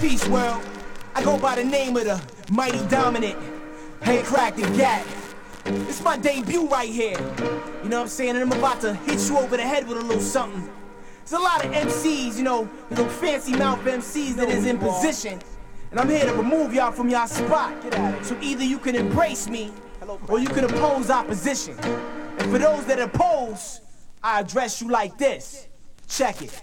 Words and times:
Peace 0.00 0.26
world. 0.28 0.62
I 1.16 1.24
go 1.24 1.36
by 1.36 1.56
the 1.56 1.64
name 1.64 1.96
of 1.96 2.04
the 2.04 2.22
mighty 2.52 2.84
dominant. 2.86 3.36
Hey, 4.00 4.22
crack 4.22 4.54
the 4.54 4.62
gat. 4.76 5.04
It's 5.64 6.00
my 6.02 6.16
debut 6.16 6.68
right 6.68 6.88
here. 6.88 7.18
You 7.82 7.88
know 7.88 7.96
what 7.98 8.02
I'm 8.02 8.08
saying? 8.08 8.36
And 8.36 8.38
I'm 8.38 8.52
about 8.52 8.80
to 8.82 8.94
hit 8.94 9.28
you 9.28 9.38
over 9.38 9.56
the 9.56 9.64
head 9.64 9.88
with 9.88 9.98
a 9.98 10.00
little 10.00 10.22
something. 10.22 10.70
There's 11.18 11.32
a 11.32 11.38
lot 11.44 11.64
of 11.64 11.72
MCs, 11.72 12.36
you 12.36 12.44
know, 12.44 12.68
little 12.90 13.08
fancy 13.08 13.56
mouth 13.56 13.80
MCs 13.80 14.36
that 14.36 14.48
is 14.48 14.66
in 14.66 14.78
position. 14.78 15.40
And 15.90 15.98
I'm 15.98 16.08
here 16.08 16.26
to 16.26 16.32
remove 16.34 16.72
y'all 16.72 16.92
from 16.92 17.08
y'all 17.08 17.26
spot. 17.26 17.74
So 18.24 18.38
either 18.40 18.62
you 18.62 18.78
can 18.78 18.94
embrace 18.94 19.48
me 19.48 19.72
or 20.28 20.38
you 20.38 20.48
can 20.48 20.64
oppose 20.64 21.10
opposition. 21.10 21.76
And 21.80 22.50
for 22.52 22.58
those 22.58 22.84
that 22.86 23.00
oppose, 23.00 23.80
I 24.22 24.40
address 24.40 24.80
you 24.80 24.90
like 24.90 25.18
this. 25.18 25.66
Check 26.06 26.36
it. 26.42 26.62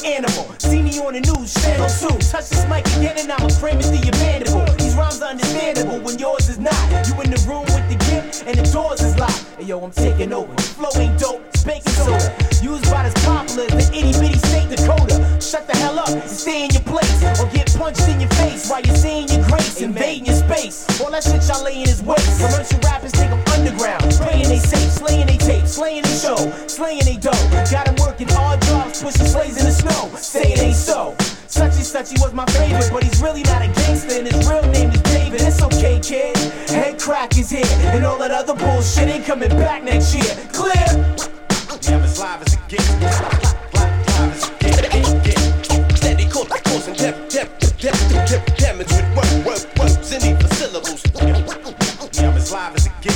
Animal. 0.00 0.48
See 0.58 0.80
me 0.80 0.96
on 1.00 1.12
the 1.12 1.20
news, 1.20 1.52
channel 1.54 1.88
2. 1.88 2.08
Touch 2.24 2.48
this 2.48 2.64
mic 2.68 2.86
again 2.96 3.18
and 3.18 3.30
I'ma 3.30 3.48
frame 3.48 3.78
it 3.78 3.88
to 3.92 3.96
your 4.00 4.16
mandible. 4.24 4.64
These 4.80 4.94
rhymes 4.94 5.20
are 5.20 5.30
understandable 5.30 6.00
when 6.00 6.18
yours 6.18 6.48
is 6.48 6.58
not. 6.58 6.80
You 7.06 7.20
in 7.20 7.30
the 7.30 7.40
room 7.44 7.68
with 7.68 7.86
the 7.92 7.98
gift 8.08 8.44
and 8.46 8.56
the 8.56 8.64
doors 8.72 9.02
is 9.02 9.18
locked. 9.18 9.44
Hey, 9.58 9.64
yo, 9.64 9.80
I'm 9.84 9.90
taking 9.92 10.32
over. 10.32 10.52
Flow 10.80 10.90
ain't 10.96 11.18
dope, 11.18 11.44
it's 11.52 11.64
baking 11.64 11.92
soda. 11.92 12.32
Used 12.62 12.90
by 12.90 13.04
this 13.04 13.14
popular 13.24 13.66
as 13.76 13.90
the 13.90 13.98
itty 13.98 14.12
bitty 14.16 14.38
state 14.38 14.70
Dakota. 14.70 15.20
Shut 15.40 15.66
the 15.66 15.76
hell 15.76 15.98
up 15.98 16.08
and 16.08 16.30
stay 16.30 16.64
in 16.64 16.70
your 16.70 16.86
place. 16.88 17.12
Or 17.40 17.46
get 17.52 17.68
punched 17.76 18.08
in 18.08 18.20
your 18.20 18.30
face 18.40 18.70
while 18.70 18.80
you're 18.80 18.96
seeing 18.96 19.28
your 19.28 19.44
grace. 19.48 19.80
Invading 19.80 20.26
your 20.26 20.36
space. 20.36 20.88
All 21.00 21.10
that 21.10 21.22
shit 21.24 21.44
y'all 21.48 21.62
lay 21.64 21.82
in 21.82 21.88
his 21.88 22.02
waist. 22.02 22.40
Commercial 22.40 22.80
rappers 22.80 23.12
take 23.12 23.30
them 23.30 23.41
underground. 23.66 24.02
They 24.02 24.58
safe, 24.58 24.90
slaying 24.92 25.26
they 25.26 25.36
tape, 25.36 25.66
slaying 25.66 26.02
they 26.02 26.16
show, 26.16 26.36
slaying 26.66 27.04
they 27.04 27.16
dough. 27.16 27.32
Got 27.70 27.86
them 27.86 27.96
working 28.00 28.30
odd 28.32 28.60
jobs, 28.62 29.02
pushing 29.02 29.26
slaves 29.26 29.58
in 29.58 29.64
the 29.66 29.72
snow. 29.72 30.10
Say 30.16 30.52
it 30.52 30.58
ain't 30.60 30.76
so. 30.76 31.14
Suchy 31.48 31.84
Suchy 31.84 32.20
was 32.20 32.32
my 32.32 32.46
favorite, 32.46 32.90
but 32.92 33.04
he's 33.04 33.20
really 33.20 33.42
not 33.42 33.62
a 33.62 33.68
gangster, 33.68 34.18
and 34.18 34.26
his 34.26 34.48
real 34.48 34.66
name 34.70 34.90
is 34.90 35.00
David. 35.02 35.40
It's 35.42 35.62
okay, 35.62 36.00
kid. 36.00 36.36
Head 36.70 36.98
crack 36.98 37.36
is 37.38 37.50
here, 37.50 37.64
and 37.94 38.04
all 38.04 38.18
that 38.18 38.30
other 38.30 38.54
bullshit 38.54 39.08
ain't 39.08 39.24
coming 39.24 39.50
back 39.50 39.82
next 39.82 40.14
year. 40.14 40.34
Clear. 40.52 40.72
Yeah, 41.82 41.96
I'm 41.96 42.02
as 42.02 42.18
live 42.18 42.42
as 42.42 42.54
it 42.54 42.68
gets. 42.68 42.88
Steady 45.98 46.28
course, 46.28 46.48
course 46.48 46.88
and 46.88 46.96
depth, 46.96 47.32
depth, 47.32 47.78
depth, 47.78 48.30
depth, 48.30 48.56
damage 48.56 48.88
with 48.88 49.16
word, 49.16 49.46
word, 49.46 49.66
words, 49.78 50.12
and 50.12 50.24
even 50.24 50.48
syllables. 50.52 51.02
Yeah, 51.20 52.28
I'm 52.28 52.36
as 52.36 52.52
live 52.52 52.76
as 52.76 52.86
it 52.86 52.91
I 53.04 53.08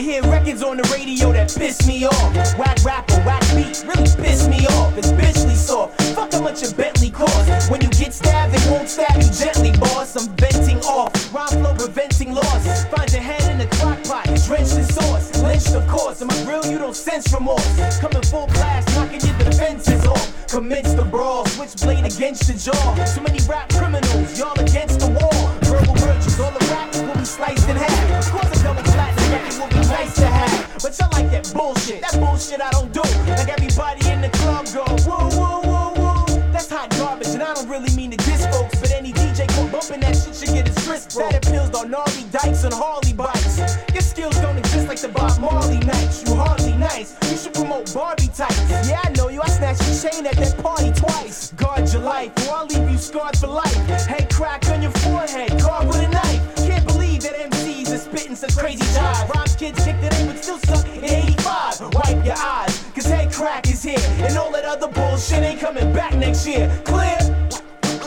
hear 0.00 0.22
records 0.22 0.62
on 0.62 0.76
the 0.76 0.84
radio 0.92 1.32
that 1.32 1.52
piss 1.58 1.84
me 1.86 2.04
off. 2.06 2.58
Whack 2.58 2.78
rapper, 2.84 3.14
whack 3.22 3.42
beat, 3.56 3.82
really 3.88 4.06
piss 4.22 4.46
me 4.46 4.66
off. 4.66 4.96
It's 4.96 5.10
bitchly 5.10 5.56
soft. 5.56 6.00
Fuck 6.14 6.32
how 6.32 6.42
much 6.42 6.62
a 6.62 6.72
Bentley 6.76 7.10
costs. 7.10 7.68
When 7.68 7.80
you 7.80 7.88
get 7.88 8.14
stabbed, 8.14 8.54
they 8.54 8.70
won't 8.70 8.88
stab 8.88 9.20
you 9.20 9.28
gently, 9.32 9.72
boss. 9.72 10.14
I'm 10.14 10.28
venting 10.36 10.78
off. 10.82 11.10
Rhyme 11.34 11.48
flow 11.48 11.74
preventing 11.74 12.34
loss. 12.34 12.84
Find 12.84 13.12
your 13.12 13.22
head 13.22 13.50
in 13.50 13.58
the 13.58 13.66
crock 13.76 14.04
drenched 14.46 14.76
in 14.76 14.84
sauce. 14.84 15.42
Lynched, 15.42 15.74
of 15.74 15.86
course. 15.88 16.22
Am 16.22 16.30
I 16.30 16.44
real? 16.44 16.64
You 16.70 16.78
don't 16.78 16.96
sense 16.96 17.32
remorse. 17.32 17.98
Coming 18.00 18.22
full 18.22 18.46
blast, 18.48 18.88
knocking 18.94 19.20
your 19.20 19.38
defenses 19.38 20.06
off. 20.06 20.23
Commence 20.54 20.94
the 20.94 21.02
brawl, 21.02 21.44
switchblade 21.46 22.06
against 22.06 22.46
the 22.46 22.54
jaw. 22.54 22.94
Too 23.12 23.22
many 23.22 23.40
rap 23.50 23.68
criminals, 23.72 24.38
y'all 24.38 24.54
against 24.54 25.00
the 25.00 25.10
wall. 25.10 25.50
Verbal 25.66 25.98
merchants, 25.98 26.38
all 26.38 26.52
the 26.52 26.64
rappers 26.70 27.02
will 27.02 27.18
be 27.18 27.24
sliced 27.24 27.68
in 27.68 27.74
half. 27.74 28.24
Of 28.24 28.30
course, 28.30 28.60
a 28.60 28.62
double 28.62 28.84
platinum 28.84 29.32
record 29.34 29.58
will 29.58 29.66
be 29.66 29.82
nice 29.90 30.14
to 30.14 30.26
have. 30.28 30.78
But 30.80 30.96
y'all 30.96 31.10
like 31.10 31.32
that 31.32 31.50
bullshit. 31.52 32.02
That 32.02 32.14
bullshit 32.20 32.62
I 32.62 32.70
don't 32.70 32.92
do. 32.94 33.02
Like 33.34 33.50
everybody 33.50 34.08
in 34.08 34.20
the 34.20 34.30
club 34.30 34.70
go, 34.70 34.86
woo, 35.02 35.26
woo, 35.34 35.58
woo, 35.66 35.90
woo. 35.98 36.22
That's 36.54 36.70
hot 36.70 36.88
garbage, 37.02 37.34
and 37.34 37.42
I 37.42 37.52
don't 37.54 37.68
really 37.68 37.90
mean 37.96 38.12
to 38.12 38.16
diss 38.18 38.46
folks. 38.46 38.78
But 38.78 38.92
any 38.92 39.12
DJ 39.12 39.50
caught 39.58 39.72
bumping 39.72 40.06
that 40.06 40.14
shit 40.14 40.38
should 40.38 40.54
get 40.54 40.68
his 40.68 40.78
wrist 40.86 41.18
broke. 41.18 41.32
That 41.32 41.44
appeals 41.48 41.74
on 41.74 41.90
gnarly 41.90 42.30
dykes 42.30 42.62
and 42.62 42.72
Harley 42.72 43.12
bikes. 43.12 43.58
Your 43.90 44.06
skills 44.06 44.38
don't 44.38 44.56
exist 44.56 44.86
like 44.86 45.00
the 45.00 45.08
Bob 45.08 45.34
Marley 45.40 45.82
nights. 45.82 46.22
You 46.22 46.36
hardly 46.36 46.76
nice. 46.78 47.18
You 47.28 47.38
should 47.38 47.54
promote 47.54 47.92
Barbie 47.92 48.30
types. 48.30 48.62
Yeah, 48.70 49.02
I 49.02 49.13
you. 49.34 49.42
I 49.42 49.48
snatched 49.48 49.82
your 49.86 50.10
chain 50.10 50.26
at 50.26 50.36
that 50.36 50.56
party 50.62 50.92
twice. 50.92 51.52
Guard 51.52 51.92
your 51.92 52.02
life, 52.02 52.32
or 52.46 52.54
I'll 52.54 52.66
leave 52.66 52.90
you 52.90 52.98
scarred 52.98 53.36
for 53.36 53.48
life. 53.48 53.74
Head 54.06 54.32
crack 54.32 54.66
on 54.68 54.80
your 54.80 54.92
forehead, 54.92 55.50
carved 55.60 55.88
with 55.88 55.98
a 55.98 56.08
knife. 56.08 56.56
Can't 56.56 56.86
believe 56.86 57.22
that 57.22 57.34
MCs 57.34 57.92
are 57.92 57.98
spitting 57.98 58.36
such 58.36 58.56
crazy 58.56 58.84
jive. 58.96 59.28
Rhymes 59.34 59.56
kids 59.56 59.84
kicked 59.84 60.02
it 60.02 60.18
in, 60.20 60.26
but 60.28 60.42
still 60.42 60.58
suck 60.58 60.86
in 60.86 61.04
85. 61.04 61.80
Wipe 61.94 62.24
your 62.24 62.38
eyes, 62.38 62.84
cause 62.94 63.06
head 63.06 63.32
crack 63.32 63.68
is 63.68 63.82
here. 63.82 63.98
And 64.26 64.38
all 64.38 64.52
that 64.52 64.64
other 64.64 64.88
bullshit 64.88 65.42
ain't 65.42 65.60
coming 65.60 65.92
back 65.92 66.14
next 66.14 66.46
year. 66.46 66.70
Clear? 66.84 67.18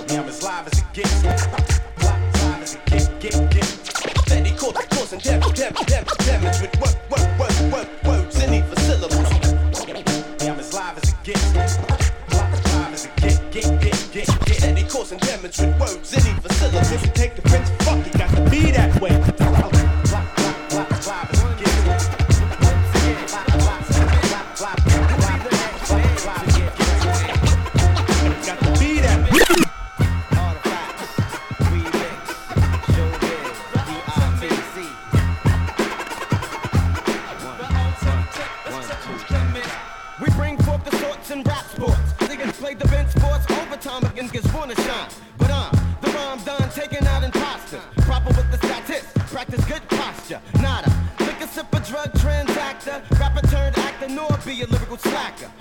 Yeah, 0.10 0.22
I'm 0.22 0.30
as 0.30 0.44
live 0.44 0.68
as 0.68 0.80
it 0.80 0.86
gets. 0.94 1.24
Live, 1.24 2.64
as 2.64 2.76
it 2.76 2.86
gets. 2.86 3.08
Get, 3.20 3.52
get. 3.52 3.66
Steady 4.28 4.52
course, 4.52 5.14
and 5.14 5.22
depth, 5.22 5.54
depth, 5.56 5.86
depth, 5.86 6.18
damage 6.26 6.62
with 6.62 6.82
word, 6.82 6.97
words. 15.80 16.14
Listen, 16.14 17.14
take 17.14 17.36
fuck 17.84 18.06
it, 18.06 18.18
got 18.18 18.30
to 18.36 18.50
be 18.50 18.72
that 18.72 19.00
way. 19.00 19.12
Gets. 19.12 19.50
Gets. 21.88 22.08
To. 22.08 22.28
We 40.20 40.30
bring 40.32 40.58
forth 40.58 40.84
the 40.84 40.98
sorts 40.98 41.32
and 41.32 41.48
rap 41.48 41.66
sports. 41.68 42.14
Niggas 42.20 42.54
play 42.54 42.74
the 42.74 42.88
bench 42.88 43.12
sports 43.12 43.46
against 44.12 44.34
niggas 44.34 44.54
wanna 44.54 44.76
shine. 44.76 45.27
Slacker. 54.98 55.57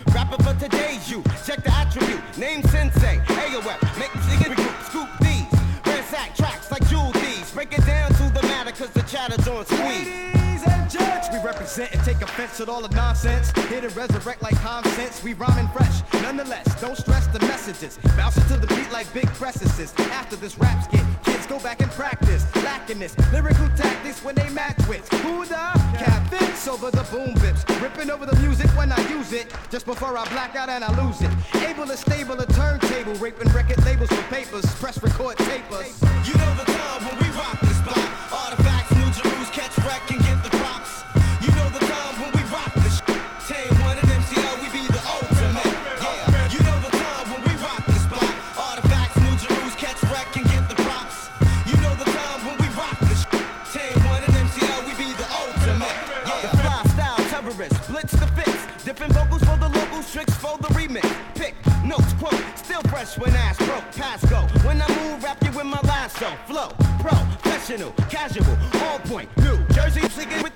And 11.78 12.02
take 12.04 12.22
offense 12.22 12.58
at 12.60 12.68
all 12.68 12.80
the 12.80 12.94
nonsense. 12.94 13.52
Here 13.68 13.82
to 13.82 13.88
resurrect 13.90 14.42
like 14.42 14.56
common 14.56 14.90
sense, 14.92 15.22
we 15.22 15.34
rhyming 15.34 15.68
fresh. 15.68 16.00
Nonetheless, 16.22 16.80
don't 16.80 16.96
stress 16.96 17.26
the 17.26 17.40
messages. 17.40 17.98
Bouncing 18.16 18.44
to 18.44 18.56
the 18.56 18.66
beat 18.68 18.90
like 18.92 19.12
big 19.12 19.26
presses. 19.34 19.92
After 20.12 20.36
this 20.36 20.58
rap 20.58 20.84
skit, 20.84 21.04
kids 21.24 21.46
go 21.46 21.58
back 21.60 21.82
and 21.82 21.90
practice. 21.92 22.44
Lacking 22.64 22.98
this 22.98 23.14
lyrical 23.30 23.68
tactics 23.76 24.24
when 24.24 24.34
they 24.34 24.48
match 24.50 24.78
with 24.88 25.06
who 25.20 25.44
the 25.44 25.54
catfish 26.00 26.66
over 26.66 26.90
the 26.90 27.04
boom 27.10 27.34
bips. 27.34 27.62
Ripping 27.82 28.10
over 28.10 28.24
the 28.24 28.36
music 28.40 28.70
when 28.76 28.90
I 28.90 29.08
use 29.10 29.32
it. 29.32 29.52
Just 29.70 29.84
before 29.84 30.16
I 30.16 30.26
black 30.30 30.56
out 30.56 30.70
and 30.70 30.82
I 30.82 31.04
lose 31.04 31.20
it. 31.20 31.30
Able 31.68 31.86
to 31.86 31.96
stable 31.96 32.40
a 32.40 32.46
turntable, 32.46 33.14
raping 33.14 33.52
record 33.52 33.84
labels 33.84 34.08
for 34.08 34.22
papers. 34.34 34.64
Press 34.76 35.02
record 35.02 35.36
tapers. 35.38 36.00
You 36.24 36.34
know 36.40 36.54
the 36.56 36.72
time 36.72 37.04
when 37.04 37.16
we 37.18 37.28
rock 37.36 37.60
the 37.60 37.74
spot. 37.74 37.98
Artifacts, 38.32 38.92
new 38.92 39.10
Jerus, 39.12 39.52
catch 39.52 39.76
wreck 39.84 40.10
and 40.10 40.25
flesh 63.06 63.18
when 63.18 63.36
ass 63.36 63.56
broke, 63.58 64.30
go 64.30 64.40
When 64.66 64.82
I 64.82 64.88
move, 64.88 65.22
wrap 65.22 65.42
you 65.42 65.50
with 65.52 65.66
my 65.66 65.80
lasso. 65.82 66.26
Flow, 66.46 66.68
professional, 66.98 67.92
casual, 68.10 68.56
all 68.82 68.98
point, 69.00 69.28
new. 69.38 69.58
Jersey 69.74 70.08
singing 70.08 70.42
with 70.42 70.54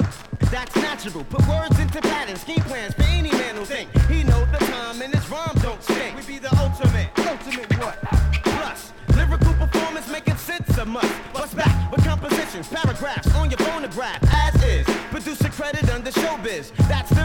that's 0.51 0.75
natural. 0.77 1.23
Put 1.25 1.47
words 1.47 1.79
into 1.79 2.01
patterns, 2.01 2.41
scheme 2.41 2.63
plans 2.63 2.95
for 2.95 3.03
any 3.03 3.31
man 3.31 3.55
who 3.55 3.65
think 3.65 3.89
he 4.09 4.25
know 4.25 4.45
the 4.47 4.59
time 4.59 5.01
and 5.01 5.15
his 5.15 5.29
rhymes 5.31 5.63
don't 5.63 5.83
stink. 5.83 6.17
We 6.17 6.23
be 6.27 6.39
the 6.39 6.51
ultimate, 6.59 7.09
ultimate 7.19 7.73
what? 7.79 7.97
Plus, 8.43 8.93
lyrical 9.15 9.55
performance 9.55 10.11
making 10.11 10.37
sense 10.37 10.77
of 10.77 10.89
must. 10.89 11.15
Bust 11.33 11.57
back 11.57 11.93
with 11.93 12.05
compositions, 12.05 12.67
paragraphs 12.67 13.33
on 13.37 13.51
your 13.51 13.59
phonograph, 13.59 14.19
as 14.33 14.65
is. 14.65 14.87
Producer 15.11 15.51
credit 15.51 15.89
under 15.91 16.11
showbiz. 16.11 16.73
That's 16.89 17.11
the 17.11 17.20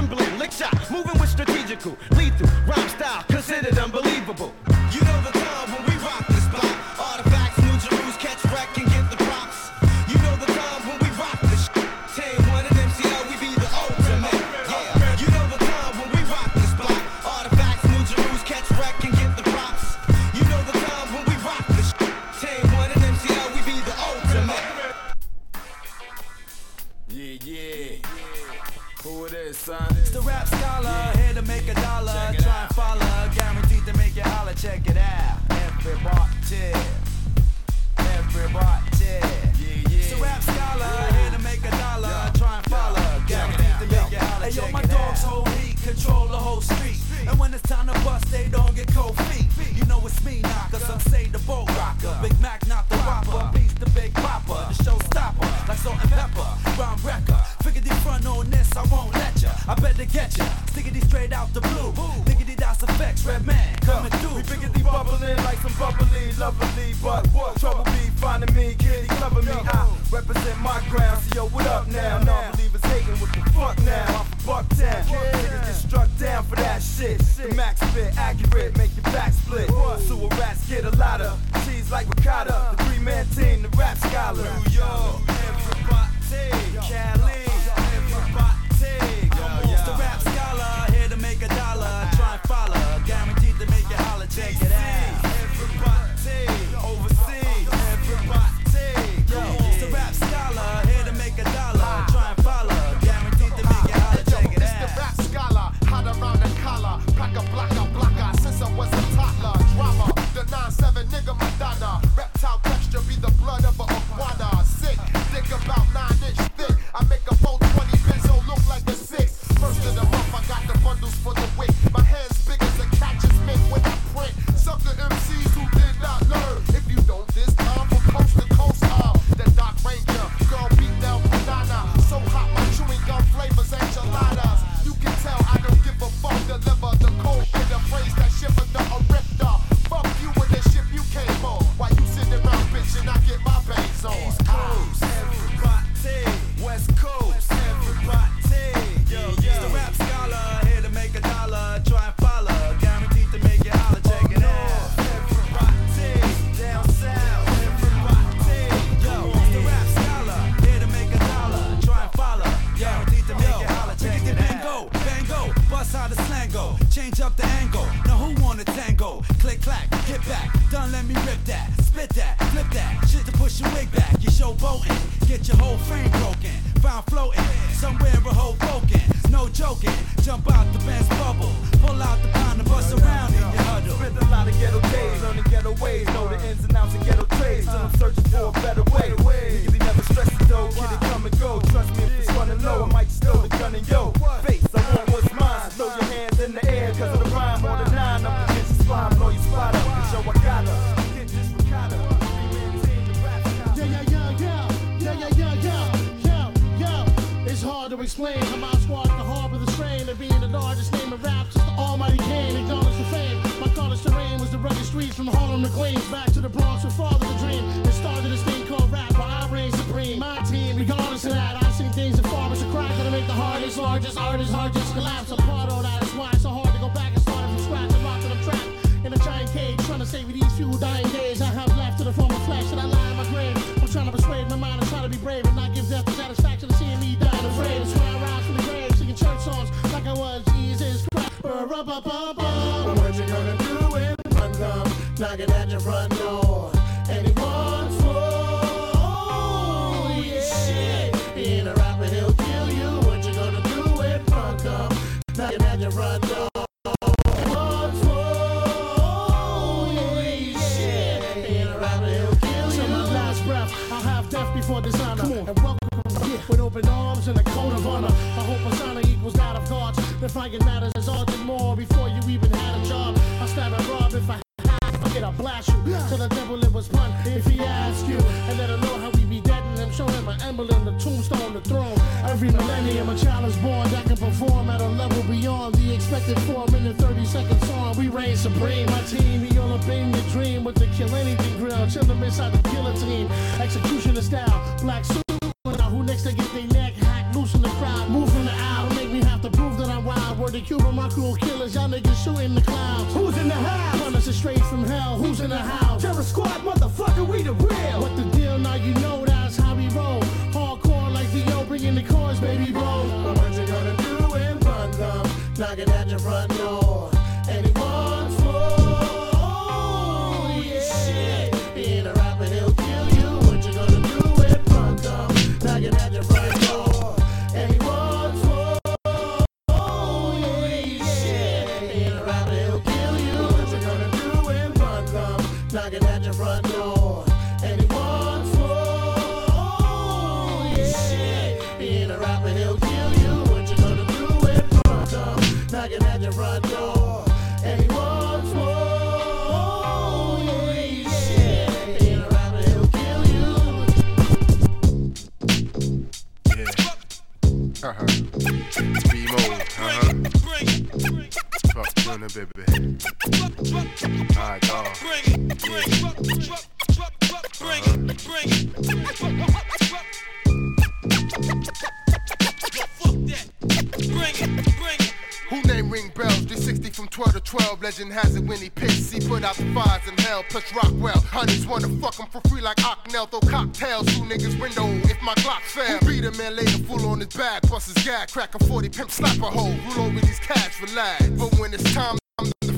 Man 386.56 386.66
later, 386.66 386.84
full 386.84 387.08
on 387.08 387.20
his 387.20 387.28
back. 387.30 387.62
Bust 387.70 387.94
his 387.94 388.06
gag, 388.06 388.30
crack 388.30 388.56
a 388.56 388.64
40 388.66 388.90
pimp, 388.90 389.12
slap 389.12 389.38
a 389.38 389.42
hole. 389.42 389.74
Rule 389.96 390.06
over 390.08 390.20
these 390.22 390.40
cats, 390.40 390.80
relax. 390.82 391.28
But 391.30 391.58
when 391.60 391.74
it's 391.74 391.94
time, 391.94 392.18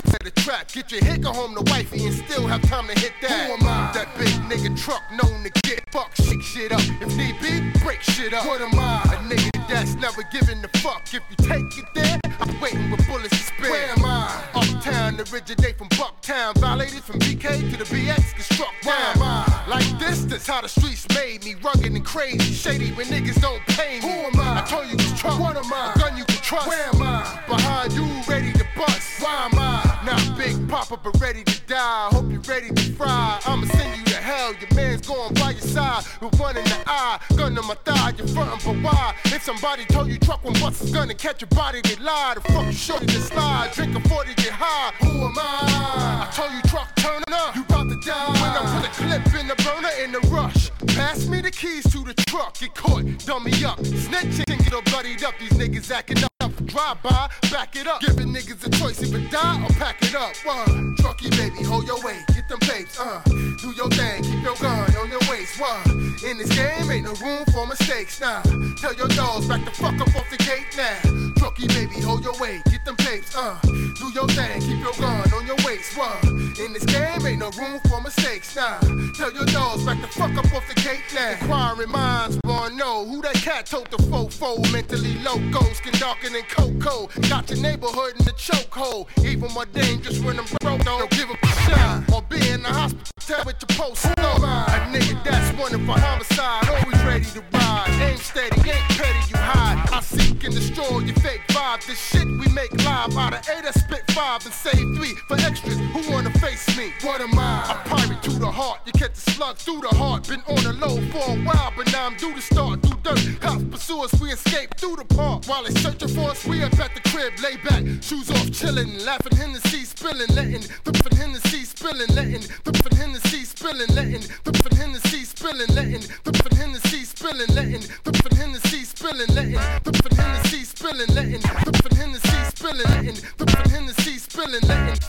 I'm 0.07 0.23
the 0.23 0.31
trap. 0.41 0.71
Get 0.71 0.91
your 0.91 1.01
go 1.17 1.33
home 1.33 1.55
to 1.55 1.71
wifey 1.71 2.05
and 2.05 2.15
still 2.15 2.47
have 2.47 2.61
time 2.63 2.87
to 2.87 2.99
hit 2.99 3.13
that. 3.21 3.47
Who 3.47 3.53
am 3.53 3.63
I? 3.63 3.91
That 3.93 4.07
big 4.17 4.33
nigga 4.49 4.77
truck 4.77 5.03
known 5.11 5.43
to 5.43 5.49
get 5.61 5.83
fucked, 5.91 6.21
shake 6.23 6.41
shit 6.41 6.71
up. 6.71 6.81
If 7.01 7.15
need 7.17 7.39
be, 7.41 7.79
break 7.79 8.01
shit 8.01 8.33
up. 8.33 8.45
What 8.45 8.61
am 8.61 8.79
I? 8.79 9.01
A 9.03 9.17
nigga 9.29 9.67
that's 9.67 9.95
never 9.95 10.23
giving 10.31 10.63
a 10.63 10.67
fuck. 10.79 11.03
If 11.13 11.23
you 11.29 11.35
take 11.37 11.77
it 11.77 11.85
there, 11.93 12.19
I'm 12.39 12.59
waiting 12.61 12.89
with 12.91 13.05
bullets 13.07 13.29
to 13.29 13.35
spare. 13.35 13.71
Where 13.71 13.89
am 13.89 14.05
I? 14.05 14.43
Uptown, 14.55 15.19
originate 15.19 15.77
from 15.77 15.89
Bucktown. 15.89 16.57
Violated 16.57 17.03
from 17.03 17.19
BK 17.19 17.71
to 17.71 17.77
the 17.77 17.85
BX, 17.85 18.35
get 18.35 18.43
struck 18.43 18.73
down. 18.81 18.93
Where 18.93 19.15
am 19.15 19.21
I? 19.21 19.63
Like 19.67 19.99
this, 19.99 20.25
that's 20.25 20.47
how 20.47 20.61
the 20.61 20.69
streets 20.69 21.07
made 21.15 21.43
me. 21.43 21.55
Rugged 21.55 21.91
and 21.91 22.05
crazy, 22.05 22.53
shady 22.53 22.91
when 22.93 23.07
niggas 23.07 23.41
don't 23.41 23.61
pay 23.67 23.99
me. 23.99 24.07
Who 24.07 24.09
am 24.09 24.39
I? 24.39 24.61
I 24.61 24.65
told 24.65 24.87
you 24.87 24.93
it's 24.93 25.19
Trump. 25.19 25.41
What 25.41 25.57
am 25.57 25.71
I? 25.73 25.93
A 25.95 25.99
gun 25.99 26.17
you 26.17 26.25
can 26.25 26.37
trust. 26.37 26.67
Where 26.67 26.87
am 26.93 27.01
I? 27.01 27.43
Behind 27.47 27.93
you, 27.93 28.07
ready 28.27 28.53
to 28.53 28.65
bust. 28.75 29.21
Why 29.21 29.49
am 29.51 29.59
I? 29.59 29.86
Not 30.07 30.37
big 30.37 30.69
papa, 30.69 30.97
but 31.03 31.19
ready 31.19 31.43
to 31.43 31.61
die. 31.67 32.07
Hope 32.13 32.31
you're 32.31 32.39
ready 32.39 32.69
to 32.69 32.93
fry. 32.93 33.41
I'ma 33.45 33.65
send 33.65 33.99
you 33.99 34.05
to 34.05 34.15
hell. 34.15 34.53
Your 34.53 34.73
man's 34.73 35.05
going 35.05 35.33
by 35.33 35.51
your 35.51 35.59
side 35.59 36.05
with 36.21 36.39
one 36.39 36.55
in 36.55 36.63
the 36.63 36.81
eye. 36.87 37.19
Gun 37.35 37.57
on 37.57 37.67
my 37.67 37.75
thigh, 37.83 38.13
you're 38.17 38.25
frontin' 38.27 38.57
for 38.59 38.73
why? 38.75 39.13
If 39.25 39.43
somebody 39.43 39.83
told 39.83 40.07
you 40.07 40.17
truck 40.17 40.45
when 40.45 40.53
bust 40.61 40.81
is 40.81 40.91
gonna 40.91 41.13
catch 41.13 41.41
your 41.41 41.49
body, 41.49 41.81
they 41.83 41.97
lie. 41.97 42.35
The 42.35 42.41
fuck 42.53 42.67
you 42.67 42.71
shorty 42.71 43.05
to 43.07 43.19
slide. 43.19 43.73
Drink 43.73 43.97
a 43.97 44.07
40, 44.07 44.33
get 44.35 44.53
high. 44.53 44.93
Who 45.01 45.25
am 45.25 45.35
I? 45.37 46.25
I 46.25 46.31
told 46.33 46.53
you 46.53 46.61
truck 46.69 46.87
turning 46.95 47.33
up. 47.33 47.53
You 47.57 47.63
about 47.63 47.89
to 47.89 47.99
die. 47.99 48.27
When 48.31 48.51
I 48.55 48.79
put 48.79 48.87
a 48.87 48.91
clip 48.93 49.41
in 49.41 49.47
the 49.49 49.55
burner 49.61 49.91
in 50.01 50.13
the 50.13 50.21
rush. 50.29 50.71
Pass 50.95 51.27
me 51.27 51.41
the 51.41 51.51
keys 51.51 51.83
to 51.91 52.05
the 52.05 52.13
truck. 52.13 52.57
Get 52.57 52.73
caught, 52.75 53.03
dummy 53.25 53.51
up. 53.65 53.79
Snitching, 53.79 54.63
get 54.63 54.73
all 54.73 54.83
bloodied 54.83 55.25
up. 55.25 55.33
These 55.37 55.51
niggas 55.51 55.91
acting 55.91 56.23
up. 56.23 56.36
Drive 56.65 57.01
by, 57.03 57.29
back 57.51 57.75
it 57.75 57.87
up. 57.87 58.01
Giving 58.01 58.33
niggas 58.33 58.65
a 58.65 58.69
choice, 58.69 59.01
either 59.03 59.19
die 59.29 59.63
or 59.63 59.69
pack 59.75 60.01
it 60.01 60.15
up. 60.15 60.35
One, 60.43 60.95
trucky 60.97 61.29
baby, 61.31 61.63
hold 61.63 61.85
your 61.85 62.01
weight, 62.03 62.23
get 62.27 62.47
them 62.49 62.59
babes, 62.61 62.99
uh. 62.99 63.21
Do 63.25 63.71
your 63.75 63.89
thing, 63.89 64.23
keep 64.23 64.43
your 64.43 64.55
gun 64.55 64.95
on 64.95 65.09
your 65.09 65.21
waist. 65.29 65.59
One, 65.59 66.15
in 66.25 66.37
this 66.37 66.49
game 66.55 66.89
ain't 66.89 67.05
no 67.05 67.13
room 67.25 67.45
for 67.53 67.67
mistakes. 67.67 68.19
Nah, 68.19 68.41
tell 68.77 68.93
your 68.95 69.07
dogs 69.09 69.47
back 69.47 69.63
the 69.65 69.71
fuck 69.71 69.99
up 70.01 70.15
off 70.15 70.29
the 70.31 70.37
gate 70.37 70.65
now. 70.75 70.97
Trucky 71.37 71.67
baby, 71.67 72.01
hold 72.01 72.23
your 72.23 72.37
weight, 72.39 72.63
get 72.65 72.83
them 72.85 72.95
babes, 73.05 73.35
uh. 73.35 73.59
Do 73.63 74.11
your 74.13 74.27
thing, 74.27 74.59
keep 74.61 74.79
your 74.79 74.93
gun 74.93 75.31
on 75.33 75.45
your 75.45 75.57
waist. 75.65 75.95
One, 75.95 76.53
in 76.59 76.73
this 76.73 76.85
game 76.85 77.25
ain't 77.25 77.39
no 77.39 77.51
room 77.51 77.79
for 77.87 78.01
mistakes. 78.01 78.55
Nah, 78.55 78.79
tell 79.13 79.31
your 79.31 79.45
dogs 79.45 79.83
back 79.85 80.01
the 80.01 80.07
fuck 80.07 80.33
up 80.35 80.51
off 80.53 80.67
the 80.67 80.75
gate 80.81 81.05
now. 81.13 81.31
Inquiring 81.31 81.91
minds 81.91 82.39
wanna 82.45 82.75
know 82.75 83.05
who 83.05 83.21
that 83.21 83.35
cat 83.35 83.67
told 83.67 83.89
the 83.91 83.97
fofo, 83.97 84.59
mentally 84.73 85.19
loco, 85.19 85.61
skin 85.73 85.93
darker 85.99 86.29
than 86.29 86.43
cocoa. 86.49 87.09
Got 87.29 87.49
your 87.49 87.59
neighborhood 87.59 88.13
in 88.19 88.25
the 88.25 88.33
chokehold. 88.33 89.07
Even 89.25 89.51
more 89.53 89.65
dangerous 89.65 90.19
when 90.19 90.39
I'm 90.39 90.45
broke, 90.61 90.83
don't 90.83 91.09
give 91.11 91.29
a 91.29 91.47
shine. 91.47 92.05
Or 92.13 92.21
be 92.23 92.49
in 92.49 92.63
the 92.63 92.69
hospital 92.69 93.17
with 93.45 93.57
your 93.59 93.77
post 93.77 94.05
no 94.17 94.31
A 94.35 94.87
nigga 94.87 95.21
that's 95.23 95.59
wanted 95.59 95.85
for 95.85 95.99
homicide, 95.99 96.69
always 96.69 97.03
ready 97.03 97.25
to 97.25 97.43
ride. 97.51 97.89
Ain't 98.01 98.19
steady, 98.19 98.55
ain't 98.69 98.87
petty, 98.95 99.19
you 99.29 99.37
hide. 99.37 99.89
I 99.91 99.99
seek 99.99 100.43
and 100.45 100.55
destroy 100.55 100.99
your 100.99 101.15
fake 101.15 101.41
vibe. 101.49 101.85
This 101.85 101.99
shit 101.99 102.25
we 102.25 102.47
make 102.53 102.71
live 102.85 103.17
out 103.17 103.33
of 103.33 103.49
eight, 103.49 103.65
I 103.65 103.71
spit 103.71 104.03
five 104.11 104.45
and 104.45 104.53
save 104.53 104.95
three 104.95 105.13
for 105.27 105.35
extras. 105.41 105.77
Who 105.77 106.11
wanna 106.11 106.31
face 106.39 106.65
me? 106.77 106.93
What 107.01 107.19
am 107.19 107.37
I? 107.37 107.71
A 107.71 107.89
pirate 107.89 108.23
to 108.23 108.31
the 108.31 108.49
heart. 108.49 108.79
You 108.85 108.93
catch 108.93 109.13
the 109.15 109.31
slug 109.31 109.57
through 109.57 109.81
the 109.81 109.93
heart. 109.95 110.27
Been 110.27 110.41
on 110.47 110.63
the 110.63 110.73
low 110.73 110.95
for 111.11 111.31
a 111.31 111.37
while, 111.43 111.73
but 111.75 111.91
now 111.91 112.05
I'm 112.05 112.15
due 112.15 112.33
to 112.33 112.41
start. 112.41 112.81
Through 112.81 112.99
dirt, 113.03 113.41
cops 113.41 113.63
pursue 113.65 114.03
us, 114.03 114.21
we 114.21 114.31
escape 114.31 114.77
through 114.77 114.95
the 114.95 115.05
park. 115.05 115.45
While 115.47 115.63
they 115.63 115.73
searching 115.81 116.09
for 116.09 116.29
us, 116.31 116.36
we 116.45 116.61
up 116.63 116.77
at 116.79 116.93
the 116.93 117.01
crib, 117.09 117.33
lay 117.41 117.57
back, 117.57 117.83
shoes 118.03 118.29
off, 118.29 118.47
chillin', 118.51 119.05
laughing, 119.05 119.37
Hennessy 119.37 119.85
spillin', 119.85 120.33
letting 120.35 120.61
the 120.83 120.93
fin 120.93 121.17
Hennessy 121.17 121.63
spillin', 121.63 122.13
letting 122.15 122.41
the 122.63 122.73
fin 122.73 122.97
Hennessy 122.97 123.43
spillin', 123.45 123.95
letting 123.95 124.21
the 124.43 124.53
fin 124.53 124.77
Hennessy 124.77 125.23
spillin', 125.25 125.73
letting 125.73 126.03
the 126.23 126.33
fin 126.33 126.57
Hennessy 126.57 127.05
spillin', 127.05 127.55
letting 127.55 127.81
the 128.03 128.13
fin 128.13 128.37
Hennessy 128.37 128.83
spillin', 128.83 129.33
letting 129.33 129.61
the 129.83 129.93
fin 129.93 130.17
Hennessy 130.17 130.65
spillin', 130.65 131.15
letting 131.15 131.41
the 131.41 131.73
fin 131.81 131.97
Hennessy 131.97 132.41
spillin', 132.51 132.85
letting 132.85 133.15
the 133.37 133.45
fin 133.47 133.69
Hennessy 133.71 134.19
spillin', 134.19 134.67
letting 134.67 134.99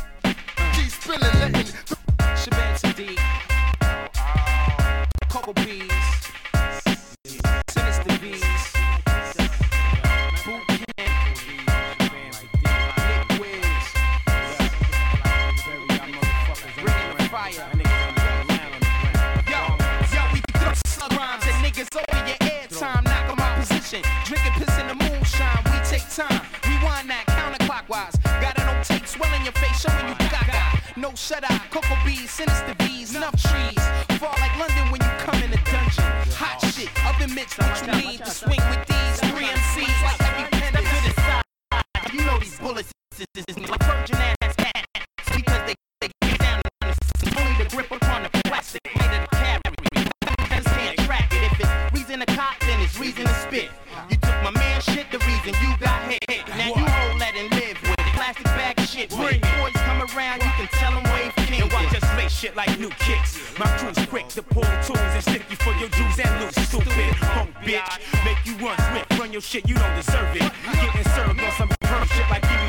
G 0.75 0.89
spillin', 0.89 1.41
letting 1.41 1.69
Shabazz 2.41 2.81
Sadiq. 2.81 3.19
Cocoa 5.29 5.53
Bees. 5.53 6.08
Niggas 21.89 22.05
over 22.09 22.27
your 22.27 22.37
airtime. 22.37 23.05
Knock 23.05 23.33
'em 23.33 23.39
out 23.39 23.59
position. 23.59 24.03
Drinking 24.25 24.53
piss 24.53 24.79
in 24.79 24.87
the 24.89 24.95
moonshine. 24.95 25.63
We 25.67 25.79
take 25.89 26.09
time. 26.11 26.43
Rewind 26.65 27.11
that 27.11 27.27
counterclockwise. 27.27 28.21
Got 28.41 28.59
it 28.59 28.67
on 28.67 28.83
tape, 28.83 29.07
swelling 29.07 29.45
your 29.45 29.53
face, 29.53 29.81
showing 29.81 30.09
you 30.09 30.15
gaga. 30.15 30.81
No 30.97 31.15
shut 31.15 31.45
eye, 31.49 31.61
cocoa 31.71 31.97
bees, 32.05 32.31
sinister 32.31 32.75
bees, 32.79 33.15
enough 33.15 33.37
trees. 33.43 33.83
Fall 34.19 34.35
like 34.41 34.57
London 34.59 34.91
when 34.91 35.01
you 35.01 35.13
come 35.19 35.41
in 35.43 35.53
a 35.53 35.61
dungeon. 35.65 36.05
Hot 36.37 36.59
shit, 36.73 36.91
oven 37.07 37.35
mitts, 37.35 37.57
what 37.59 37.87
you 37.87 38.09
need 38.09 38.19
to 38.19 38.31
swing 38.31 38.63
with 38.71 38.85
these 38.87 39.17
three 39.31 39.47
MCs 39.47 40.03
like 40.03 40.21
every 40.29 40.47
pen 40.59 40.73
to 40.73 40.99
the 41.07 41.13
side. 41.23 42.13
You 42.13 42.25
know 42.25 42.39
these 42.39 42.59
bullets 42.59 42.93
is, 43.19 43.27
is, 43.37 43.57
is 43.57 43.71
like 43.71 43.83
virgin 43.85 44.17
ass 44.17 44.38
like 62.59 62.77
new 62.81 62.91
kicks. 62.99 63.39
My 63.57 63.71
crew's 63.79 64.05
quick 64.07 64.27
to 64.35 64.43
pull 64.43 64.67
tools 64.83 64.99
and 64.99 65.23
stick 65.23 65.45
you 65.49 65.57
for 65.57 65.73
your 65.79 65.89
dues 65.91 66.19
and 66.19 66.33
loose. 66.43 66.59
Stupid 66.67 67.15
punk 67.33 67.55
bitch. 67.63 67.95
Make 68.25 68.41
you 68.45 68.55
run 68.59 68.77
swift, 68.91 69.19
run 69.19 69.33
your 69.33 69.41
shit, 69.41 69.69
you 69.69 69.77
don't 69.77 69.95
deserve 69.95 70.35
it. 70.35 70.51
Getting 70.83 71.07
served 71.15 71.41
on 71.41 71.53
some 71.53 71.71
perm 71.81 72.07
shit 72.09 72.29
like 72.29 72.43
you 72.51 72.59
be 72.67 72.69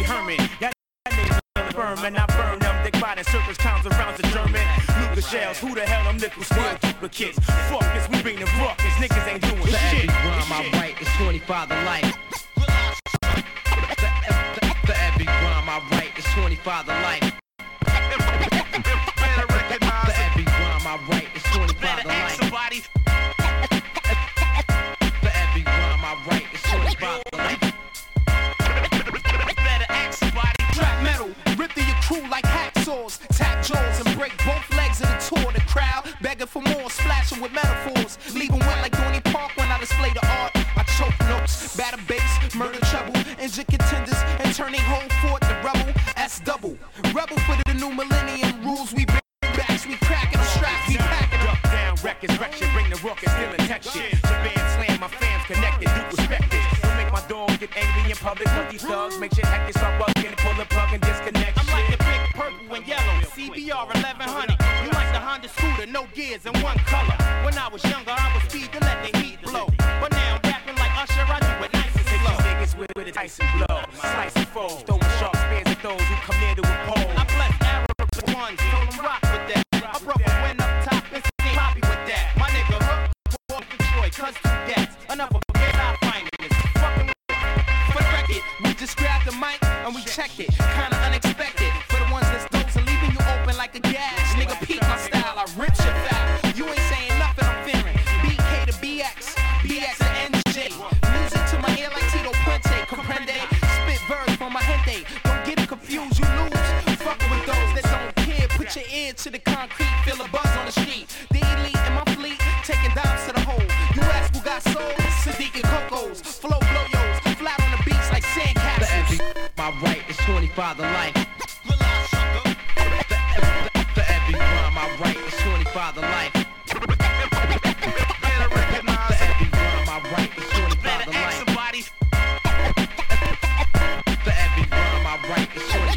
sperm 1.80 2.06
and 2.06 2.18
I 2.18 2.26
burn 2.28 2.60
them. 2.60 2.76
Dick 2.84 2.96
in 2.96 3.24
circles, 3.24 3.58
clowns 3.58 3.86
around 3.88 4.18
the 4.18 4.28
German. 4.30 4.66
Luca 5.00 5.22
shells, 5.22 5.58
who 5.60 5.74
the 5.74 5.82
hell 5.82 6.04
them 6.06 6.18
nickel 6.18 6.44
steel 6.44 6.78
duplicates? 6.82 7.40
Fuck 7.70 7.86
this, 7.94 8.08
we 8.10 8.22
bring 8.22 8.40
the 8.40 8.46
ruckus, 8.60 8.94
niggas 9.02 9.28
ain't 9.28 9.42
doing 9.42 9.58
every 9.58 10.00
shit. 10.00 10.10
rhyme 10.10 10.52
I 10.52 10.70
write, 10.74 11.02
it's 11.02 11.16
25 11.18 11.70
to 11.70 11.76
life. 11.86 12.09
Down 52.40 52.52
records, 52.52 52.52
wreck 52.52 52.54
shit, 52.56 52.74
bring 52.74 52.90
the 52.90 53.08
ruckus, 53.08 53.32
still 53.32 53.54
attack 53.54 53.84
shit. 53.84 54.16
Slam, 54.18 55.00
my 55.00 55.08
fams 55.08 55.46
connected, 55.46 55.90
do 55.96 56.18
respect 56.18 56.54
it. 56.54 56.82
Don't 56.82 56.98
make 56.98 57.12
my 57.12 57.24
dog 57.28 57.60
get 57.60 57.70
angry 57.76 58.12
in 58.12 58.18
public, 58.18 58.48
these 58.72 58.84
thugs 58.84 59.20
make 59.20 59.34
start 59.34 60.02
bugging, 60.02 60.36
pull 60.38 60.54
the 60.56 60.66
plug 60.66 60.94
and 60.94 61.02
disconnect 61.02 61.58
I'm 61.60 61.68
like 61.68 61.88
the 61.92 61.98
big 61.98 62.22
purple 62.34 62.76
and 62.76 62.88
yellow 62.88 63.16
CBR 63.36 63.86
1100. 63.88 64.58
You 64.84 64.90
like 64.92 65.12
the 65.14 65.20
Honda 65.20 65.50
scooter, 65.50 65.86
no 65.86 66.08
gears 66.14 66.46
in 66.46 66.54
one 66.62 66.78
color. 66.80 67.16
When 67.44 67.58
I 67.58 67.68
was 67.72 67.84
younger, 67.84 68.12
I 68.12 68.32
was 68.34 68.44
speed 68.50 68.72
to 68.74 68.80
let 68.80 69.00
the 69.04 69.18
heat 69.20 69.42
blow. 69.44 69.68
But 69.78 70.12
now 70.12 70.36
I'm 70.36 70.50
rapping 70.50 70.76
like 70.76 70.94
Usher, 70.98 71.26
I 71.28 71.40
do 71.40 71.66
it 71.66 71.74
nice 71.74 71.96
and 71.96 72.06
Take 72.06 72.22
slow. 72.22 72.36
these 72.38 72.46
niggas 72.46 72.80
with, 72.80 72.92
with 72.96 73.08
a 73.08 73.12
Tyson 73.12 73.46
blow, 73.58 73.84
slicing 73.94 74.46
foes, 74.46 74.82
throwing 74.84 74.89
it. 90.40 90.50
Kinda 90.58 90.98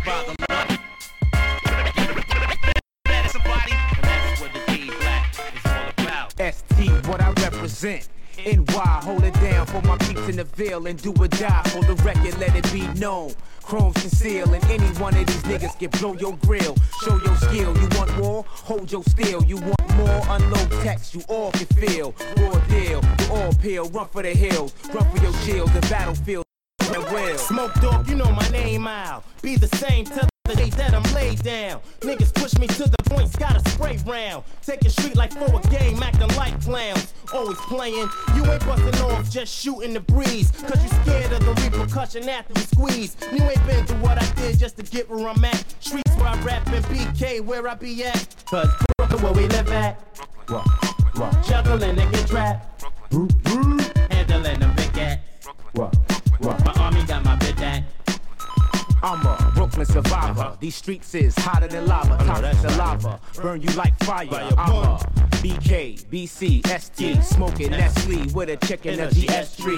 write, 0.07 0.29
it's 0.29 0.37
25. 0.37 0.79
Better 3.05 3.29
somebody. 3.29 3.73
And 3.73 4.41
what. 4.41 4.51
ST, 6.55 7.07
what 7.07 7.21
I 7.21 7.31
represent. 7.43 8.09
NY, 8.45 9.01
hold 9.03 9.23
it 9.25 9.35
down 9.35 9.67
for 9.67 9.83
my 9.83 9.97
peeps 9.99 10.27
in 10.29 10.37
the 10.37 10.45
Ville 10.45 10.87
and 10.87 11.01
do 11.01 11.13
or 11.21 11.29
die 11.29 11.63
for 11.67 11.83
the 11.85 11.95
record, 12.03 12.37
let 12.39 12.57
it 12.57 12.73
be 12.73 12.89
known. 12.99 13.33
Chrome's 13.63 13.95
conceal 14.01 14.53
and 14.53 14.65
any 14.65 14.87
one 14.99 15.17
of 15.17 15.25
these 15.27 15.43
niggas 15.43 15.79
can 15.79 15.91
blow 15.91 16.15
your 16.15 16.37
grill. 16.39 16.75
Show 17.05 17.17
your 17.19 17.37
skill. 17.37 17.77
You 17.79 17.89
want 17.97 18.17
more? 18.19 18.45
Hold 18.49 18.91
your 18.91 19.05
steel. 19.05 19.45
You 19.45 19.59
want 19.59 19.95
more? 19.97 20.23
Unload 20.31 20.71
text. 20.83 21.15
You 21.15 21.23
all 21.29 21.53
can 21.53 21.67
feel. 21.67 22.15
Raw 22.39 22.59
deal. 22.67 23.01
You 23.21 23.27
all 23.31 23.53
peel. 23.55 23.89
Run 23.91 24.09
for 24.09 24.23
the 24.23 24.35
hills. 24.35 24.75
Run 24.93 25.09
for 25.11 25.23
your 25.23 25.33
shield. 25.35 25.71
The 25.71 25.81
battlefield. 25.83 26.45
Smoke 26.93 27.75
dog, 27.81 28.09
you 28.09 28.17
know 28.17 28.31
my 28.31 28.49
name 28.49 28.87
out. 28.87 29.25
Be 29.41 29.57
the 29.57 29.69
same 29.77 30.05
till 30.05 30.29
the 30.45 30.55
day 30.55 30.69
that 30.71 30.95
I'm 30.95 31.03
laid 31.15 31.43
down. 31.43 31.81
Niggas 32.01 32.35
push 32.35 32.59
me 32.59 32.67
to 32.67 32.85
the 32.85 32.97
points, 33.05 33.35
got 33.37 33.57
a 33.57 33.71
spray 33.71 33.99
round. 34.07 34.45
Take 34.65 34.83
a 34.83 34.91
street 34.91 35.17
like 35.17 35.33
for 35.33 35.59
a 35.59 35.61
game, 35.69 36.03
acting 36.03 36.35
like 36.37 36.61
clowns. 36.63 37.15
Always 37.33 37.57
playing, 37.59 38.09
you 38.35 38.45
ain't 38.45 38.65
busting 38.67 39.01
off, 39.03 39.31
just 39.31 39.55
shooting 39.55 39.95
the 39.95 40.01
breeze. 40.01 40.51
Cause 40.51 40.83
you 40.83 40.89
scared 41.03 41.33
of 41.33 41.45
the 41.45 41.63
repercussion 41.63 42.29
after 42.29 42.53
you 42.59 42.67
squeeze. 42.67 43.17
You 43.33 43.43
ain't 43.43 43.67
been 43.67 43.87
through 43.87 43.99
what 43.99 44.23
I 44.23 44.27
did 44.35 44.59
just 44.59 44.77
to 44.77 44.83
get 44.83 45.09
where 45.09 45.29
I'm 45.29 45.45
at. 45.45 45.65
Streets 45.81 46.15
where 46.17 46.29
I 46.29 46.41
rap 46.43 46.67
and 46.67 46.85
BK 46.87 47.41
where 47.41 47.67
I 47.69 47.75
be 47.75 48.05
at. 48.05 48.35
Cause 48.51 48.69
Brooklyn 48.99 49.23
where 49.23 49.33
we 49.33 49.49
live 49.49 49.71
at. 49.73 49.99
Juggling 51.47 51.99
and 51.99 52.13
get 52.13 52.27
trapped. 52.27 52.85
Handling 54.11 54.61
them 54.61 54.75
big. 54.77 55.21
My 55.75 56.49
army 56.49 56.61
got 56.65 56.77
my. 56.77 56.82
I'm 59.03 59.27
a 59.27 59.53
Brooklyn 59.55 59.85
survivor. 59.85 60.41
Uh-huh. 60.41 60.57
These 60.61 60.77
streets 60.77 61.15
is 61.15 61.35
hotter 61.37 61.67
than 61.67 61.87
lava. 61.87 62.17
Toxic 62.25 62.71
saliva. 62.71 63.21
Burn 63.43 63.61
you 63.61 63.69
like 63.71 63.99
fire. 64.05 64.29
I'm 64.31 64.73
a 64.73 64.99
BK, 65.43 66.05
BC, 66.05 66.65
ST. 66.81 67.25
Smoking 67.25 67.73
Nestle 67.73 68.33
with 68.33 68.49
a 68.49 68.57
chick 68.65 68.87
in 68.87 69.01
a 69.01 69.11
GS 69.11 69.57
tree. 69.57 69.77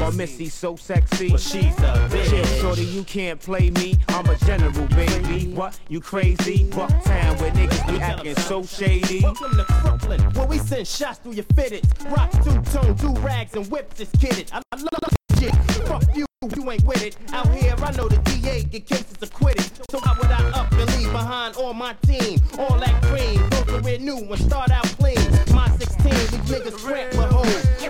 Or 0.00 0.12
Missy 0.12 0.48
so 0.48 0.76
sexy. 0.76 1.30
But 1.30 1.40
she's 1.40 1.76
a 1.78 2.08
bitch. 2.10 2.60
shorty, 2.60 2.84
you 2.84 3.02
can't 3.02 3.40
play 3.40 3.70
me. 3.70 3.98
I'm 4.08 4.26
a 4.26 4.36
general, 4.36 4.86
baby. 4.88 5.52
What? 5.52 5.78
You 5.88 6.00
crazy? 6.00 6.64
Bucktown 6.70 7.40
where 7.40 7.50
niggas 7.50 7.88
be 7.88 8.00
acting 8.00 8.36
so 8.36 8.62
shady. 8.62 9.20
Welcome 9.22 9.56
to 9.56 9.66
Brooklyn, 9.82 10.20
where 10.34 10.46
we 10.46 10.58
send 10.58 10.86
shots 10.86 11.18
through 11.18 11.32
your 11.32 11.44
fitteds. 11.44 11.88
Rock 12.16 12.30
two-tone, 12.44 12.94
do 12.94 13.20
rags 13.20 13.54
and 13.54 13.66
whips 13.66 14.00
is 14.00 14.08
kidded. 14.20 14.48
I, 14.52 14.62
I 14.70 14.76
love 14.76 15.12
shit. 15.40 15.71
Fuck 15.92 16.16
you, 16.16 16.24
you 16.56 16.70
ain't 16.70 16.84
with 16.84 17.02
it. 17.02 17.18
Out 17.34 17.52
here, 17.54 17.74
I 17.76 17.90
know 17.92 18.08
the 18.08 18.16
DA 18.24 18.64
get 18.64 18.86
cases 18.86 19.18
acquitted. 19.20 19.70
So 19.90 19.98
why 19.98 20.16
would 20.18 20.30
I 20.30 20.48
up 20.58 20.72
and 20.72 20.96
leave 20.96 21.12
behind 21.12 21.54
all 21.56 21.74
my 21.74 21.92
team? 22.06 22.40
All 22.58 22.78
that 22.78 23.02
cream, 23.02 23.46
go 23.50 23.62
career 23.64 23.98
new 23.98 24.16
and 24.16 24.40
start 24.40 24.70
out 24.70 24.86
clean. 24.96 25.18
My 25.54 25.68
16, 25.76 26.02
these 26.02 26.30
niggas 26.48 26.78
tramp 26.80 27.14
my 27.14 27.26
home. 27.26 27.44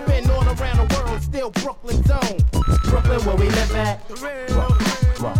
Been 0.05 0.29
all 0.31 0.43
around 0.43 0.85
the 0.85 0.95
world, 0.97 1.21
still 1.21 1.49
Brooklyn 1.51 2.03
zone. 2.03 2.39
Brooklyn, 2.89 3.21
where 3.21 3.37
we 3.37 3.47
live 3.47 3.73
at. 3.73 4.05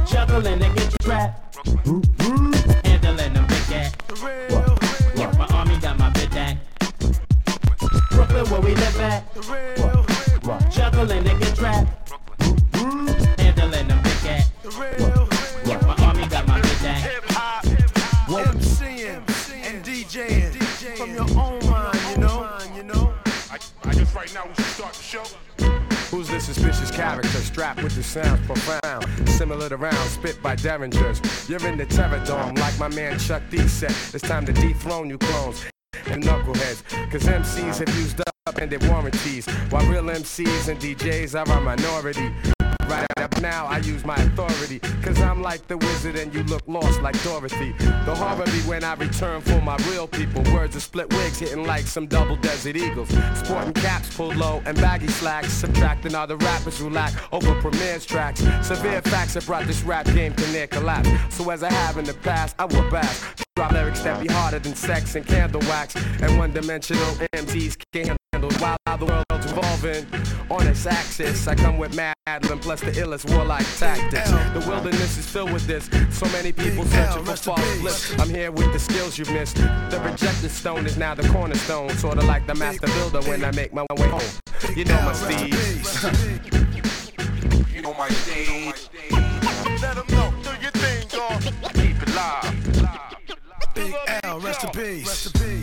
Juggling 0.08 0.64
and 0.64 0.78
get 0.78 0.90
trapped. 1.02 1.68
Handling 2.86 3.34
them 3.34 3.46
big 3.46 3.64
cat. 3.68 3.94
My 5.38 5.48
army 5.52 5.78
got 5.82 6.00
my 6.00 6.10
big. 6.12 6.30
Brooklyn, 8.12 8.46
where 8.50 8.62
we 8.62 8.74
live 8.74 9.00
at. 9.02 9.34
Juggling 10.72 11.28
and 11.28 11.40
get 11.42 11.56
trapped. 11.58 12.03
Your 21.28 21.40
own 21.40 21.70
mind, 21.70 22.00
you 22.12 22.18
know. 22.18 22.58
You 22.76 22.84
know. 22.84 23.14
I, 23.50 23.58
I 23.84 23.94
guess 23.94 24.16
right 24.16 24.34
now 24.34 24.48
we 24.48 24.54
should 24.56 24.66
start 24.66 24.94
the 24.94 25.04
show. 25.04 25.24
Who's 26.10 26.30
this 26.30 26.46
suspicious 26.46 26.92
character 26.92 27.28
strapped 27.40 27.82
with 27.82 27.96
the 27.96 28.04
sounds 28.04 28.46
profound? 28.46 29.30
Similar 29.30 29.70
to 29.70 29.78
rounds 29.78 30.12
spit 30.12 30.42
by 30.44 30.56
derringers. 30.56 31.22
You're 31.50 31.66
in 31.68 31.78
the 31.78 31.86
terror 31.86 32.24
dome, 32.26 32.56
like 32.56 32.78
my 32.78 32.88
man 32.90 33.18
Chuck 33.18 33.42
D 33.50 33.68
said. 33.68 33.96
It's 34.14 34.22
time 34.22 34.46
to 34.46 34.54
dethrone 34.54 35.10
you 35.10 35.18
clones 35.18 35.66
and 36.06 36.24
knuckleheads. 36.24 36.84
Cause 37.12 37.24
MCs 37.24 37.80
have 37.80 37.96
used 37.98 38.22
up 38.22 38.58
and 38.58 38.72
their 38.72 38.90
warranties, 38.92 39.48
while 39.70 39.86
real 39.88 40.04
MCs 40.04 40.68
and 40.68 40.80
DJs 40.80 41.36
are 41.36 41.52
a 41.52 41.62
minority. 41.62 42.32
Right, 42.94 43.08
I 43.18 43.40
now 43.42 43.66
I 43.66 43.80
use 43.80 44.06
my 44.06 44.16
authority. 44.16 44.78
Cause 45.02 45.20
I'm 45.20 45.42
like 45.42 45.68
the 45.68 45.78
wizard 45.78 46.16
and 46.16 46.32
you 46.32 46.44
look 46.44 46.62
lost 46.68 47.02
like 47.02 47.22
Dorothy. 47.24 47.72
The 48.06 48.14
horror 48.14 48.46
be 48.46 48.62
when 48.70 48.84
I 48.84 48.94
return 48.94 49.42
for 49.42 49.60
my 49.62 49.78
real 49.90 50.08
people. 50.08 50.44
Words 50.54 50.76
of 50.76 50.84
split 50.84 51.12
wigs 51.12 51.40
hitting 51.40 51.66
like 51.66 51.88
some 51.88 52.06
double 52.06 52.36
desert 52.36 52.76
eagles. 52.76 53.10
Sporting 53.34 53.74
caps 53.74 54.16
pulled 54.16 54.36
low 54.36 54.62
and 54.68 54.78
baggy 54.78 55.08
slacks. 55.08 55.52
Subtracting 55.52 56.14
all 56.14 56.28
the 56.28 56.38
rappers 56.38 56.78
who 56.78 56.92
lack 56.92 57.14
over 57.34 57.60
premieres 57.62 58.06
tracks. 58.06 58.42
Severe 58.62 59.02
facts 59.02 59.34
have 59.34 59.48
brought 59.48 59.66
this 59.66 59.82
rap 59.82 60.06
game 60.06 60.36
to 60.36 60.52
near 60.52 60.68
collapse. 60.68 61.10
So 61.36 61.50
as 61.50 61.64
I 61.64 61.72
have 61.72 61.98
in 61.98 62.06
the 62.06 62.14
past, 62.14 62.56
I 62.60 62.66
will 62.66 62.88
bash. 62.92 63.22
Drop 63.56 63.72
lyrics 63.72 64.02
that 64.04 64.22
be 64.22 64.28
harder 64.32 64.60
than 64.60 64.76
sex 64.76 65.16
and 65.16 65.26
candle 65.26 65.62
wax. 65.62 65.96
And 65.96 66.38
one 66.38 66.54
dimensional 66.54 67.12
MCs 67.34 67.76
can't 67.92 68.23
handle 68.44 68.60
while 68.60 68.98
the 68.98 69.06
world's 69.06 69.52
evolving. 69.52 70.06
On 70.50 70.68
its 70.68 70.86
axis, 70.86 71.48
I 71.48 71.56
come 71.56 71.78
with 71.78 71.96
Madeline 71.96 72.60
plus 72.60 72.82
the 72.82 72.92
illest 72.92 73.30
warlike 73.36 73.66
tactics. 73.78 74.30
The 74.30 74.64
wilderness 74.68 75.18
is 75.18 75.28
filled 75.28 75.52
with 75.52 75.66
this. 75.66 75.90
So 76.12 76.26
many 76.28 76.52
people 76.52 76.86
searching 76.86 77.26
for 77.26 77.36
false 77.36 77.80
bliss. 77.80 78.20
I'm 78.20 78.30
here 78.30 78.52
with 78.52 78.72
the 78.74 78.80
skills 78.80 79.18
you've 79.18 79.32
missed. 79.32 79.56
The 79.56 80.02
rejected 80.04 80.52
stone 80.52 80.86
is 80.86 80.98
now 80.98 81.16
the 81.16 81.28
cornerstone. 81.30 81.90
Sorta 81.98 82.22
like 82.22 82.46
the 82.48 82.56
master 82.56 82.88
builder 82.88 83.22
when 83.30 83.44
I 83.44 83.52
make 83.52 83.74
my 83.74 83.86
way 83.98 84.08
home. 84.08 84.22
You 84.76 84.86
know 84.86 85.02
my 85.02 85.14
steez. 85.14 86.50
You 87.74 87.82
know 87.82 87.94
my 87.96 88.08
stage. 88.10 88.90
Let 89.82 89.96
them 89.96 90.06
know, 90.10 90.34
do 90.44 90.52
your 90.62 90.72
thing, 90.72 91.08
dog. 91.10 91.42
Keep 91.74 92.02
it 92.04 92.16
live. 92.16 92.64
Big 93.74 93.96
L, 94.24 94.40
rest 94.40 94.64
in 94.64 94.70
peace. 94.70 95.08
Rest 95.08 95.26
in 95.26 95.42
peace. 95.42 95.63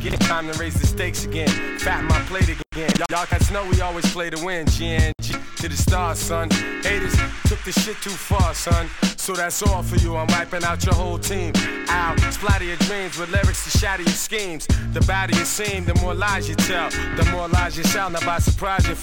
Get 0.00 0.20
time 0.22 0.50
to 0.50 0.58
raise 0.58 0.74
the 0.74 0.86
stakes 0.86 1.24
again. 1.24 1.48
Fatten 1.78 2.06
my 2.06 2.18
plate 2.22 2.48
again. 2.48 2.90
Y'all, 3.10 3.26
guys 3.30 3.50
know 3.52 3.64
we 3.68 3.80
always 3.80 4.10
play 4.12 4.28
to 4.28 4.44
win. 4.44 4.66
GNG 4.66 5.56
to 5.58 5.68
the 5.68 5.76
stars, 5.76 6.18
son. 6.18 6.50
Haters 6.82 7.14
took 7.46 7.62
the 7.62 7.70
shit 7.70 7.96
too 8.02 8.10
far, 8.10 8.54
son. 8.54 8.88
So 9.16 9.34
that's 9.34 9.62
all 9.62 9.84
for 9.84 9.96
you. 9.96 10.16
I'm 10.16 10.26
wiping 10.28 10.64
out 10.64 10.84
your 10.84 10.94
whole 10.94 11.18
team. 11.18 11.52
Out, 11.88 12.18
splatter 12.32 12.64
your 12.64 12.76
dreams 12.78 13.16
with 13.18 13.30
lyrics 13.30 13.62
to 13.70 13.78
shatter 13.78 14.02
your 14.02 14.12
schemes. 14.12 14.66
The 14.92 15.00
badder 15.02 15.36
you 15.36 15.44
seem, 15.44 15.84
the 15.84 15.94
more 15.96 16.14
lies 16.14 16.48
you 16.48 16.56
tell. 16.56 16.90
The 16.90 17.28
more 17.30 17.46
lies 17.46 17.78
you 17.78 17.84
shall. 17.84 18.10
Now 18.10 18.26
by 18.26 18.38
surprise 18.38 18.88
you 18.88 18.96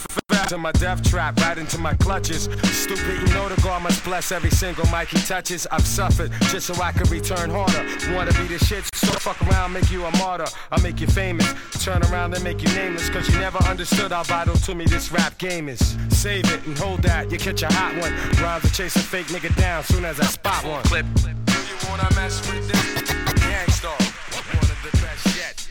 to 0.48 0.58
my 0.58 0.72
death 0.74 1.04
trap, 1.10 1.40
right 1.42 1.58
into 1.58 1.78
my 1.78 1.94
clutches. 1.96 2.44
Stupid, 2.64 3.20
you 3.20 3.34
know 3.34 3.50
the 3.50 3.60
God 3.62 3.84
must 3.84 4.04
bless 4.04 4.32
every 4.32 4.50
single 4.50 4.86
mic 4.90 5.10
he 5.10 5.18
touches. 5.20 5.68
I've 5.72 5.86
suffered 5.86 6.32
just 6.52 6.68
so 6.68 6.82
I 6.82 6.92
can 6.92 7.10
return 7.10 7.50
harder. 7.50 7.86
Wanna 8.14 8.32
be 8.34 8.48
the 8.48 8.60
shit, 8.60 8.84
so 8.96 9.12
fuck 9.14 9.42
around, 9.48 9.74
make 9.74 9.92
you 9.92 10.06
a 10.06 10.18
martyr. 10.18 10.46
I'll 10.72 10.82
make 10.82 11.00
you 11.02 11.08
famous. 11.08 11.54
Turn 11.84 12.02
around 12.04 12.34
and 12.34 12.44
make 12.44 12.62
you 12.62 12.70
nameless, 12.76 13.10
cause 13.10 13.28
you 13.30 13.40
never 13.40 13.60
understood 13.66 14.12
how 14.12 14.24
vital 14.24 14.56
to 14.56 14.76
me 14.76 14.86
this 14.86 15.12
rap 15.12 15.38
game 15.38 15.70
is. 15.70 15.98
Save 16.10 16.52
it 16.52 16.66
and 16.66 16.78
hold 16.78 17.02
that, 17.04 17.32
you 17.32 17.38
catch 17.38 17.64
a 17.64 17.72
hot 17.72 17.96
one. 18.02 18.14
Rhymes 18.44 18.64
to 18.64 18.72
chase 18.72 18.96
a 18.96 19.00
fake 19.00 19.28
nigga 19.28 19.56
down 19.56 19.84
soon 19.84 20.06
as 20.06 20.20
I 20.20 20.26
spot 20.26 20.64
one. 20.66 20.84
Clip. 20.84 21.06
Do 21.16 21.30
you 21.30 21.90
wanna 21.90 22.10
mess 22.16 22.40
with 22.52 22.68
this? 22.68 23.14
Gang 23.42 23.70
Starr. 23.70 23.92
One 23.92 24.72
of 24.72 24.80
the 24.84 24.98
best 25.02 25.38
yet. 25.38 25.68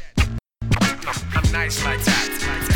I'm 1.34 1.52
nice 1.52 1.84
like 1.84 2.02
that. 2.04 2.28
Like 2.48 2.67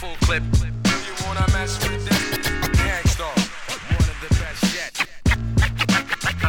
Full 0.00 0.14
clip. 0.20 0.67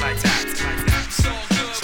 I'm 0.00 0.31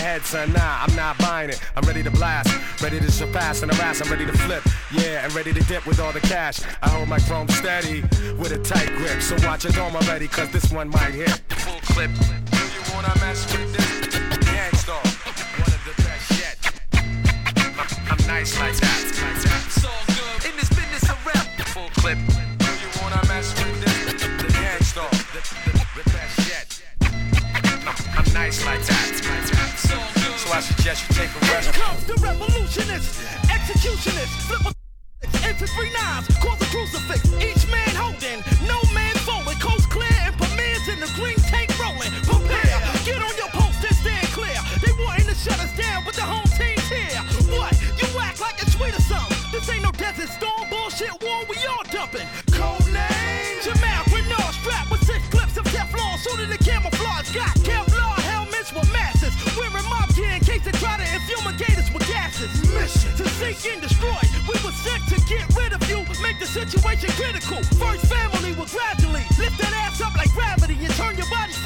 head, 0.00 0.22
son. 0.22 0.52
Nah, 0.52 0.84
I'm 0.84 0.94
not 0.96 1.18
buying 1.18 1.50
it. 1.50 1.60
I'm 1.76 1.84
ready 1.84 2.02
to 2.02 2.10
blast. 2.10 2.50
Ready 2.82 2.98
to 2.98 3.10
surpass 3.10 3.62
and 3.62 3.72
harass. 3.72 4.00
I'm 4.00 4.10
ready 4.10 4.26
to 4.26 4.32
flip. 4.32 4.62
Yeah, 4.92 5.24
and 5.24 5.32
ready 5.34 5.52
to 5.52 5.60
dip 5.64 5.86
with 5.86 6.00
all 6.00 6.12
the 6.12 6.20
cash. 6.20 6.60
I 6.82 6.88
hold 6.88 7.08
my 7.08 7.18
chrome 7.20 7.48
steady 7.48 8.02
with 8.40 8.52
a 8.52 8.58
tight 8.58 8.88
grip. 8.96 9.20
So 9.22 9.36
watch 9.46 9.64
your 9.64 9.72
dome 9.72 9.94
already, 9.94 10.28
cause 10.28 10.50
this 10.50 10.72
one 10.72 10.88
might 10.88 11.14
hit. 11.14 11.30
Full 11.64 11.80
clip. 11.92 12.10
Do 12.50 12.56
you 12.56 12.82
wanna 12.94 13.14
mess 13.20 13.40
with 13.52 13.72
this? 13.76 13.90
Gang 14.46 14.74
Starr. 14.74 15.02
One 15.62 15.72
of 15.76 15.82
the 15.84 15.94
best 16.02 16.30
yet. 16.40 16.56
I'm 18.10 18.26
nice 18.26 18.58
like 18.58 18.76
that. 18.76 19.00
Like. 19.44 19.66
It's 19.66 19.84
all 19.84 20.04
good. 20.08 20.50
In 20.50 20.56
this 20.56 20.70
business 20.70 21.04
of 21.10 21.18
rap. 21.26 21.46
Full 21.74 21.90
clip. 22.00 22.18
Do 22.58 22.70
you 22.82 22.90
wanna 23.02 23.22
mess 23.28 23.52
with 23.58 23.76
this? 23.84 24.24
Gang 24.54 24.82
Starr. 24.82 25.10
The, 25.10 25.40
the, 25.64 26.02
the 26.02 26.10
best. 26.10 26.39
I'm 28.16 28.32
nice 28.32 28.64
like 28.64 28.82
that. 28.86 29.10
So 30.38 30.52
I 30.52 30.60
suggest 30.60 31.08
you 31.08 31.14
take 31.14 31.30
a 31.30 31.40
rest. 31.52 31.72
comes 31.72 32.04
the 32.04 32.14
revolutionist, 32.14 33.20
executionist, 33.48 34.32
flip 34.48 34.72
a 34.72 35.48
into 35.48 35.66
three 35.66 35.92
knives, 35.92 36.28
cause 36.38 36.60
a 36.60 36.66
crucifix. 36.66 37.32
Each 37.42 37.70
man 37.70 37.94
holding, 37.94 38.42
no 38.66 38.89
Sink 63.40 63.72
and 63.72 63.80
destroy. 63.80 64.20
We 64.44 64.52
were 64.60 64.76
sent 64.84 65.00
to 65.08 65.16
get 65.24 65.48
rid 65.56 65.72
of 65.72 65.80
you, 65.88 66.04
make 66.20 66.38
the 66.38 66.44
situation 66.44 67.08
critical. 67.16 67.56
First 67.80 68.04
family 68.04 68.52
will 68.52 68.68
gradually 68.68 69.24
lift 69.40 69.56
that 69.56 69.72
ass 69.80 70.02
up 70.02 70.14
like 70.14 70.30
gravity 70.34 70.76
and 70.84 70.92
turn 70.92 71.16
your 71.16 71.24
body's 71.30 71.56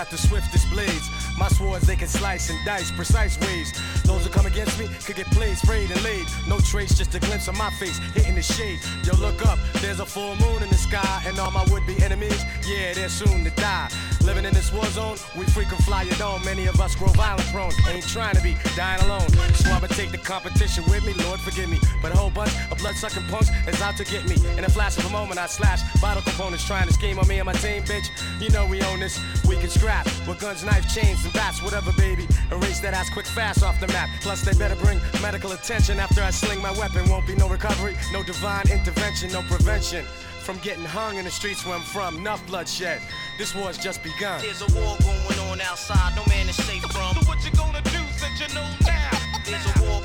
got 0.00 0.08
the 0.08 0.16
swiftest 0.16 0.70
blades. 0.70 1.09
Swords, 1.50 1.86
they 1.86 1.96
can 1.96 2.08
slice 2.08 2.50
and 2.50 2.58
dice 2.64 2.90
precise 2.90 3.38
ways. 3.40 3.72
Those 4.04 4.24
who 4.24 4.30
come 4.30 4.46
against 4.46 4.78
me 4.78 4.88
could 5.04 5.16
get 5.16 5.26
played, 5.26 5.56
sprayed, 5.56 5.90
and 5.90 6.02
laid. 6.02 6.26
No 6.48 6.58
trace, 6.58 6.96
just 6.96 7.14
a 7.14 7.20
glimpse 7.20 7.48
of 7.48 7.56
my 7.56 7.70
face 7.70 7.98
hitting 8.14 8.34
the 8.34 8.42
shade. 8.42 8.80
Yo, 9.04 9.14
look 9.16 9.44
up, 9.46 9.58
there's 9.80 10.00
a 10.00 10.06
full 10.06 10.36
moon 10.36 10.62
in 10.62 10.68
the 10.68 10.76
sky, 10.76 11.22
and 11.26 11.38
all 11.38 11.50
my 11.50 11.64
would 11.70 11.86
be 11.86 12.00
enemies, 12.02 12.42
yeah, 12.66 12.92
they're 12.94 13.08
soon 13.08 13.44
to 13.44 13.50
die. 13.50 13.90
Living 14.24 14.44
in 14.44 14.52
this 14.52 14.72
war 14.72 14.84
zone, 14.86 15.16
we 15.36 15.44
frequent 15.46 15.82
fly 15.82 16.02
your 16.02 16.14
dome. 16.16 16.44
Many 16.44 16.66
of 16.66 16.78
us 16.80 16.94
grow 16.94 17.08
violent 17.08 17.48
prone. 17.52 17.72
Ain't 17.88 18.06
trying 18.06 18.36
to 18.36 18.42
be 18.42 18.54
dying 18.76 19.02
alone. 19.04 19.28
So 19.54 19.70
I'ma 19.70 19.86
take 19.88 20.10
the 20.10 20.18
competition 20.18 20.84
with 20.90 21.04
me, 21.06 21.14
Lord 21.24 21.40
forgive 21.40 21.70
me. 21.70 21.78
But 22.02 22.12
a 22.12 22.16
whole 22.16 22.30
bunch 22.30 22.52
of 22.70 22.78
blood 22.78 22.96
sucking 22.96 23.24
punks 23.28 23.50
is 23.66 23.80
out 23.80 23.96
to 23.96 24.04
get 24.04 24.28
me. 24.28 24.36
In 24.58 24.64
a 24.64 24.68
flash 24.68 24.98
of 24.98 25.06
a 25.06 25.10
moment, 25.10 25.40
I 25.40 25.46
slash 25.46 25.82
vital 26.00 26.22
components 26.22 26.66
trying 26.66 26.86
to 26.86 26.92
scheme 26.92 27.18
on 27.18 27.26
me 27.28 27.38
and 27.38 27.46
my 27.46 27.54
team, 27.54 27.82
bitch. 27.84 28.06
You 28.40 28.50
know 28.50 28.66
we 28.66 28.82
own 28.82 29.00
this. 29.00 29.18
We 29.48 29.56
can 29.56 29.70
scrap 29.70 30.04
with 30.28 30.38
guns, 30.38 30.64
knife, 30.64 30.86
chains, 30.92 31.24
and 31.24 31.32
bats, 31.40 31.62
whatever, 31.62 31.92
baby. 31.96 32.26
Erase 32.52 32.80
that 32.80 32.92
ass 32.92 33.08
quick 33.08 33.26
fast 33.26 33.62
off 33.64 33.80
the 33.80 33.88
map. 33.88 34.08
Plus, 34.20 34.42
they 34.44 34.52
better 34.58 34.76
bring 34.84 35.00
medical 35.22 35.52
attention 35.52 35.98
after 35.98 36.20
I 36.22 36.30
sling 36.30 36.60
my 36.60 36.72
weapon. 36.72 37.08
Won't 37.08 37.26
be 37.26 37.34
no 37.34 37.48
recovery, 37.48 37.96
no 38.12 38.22
divine 38.22 38.66
intervention, 38.70 39.32
no 39.32 39.40
prevention. 39.42 40.04
From 40.46 40.58
getting 40.58 40.84
hung 40.84 41.16
in 41.16 41.24
the 41.24 41.30
streets 41.30 41.64
where 41.64 41.76
I'm 41.76 41.86
from, 41.94 42.18
enough 42.18 42.44
bloodshed. 42.46 43.00
This 43.38 43.54
war's 43.54 43.78
just 43.78 44.02
begun. 44.02 44.40
There's 44.42 44.60
a 44.60 44.70
war 44.76 44.96
going 45.00 45.38
on 45.48 45.60
outside, 45.62 46.12
no 46.14 46.24
man 46.28 46.46
is 46.48 46.56
safe 46.56 46.84
from. 46.92 47.14
So 47.16 47.22
what 47.28 47.38
you 47.44 47.52
gonna 47.56 47.82
do 47.96 48.02
since 48.20 48.36
you 48.42 48.48
know 48.54 48.68
now? 48.84 49.10
There's 49.48 49.66
a 49.72 49.74
war 49.80 50.00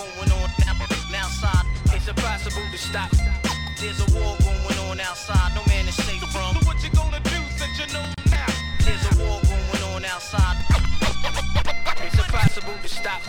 going 0.00 0.32
on 0.32 0.48
now, 1.12 1.24
outside. 1.24 1.66
It's 1.92 2.08
impossible 2.08 2.64
to 2.72 2.78
stop. 2.78 3.10
There's 3.80 4.00
a 4.00 4.08
war 4.16 4.32
going 4.40 4.78
on 4.88 5.00
outside, 5.00 5.43
stop. 13.04 13.20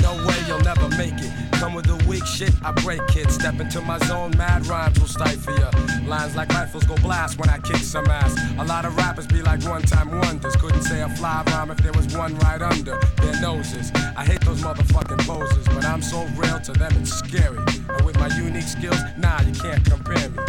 No 0.00 0.26
way 0.26 0.34
you'll 0.46 0.60
never 0.60 0.88
make 0.96 1.14
it. 1.18 1.32
Come 1.52 1.74
with 1.74 1.86
the 1.86 2.03
weak 2.14 2.26
shit, 2.26 2.54
I 2.64 2.70
break 2.70 3.16
it. 3.16 3.30
Step 3.30 3.58
into 3.58 3.80
my 3.80 3.98
zone, 4.06 4.32
mad 4.36 4.66
rhymes 4.66 4.98
will 5.00 5.08
stifle 5.08 5.58
ya. 5.58 5.70
Lines 6.06 6.36
like 6.36 6.48
rifles 6.50 6.84
go 6.84 6.94
blast 6.96 7.38
when 7.38 7.48
I 7.50 7.58
kick 7.58 7.82
some 7.94 8.06
ass. 8.06 8.32
A 8.58 8.64
lot 8.64 8.84
of 8.84 8.96
rappers 8.96 9.26
be 9.26 9.42
like 9.42 9.62
one 9.64 9.82
time 9.82 10.10
wonders. 10.10 10.54
Couldn't 10.56 10.82
say 10.82 11.00
a 11.00 11.08
fly 11.08 11.42
rhyme 11.48 11.70
if 11.72 11.78
there 11.78 11.92
was 11.92 12.06
one 12.16 12.36
right 12.38 12.62
under 12.62 13.00
their 13.16 13.40
noses. 13.40 13.90
I 14.16 14.24
hate 14.24 14.42
those 14.42 14.62
motherfucking 14.62 15.26
poses, 15.26 15.66
but 15.66 15.84
I'm 15.84 16.02
so 16.02 16.24
real 16.36 16.60
to 16.60 16.72
them 16.72 16.92
it's 17.00 17.12
scary. 17.12 17.58
And 17.88 18.02
with 18.06 18.16
my 18.18 18.28
unique 18.36 18.68
skills, 18.76 19.00
nah, 19.18 19.40
you 19.42 19.52
can't 19.52 19.84
compare 19.84 20.28
me. 20.28 20.42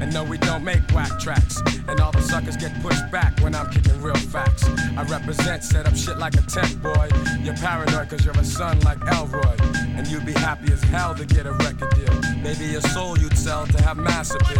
And 0.00 0.12
no, 0.12 0.22
we 0.24 0.36
don't 0.36 0.64
make 0.64 0.82
whack 0.92 1.18
tracks. 1.18 1.62
And 1.88 1.98
all 2.00 2.12
the 2.12 2.20
suckers 2.20 2.56
get 2.56 2.72
pushed 2.82 3.10
back 3.10 3.38
when 3.40 3.54
I'm 3.54 3.70
kicking 3.70 4.00
real 4.02 4.14
facts. 4.34 4.64
I 4.96 5.02
represent, 5.04 5.64
set 5.64 5.86
up 5.86 5.96
shit 5.96 6.18
like 6.18 6.34
a 6.34 6.42
tech 6.42 6.70
boy. 6.82 7.08
You're 7.42 7.56
paranoid 7.56 8.10
cause 8.10 8.24
you're 8.24 8.38
a 8.38 8.44
son 8.44 8.80
like 8.80 9.00
Elroy. 9.06 9.56
And 9.96 10.06
you'd 10.08 10.26
be 10.26 10.32
happy 10.32 10.72
as 10.72 10.82
hell 10.82 11.05
to 11.14 11.24
get 11.24 11.46
a 11.46 11.52
record 11.52 11.94
deal. 11.94 12.36
Maybe 12.42 12.66
your 12.66 12.80
soul 12.80 13.16
you'd 13.18 13.36
sell 13.38 13.66
to 13.66 13.82
have 13.82 13.96
mass 13.96 14.34
appeal. 14.34 14.56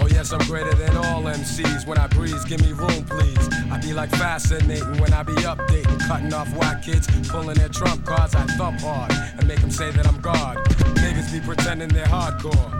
Oh 0.00 0.06
yes, 0.10 0.32
I'm 0.32 0.40
greater 0.46 0.74
than 0.74 0.96
all 0.96 1.22
MCs. 1.24 1.86
When 1.86 1.98
I 1.98 2.06
breeze, 2.06 2.44
give 2.44 2.62
me 2.62 2.72
room, 2.72 3.04
please. 3.04 3.48
I 3.70 3.78
be 3.78 3.92
like 3.92 4.10
fascinating 4.10 4.98
when 4.98 5.12
I 5.12 5.22
be 5.22 5.34
updating, 5.34 6.00
cutting 6.06 6.32
off 6.32 6.48
white 6.54 6.82
kids, 6.82 7.06
pulling 7.28 7.56
their 7.56 7.68
trump 7.68 8.06
cards. 8.06 8.34
I 8.34 8.44
thump 8.56 8.80
hard 8.80 9.12
and 9.38 9.46
make 9.46 9.60
them 9.60 9.70
say 9.70 9.90
that 9.90 10.06
I'm 10.06 10.20
God. 10.20 10.56
Niggas 10.96 11.32
be 11.32 11.40
pretending 11.40 11.88
they're 11.88 12.06
hardcore. 12.06 12.72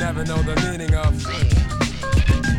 Never 0.00 0.24
know 0.24 0.42
the 0.42 0.56
meaning 0.68 0.94
of. 0.94 1.73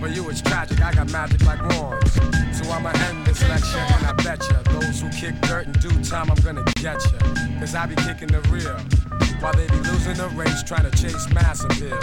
For 0.00 0.08
you, 0.08 0.28
it's 0.28 0.42
tragic, 0.42 0.82
I 0.82 0.92
got 0.92 1.10
magic 1.10 1.42
like 1.46 1.60
wands. 1.62 2.12
So 2.56 2.70
I'ma 2.70 2.90
end 3.08 3.26
this 3.26 3.42
lecture, 3.48 3.78
and 3.78 4.06
I 4.06 4.12
bet 4.22 4.42
ya, 4.50 4.62
those 4.72 5.00
who 5.00 5.08
kick 5.10 5.40
dirt 5.42 5.66
in 5.66 5.72
due 5.72 6.02
time, 6.04 6.30
I'm 6.30 6.36
gonna 6.42 6.64
get 6.76 7.02
ya. 7.04 7.18
Cause 7.58 7.74
I 7.74 7.86
be 7.86 7.94
kicking 7.96 8.28
the 8.28 8.40
real, 8.50 8.76
while 9.40 9.54
they 9.54 9.66
be 9.68 9.80
losing 9.88 10.14
the 10.14 10.28
race, 10.36 10.62
trying 10.62 10.90
to 10.90 10.96
chase 10.96 11.28
mass 11.32 11.64
appeal. 11.64 11.98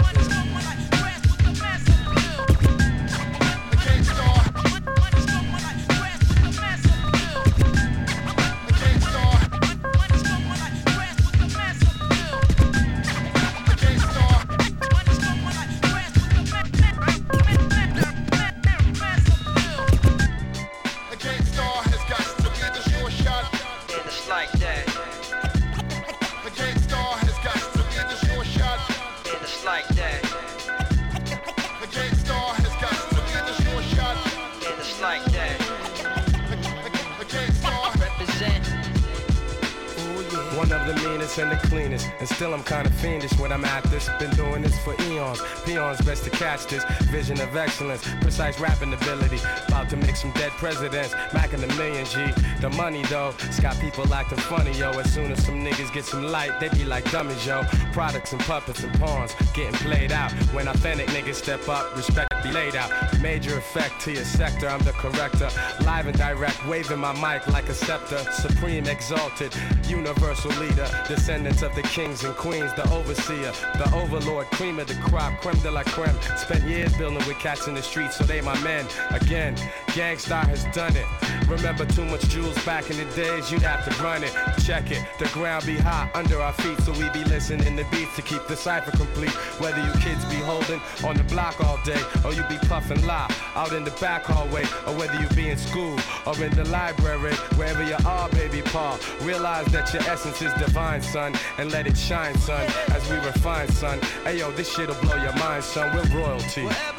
Fiendish 43.04 43.38
when 43.38 43.52
I'm 43.52 43.64
at 43.66 43.84
this. 43.84 44.08
Been 44.18 44.30
doing 44.30 44.62
this 44.62 44.78
for 44.78 44.94
eons. 45.02 45.40
Peons 45.64 46.00
best 46.00 46.24
to 46.24 46.30
catch 46.30 46.66
this. 46.66 46.84
Vision 47.10 47.38
of 47.40 47.54
excellence. 47.54 48.02
Precise 48.22 48.58
rapping 48.58 48.94
ability. 48.94 49.38
About 49.68 49.90
to 49.90 49.96
make 49.96 50.16
some 50.16 50.32
dead 50.32 50.52
presidents. 50.52 51.12
Macking 51.36 51.60
the 51.60 51.70
million 51.76 52.06
G. 52.06 52.32
The 52.60 52.70
money 52.70 53.02
though. 53.04 53.34
It's 53.40 53.60
got 53.60 53.78
people 53.78 54.12
acting 54.12 54.38
funny, 54.38 54.72
yo. 54.78 54.90
As 54.92 55.12
soon 55.12 55.30
as 55.32 55.44
some 55.44 55.62
niggas 55.62 55.92
get 55.92 56.04
some 56.04 56.24
light, 56.24 56.58
they 56.60 56.70
be 56.70 56.84
like 56.84 57.04
dummies, 57.10 57.46
yo. 57.46 57.62
Products 57.92 58.32
and 58.32 58.40
puppets 58.40 58.82
and 58.82 58.92
pawns 58.98 59.34
getting 59.52 59.74
played 59.86 60.10
out. 60.10 60.32
When 60.54 60.66
authentic 60.68 61.08
niggas 61.08 61.34
step 61.34 61.68
up, 61.68 61.94
respect 61.96 62.33
laid 62.54 62.76
out. 62.76 62.90
Major 63.20 63.58
effect 63.58 64.00
to 64.02 64.12
your 64.12 64.24
sector, 64.24 64.68
I'm 64.68 64.82
the 64.84 64.92
corrector. 64.92 65.50
Live 65.84 66.06
and 66.06 66.16
direct, 66.16 66.66
waving 66.66 67.00
my 67.00 67.12
mic 67.12 67.46
like 67.48 67.68
a 67.68 67.74
scepter. 67.74 68.18
Supreme, 68.32 68.86
exalted, 68.86 69.52
universal 69.86 70.52
leader. 70.62 70.88
Descendants 71.08 71.62
of 71.62 71.74
the 71.74 71.82
kings 71.82 72.22
and 72.22 72.34
queens, 72.36 72.72
the 72.74 72.88
overseer, 72.92 73.52
the 73.78 73.90
overlord, 73.94 74.46
cream 74.52 74.78
of 74.78 74.86
the 74.86 74.94
crop, 74.94 75.40
creme 75.40 75.58
de 75.60 75.70
la 75.70 75.82
creme. 75.82 76.16
Spent 76.36 76.64
years 76.64 76.96
building 76.96 77.18
with 77.26 77.38
cats 77.38 77.66
in 77.66 77.74
the 77.74 77.82
streets, 77.82 78.16
so 78.16 78.24
they 78.24 78.40
my 78.40 78.58
men. 78.62 78.86
Again, 79.10 79.56
Gang 79.94 80.16
Starr 80.16 80.46
has 80.46 80.64
done 80.74 80.94
it. 80.96 81.06
Remember 81.48 81.84
too 81.84 82.04
much 82.04 82.22
jewels 82.28 82.62
back 82.64 82.88
in 82.90 82.96
the 82.96 83.04
days, 83.16 83.50
you'd 83.50 83.62
have 83.62 83.84
to 83.84 84.02
run 84.02 84.22
it. 84.22 84.32
Check 84.64 84.90
it, 84.92 85.04
the 85.18 85.26
ground 85.26 85.66
be 85.66 85.76
hot 85.76 86.10
under 86.14 86.40
our 86.40 86.54
feet, 86.54 86.80
so 86.80 86.92
we 86.92 87.10
be 87.10 87.22
listening 87.24 87.76
to 87.76 87.84
beats 87.90 88.16
to 88.16 88.22
keep 88.22 88.46
the 88.46 88.56
cipher 88.56 88.92
complete. 88.92 89.30
Whether 89.60 89.84
you 89.84 89.92
kids 90.00 90.24
be 90.24 90.36
holding 90.36 90.80
on 91.04 91.18
the 91.18 91.22
block 91.24 91.60
all 91.60 91.78
day, 91.84 92.00
or 92.24 92.32
you 92.32 92.42
be 92.48 92.56
puffing 92.66 93.04
lie 93.04 93.30
out 93.54 93.74
in 93.74 93.84
the 93.84 93.90
back 94.00 94.22
hallway, 94.24 94.64
or 94.86 94.96
whether 94.96 95.20
you 95.20 95.28
be 95.36 95.50
in 95.50 95.58
school 95.58 95.98
or 96.24 96.34
in 96.42 96.50
the 96.54 96.64
library, 96.70 97.34
wherever 97.56 97.84
you 97.84 97.96
are, 98.06 98.30
baby 98.30 98.62
Paul. 98.62 98.98
Realize 99.20 99.66
that 99.66 99.92
your 99.92 100.02
essence 100.04 100.40
is 100.40 100.52
divine, 100.54 101.02
son, 101.02 101.34
and 101.58 101.70
let 101.70 101.86
it 101.86 101.98
shine, 101.98 102.34
son, 102.38 102.66
as 102.88 103.06
we 103.10 103.16
refine, 103.16 103.68
son. 103.68 104.00
Hey 104.24 104.38
yo, 104.38 104.50
this 104.52 104.74
shit'll 104.74 104.94
blow 105.02 105.16
your 105.16 105.36
mind, 105.36 105.62
son. 105.62 105.94
We're 105.94 106.18
royalty. 106.18 106.62
And 106.62 106.93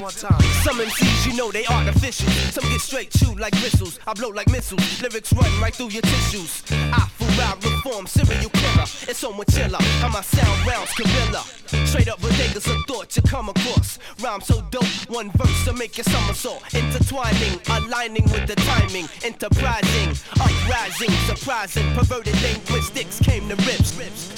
one 0.00 0.12
time? 0.12 0.40
Some 0.64 0.78
MCs, 0.78 1.26
you 1.26 1.36
know 1.36 1.50
they 1.52 1.66
artificial. 1.66 2.28
Some 2.50 2.64
get 2.70 2.80
straight 2.80 3.10
chewed 3.10 3.38
like 3.38 3.52
bristles. 3.52 3.98
I 4.06 4.14
blow 4.14 4.28
like 4.28 4.48
missiles. 4.48 5.02
Lyrics 5.02 5.32
run 5.32 5.60
right 5.60 5.74
through 5.74 5.88
your 5.88 6.02
tissues. 6.02 6.62
I 6.70 7.08
out, 7.38 7.62
reform, 7.64 8.06
serial 8.06 8.50
killer. 8.50 8.82
It's 9.08 9.18
so 9.18 9.32
much 9.32 9.48
chiller. 9.54 9.78
How 10.00 10.08
my 10.08 10.22
sound 10.22 10.66
rounds 10.66 10.92
gorilla. 10.94 11.44
Straight 11.86 12.08
up 12.08 12.20
bodegas 12.20 12.66
of 12.72 12.84
thought 12.86 13.16
you 13.16 13.22
come 13.22 13.48
across. 13.48 13.98
Rhyme 14.20 14.40
so 14.40 14.60
dope, 14.70 14.84
one 15.08 15.30
verse 15.32 15.64
to 15.64 15.72
make 15.72 15.96
your 15.96 16.04
somersault. 16.04 16.62
Intertwining, 16.74 17.60
aligning 17.68 18.24
with 18.24 18.46
the 18.46 18.56
timing. 18.56 19.08
Enterprising, 19.22 20.10
uprising, 20.40 21.10
surprising. 21.26 21.86
Perverted 21.94 22.40
linguistics 22.42 23.20
came 23.20 23.48
to 23.48 23.56
rips. 23.66 23.90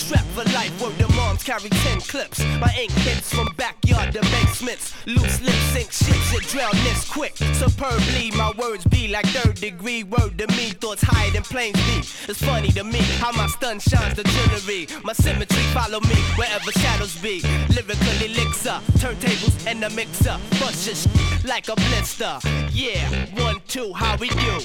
Strapped 0.02 0.28
for 0.28 0.44
life, 0.52 0.72
word 0.82 0.96
the 0.98 1.08
moms 1.14 1.42
carry 1.42 1.68
10 1.68 2.00
clips. 2.00 2.40
My 2.60 2.74
ink 2.78 2.92
hits 2.92 3.32
from 3.32 3.48
backyard 3.56 4.12
to 4.12 4.20
basements. 4.20 4.94
Loose 5.06 5.40
lips 5.40 5.72
sink 5.72 5.92
ships 5.92 6.32
that 6.32 6.42
drown 6.48 6.74
this 6.84 7.08
quick. 7.08 7.36
Superbly, 7.36 8.30
my 8.32 8.52
words 8.58 8.84
be 8.84 9.08
like 9.08 9.26
third 9.26 9.56
degree. 9.56 10.04
Word 10.04 10.38
to 10.38 10.46
me, 10.48 10.70
thoughts 10.70 11.02
higher 11.02 11.30
than 11.30 11.42
planes 11.42 11.80
be. 11.86 11.98
It's 12.30 12.42
funny 12.42 12.68
to 12.72 12.81
me 12.84 13.00
how 13.20 13.32
my 13.32 13.46
stun 13.46 13.78
shines 13.78 14.14
the 14.14 14.22
jewelry. 14.24 14.86
My 15.04 15.12
symmetry 15.12 15.62
follow 15.74 16.00
me 16.00 16.14
wherever 16.36 16.72
shadows 16.72 17.16
be. 17.20 17.40
Lyrical 17.68 18.22
elixir, 18.24 18.80
turntables 18.98 19.66
and 19.66 19.84
a 19.84 19.90
mixer. 19.90 20.38
Bust 20.58 20.86
your 20.86 20.96
sh- 20.96 21.44
like 21.44 21.68
a 21.68 21.74
blister. 21.74 22.38
Yeah, 22.70 23.08
one, 23.34 23.60
two, 23.68 23.92
how 23.92 24.16
we 24.16 24.28
do? 24.28 24.58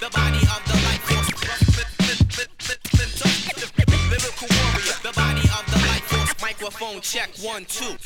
The 0.00 0.10
body 0.12 0.38
of 0.38 0.62
the 0.66 0.76
life 0.86 1.02
force. 1.08 1.30
Lyrical 4.10 4.48
warrior. 4.50 4.96
The 5.02 5.12
body 5.14 5.48
of 5.48 5.64
the 5.72 5.78
life 5.88 6.04
force. 6.04 6.42
Microphone 6.42 7.00
check 7.00 7.30
one, 7.42 7.64
two. 7.66 7.96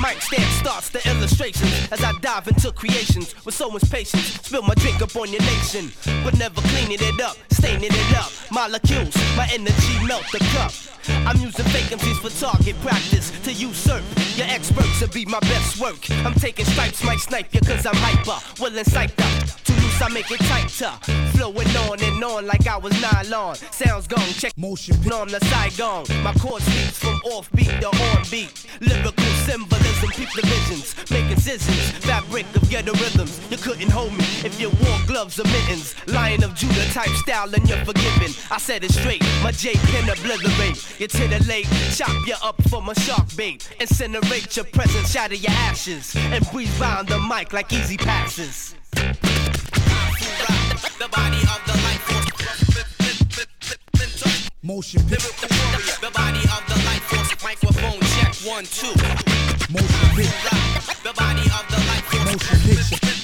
Mic 0.00 0.22
stand 0.22 0.44
starts 0.54 0.90
the 0.90 1.00
illustrations 1.10 1.72
as 1.90 2.04
I 2.04 2.12
dive 2.20 2.46
into 2.46 2.70
creations 2.70 3.34
with 3.44 3.54
so 3.54 3.68
much 3.68 3.90
patience. 3.90 4.40
Spill 4.46 4.62
my 4.62 4.74
drink 4.74 5.02
up 5.02 5.14
on 5.16 5.32
your 5.32 5.42
nation, 5.42 5.90
but 6.22 6.38
never 6.38 6.60
cleaning 6.60 6.98
it 7.00 7.20
up, 7.20 7.36
staining 7.50 7.90
it 7.90 8.16
up. 8.16 8.30
Molecules, 8.52 9.14
my 9.36 9.48
energy 9.52 10.06
melt 10.06 10.24
the 10.30 10.38
cup. 10.54 10.72
I'm 11.26 11.38
using 11.38 11.64
vacancies 11.66 12.18
for 12.18 12.30
target 12.30 12.76
practice 12.80 13.30
to 13.42 13.52
usurp 13.52 14.04
your 14.36 14.46
experts 14.46 15.00
to 15.00 15.08
be 15.08 15.24
my 15.24 15.40
best 15.40 15.80
work. 15.80 16.08
I'm 16.24 16.34
taking 16.34 16.64
stripes, 16.66 17.02
might 17.02 17.18
snipe 17.20 17.52
you 17.52 17.60
cause 17.60 17.84
I'm 17.84 17.96
hyper, 17.96 18.38
well 18.60 18.76
and 18.76 18.86
psyched 18.86 19.18
up. 19.18 19.64
Too 19.64 19.77
I 20.00 20.08
make 20.08 20.30
it 20.30 20.38
tighter. 20.40 20.92
Flowing 21.36 21.68
on 21.88 22.02
and 22.02 22.22
on 22.22 22.46
like 22.46 22.66
I 22.66 22.76
was 22.76 22.92
nylon. 23.00 23.56
Sounds 23.56 24.06
gone, 24.06 24.28
check 24.38 24.52
motion 24.56 24.94
on 25.12 25.28
the 25.28 25.40
Saigon. 25.40 26.04
My 26.22 26.32
chord 26.34 26.62
speaks 26.62 26.98
from 26.98 27.20
offbeat 27.26 27.80
to 27.80 27.88
on 27.88 28.24
beat. 28.30 28.66
Lyrical 28.80 29.24
symbolism, 29.44 30.10
peep 30.10 30.28
the 30.36 30.42
visions. 30.42 30.94
Make 31.10 31.30
incisions, 31.30 31.90
fabric 32.04 32.46
of 32.54 32.68
ghetto 32.70 32.92
rhythms. 32.92 33.40
You 33.50 33.56
couldn't 33.56 33.90
hold 33.90 34.12
me 34.12 34.24
if 34.44 34.60
you 34.60 34.70
wore 34.70 34.98
gloves 35.06 35.40
or 35.40 35.44
mittens. 35.44 35.94
Lion 36.06 36.44
of 36.44 36.54
Judah 36.54 36.86
type 36.92 37.10
style 37.10 37.52
and 37.54 37.68
you're 37.68 37.84
forgiven. 37.84 38.32
I 38.50 38.58
said 38.58 38.84
it 38.84 38.92
straight, 38.92 39.22
my 39.42 39.50
J 39.52 39.74
pen 39.74 40.08
obliterate. 40.08 41.00
You 41.00 41.08
titillate, 41.08 41.66
chop 41.94 42.14
you 42.26 42.36
up 42.42 42.60
for 42.70 42.80
my 42.82 42.92
shark 42.94 43.34
bait. 43.36 43.68
Incinerate 43.80 44.56
your 44.56 44.66
presence, 44.66 45.10
shatter 45.10 45.34
your 45.34 45.52
ashes. 45.68 46.14
And 46.16 46.48
breathe 46.50 46.80
round 46.80 47.08
the 47.08 47.18
mic 47.18 47.52
like 47.52 47.72
easy 47.72 47.96
passes. 47.96 48.77
The 48.92 49.08
body 51.10 51.40
of 51.42 51.60
the 51.66 51.74
life 51.84 52.02
force. 52.02 52.28
Motion 54.62 55.02
picture. 55.08 55.30
The 56.00 56.10
body 56.14 56.40
of 56.40 56.64
the 56.68 56.76
life 56.84 57.02
force. 57.04 57.42
Microphone 57.42 58.00
check 58.00 58.34
one, 58.46 58.64
two. 58.64 58.94
Motion 59.72 60.08
picture. 60.16 60.56
The 61.02 61.12
body 61.16 61.42
of 61.42 61.66
the 61.70 61.78
life 61.86 62.04
force. 62.04 62.32
Motion 62.32 62.58
picture. 62.74 63.17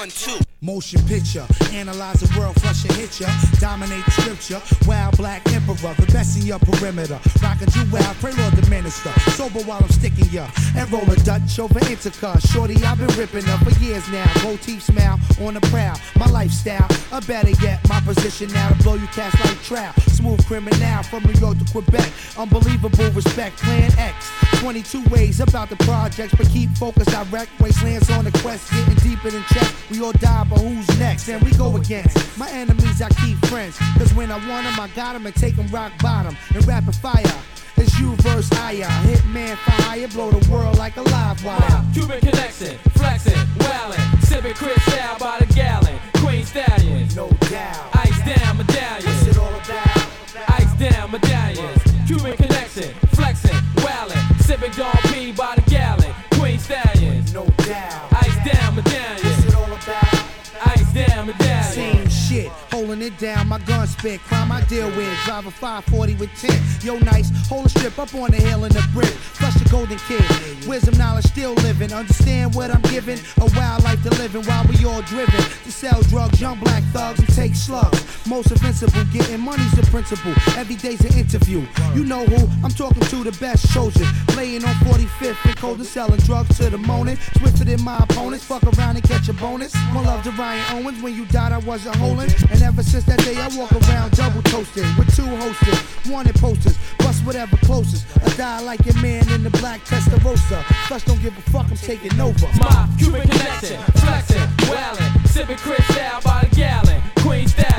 One, 0.00 0.08
two. 0.08 0.40
Motion 0.62 1.00
picture, 1.06 1.46
analyze 1.72 2.20
the 2.20 2.38
world, 2.38 2.54
flush 2.60 2.84
and 2.84 2.92
hit 2.92 3.18
ya. 3.18 3.28
Dominate 3.60 4.04
scripture, 4.12 4.60
wild 4.86 5.16
black 5.16 5.40
emperor, 5.54 5.94
the 5.96 6.06
best 6.12 6.36
in 6.38 6.46
your 6.46 6.58
perimeter. 6.58 7.18
Rock 7.42 7.62
a 7.62 7.66
jewel, 7.70 8.04
pray 8.20 8.32
Lord 8.32 8.52
the 8.52 8.68
minister. 8.68 9.08
Sober 9.30 9.60
while 9.60 9.80
I'm 9.80 9.88
sticking 9.88 10.28
ya. 10.28 10.50
And 10.76 10.90
roll 10.92 11.10
a 11.10 11.16
Dutch 11.16 11.58
over 11.58 11.80
Intercar. 11.80 12.36
Shorty, 12.52 12.76
I've 12.84 12.98
been 12.98 13.08
ripping 13.16 13.48
up 13.48 13.60
for 13.60 13.72
years 13.80 14.06
now. 14.10 14.30
Gold 14.42 14.60
teeth 14.60 14.82
smile 14.82 15.18
on 15.40 15.54
the 15.54 15.60
prowl. 15.72 15.96
My 16.16 16.26
lifestyle, 16.26 16.88
or 17.10 17.22
better 17.22 17.56
yet, 17.64 17.80
my 17.88 18.00
position 18.00 18.52
now 18.52 18.68
to 18.68 18.82
blow 18.82 18.94
you 18.94 19.06
cast 19.08 19.40
like 19.40 19.62
trout. 19.62 19.98
Smooth 20.12 20.44
criminal 20.46 21.02
from 21.04 21.24
New 21.24 21.40
York 21.40 21.56
to 21.56 21.72
Quebec. 21.72 22.12
Unbelievable 22.36 23.10
respect, 23.12 23.56
Plan 23.56 23.90
X. 23.96 24.30
22 24.60 25.04
ways 25.08 25.40
about 25.40 25.70
the 25.70 25.76
projects, 25.88 26.34
but 26.36 26.46
keep 26.50 26.68
focused 26.76 27.10
direct. 27.10 27.50
Wastelands 27.60 28.10
on 28.10 28.24
the 28.26 28.32
quest, 28.40 28.70
getting 28.70 28.94
deeper 28.96 29.30
than 29.30 29.42
check. 29.48 29.72
We 29.90 30.00
all 30.00 30.12
die, 30.12 30.46
but 30.48 30.60
who's 30.60 30.86
next? 31.00 31.28
And 31.28 31.42
we 31.42 31.50
go 31.52 31.76
against 31.76 32.38
my 32.38 32.48
enemies, 32.50 33.02
I 33.02 33.08
keep 33.08 33.36
friends. 33.46 33.76
Cause 33.98 34.14
when 34.14 34.30
I 34.30 34.36
want 34.48 34.64
them, 34.64 34.78
I 34.78 34.88
got 34.94 35.14
them 35.14 35.26
and 35.26 35.34
take 35.34 35.56
them 35.56 35.66
rock 35.68 35.92
bottom. 36.00 36.36
And 36.54 36.64
rapid 36.66 36.94
fire. 36.94 37.24
It's 37.76 37.98
you 37.98 38.14
versus 38.16 38.50
I, 38.52 38.76
Hitman 39.04 39.56
fire, 39.56 40.06
blow 40.08 40.30
the 40.30 40.50
world 40.50 40.78
like 40.78 40.96
a 40.96 41.02
live 41.02 41.44
wire. 41.44 41.84
Cuban 41.92 42.20
connection, 42.20 42.78
flexing, 42.90 43.32
wildin', 43.32 44.22
sipping 44.22 44.54
Cristal 44.54 45.18
by 45.18 45.38
the 45.40 45.52
gallon. 45.54 45.98
Queen 46.16 46.44
stallions, 46.44 47.16
no 47.16 47.28
doubt. 47.48 47.88
Ice 47.94 48.18
down 48.24 48.58
medallions. 48.58 49.06
What's 49.06 49.26
it 49.26 49.38
all 49.38 49.48
about? 49.48 50.60
Ice 50.60 50.74
down 50.78 51.10
medallions. 51.10 51.82
Cuban 52.06 52.36
connection, 52.36 52.94
flexing, 53.14 53.56
wildin', 53.76 54.42
sipping 54.42 54.72
Dom 54.72 55.09
down, 63.20 63.48
my 63.48 63.58
gun 63.60 63.79
Crime 64.00 64.50
I 64.50 64.62
deal 64.62 64.86
with, 64.96 65.12
drive 65.26 65.46
a 65.46 65.50
540 65.50 66.14
with 66.14 66.30
10. 66.40 66.50
Yo, 66.82 66.98
nice, 67.00 67.30
hold 67.48 67.66
a 67.66 67.68
strip 67.68 67.98
up 67.98 68.14
on 68.14 68.30
the 68.30 68.38
hill 68.38 68.64
in 68.64 68.72
the 68.72 68.82
brick. 68.94 69.08
Flush 69.08 69.54
the 69.54 69.68
golden 69.68 69.98
kid, 70.08 70.24
wisdom, 70.66 70.96
knowledge, 70.96 71.26
still 71.26 71.52
living. 71.54 71.92
Understand 71.92 72.54
what 72.54 72.70
I'm 72.70 72.80
giving, 72.82 73.18
a 73.40 73.50
wild 73.54 73.84
life 73.84 74.02
to 74.04 74.10
living 74.16 74.42
while 74.44 74.64
we 74.64 74.86
all 74.86 75.02
driven. 75.02 75.42
To 75.64 75.72
sell 75.72 76.00
drugs, 76.02 76.40
young 76.40 76.58
black 76.60 76.82
thugs, 76.94 77.18
and 77.18 77.28
take 77.34 77.54
slugs. 77.54 78.00
Most 78.26 78.50
invincible, 78.50 79.04
getting 79.12 79.40
money's 79.40 79.72
the 79.72 79.82
principle. 79.90 80.32
Every 80.56 80.76
day's 80.76 81.04
an 81.04 81.18
interview. 81.18 81.66
You 81.94 82.04
know 82.04 82.24
who, 82.24 82.48
I'm 82.64 82.72
talking 82.72 83.02
to 83.02 83.24
the 83.24 83.36
best 83.38 83.70
chosen. 83.74 84.06
Laying 84.34 84.64
on 84.64 84.74
45th 84.86 85.44
and 85.44 85.56
cold 85.56 85.78
and 85.78 85.86
selling 85.86 86.20
drugs 86.20 86.56
to 86.56 86.70
the 86.70 86.78
morning. 86.78 87.18
Swifter 87.36 87.64
than 87.64 87.82
my 87.84 87.98
opponents, 87.98 88.44
fuck 88.44 88.62
around 88.62 88.96
and 88.96 89.04
catch 89.04 89.28
a 89.28 89.34
bonus. 89.34 89.74
More 89.92 90.04
love 90.04 90.22
to 90.24 90.30
Ryan 90.32 90.64
Owens, 90.76 91.02
when 91.02 91.14
you 91.14 91.26
died 91.26 91.52
I 91.52 91.58
wasn't 91.58 91.96
holding. 91.96 92.30
And 92.50 92.62
ever 92.62 92.82
since 92.82 93.04
that 93.04 93.18
day 93.24 93.36
I 93.36 93.48
walk 93.58 93.72
around 93.72 93.79
double 94.30 94.42
toasted 94.42 94.84
with 94.98 95.14
two 95.14 95.26
hosters, 95.36 96.10
wanted 96.10 96.34
posters, 96.36 96.76
bust 96.98 97.24
whatever 97.24 97.56
closest. 97.58 98.06
I 98.22 98.28
die 98.36 98.60
like 98.60 98.84
your 98.84 99.00
man 99.00 99.28
in 99.32 99.42
the 99.42 99.50
black 99.50 99.80
Testarossa. 99.84 100.62
Flush 100.86 101.04
don't 101.04 101.20
give 101.22 101.36
a 101.36 101.40
fuck, 101.50 101.66
I'm 101.70 101.76
taking 101.76 102.20
over. 102.20 102.46
My 102.58 102.88
Cuban 102.98 103.22
connection, 103.22 103.80
flexing, 104.02 104.48
wailing, 104.68 105.26
sipping 105.26 105.56
Cristal 105.56 106.20
by 106.24 106.46
the 106.48 106.56
gallon. 106.56 107.02
Queen 107.16 107.48
Stallion, 107.48 107.69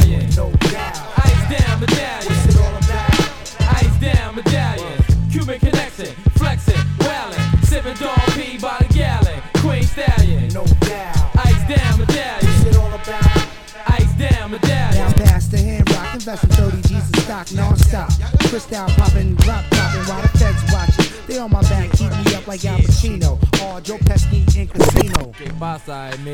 Crystal 18.52 18.86
popping, 18.98 19.34
rock 19.48 19.64
popping 19.72 20.02
while 20.10 20.22
the 20.22 20.28
feds 20.38 20.62
watching. 20.74 21.06
They 21.26 21.40
on 21.40 21.52
my 21.52 21.62
back, 21.62 21.90
keep 21.94 22.12
me 22.12 22.36
up 22.36 22.46
like 22.48 22.66
Al 22.66 22.80
Pacino. 22.80 23.40
Or 23.64 23.80
Joe 23.80 23.98
Pesci 24.00 24.44
in 24.58 24.68
Casino. 24.68 25.32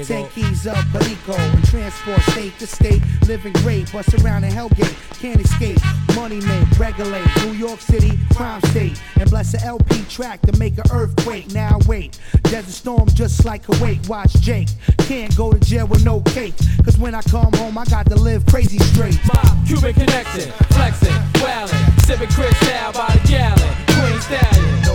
Ten 0.04 0.28
keys 0.30 0.66
up, 0.66 0.84
Perico, 0.92 1.34
and 1.36 1.64
transport 1.66 2.20
state 2.32 2.58
to 2.58 2.66
state. 2.66 3.04
Living 3.28 3.54
great, 3.62 3.92
bust 3.94 4.16
around 4.16 4.46
in 4.46 4.52
Hellgate, 4.52 4.96
can't 5.22 5.40
escape. 5.40 5.78
Money 6.16 6.42
make, 6.42 6.80
regulate. 6.80 7.24
New 7.46 7.52
York 7.52 7.80
City, 7.80 8.18
crime 8.34 8.62
state. 8.72 9.00
And 9.20 9.30
bless 9.30 9.54
a 9.54 9.64
LP 9.64 10.04
track 10.10 10.42
to 10.42 10.58
make 10.58 10.76
an 10.80 10.86
earthquake. 10.92 11.54
Now 11.54 11.78
wait, 11.86 12.20
desert 12.46 12.72
storm 12.72 13.08
just 13.10 13.46
like 13.46 13.68
Kuwait. 13.68 14.10
Watch 14.10 14.34
Jake, 14.42 14.70
can't 15.00 15.36
go 15.38 15.54
to 15.54 15.60
jail 15.60 15.86
with 15.86 16.04
no 16.04 16.22
cake. 16.22 16.56
Cause 16.84 16.98
when 16.98 17.14
I 17.14 17.22
come 17.22 17.54
home, 17.54 17.78
I 17.78 17.86
got 17.86 18.08
to 18.08 18.16
live 18.16 18.44
crazy 18.48 18.80
straight. 18.80 19.20
My 19.32 19.64
Cuban 19.68 19.94
connection, 19.94 20.52
flexing, 20.74 21.14
wailing, 21.44 21.97
sipping 22.08 22.30
Cristal 22.30 22.94
by 22.94 23.12
the 23.12 23.28
gallon. 23.28 23.74
Queen 24.00 24.22
Stallion, 24.22 24.82
no. 24.82 24.94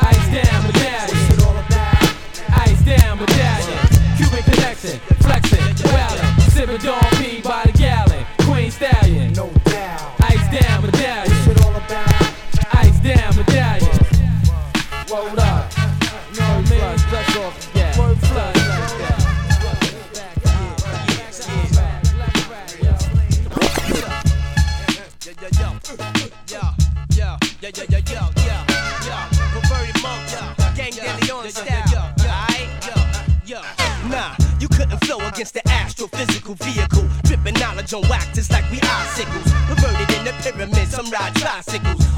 Ice 0.00 0.26
down 0.32 0.60
medallion. 0.64 1.36
Ice 2.64 2.82
down 2.82 3.18
medallion. 3.18 3.78
Cuban 4.16 4.42
flexing, 5.20 5.76
sipping 6.48 6.78
Dawn 6.78 7.10
P 7.18 7.42
by 7.42 7.64
the 7.66 7.72
gallon. 7.76 8.24
Queen 8.48 8.70
Stallion, 8.70 9.34
no 9.34 9.50
doubt. 9.64 10.14
Ice 10.32 10.46
down 10.58 10.80
medallion. 10.80 11.36
What's 11.44 11.60
it 11.60 11.66
all 11.66 11.76
about? 11.76 12.32
Ice 12.72 12.98
down 13.00 13.36
medallion. 13.36 13.98
Word 15.12 15.38
up. 15.40 15.49
Against 35.40 35.54
the 35.54 35.60
astrophysical 35.60 36.54
vehicle. 36.58 37.08
Dripping 37.22 37.54
knowledge 37.54 37.94
on 37.94 38.02
it's 38.36 38.50
like 38.50 38.70
we 38.70 38.78
icicles. 38.82 39.50
Perverted 39.68 40.18
in 40.18 40.24
the 40.26 40.34
pyramid, 40.42 40.88
some 40.88 41.08
ride 41.10 41.34
tricycles. 41.34 42.09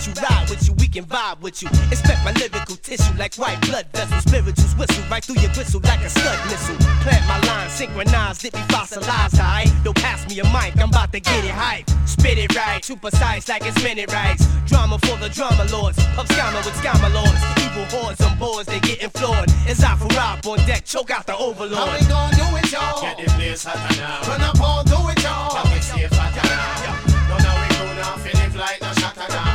We 0.00 0.06
with 0.06 0.16
you, 0.16 0.22
ride 0.22 0.48
with 0.48 0.66
you, 0.66 0.74
we 0.80 0.88
can 0.88 1.04
vibe 1.04 1.40
with 1.42 1.62
you. 1.62 1.68
Inspect 1.92 2.24
my 2.24 2.32
lyrical 2.32 2.76
tissue 2.76 3.12
like 3.18 3.34
white 3.34 3.60
blood 3.60 3.84
vessels. 3.92 4.24
Spirituals 4.24 4.74
whistle 4.76 5.04
right 5.10 5.22
through 5.22 5.42
your 5.42 5.52
gristle 5.52 5.80
like 5.84 6.00
a 6.00 6.08
scud 6.08 6.38
missile. 6.48 6.76
Plant 7.04 7.26
my 7.28 7.38
line, 7.46 7.68
synchronized, 7.68 8.44
it 8.46 8.54
be 8.54 8.60
fossilized, 8.72 9.36
alright? 9.36 9.70
Don't 9.84 9.96
pass 9.96 10.26
me 10.26 10.40
a 10.40 10.44
mic, 10.44 10.72
I'm 10.80 10.88
about 10.88 11.12
to 11.12 11.20
get 11.20 11.44
it 11.44 11.50
hype. 11.50 11.84
Spit 12.08 12.38
it 12.38 12.56
right, 12.56 12.82
too 12.82 12.96
precise 12.96 13.46
like 13.48 13.66
it's 13.66 13.76
minute 13.84 14.10
rights. 14.10 14.46
Drama 14.64 14.98
for 15.00 15.18
the 15.18 15.28
drama 15.28 15.68
lords, 15.70 15.98
pub 16.16 16.26
scammer 16.28 16.64
with 16.64 16.74
scammer 16.80 17.12
lords. 17.12 17.40
Evil 17.60 17.84
hordes 17.92 18.22
on 18.22 18.38
boards, 18.38 18.68
they 18.68 18.80
getting 18.80 19.10
floored. 19.10 19.50
As 19.68 19.84
I 19.84 19.94
for 19.96 20.08
rap 20.16 20.46
on 20.46 20.64
deck, 20.64 20.86
choke 20.86 21.10
out 21.10 21.26
the 21.26 21.36
overlord. 21.36 21.76
How 21.76 21.92
we 21.92 22.00
gon' 22.08 22.32
do 22.40 22.46
it, 22.56 22.72
y'all? 22.72 23.02
Get 23.02 23.18
the 23.18 23.30
place 23.36 23.64
hotter 23.64 24.00
now. 24.00 24.22
Run 24.24 24.40
up 24.40 24.60
all, 24.62 24.82
do 24.82 24.96
it, 25.12 25.22
y'all. 25.22 25.52
Now 25.52 25.68
we 25.68 25.80
stay 25.80 26.08
fatter 26.08 26.48
now. 26.48 27.28
Don't 27.28 27.42
know 27.44 27.54
we 27.60 27.68
cool 27.76 27.94
now, 28.00 28.16
feeling 28.16 28.56
like 28.56 28.80
no 28.80 28.92
shatter 28.94 29.28
now. 29.28 29.49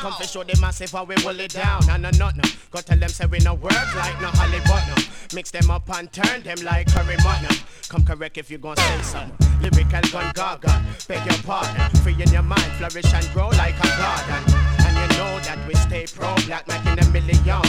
Come 0.00 0.14
for 0.14 0.24
show 0.24 0.42
the 0.42 0.58
massive 0.62 0.90
how 0.92 1.04
we 1.04 1.14
hold 1.20 1.40
it 1.40 1.52
down. 1.52 1.84
No, 1.86 1.96
no, 1.98 2.08
no, 2.16 2.30
no. 2.34 2.42
Go 2.70 2.80
tell 2.80 2.96
them 2.96 3.10
say 3.10 3.26
we 3.26 3.38
no 3.40 3.52
work 3.52 3.94
like 3.96 4.18
no 4.22 4.28
Hollywood 4.28 4.82
no. 4.88 4.94
Mix 5.34 5.50
them 5.50 5.70
up 5.70 5.90
and 5.90 6.10
turn 6.10 6.42
them 6.42 6.56
like 6.64 6.88
curry 6.88 7.16
mutton. 7.22 7.54
Come 7.90 8.04
correct 8.04 8.38
if 8.38 8.50
you 8.50 8.56
gon' 8.56 8.78
say 8.78 9.02
something. 9.02 9.36
Lyrical 9.60 10.00
gun 10.10 10.32
gaga, 10.34 10.82
beg 11.06 11.20
your 11.26 11.42
pardon. 11.44 11.90
Free 12.00 12.16
in 12.18 12.32
your 12.32 12.40
mind, 12.40 12.72
flourish 12.78 13.12
and 13.12 13.28
grow 13.34 13.48
like 13.48 13.76
a 13.76 13.88
garden. 14.00 14.42
And 14.88 14.96
you 14.96 15.18
know 15.18 15.36
that 15.44 15.58
we 15.68 15.74
stay 15.74 16.06
pro 16.06 16.34
black, 16.46 16.66
making 16.66 16.98
a 16.98 17.06
million. 17.12 17.60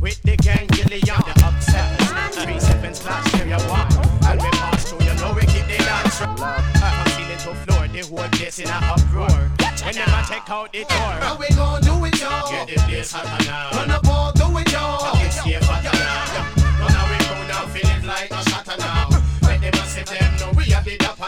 With 0.00 0.22
the 0.22 0.36
gang 0.36 0.68
Gillian, 0.70 1.18
the 1.26 1.34
upset. 1.42 1.98
Three 2.30 2.60
seven 2.60 2.94
slash 2.94 3.26
stereo 3.32 3.58
one. 3.66 3.90
And 4.30 4.40
we 4.40 4.48
pass 4.54 4.88
through, 4.88 5.02
you 5.02 5.14
know 5.18 5.34
we 5.34 5.42
keep 5.50 5.66
the 5.66 5.78
dance. 5.82 6.20
Uh-huh. 6.20 6.62
From 6.78 7.10
ceiling 7.10 7.38
to 7.42 7.54
floor, 7.66 7.71
the 7.92 8.00
whole 8.06 8.28
place 8.30 8.58
in 8.58 8.68
a 8.68 8.78
uproar. 8.94 9.28
When 9.84 9.94
them 9.94 10.08
a 10.08 10.24
check 10.26 10.48
out 10.48 10.72
the 10.72 10.80
door. 10.80 11.14
How 11.20 11.36
we 11.36 11.48
gon' 11.54 11.82
do 11.82 12.04
it, 12.06 12.20
y'all? 12.20 12.50
Get 12.50 12.68
the 12.68 12.80
place 12.88 13.12
hotter 13.12 13.44
now. 13.44 13.70
Run 13.76 13.90
up 13.90 14.06
all, 14.08 14.32
do 14.32 14.46
it, 14.58 14.72
y'all. 14.72 15.12
It's 15.20 15.40
stay 15.40 15.58
fatter 15.60 15.92
now. 15.92 16.24
Run 16.80 16.94
away 17.02 17.20
from 17.28 17.48
now, 17.48 17.66
feeling 17.68 18.06
like 18.06 18.30
a 18.30 18.42
shatter 18.48 18.78
now. 18.78 19.08
Let 19.42 19.60
them 19.60 19.74
a 19.74 19.86
sit 19.86 20.10
we 20.10 20.16
are 20.16 20.21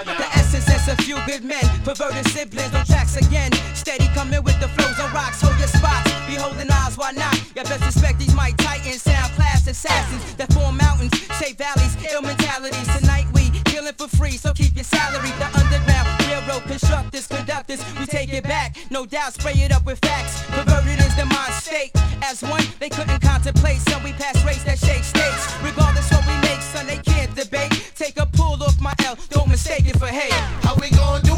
the 0.03 0.27
essence 0.35 0.69
is 0.69 0.89
a 0.89 0.97
few 1.03 1.17
good 1.27 1.45
men, 1.45 1.63
perverted 1.85 2.27
siblings 2.33 2.75
on 2.75 2.85
tracks 2.87 3.17
again. 3.17 3.53
Steady 3.75 4.09
coming 4.15 4.43
with 4.43 4.59
the 4.61 4.69
flows 4.69 4.99
on 4.99 5.13
rocks, 5.13 5.41
hold 5.41 5.57
your 5.59 5.69
spots. 5.69 6.11
Be 6.27 6.35
holding 6.35 6.71
eyes, 6.71 6.99
why 6.99 7.13
not? 7.13 7.39
You 7.55 7.63
best 7.63 7.85
respect 7.85 8.19
these 8.19 8.35
Mike 8.35 8.57
Titans, 8.57 9.03
sound 9.03 9.33
class 9.35 9.67
assassins 9.67 10.35
that 10.35 10.53
form 10.53 10.77
mountains, 10.77 11.15
shape 11.39 11.59
valleys, 11.59 11.97
ill 12.13 12.23
mentalities. 12.23 12.89
Tonight 12.99 13.27
we 13.35 13.51
killing 13.65 13.93
for 13.95 14.09
free, 14.09 14.37
so 14.37 14.53
keep 14.53 14.75
your 14.75 14.85
salary. 14.85 15.31
The 15.39 15.47
underground 15.55 16.09
railroad 16.27 16.63
constructors, 16.65 17.27
conductors, 17.27 17.81
we 17.99 18.07
take 18.07 18.33
it 18.33 18.45
back. 18.45 18.77
No 18.91 19.07
doubt, 19.07 19.35
spray 19.35 19.55
it 19.55 19.73
up 19.73 19.85
with 19.87 19.99
facts. 20.01 20.43
Perverted 20.49 20.99
is 21.01 21.15
the 21.17 21.27
mind 21.27 21.53
state. 21.55 21.93
As 22.23 22.43
one, 22.43 22.65
they 22.81 22.89
couldn't 22.89 23.21
contemplate, 23.21 23.81
so 23.81 23.99
we 24.03 24.13
pass 24.13 24.43
race 24.45 24.65
that 24.65 24.79
shake 24.79 25.05
states. 25.05 25.55
Regardless 25.63 26.11
what 26.11 26.27
we 26.27 26.37
make, 26.49 26.63
son, 26.63 26.87
they 26.87 26.99
can't 26.99 27.35
debate. 27.35 27.84
Don't 29.31 29.49
mistake 29.49 29.87
it 29.87 29.99
for 29.99 30.07
hate. 30.07 30.33
How 30.63 30.75
we 30.77 30.91
gon' 30.91 31.23
do 31.23 31.34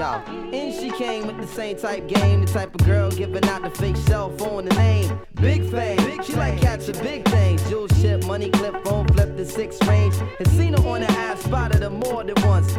Yo, 0.00 0.06
and 0.06 0.72
she 0.72 0.90
came 0.92 1.26
with 1.26 1.36
the 1.36 1.46
same 1.46 1.76
type 1.76 2.08
game, 2.08 2.40
the 2.40 2.50
type 2.50 2.74
of 2.74 2.86
girl 2.86 3.10
giving 3.10 3.44
out 3.44 3.60
the 3.60 3.68
fake 3.68 3.98
cell 3.98 4.34
phone, 4.38 4.64
the 4.64 4.74
name. 4.76 5.20
Big 5.34 5.70
fame, 5.70 6.22
she 6.22 6.32
like 6.36 6.58
catching 6.58 6.98
big 7.02 7.22
things. 7.28 7.62
Jewel 7.68 7.86
ship, 8.00 8.24
money 8.24 8.48
clip, 8.48 8.82
phone 8.82 9.06
flip 9.08 9.36
the 9.36 9.44
six 9.44 9.76
range. 9.86 10.14
And 10.38 10.48
seen 10.52 10.72
her 10.72 10.88
on 10.88 11.02
the 11.02 11.12
app, 11.12 11.36
spotted 11.36 11.82
her 11.82 11.90
more 11.90 12.24
than 12.24 12.34
once. 12.46 12.78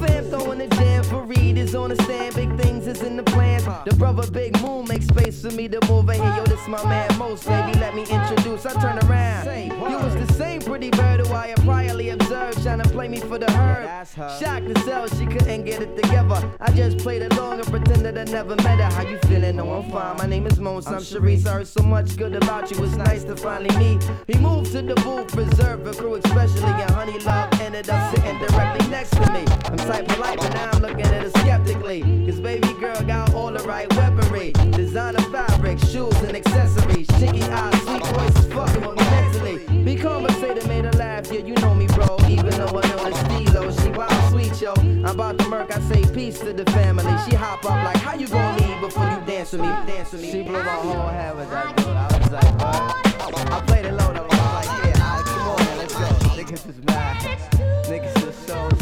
Fam 0.11 0.25
throwing 0.25 0.59
the 0.59 0.67
jam 0.67 1.03
for 1.03 1.23
Reed 1.23 1.57
is 1.57 1.73
on 1.75 1.89
the 1.89 2.03
stand. 2.03 2.35
Big 2.35 2.57
things 2.59 2.87
is 2.87 3.01
in 3.01 3.15
the 3.15 3.23
plans. 3.23 3.63
The 3.85 3.95
brother 3.95 4.29
Big 4.29 4.59
Moon 4.61 4.85
makes 4.87 5.07
space 5.07 5.41
for 5.41 5.51
me 5.51 5.67
to 5.69 5.79
move 5.87 6.09
in 6.09 6.21
here. 6.21 6.35
Yo, 6.35 6.43
this 6.43 6.67
my 6.67 6.83
man 6.83 7.17
Most, 7.17 7.47
baby. 7.47 7.77
Let 7.79 7.95
me 7.95 8.01
introduce. 8.01 8.65
I 8.65 8.73
turn 8.81 8.99
around. 9.05 9.45
You 9.91 9.97
was 9.97 10.15
the 10.15 10.33
same 10.33 10.61
pretty 10.61 10.89
bird 10.89 11.25
who 11.25 11.33
I 11.33 11.47
had 11.47 11.57
priorly 11.59 12.13
observed, 12.13 12.61
trying 12.61 12.81
to 12.81 12.89
play 12.89 13.07
me 13.07 13.19
for 13.19 13.37
the 13.37 13.49
herb. 13.51 14.07
Shocked 14.39 14.73
to 14.73 14.81
sell, 14.81 15.07
she 15.07 15.25
couldn't 15.25 15.63
get 15.63 15.81
it 15.81 15.95
together. 15.95 16.39
I 16.59 16.71
just 16.71 16.97
played 16.97 17.23
along 17.31 17.59
and 17.59 17.67
pretended 17.67 18.17
I 18.17 18.25
never 18.25 18.55
met 18.57 18.79
her. 18.79 18.89
How 18.95 19.03
you 19.03 19.17
feeling? 19.29 19.55
No, 19.55 19.71
I'm 19.71 19.89
fine. 19.91 20.17
My 20.17 20.25
name 20.25 20.45
is 20.45 20.59
Mons. 20.59 20.87
I'm 20.87 20.95
Sharice. 20.95 21.45
I 21.47 21.53
heard 21.53 21.67
so 21.67 21.83
much 21.83 22.17
good 22.17 22.35
about 22.35 22.69
you. 22.71 22.83
It's 22.83 22.95
nice 22.95 23.23
to 23.25 23.35
finally 23.35 23.75
meet. 23.77 24.03
He 24.27 24.37
moved 24.37 24.71
to 24.73 24.81
the 24.81 24.95
booth, 24.95 25.29
preserve 25.29 25.87
a 25.87 25.93
crew, 25.93 26.15
especially 26.15 26.63
and 26.63 26.91
Honey 26.91 27.19
Love 27.19 27.49
ended 27.61 27.89
up 27.89 28.15
sitting 28.15 28.37
directly 28.39 28.87
next 28.89 29.11
to 29.11 29.31
me. 29.31 29.45
I'm 29.91 30.05
type 30.05 30.15
polite, 30.15 30.39
but 30.39 30.53
now 30.53 30.69
I'm 30.71 30.81
looking 30.81 31.01
at 31.01 31.23
her 31.23 31.29
skeptically. 31.41 32.01
Cause 32.25 32.39
baby 32.39 32.73
girl 32.79 33.01
got 33.01 33.33
all 33.33 33.51
the 33.51 33.63
right 33.63 33.91
weaponry. 33.95 34.51
Designer 34.71 35.21
fabric, 35.31 35.79
shoes 35.79 36.15
and 36.21 36.35
accessories. 36.35 37.07
Cheeky 37.19 37.43
eyes, 37.43 37.81
sweet 37.83 38.05
voices, 38.05 38.53
fucking 38.53 38.87
with 38.87 38.97
me 38.97 39.03
mentally. 39.03 39.83
Be 39.83 39.95
conversated, 39.97 40.65
made 40.67 40.85
her 40.85 40.91
laugh. 40.93 41.29
Yeah, 41.31 41.41
you 41.41 41.55
know 41.55 41.75
me, 41.75 41.87
bro. 41.87 42.17
Even 42.29 42.51
though 42.51 42.67
I 42.67 42.87
know 42.87 43.09
the 43.09 43.15
stilo, 43.25 43.71
she 43.71 43.89
wild 43.89 44.31
sweet, 44.31 44.61
yo. 44.61 44.73
I'm 44.73 45.05
about 45.07 45.37
to 45.39 45.47
murk, 45.49 45.75
I 45.75 45.81
say 45.81 46.05
peace 46.13 46.39
to 46.39 46.53
the 46.53 46.69
family. 46.71 47.11
She 47.29 47.35
hop 47.35 47.65
up 47.65 47.83
like, 47.83 47.97
how 47.97 48.15
you 48.15 48.27
gonna 48.27 48.65
leave 48.65 48.79
before 48.79 49.09
you 49.09 49.21
dance 49.25 49.51
with 49.51 49.61
me? 49.61 49.67
Dance 49.67 50.13
with 50.13 50.21
me. 50.21 50.31
She 50.31 50.43
blew 50.43 50.53
my 50.53 50.63
whole 50.63 51.07
head 51.07 51.35
with 51.35 51.49
that 51.49 51.75
dude. 51.75 51.87
I 51.87 52.17
was 52.17 52.31
like, 52.31 52.59
what? 52.61 53.51
I 53.51 53.61
played 53.67 53.85
it 53.85 53.93
low 53.93 54.13
though. 54.13 54.27
I 54.29 54.57
was 54.57 54.67
like, 54.67 54.85
yeah, 54.85 55.03
alright, 55.03 55.25
come 55.25 55.49
on, 55.49 55.77
let's 55.77 55.93
go. 55.93 56.05
Niggas 56.39 56.69
is 56.69 56.83
mad. 56.85 57.39
Niggas 57.85 58.20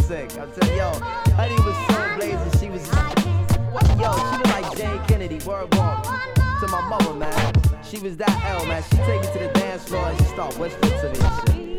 sick. 0.10 0.40
I'm 0.40 0.52
telling 0.52 0.76
yo, 0.76 0.90
Honey 1.38 1.54
was 1.62 1.78
so 1.88 2.16
blazing. 2.18 2.60
She 2.60 2.70
was, 2.72 2.84
yo, 4.02 4.12
she 4.12 4.38
was 4.42 4.50
like 4.50 4.76
Jane 4.76 5.06
Kennedy. 5.08 5.38
Word 5.46 5.72
walk 5.76 6.04
to 6.04 6.68
my 6.68 6.82
mother, 6.90 7.14
man. 7.14 7.54
She 7.84 8.00
was 8.00 8.18
that 8.18 8.44
L, 8.46 8.66
man. 8.66 8.82
She 8.90 8.98
take 8.98 9.22
me 9.22 9.28
to 9.34 9.40
the 9.40 9.52
dance 9.54 9.84
floor 9.88 10.08
and 10.08 10.18
she 10.18 10.24
start 10.26 10.58
whispering 10.58 10.94
to 10.94 11.10
me 11.10 11.20
and 11.20 11.50
shit. 11.50 11.79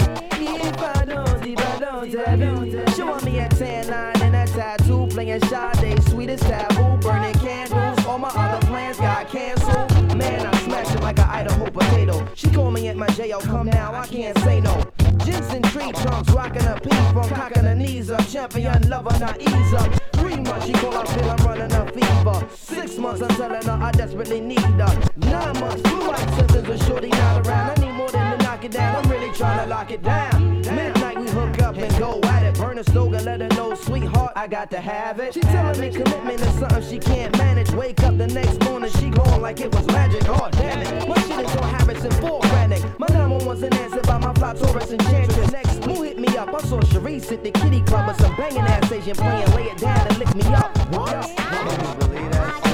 I 0.00 1.00
I 1.00 1.04
don't, 1.04 2.14
I 2.14 3.20
me 3.24 3.38
a 3.40 3.48
tan 3.48 3.88
line 3.88 4.22
and 4.22 4.36
a 4.36 4.52
tattoo, 4.52 5.06
playing 5.10 5.40
Sade, 5.42 6.02
sweetest 6.08 6.44
taboo, 6.44 6.96
burning 6.98 7.34
candles. 7.34 8.06
All 8.06 8.18
my 8.18 8.28
other 8.28 8.66
plans 8.66 8.98
got 8.98 9.28
canceled. 9.28 10.16
Man, 10.16 10.46
I'm 10.46 10.54
smashing 10.64 11.02
like 11.02 11.18
an 11.18 11.28
Idaho 11.28 11.70
potato. 11.70 12.26
She 12.34 12.50
called 12.50 12.74
me 12.74 12.88
at 12.88 12.96
my 12.96 13.06
jail, 13.08 13.40
come 13.40 13.66
now, 13.66 13.94
I 13.94 14.06
can't 14.06 14.38
say 14.38 14.60
no. 14.60 14.82
Jensen 15.24 15.62
tree 15.62 15.92
trunks, 15.92 16.30
rocking 16.30 16.64
a 16.64 16.80
piece 16.80 17.12
from 17.12 17.28
cocking 17.28 17.64
her 17.64 17.74
knees 17.74 18.10
up. 18.10 18.26
Champion 18.28 18.88
lover, 18.88 19.18
not 19.18 19.40
ease 19.40 19.74
up. 19.74 19.92
Three 20.14 20.36
months, 20.36 20.66
she 20.66 20.72
call 20.72 20.94
up, 20.94 21.08
feel 21.08 21.30
I'm 21.30 21.46
running 21.46 21.72
a 21.72 21.86
fever. 21.92 22.48
Six 22.54 22.98
months, 22.98 23.22
I'm 23.22 23.28
telling 23.36 23.62
her 23.62 23.78
I 23.84 23.90
desperately 23.92 24.40
need 24.40 24.60
her. 24.60 25.10
Nine 25.16 25.60
months, 25.60 25.82
blue 25.82 26.08
light 26.08 26.30
symptoms 26.36 26.68
with 26.68 26.86
shorty 26.86 27.08
not 27.08 27.46
around. 27.46 27.78
I 27.78 27.80
need 27.80 27.97
it 28.64 28.72
down, 28.72 29.04
I'm 29.04 29.10
really 29.10 29.32
trying 29.32 29.60
to 29.60 29.66
lock 29.66 29.90
it 29.90 30.02
down. 30.02 30.60
Midnight, 30.60 31.18
we 31.18 31.28
hook 31.30 31.60
up 31.62 31.76
and 31.76 31.98
go 31.98 32.20
at 32.24 32.44
it. 32.44 32.58
Burn 32.58 32.78
a 32.78 32.84
slogan, 32.84 33.24
let 33.24 33.40
her 33.40 33.48
know, 33.48 33.74
sweetheart, 33.74 34.32
I 34.36 34.46
got 34.46 34.70
to 34.70 34.80
have 34.80 35.20
it. 35.20 35.34
She 35.34 35.40
telling 35.40 35.80
me 35.80 35.90
commitment 35.90 36.40
is 36.40 36.58
something 36.58 36.82
she 36.82 36.98
can't 36.98 37.36
manage. 37.38 37.70
Wake 37.72 38.02
up 38.02 38.16
the 38.16 38.26
next 38.26 38.62
morning, 38.64 38.90
she 38.98 39.10
gone 39.10 39.40
like 39.40 39.60
it 39.60 39.72
was 39.74 39.86
magic. 39.88 40.22
Oh, 40.28 40.48
damn 40.52 40.80
it. 40.80 41.08
My 41.08 41.14
shit 41.22 41.44
is 41.44 41.56
on 41.56 41.68
Harrison, 41.74 42.10
full 42.12 42.40
frantic. 42.42 42.82
My 42.98 43.06
number 43.08 43.44
one's 43.44 43.62
an 43.62 43.74
answer 43.74 44.00
by 44.02 44.18
my 44.18 44.32
fly 44.34 44.54
Taurus 44.54 44.90
enchantress. 44.90 45.52
Next, 45.52 45.84
who 45.84 46.02
hit 46.02 46.18
me 46.18 46.28
up? 46.36 46.48
I 46.48 46.60
saw 46.62 46.80
Sharice 46.80 47.30
at 47.32 47.44
the 47.44 47.50
kitty 47.50 47.82
club 47.82 48.08
with 48.08 48.20
some 48.20 48.34
banging 48.36 48.60
ass 48.60 48.90
Asian 48.90 49.16
playing, 49.16 49.50
lay 49.54 49.64
it 49.64 49.78
down 49.78 50.06
and 50.06 50.18
lick 50.18 50.34
me 50.34 50.44
up. 50.54 50.76
What? 50.92 51.28
believe 51.98 52.30
that 52.32 52.67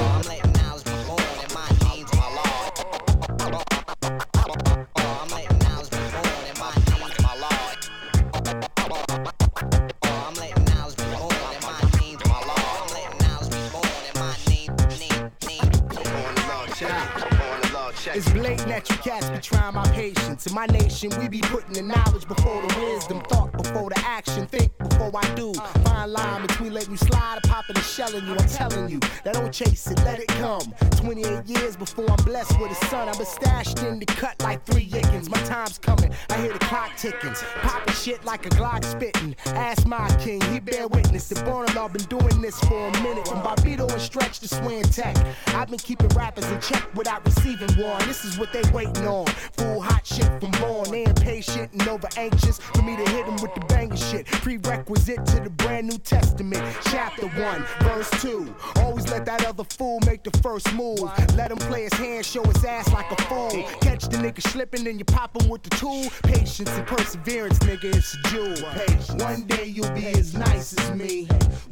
that 18.75 18.89
you 18.89 18.97
cats 18.97 19.29
be 19.29 19.37
trying 19.39 19.73
my 19.73 19.87
patience. 19.91 20.47
In 20.47 20.53
my 20.53 20.65
nation, 20.65 21.09
we 21.17 21.29
be 21.29 21.39
putting 21.39 21.71
the 21.71 21.81
knowledge 21.81 22.27
before 22.27 22.61
the 22.67 22.79
wisdom, 22.79 23.21
thought 23.21 23.53
before 23.53 23.89
the 23.89 23.99
action, 23.99 24.45
think 24.47 24.77
before 24.77 25.11
I 25.15 25.33
do. 25.35 25.53
Fine 25.85 26.11
line 26.11 26.41
between 26.45 26.73
letting 26.73 26.91
you 26.91 26.97
slide 26.97 27.37
or 27.37 27.47
popping 27.47 27.77
and 27.77 27.85
shelling 27.85 28.25
you. 28.25 28.35
I'm 28.35 28.47
telling 28.49 28.89
you, 28.89 28.99
that 29.23 29.33
don't 29.33 29.53
chase 29.53 29.87
it, 29.87 29.97
let 29.99 30.19
it 30.19 30.27
come. 30.27 30.73
28 30.97 31.45
years 31.45 31.77
before 31.77 32.09
I'm 32.11 32.23
blessed 32.25 32.59
with 32.59 32.71
a 32.71 32.85
son, 32.87 33.07
I've 33.07 33.17
been 33.17 33.25
stashed 33.25 33.79
in 33.83 33.99
the 33.99 34.05
cut 34.05 34.35
like 34.41 34.65
three 34.65 34.87
yickens. 34.87 35.29
My 35.29 35.41
time's 35.43 35.77
coming, 35.77 36.13
I 36.29 36.37
hear 36.41 36.51
the 36.51 36.59
clock 36.59 36.91
ticking. 36.97 37.33
Popping 37.61 37.93
shit 37.93 38.25
like 38.25 38.45
a 38.45 38.49
Glock 38.49 38.83
spitting. 38.83 39.35
Ask 39.45 39.87
my 39.87 40.09
king, 40.19 40.41
he 40.51 40.59
bear 40.59 40.87
witness. 40.89 41.29
The 41.29 41.41
born 41.43 41.67
law 41.75 41.87
been 41.87 42.03
doing 42.03 42.41
this 42.41 42.59
for 42.61 42.87
a 42.87 42.91
minute. 43.01 43.27
From 43.27 43.41
Bobbito 43.41 43.89
and 43.89 44.01
Stretch 44.01 44.39
to 44.39 44.49
Swin 44.49 44.83
Tech. 44.83 45.15
I've 45.47 45.69
been 45.69 45.79
keeping 45.79 46.09
rappers 46.09 46.45
in 46.51 46.59
check 46.59 46.83
without 46.93 47.23
receiving 47.25 47.71
one. 47.81 48.05
This 48.07 48.25
is 48.25 48.37
what 48.37 48.51
they 48.51 48.64
waiting 48.73 49.07
on. 49.07 49.25
Full 49.57 49.81
hot 49.81 50.05
shit 50.05 50.29
from 50.39 50.51
born. 50.61 50.89
They 50.91 51.03
impatient 51.05 51.71
and 51.73 51.87
over 51.87 52.07
anxious 52.17 52.59
for 52.59 52.81
me 52.81 52.95
to 52.95 53.11
hit 53.11 53.25
them 53.25 53.35
with 53.41 53.53
the 53.55 53.61
banger 53.67 53.97
shit. 53.97 54.25
Prerequisite 54.25 55.25
to 55.25 55.39
the 55.41 55.49
brand 55.49 55.87
new 55.87 55.97
testament. 55.97 56.63
Chapter 56.85 57.27
1, 57.27 57.65
verse 57.81 58.09
2. 58.21 58.55
Always 58.77 59.07
let 59.09 59.25
that 59.25 59.45
other 59.45 59.63
fool 59.63 59.99
make 60.05 60.23
the 60.23 60.37
first 60.39 60.73
move. 60.73 61.01
Let 61.35 61.51
him 61.51 61.57
play 61.57 61.83
his 61.83 61.93
hand, 61.93 62.25
show 62.25 62.43
his 62.43 62.63
ass 62.65 62.91
like 62.93 63.11
a 63.11 63.21
fool. 63.23 63.63
Catch 63.81 64.05
the 64.05 64.17
nigga 64.17 64.41
slipping, 64.41 64.83
then 64.83 64.99
you 64.99 65.05
pop 65.05 65.39
him 65.41 65.49
with 65.49 65.63
the 65.63 65.69
tool. 65.71 66.05
Patience 66.23 66.69
and 66.69 66.87
perseverance, 66.87 67.59
nigga, 67.59 67.95
it's 67.95 68.13
a 68.15 68.29
jewel. 68.29 69.25
One 69.25 69.43
day 69.43 69.65
you'll 69.65 69.91
be 69.91 70.07
as 70.07 70.33
nice 70.33 70.73
as 70.77 70.91
me. 70.91 71.27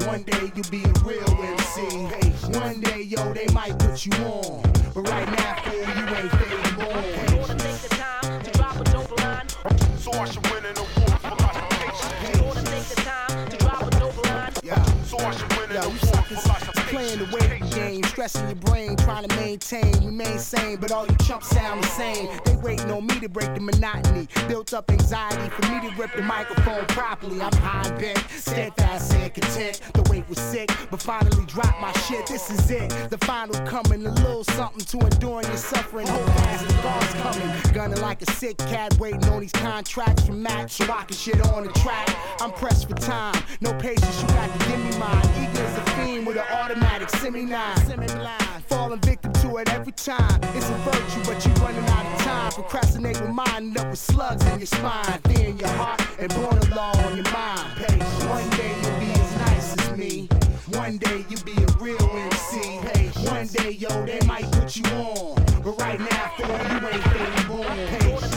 One 0.06 0.24
day 0.24 0.52
you'll 0.56 0.70
be 0.70 0.84
a 0.84 0.94
real 1.06 1.30
MC. 1.42 2.34
One 2.60 2.82
day, 2.82 3.02
yo, 3.04 3.34
they 3.34 3.48
might 3.54 3.78
put 3.80 4.06
you 4.06 4.12
on. 4.24 4.62
But 4.94 5.08
right 5.10 5.28
now, 5.38 5.56
fool, 5.64 5.80
you 5.80 6.16
ain't 6.16 6.32
fading. 6.32 6.83
So 6.84 6.90
I 10.12 10.26
should 10.26 10.44
win 10.52 10.66
an 10.66 10.78
award 10.78 11.20
for 11.22 11.36
my. 11.40 11.52
Yeah. 14.64 14.84
So 15.06 15.18
I 15.18 15.32
should 15.32 15.58
win 15.58 15.72
an 15.72 15.78
award 15.78 16.00
for 16.00 16.48
my 16.48 16.60
playing 16.94 17.20
the 17.20 17.26
waiting 17.34 17.63
game. 17.94 18.04
stressing 18.10 18.46
your 18.48 18.56
brain, 18.56 18.96
trying 18.98 19.28
to 19.28 19.36
maintain, 19.38 19.92
remain 20.06 20.40
sane, 20.40 20.78
but 20.78 20.92
all 20.92 21.06
you 21.06 21.16
chumps 21.26 21.50
sound 21.50 21.84
the 21.84 21.88
same. 21.88 22.30
They 22.46 22.56
waiting 22.58 22.92
on 22.92 23.06
me 23.06 23.20
to 23.20 23.30
break 23.30 23.54
the 23.54 23.62
monotony. 23.62 24.28
Built 24.48 24.74
up 24.74 24.90
anxiety 24.92 25.50
for 25.50 25.72
me 25.72 25.90
to 25.90 25.96
rip 25.96 26.16
the 26.16 26.22
microphone 26.22 26.86
properly. 26.88 27.42
I'm 27.42 27.54
high 27.54 27.88
and 27.88 28.00
bent, 28.00 28.24
steadfast 28.30 29.14
and 29.14 29.34
content. 29.34 29.82
The 29.94 30.04
weight 30.10 30.28
was 30.30 30.40
sick, 30.40 30.72
but 30.90 31.02
finally 31.02 31.46
dropped 31.46 31.82
my 31.82 31.92
shit. 32.08 32.26
This 32.28 32.50
is 32.50 32.70
it, 32.72 32.90
the 33.10 33.18
final 33.20 33.56
coming. 33.66 34.06
A 34.06 34.12
little 34.12 34.44
something 34.44 34.86
to 34.86 35.06
enduring 35.06 35.48
your 35.48 35.58
suffering. 35.58 36.08
Hold 36.08 36.26
fast, 36.26 36.68
the 36.68 36.74
God's 36.82 37.14
coming. 37.14 37.74
Gunning 37.74 38.02
like 38.02 38.22
a 38.22 38.32
sick 38.32 38.58
cat, 38.58 38.98
waiting 39.00 39.24
on 39.26 39.42
these 39.42 39.52
contracts 39.52 40.26
from 40.26 40.46
I 40.48 40.66
can 41.06 41.16
shit 41.16 41.42
on 41.48 41.66
the 41.66 41.74
track. 41.74 42.10
I'm 42.40 42.52
pressed 42.52 42.88
for 42.90 42.96
time, 42.96 43.42
no 43.62 43.74
patience, 43.74 44.22
you 44.22 44.28
got 44.30 44.52
to 44.52 44.68
give 44.68 44.80
me 44.80 44.98
mine. 44.98 45.26
Eager 45.38 45.64
as 45.64 45.78
a 45.78 45.82
fiend 45.92 46.28
with 46.28 46.38
an 46.38 46.46
automatic 46.52 47.10
semi 47.10 47.44
nine. 47.44 47.83
Falling 48.70 49.00
victim 49.02 49.34
to 49.34 49.58
it 49.58 49.70
every 49.70 49.92
time. 49.92 50.40
It's 50.56 50.70
a 50.70 50.78
virtue, 50.86 51.22
but 51.26 51.46
you're 51.46 51.56
running 51.56 51.86
out 51.90 52.06
of 52.06 52.22
time. 52.22 52.52
Procrastinate 52.52 53.20
with 53.20 53.30
mine, 53.30 53.48
end 53.56 53.78
up 53.78 53.90
with 53.90 54.00
slugs 54.00 54.46
in 54.48 54.60
your 54.60 54.68
spine. 54.68 55.20
Fear 55.28 55.48
in 55.50 55.58
your 55.58 55.70
heart 55.70 56.02
and 56.20 56.34
born 56.34 56.58
a 56.58 56.76
law 56.76 56.92
on 57.06 57.16
your 57.16 57.30
mind. 57.32 57.76
Patience. 57.78 58.24
One 58.26 58.50
day 58.52 58.74
you'll 58.82 59.00
be 59.00 59.12
as 59.12 59.38
nice 59.38 59.78
as 59.78 59.98
me. 59.98 60.30
One 60.78 60.98
day 60.98 61.26
you'll 61.30 61.44
be 61.44 61.54
a 61.62 61.68
real 61.84 62.10
MC. 62.16 62.80
Patience. 62.94 63.30
One 63.30 63.48
day, 63.48 63.72
yo, 63.72 64.06
they 64.06 64.22
might 64.26 64.50
put 64.52 64.76
you 64.76 64.84
on. 64.96 65.36
But 65.64 65.80
right 65.80 66.00
now, 66.00 66.32
for 66.38 66.48
you 66.48 66.88
ain't 66.88 67.04
been 67.14 67.48
born. 67.48 67.88
Patience. 67.88 68.34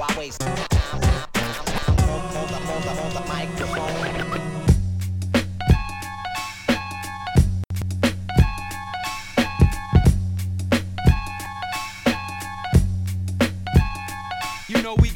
Why 0.00 0.14
waste 0.16 0.40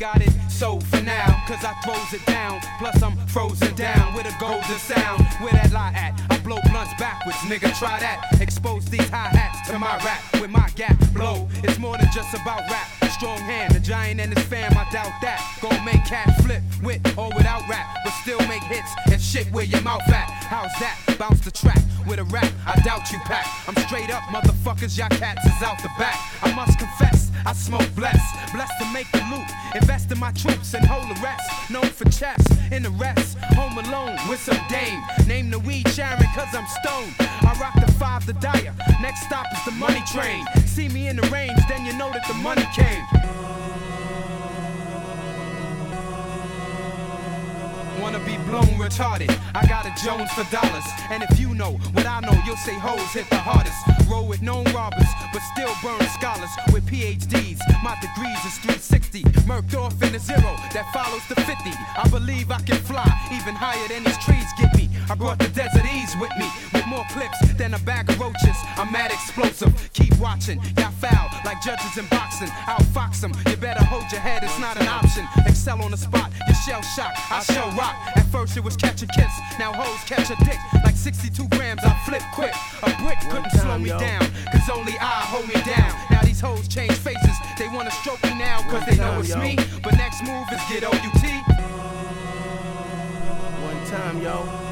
got 0.01 0.21
it, 0.21 0.31
so 0.51 0.81
for 0.81 1.01
now, 1.01 1.43
cause 1.47 1.65
I 1.65 1.73
throws 1.85 2.13
it 2.13 2.27
down. 2.27 2.61
Plus 2.79 3.01
I'm 3.01 3.17
frozen 3.29 3.75
down 3.75 4.13
with 4.15 4.27
a 4.27 4.37
golden 4.39 4.79
sound. 4.79 5.23
Where 5.41 5.53
that 5.53 5.73
lie 5.73 5.95
at? 5.95 6.21
I 6.29 6.39
blow 6.41 6.59
blunts 6.69 6.93
backwards, 6.99 7.39
nigga, 7.49 7.73
try 7.79 8.01
that. 8.01 8.21
Expose 8.41 8.85
these 8.87 9.09
hi-hats 9.09 9.71
to 9.71 9.79
my 9.79 9.97
rap 10.05 10.21
with 10.43 10.51
my 10.51 10.69
gap 10.75 10.99
blow. 11.15 11.49
It's 11.63 11.79
more 11.79 11.97
than 11.97 12.11
just 12.13 12.35
about 12.35 12.69
rap. 12.69 13.04
Strong 13.15 13.39
hand, 13.39 13.73
the 13.73 13.79
giant 13.79 14.21
and 14.21 14.37
his 14.37 14.45
fam, 14.47 14.77
I 14.77 14.91
doubt 14.91 15.13
that. 15.23 15.39
Gon' 15.63 15.85
make 15.85 16.05
cats 16.05 16.35
flip 16.45 16.61
with 16.83 17.01
or 17.17 17.31
without 17.37 17.63
rap, 17.69 17.87
but 18.03 18.11
still 18.23 18.41
make 18.49 18.63
hits 18.65 18.91
and 19.07 19.23
shit 19.23 19.47
where 19.53 19.65
your 19.65 19.81
mouth 19.83 20.03
at. 20.09 20.29
How's 20.51 20.73
that? 20.81 20.99
Bounce 21.17 21.41
the 21.41 21.53
track 21.53 21.79
with 22.09 22.19
a 22.19 22.25
rap, 22.25 22.51
I 22.67 22.75
doubt 22.81 23.13
you 23.13 23.19
pack. 23.21 23.47
I'm 23.69 23.77
straight 23.87 24.11
up, 24.11 24.25
motherfuckers, 24.25 24.99
y'all 24.99 25.09
cats 25.11 25.47
is 25.47 25.63
out 25.63 25.81
the 25.81 25.91
back. 25.97 26.19
I 26.43 26.53
must 26.55 26.77
confess, 26.77 27.24
I 27.47 27.53
smoke 27.53 27.89
blessed, 27.95 28.53
blessed 28.53 28.73
to 28.81 28.87
make 28.93 29.11
the 29.13 29.23
loot. 29.31 29.49
Invest 29.75 30.11
in 30.13 30.19
my 30.19 30.33
troops 30.33 30.75
and 30.75 30.85
hold 30.85 31.09
the 31.15 31.21
rest. 31.21 31.71
Known 31.71 31.87
for 31.87 32.05
chess 32.11 32.43
in 32.73 32.83
the 32.83 32.91
rest. 32.91 33.37
Home 33.57 33.79
alone 33.79 34.17
with 34.29 34.41
some 34.41 34.61
dame. 34.69 35.03
Name 35.27 35.51
the 35.51 35.59
weed 35.59 35.89
Sharon, 35.89 36.27
cause 36.35 36.55
I'm 36.55 36.67
stoned. 36.83 37.15
I 37.19 37.57
rock 37.61 37.75
the 37.75 37.93
five, 37.93 38.27
the 38.27 38.35
dire. 38.35 38.75
Next 39.01 39.23
stop 39.23 39.47
is 39.53 39.65
the 39.65 39.73
money 39.73 40.03
train. 40.13 40.45
See 40.67 40.89
me 40.89 41.09
in 41.09 41.17
the 41.17 41.29
range, 41.29 41.61
then 41.69 41.85
you 41.85 41.93
know 41.97 42.11
that 42.13 42.27
the 42.27 42.35
money 42.35 42.67
came. 42.75 43.05
Wanna 48.05 48.19
be 48.19 48.37
blown 48.37 48.69
retarded. 48.77 49.35
I 49.55 49.67
got 49.67 49.87
a 49.87 50.05
Jones 50.05 50.31
for 50.33 50.45
dollars. 50.55 50.85
And 51.11 51.23
if 51.23 51.41
you 51.41 51.55
know 51.55 51.79
what 51.95 52.05
I 52.05 52.21
know, 52.21 52.39
you'll 52.45 52.59
say 52.59 52.75
hoes 52.75 53.01
hit 53.15 53.31
the 53.31 53.37
hardest. 53.37 53.81
Roll 54.11 54.27
with 54.27 54.43
known 54.43 54.65
robbers, 54.75 55.09
but 55.33 55.41
still 55.55 55.73
burn 55.83 56.07
scholars 56.11 56.51
with 56.71 56.85
PhDs. 56.85 57.59
My 57.83 57.97
degrees 58.03 58.37
is 58.45 58.59
360. 58.59 59.23
Murked 59.49 59.75
off 59.75 60.03
in 60.03 60.13
the 60.13 60.19
zero 60.19 60.55
that 60.75 60.85
follows 60.93 61.23
the 61.31 61.37
50. 61.49 61.71
I 61.97 62.07
believe 62.11 62.51
I 62.51 62.61
can 62.61 62.77
fly 62.77 63.09
even 63.33 63.55
higher 63.55 63.89
than 63.89 64.05
these 64.05 64.19
trees 64.19 64.53
get 64.61 64.77
me. 64.77 64.84
I 65.11 65.15
brought 65.15 65.39
the 65.39 65.49
desert 65.49 65.85
ease 65.85 66.15
with 66.19 66.33
me, 66.39 66.49
with 66.73 66.87
more 66.87 67.05
clips 67.11 67.39
than 67.55 67.75
a 67.75 67.79
bag 67.81 68.09
of 68.09 68.19
roaches. 68.19 68.57
I'm 68.77 68.91
mad 68.91 69.13
explosive. 69.13 69.73
Keep 69.93 70.19
watching, 70.19 70.61
y'all 70.79 70.91
foul 70.93 71.29
like 71.45 71.61
judges 71.63 71.99
in 71.99 72.07
boxing. 72.07 72.49
I'll 72.67 72.83
fox 72.97 73.21
them. 73.21 73.33
You 73.49 73.57
better 73.57 73.85
hold 73.85 74.11
your 74.11 74.21
head, 74.21 74.43
it's 74.43 74.59
not 74.59 74.81
an 74.81 74.89
option. 74.89 75.27
Excel 75.47 75.83
on 75.83 75.91
the 75.91 75.97
spot, 75.97 76.31
you 76.49 76.55
shell 76.55 76.83
shock, 76.83 77.13
I 77.31 77.43
shell 77.43 77.71
rock. 77.73 77.95
At 78.17 78.27
first 78.33 78.57
it 78.57 78.65
was 78.65 78.77
catch 78.77 79.03
a 79.03 79.07
kiss, 79.07 79.33
now 79.59 79.73
hoes 79.73 80.03
catch 80.09 80.31
a 80.31 80.37
dick. 80.45 80.59
Like 80.85 80.97
62 80.97 81.49
grams, 81.49 81.83
I 81.85 81.95
flip 82.07 82.23
quick. 82.33 82.55
A 82.83 82.91
brick 83.03 83.19
couldn't 83.31 83.51
slow 83.53 83.79
me 83.79 83.91
down, 83.91 84.25
cause 84.53 84.69
only 84.73 84.95
I 85.01 85.21
hold 85.29 85.47
me 85.49 85.55
down. 85.65 85.93
Now 86.11 86.23
these 86.23 86.41
hoes 86.41 86.67
change 86.67 86.93
faces, 86.93 87.37
they 87.59 87.69
wanna 87.69 87.91
stroke 87.91 88.23
me 88.25 88.35
now, 88.39 88.63
cause 88.71 88.85
they 88.87 88.97
know 88.97 89.21
it's 89.21 89.37
me. 89.37 89.57
But 89.83 89.97
next 89.97 90.23
move 90.25 90.47
is 90.53 90.61
get 90.69 90.85
OUT. 90.85 91.25
One 93.61 93.87
time, 93.87 94.23
yo. 94.23 94.64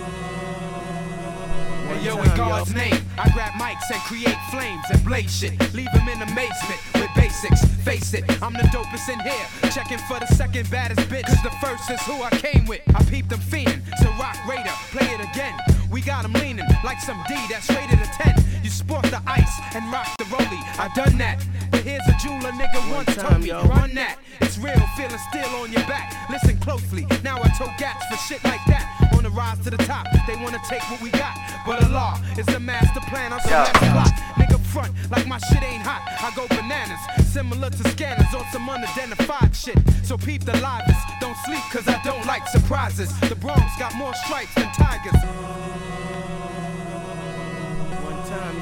Yo, 2.02 2.20
in 2.20 2.34
God's 2.34 2.74
name, 2.74 2.98
I 3.16 3.30
grab 3.30 3.52
mics 3.52 3.88
and 3.92 4.00
create 4.02 4.36
flames 4.50 4.84
and 4.90 5.04
blaze 5.04 5.38
shit. 5.38 5.52
Leave 5.72 5.92
them 5.92 6.08
in 6.08 6.20
amazement 6.20 6.80
with 6.94 7.08
basics. 7.14 7.64
Face 7.84 8.12
it, 8.12 8.24
I'm 8.42 8.54
the 8.54 8.66
dopest 8.74 9.08
in 9.08 9.20
here. 9.20 9.70
Checking 9.70 9.98
for 10.08 10.18
the 10.18 10.26
second 10.26 10.68
baddest 10.68 11.08
bitch. 11.08 11.26
Cause 11.26 11.42
the 11.44 11.54
first 11.64 11.88
is 11.92 12.00
who 12.02 12.20
I 12.20 12.30
came 12.30 12.66
with. 12.66 12.80
I 12.92 13.04
peep 13.04 13.28
them 13.28 13.38
fiending. 13.38 13.82
So 13.98 14.10
rock 14.18 14.36
Raider, 14.48 14.74
play 14.90 15.06
it 15.14 15.20
again. 15.20 15.56
We 15.92 16.00
got 16.00 16.22
them 16.22 16.32
leaning 16.32 16.64
like 16.84 17.00
some 17.00 17.22
D 17.28 17.34
that's 17.50 17.68
rated 17.68 18.00
a 18.00 18.06
10. 18.06 18.64
You 18.64 18.70
sport 18.70 19.02
the 19.12 19.20
ice 19.26 19.52
and 19.74 19.84
rock 19.92 20.08
the 20.16 20.24
rollie. 20.24 20.62
I 20.80 20.88
done 20.96 21.18
that. 21.18 21.44
But 21.70 21.80
here's 21.80 22.06
a 22.08 22.16
jeweler 22.16 22.50
nigga 22.52 22.80
once 22.90 23.14
told 23.14 23.42
me, 23.42 23.50
run 23.52 23.94
that. 23.94 24.16
It's 24.40 24.56
real, 24.56 24.80
feeling 24.96 25.20
still 25.28 25.48
on 25.60 25.70
your 25.70 25.84
back. 25.84 26.30
Listen 26.30 26.56
closely. 26.58 27.06
Now 27.22 27.36
I 27.42 27.48
tow 27.58 27.68
gats 27.78 28.06
for 28.06 28.16
shit 28.16 28.42
like 28.44 28.64
that. 28.68 28.88
On 29.14 29.22
the 29.22 29.28
rise 29.30 29.58
to 29.64 29.70
the 29.70 29.76
top, 29.84 30.06
they 30.26 30.34
wanna 30.36 30.60
take 30.66 30.80
what 30.90 31.02
we 31.02 31.10
got. 31.10 31.36
But 31.66 31.84
Allah 31.84 32.18
is 32.38 32.46
the 32.46 32.58
master 32.58 33.00
plan. 33.10 33.34
I'm 33.34 33.40
Yeah. 33.44 33.64
left 33.64 33.76
plot. 33.92 34.12
Nigga 34.40 34.58
front 34.72 34.92
like 35.10 35.26
my 35.26 35.38
shit 35.38 35.62
ain't 35.62 35.82
hot. 35.82 36.02
I 36.08 36.34
go 36.34 36.48
bananas, 36.48 37.00
similar 37.30 37.68
to 37.68 37.88
scanners 37.90 38.32
on 38.34 38.46
some 38.50 38.68
unidentified 38.68 39.54
shit. 39.54 39.76
So 40.04 40.16
peep 40.16 40.44
the 40.44 40.56
livest. 40.56 41.04
Don't 41.20 41.36
sleep 41.44 41.62
cause 41.70 41.86
I 41.86 42.00
don't 42.02 42.24
like 42.26 42.48
surprises. 42.48 43.12
The 43.28 43.36
Bronx 43.36 43.76
got 43.78 43.94
more 43.94 44.14
stripes 44.14 44.54
than 44.54 44.72
tigers. 44.72 45.20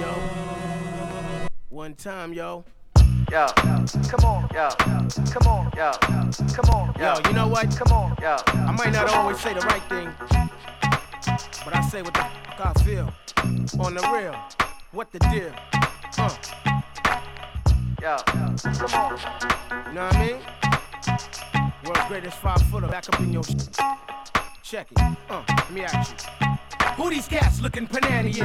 One 0.00 0.14
time, 0.14 1.12
yo. 1.12 1.44
One 1.68 1.94
time, 1.94 2.32
yo. 2.32 2.64
Yo, 3.30 3.46
come 4.08 4.24
on, 4.24 4.48
yo, 4.52 4.68
come 5.30 5.46
on, 5.46 5.70
yo, 5.76 5.92
come 6.52 6.70
on, 6.70 6.94
Yo, 6.98 7.14
yo. 7.14 7.28
you 7.28 7.32
know 7.34 7.46
what? 7.46 7.70
Come 7.76 7.92
on, 7.92 8.16
yo. 8.20 8.36
I 8.48 8.72
might 8.72 8.92
not 8.92 9.10
always 9.14 9.38
say 9.38 9.52
the 9.54 9.60
right 9.60 9.82
thing, 9.84 10.12
but 11.64 11.76
I 11.76 11.80
say 11.82 12.02
what 12.02 12.14
the 12.14 12.26
fuck 12.56 12.76
I 12.76 12.82
feel. 12.82 13.12
On 13.78 13.94
the 13.94 14.00
real, 14.12 14.34
what 14.92 15.12
the 15.12 15.18
deal? 15.20 15.52
Huh? 16.16 16.30
Yo, 18.02 18.16
come 18.72 18.94
on. 18.94 19.18
You 19.86 19.92
know 19.92 20.06
what 20.06 20.16
I 20.16 20.26
mean? 20.26 20.36
World's 21.84 22.08
greatest 22.08 22.38
five 22.38 22.60
footer, 22.62 22.88
back 22.88 23.08
up 23.12 23.20
in 23.20 23.32
your 23.32 23.44
sh- 23.44 23.54
Check 24.64 24.90
it. 24.92 24.98
Uh, 25.28 25.42
let 25.46 25.70
me 25.70 25.82
ask 25.84 26.26
you. 26.42 26.46
Who 27.00 27.08
these 27.08 27.26
cats 27.26 27.62
looking 27.62 27.86
banana-ish? 27.86 28.36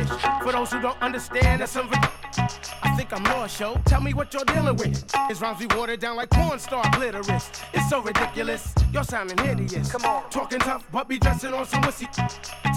For 0.41 0.53
those 0.53 0.71
who 0.71 0.79
don't 0.79 1.01
understand, 1.01 1.59
that's 1.59 1.73
some. 1.73 1.89
I 1.91 2.93
think 2.95 3.11
I'm 3.11 3.23
lost, 3.25 3.59
yo. 3.59 3.75
Tell 3.85 3.99
me 3.99 4.13
what 4.13 4.33
you're 4.33 4.45
dealing 4.45 4.77
with. 4.77 5.13
His 5.27 5.41
rhymes 5.41 5.59
be 5.59 5.65
watered 5.75 5.99
down 5.99 6.15
like 6.15 6.29
porn 6.29 6.57
star 6.59 6.83
glitterous. 6.85 7.49
It's 7.73 7.89
so 7.89 8.01
ridiculous. 8.01 8.73
You're 8.93 9.03
sounding 9.03 9.37
hideous. 9.39 9.91
Come 9.91 10.05
on. 10.05 10.29
Talking 10.29 10.59
tough, 10.59 10.87
but 10.89 11.09
be 11.09 11.19
dressing 11.19 11.53
on 11.53 11.65
some 11.65 11.81
wussy. 11.83 12.07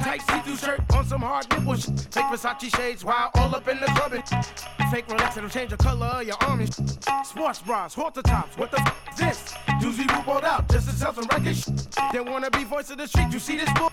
Tight 0.02 0.20
see-through 0.22 0.56
shirt 0.56 0.80
on 0.94 1.06
some 1.06 1.20
hard 1.20 1.48
nipple 1.50 1.76
sh- 1.76 1.86
Fake 2.10 2.24
Versace 2.24 2.74
shades 2.76 3.04
while 3.04 3.30
all 3.36 3.54
up 3.54 3.68
in 3.68 3.78
the 3.78 3.86
club. 3.86 4.14
and 4.14 4.90
Fake 4.90 5.06
that'll 5.06 5.48
change 5.48 5.70
the 5.70 5.76
color 5.76 6.06
of 6.06 6.24
your 6.24 6.36
arm. 6.42 6.58
and 6.58 6.74
sh- 6.74 6.78
Sports 7.24 7.62
bras, 7.62 7.94
halter 7.94 8.22
tops. 8.22 8.56
What 8.58 8.72
the 8.72 8.80
f- 8.80 9.08
is 9.12 9.18
this? 9.18 9.52
Doozy 9.80 10.10
Roo 10.10 10.32
rolled 10.32 10.44
out 10.44 10.68
just 10.70 10.88
to 10.88 10.94
sell 10.96 11.14
some 11.14 11.26
record 11.26 11.56
sh- 11.56 11.68
They 12.12 12.20
wanna 12.20 12.50
be 12.50 12.64
voice 12.64 12.90
of 12.90 12.98
the 12.98 13.06
street. 13.06 13.28
You 13.32 13.38
see 13.38 13.56
this 13.56 13.70
bull? 13.74 13.92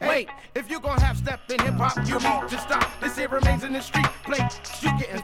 Wait, 0.00 0.28
if 0.54 0.70
you 0.70 0.78
gon' 0.80 0.98
have 1.00 1.05
step 1.14 1.40
in 1.50 1.60
hip 1.60 1.74
hop, 1.74 1.96
you 2.08 2.14
need 2.14 2.48
to 2.48 2.58
stop. 2.58 2.90
This 3.00 3.16
here 3.16 3.28
remains 3.28 3.64
in 3.64 3.72
the 3.72 3.82
street. 3.82 4.06
Play, 4.24 4.48
you 4.80 4.98
getting 4.98 5.22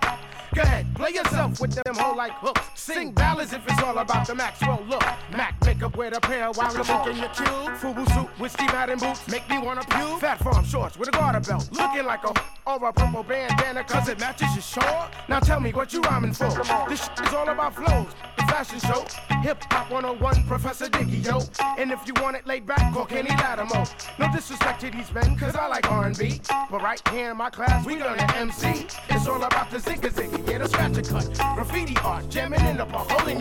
Go 0.55 0.61
ahead, 0.61 0.87
play 0.95 1.11
yourself 1.13 1.59
with 1.61 1.73
them 1.73 1.95
whole 1.95 2.15
like 2.15 2.33
hooks. 2.33 2.61
Sing 2.75 3.13
ballads 3.13 3.55
if 3.55 3.67
it's 3.67 3.83
all 3.83 3.97
about 3.97 4.27
the 4.27 4.35
Maxwell 4.35 4.85
look. 4.87 5.03
Mac 5.31 5.55
makeup 5.65 5.97
with 5.97 6.15
a 6.15 6.21
pair 6.21 6.51
while 6.51 6.71
I'm 6.77 7.09
in 7.11 7.17
your 7.17 7.31
cube. 7.31 7.49
Fubu 7.81 8.07
suit 8.13 8.29
with 8.39 8.53
Steve 8.53 8.71
Madden 8.71 8.99
boots 8.99 9.27
make 9.29 9.49
me 9.49 9.59
wanna 9.59 9.83
puke. 9.89 10.21
Phat 10.21 10.41
Farm 10.41 10.63
shorts 10.65 10.99
with 10.99 11.09
a 11.09 11.13
garter 11.13 11.41
belt, 11.41 11.71
looking 11.73 12.05
like 12.05 12.23
a 12.25 12.35
or 12.67 12.87
a 12.87 12.93
purple 12.93 13.23
bandana 13.23 13.83
cause 13.83 14.11
it 14.11 14.21
matches 14.21 14.53
your 14.53 14.63
short. 14.63 15.11
Now 15.27 15.41
tell 15.41 15.59
me 15.59 15.73
what 15.73 15.93
you 15.95 16.03
rhyming 16.03 16.35
for. 16.35 16.51
This 16.87 17.03
shit 17.03 17.27
is 17.27 17.33
all 17.33 17.49
about 17.49 17.75
flows. 17.75 18.09
The 18.37 18.43
fashion 18.43 18.79
show, 18.81 19.07
hip 19.41 19.65
hop 19.71 19.91
101, 19.91 20.47
Professor 20.47 20.87
Diggy 20.87 21.25
yo. 21.25 21.41
And 21.79 21.91
if 21.91 22.07
you 22.07 22.13
want 22.21 22.37
it 22.37 22.47
laid 22.47 22.67
back, 22.67 22.93
call 22.93 23.07
Kenny 23.07 23.31
Lattimore. 23.31 23.87
No 24.19 24.31
disrespect 24.33 24.83
to 24.83 24.91
these 24.91 25.13
men, 25.15 25.35
cause 25.39 25.57
I 25.57 25.67
like 25.73 25.91
R&B. 25.91 26.39
But 26.71 26.83
right 26.83 27.09
here 27.09 27.31
in 27.31 27.39
my 27.39 27.49
class, 27.49 27.87
we 27.87 27.99
learn 27.99 28.19
to 28.19 28.37
MC. 28.37 28.87
It's 29.09 29.27
all 29.27 29.43
about 29.43 29.71
the 29.71 29.79
zigga 29.79 30.11
zigga, 30.11 30.51
yeah, 30.51 30.59
the 30.59 30.69
scratch 30.69 30.99
a 30.99 31.03
cut. 31.03 31.27
Graffiti 31.57 31.97
art, 32.05 32.29
jamming 32.29 32.61
in 32.67 32.77
the 32.77 32.85
park, 32.85 33.11
holding. 33.11 33.41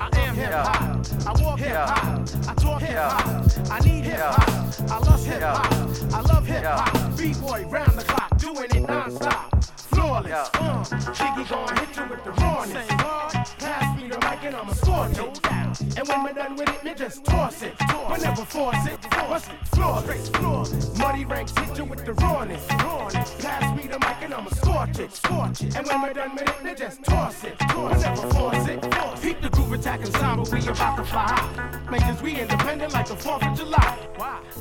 I 0.00 0.08
am 0.18 0.34
hip 0.34 0.50
hop. 0.50 1.06
I 1.24 1.42
walk 1.42 1.60
hip 1.60 1.76
hop. 1.76 2.28
I 2.48 2.54
talk 2.54 2.82
hip 2.82 2.96
hop. 2.96 3.70
I 3.70 3.78
need 3.86 4.04
hip 4.04 4.18
hop. 4.18 4.90
I 4.90 4.98
love 4.98 5.24
hip 5.24 5.42
hop. 5.42 5.72
I 6.14 6.20
love 6.32 6.46
hip 6.46 6.64
hop. 6.64 7.16
B 7.16 7.32
boy 7.34 7.64
round 7.68 7.92
the 7.92 8.02
clock, 8.02 8.36
doing 8.38 8.70
it 8.74 8.88
non-stop. 8.88 9.64
Flawless. 9.64 10.50
Uh, 10.54 10.84
Jiggy 11.14 11.48
gon' 11.48 11.76
hit 11.76 11.96
you 11.96 12.06
with 12.10 12.24
the 12.24 12.32
rawness. 12.32 13.91
The 14.12 14.18
mic 14.18 14.44
and 14.44 14.56
I'ma 14.56 14.72
scorch 14.72 15.18
it. 15.18 15.98
And 15.98 16.08
when 16.08 16.24
we're 16.24 16.32
done 16.32 16.56
with 16.56 16.68
it, 16.68 16.84
me 16.84 16.94
just 16.94 17.24
toss 17.24 17.62
it. 17.62 17.74
But 17.78 18.20
never 18.20 18.44
force 18.44 18.86
it. 18.86 19.02
Force 19.14 19.46
it. 19.48 19.66
Flawless. 19.74 20.28
Flawless. 20.28 20.98
Muddy 20.98 21.24
ranks 21.24 21.52
hit 21.56 21.78
you 21.78 21.84
with 21.84 22.04
the 22.04 22.12
rawness. 22.14 22.64
Pass 22.66 23.76
me 23.76 23.88
the 23.88 23.98
mic 23.98 24.16
and 24.20 24.34
I'ma 24.34 24.50
scorch 24.50 24.98
it. 24.98 25.12
Scorch 25.12 25.62
it. 25.62 25.76
And 25.76 25.86
when 25.86 26.02
we're 26.02 26.12
done 26.12 26.34
with 26.34 26.48
it, 26.48 26.64
me 26.64 26.74
just 26.74 27.02
toss 27.04 27.42
it. 27.44 27.56
But 27.58 27.98
never 28.00 28.28
force 28.34 28.68
it. 28.68 28.82
Keep 29.22 29.40
the 29.40 29.48
groove 29.50 29.72
attacking 29.72 30.12
sound, 30.12 30.42
but 30.42 30.52
we 30.52 30.68
about 30.68 30.96
to 30.96 31.04
fly 31.04 31.22
high. 31.26 31.90
Man, 31.90 32.00
cause 32.00 32.22
we 32.22 32.38
independent 32.38 32.92
like 32.92 33.06
the 33.06 33.14
4th 33.14 33.50
of 33.50 33.56
July. 33.56 33.98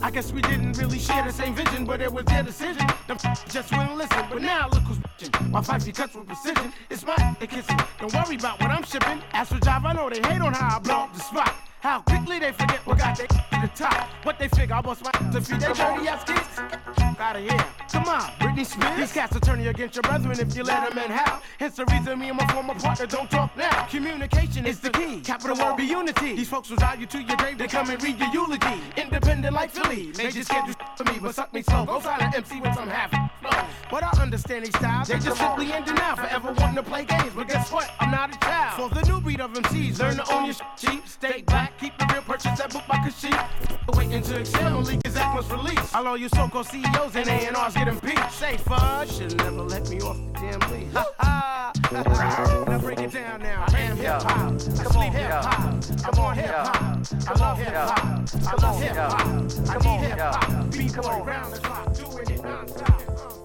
I 0.01 0.09
guess 0.11 0.31
we 0.31 0.41
didn't 0.41 0.77
really 0.77 0.99
share 0.99 1.23
the 1.23 1.31
same 1.31 1.53
vision, 1.53 1.85
but 1.85 2.01
it 2.01 2.11
was 2.11 2.25
their 2.25 2.43
decision. 2.43 2.85
Them 3.07 3.17
just 3.49 3.71
wouldn't 3.71 3.97
listen, 3.97 4.25
but 4.29 4.41
now 4.41 4.69
look 4.69 4.83
who's 4.83 4.97
bitching. 4.97 5.49
My 5.49 5.61
five 5.61 5.83
cuts 5.93 6.15
with 6.15 6.27
precision. 6.27 6.71
It's 6.89 7.05
my 7.05 7.15
kissing. 7.39 7.77
Don't 7.99 8.13
worry 8.13 8.35
about 8.35 8.59
what 8.61 8.71
I'm 8.71 8.83
shipping. 8.83 9.21
As 9.41 9.47
for 9.47 9.55
Jive, 9.55 9.85
I 9.85 9.93
know 9.93 10.07
they 10.07 10.17
hate 10.17 10.39
on 10.39 10.53
how 10.53 10.75
I 10.75 10.79
blow 10.79 10.97
up 10.97 11.13
the 11.15 11.19
spot. 11.19 11.70
How 11.81 12.01
quickly 12.01 12.37
they 12.37 12.51
forget 12.51 12.85
what 12.85 12.99
got 12.99 13.17
they 13.17 13.25
to 13.25 13.43
the 13.61 13.71
top. 13.75 14.07
What 14.23 14.37
they 14.37 14.47
figure, 14.47 14.75
I 14.75 14.81
bust 14.81 15.03
my 15.03 15.11
to 15.31 15.41
feed 15.41 15.61
their 15.61 15.73
dirty 15.73 16.07
ass 16.07 16.23
kids. 16.23 16.81
Out 17.19 17.35
of 17.35 17.41
here. 17.41 17.65
Come 17.91 18.05
on, 18.05 18.21
Britney 18.39 18.65
Spears. 18.65 18.97
These 18.97 19.11
cats 19.13 19.33
will 19.33 19.41
turn 19.41 19.61
you 19.61 19.69
against 19.69 19.95
your 19.95 20.01
brethren 20.03 20.39
if 20.39 20.55
you 20.55 20.63
let 20.63 20.89
them 20.89 20.97
in. 20.97 21.11
How? 21.11 21.41
Hence 21.59 21.75
the 21.75 21.85
reason 21.85 22.17
me 22.17 22.29
and 22.29 22.37
my 22.37 22.47
former 22.51 22.73
partner 22.73 23.05
don't 23.05 23.29
talk 23.29 23.55
now. 23.55 23.85
Communication 23.85 24.65
is 24.65 24.79
the 24.79 24.89
key. 24.89 25.21
Capital 25.21 25.55
word 25.55 25.77
be 25.77 25.83
unity. 25.83 26.35
These 26.35 26.49
folks 26.49 26.69
will 26.69 26.77
drive 26.77 26.99
you 26.99 27.05
to 27.07 27.21
your 27.21 27.37
grave. 27.37 27.57
They 27.57 27.67
come 27.67 27.89
and 27.89 28.01
read 28.01 28.19
your 28.19 28.29
eulogy. 28.29 28.81
Independent 28.97 29.53
like 29.53 29.69
Philly. 29.69 30.11
They 30.11 30.31
just 30.31 30.49
can't 30.49 30.67
do 30.67 30.73
to 31.03 31.11
me, 31.11 31.19
but 31.19 31.35
suck 31.35 31.53
me 31.53 31.61
slow. 31.61 31.85
Go 31.85 31.99
silent 31.99 32.35
MC 32.35 32.59
with 32.59 32.73
some 32.73 32.89
half 32.89 33.11
flow. 33.39 33.67
But 33.91 34.03
I 34.03 34.21
understand 34.21 34.65
these 34.65 34.75
styles. 34.75 35.07
They 35.07 35.19
just 35.19 35.37
simply 35.37 35.71
in 35.71 35.83
denial. 35.83 36.15
Forever 36.15 36.53
wanting 36.53 36.75
to 36.75 36.83
play 36.83 37.05
games. 37.05 37.33
But 37.35 37.49
guess 37.49 37.71
what? 37.71 37.91
I'm 37.99 38.09
not 38.09 38.35
a 38.35 38.39
child. 38.39 38.89
For 38.89 38.95
the 38.95 39.05
new 39.07 39.21
breed 39.21 39.41
of 39.41 39.53
MCs, 39.53 39.99
learn 39.99 40.15
to 40.15 40.33
own 40.33 40.45
your 40.45 40.55
cheap. 40.77 41.07
Stay 41.07 41.41
back, 41.43 41.70
keep 41.79 41.97
the 41.97 42.07
real 42.11 42.21
purchase 42.21 42.57
that 42.59 42.71
book 42.71 42.83
by 42.87 42.95
Kashif. 42.97 43.97
Waiting 43.97 44.21
to 44.23 44.39
excel, 44.39 44.77
only 44.77 44.97
that 44.97 45.35
must 45.35 45.51
release. 45.51 45.95
All 45.95 46.17
you 46.17 46.29
so-called 46.29 46.67
CEOs 46.67 47.15
and 47.15 47.27
A&Rs 47.27 47.73
get 47.73 47.87
impeached. 47.87 48.31
Say 48.31 48.57
fudge, 48.57 49.11
should 49.11 49.37
never 49.37 49.61
let 49.61 49.89
me 49.89 49.99
off 50.01 50.17
the 50.17 50.31
damn 50.33 50.59
leash. 50.71 50.93
Ha 50.93 51.05
ha! 51.19 51.73
Now 51.91 52.79
break 52.79 52.99
it 52.99 53.11
down 53.11 53.41
now. 53.41 53.65
I 53.67 53.79
am 53.79 53.97
hip 53.97 54.21
hop. 54.21 54.53
I 54.53 54.57
sleep 54.57 55.13
hip 55.13 55.31
hop. 55.31 55.83
I'm 56.05 56.19
on 56.19 56.35
hip 56.35 56.51
hop. 56.51 56.75
I 57.27 57.39
love 57.39 57.57
hip 57.57 57.73
hop. 57.73 57.99
I 58.47 58.61
love 58.61 58.81
hip 58.81 58.95
hop. 58.95 59.19
I 59.69 59.77
need 59.77 60.07
hip 60.07 60.19
hop. 60.19 60.71
Beat 60.71 60.95
boy 60.95 61.23
round 61.23 61.53
the 61.53 61.59
clock, 61.59 61.93
doing 61.93 62.29
it 62.29 62.43
non-stop. 62.43 63.40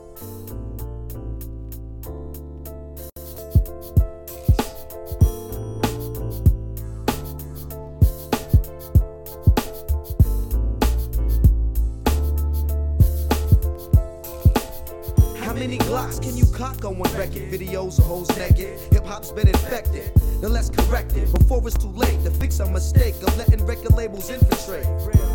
Many 15.57 15.79
Glocks 15.79 16.21
can 16.21 16.37
you 16.37 16.45
cock 16.47 16.85
on 16.85 16.99
one 16.99 17.13
record? 17.15 17.51
Videos 17.51 17.99
of 17.99 18.05
hoes 18.05 18.29
naked. 18.37 18.79
Hip 18.93 19.05
hop's 19.07 19.33
been 19.33 19.49
infected. 19.49 20.13
Then 20.41 20.53
let's 20.53 20.69
correct 20.69 21.17
it 21.17 21.33
before 21.33 21.67
it's 21.67 21.79
too 21.79 21.93
late 21.93 22.23
to 22.25 22.31
fix 22.31 22.61
a 22.61 22.71
mistake 22.71 23.15
of 23.23 23.37
letting 23.39 23.65
record 23.65 23.95
labels 23.95 24.29
infiltrate. 24.29 24.85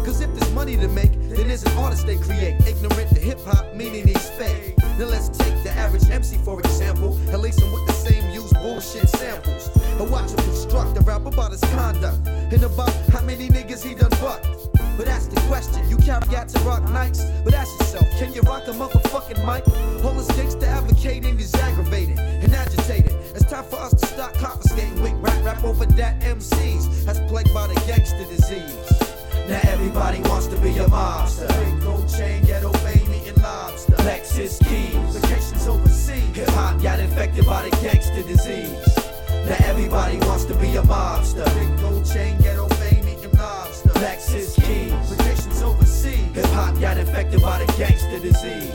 Cause 0.05 0.21
if 0.21 0.29
there's 0.35 0.51
money 0.53 0.77
to 0.77 0.87
make, 0.89 1.11
then 1.13 1.47
there's 1.47 1.63
an 1.63 1.75
artist 1.77 2.05
they 2.05 2.17
create. 2.17 2.55
Ignorant 2.67 3.09
to 3.15 3.19
hip 3.19 3.39
hop, 3.45 3.73
meaning 3.73 4.07
he's 4.07 4.29
fake. 4.31 4.75
Then 4.97 5.09
let's 5.09 5.29
take 5.29 5.63
the 5.63 5.71
average 5.71 6.07
MC 6.09 6.37
for 6.37 6.59
example 6.59 7.17
and 7.29 7.41
lace 7.41 7.57
him 7.57 7.71
with 7.71 7.87
the 7.87 7.93
same 7.93 8.29
used 8.29 8.53
bullshit 8.61 9.09
samples. 9.09 9.69
And 9.99 10.09
watch 10.11 10.29
him 10.29 10.37
construct 10.37 10.97
a 10.97 11.01
rap 11.01 11.25
about 11.25 11.51
his 11.51 11.61
conduct 11.75 12.27
and 12.27 12.63
about 12.63 12.93
how 13.09 13.23
many 13.23 13.49
niggas 13.49 13.83
he 13.83 13.95
done 13.95 14.11
fucked. 14.11 14.70
But 15.01 15.07
that's 15.07 15.25
the 15.25 15.41
question. 15.49 15.89
You 15.89 15.97
carry 15.97 16.27
gats 16.27 16.53
to 16.53 16.59
rock 16.59 16.87
nights, 16.91 17.25
but 17.43 17.55
ask 17.55 17.71
yourself, 17.79 18.05
can 18.19 18.31
you 18.35 18.41
rock 18.41 18.67
a 18.67 18.71
motherfucking 18.71 19.43
mic? 19.47 19.65
All 20.05 20.13
this 20.13 20.27
gangsta 20.37 20.67
advocating 20.67 21.39
is 21.39 21.55
aggravating 21.55 22.19
and 22.19 22.53
agitating. 22.53 23.17
It's 23.33 23.45
time 23.45 23.63
for 23.63 23.77
us 23.77 23.95
to 23.95 24.05
stop 24.05 24.35
confiscating 24.35 25.01
wick 25.01 25.15
rap 25.17 25.43
rap 25.43 25.63
over 25.63 25.87
that 25.87 26.21
MCs. 26.21 27.05
That's 27.05 27.17
plagued 27.21 27.51
by 27.51 27.65
the 27.65 27.73
gangster 27.87 28.25
disease. 28.25 28.77
Now 29.49 29.59
everybody 29.63 30.21
wants 30.29 30.45
to 30.53 30.57
be 30.57 30.69
a 30.77 30.85
mobster. 30.85 31.47
Big 31.47 31.81
gold 31.81 32.07
chain, 32.07 32.43
ghetto 32.45 32.71
baby, 32.83 33.27
and 33.27 33.41
lobster. 33.41 33.95
Lexus 34.05 34.63
keys, 34.69 35.17
vacations 35.17 35.67
overseas. 35.67 36.35
Hip 36.35 36.49
hop 36.49 36.79
got 36.79 36.99
infected 36.99 37.47
by 37.47 37.67
the 37.67 37.75
gangster 37.77 38.21
disease. 38.21 38.77
Now 39.49 39.57
everybody 39.65 40.17
wants 40.27 40.45
to 40.45 40.53
be 40.53 40.75
a 40.75 40.83
mobster. 40.83 41.45
Big 41.55 41.81
gold 41.81 42.05
chain, 42.05 42.37
ghetto 42.43 42.67
baby, 42.85 43.17
and 43.23 43.33
lobster. 43.33 43.89
Lexus 44.01 44.50
infected 47.11 47.41
by 47.41 47.59
the 47.59 47.65
gangster 47.77 48.19
disease. 48.19 48.71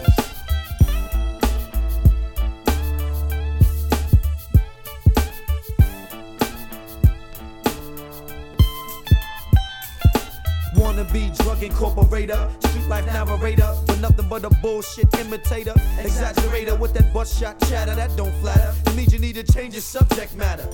Wanna 10.77 11.05
be 11.05 11.31
drug 11.39 11.61
incorporator, 11.61 12.63
street 12.67 12.87
life 12.89 13.07
narrator, 13.07 13.75
but 13.87 14.01
nothing 14.01 14.29
but 14.29 14.45
a 14.45 14.51
bullshit 14.61 15.09
imitator, 15.19 15.73
exaggerator 15.99 16.79
with 16.79 16.93
that 16.93 17.15
butt 17.15 17.29
shot 17.29 17.59
chatter 17.61 17.95
that 17.95 18.15
don't 18.19 18.35
flatter. 18.43 18.75
It 18.87 18.95
means 18.95 19.15
you 19.15 19.19
need 19.19 19.37
to 19.37 19.45
change 19.45 19.73
your 19.73 19.81
subject 19.81 20.37
matter. 20.37 20.69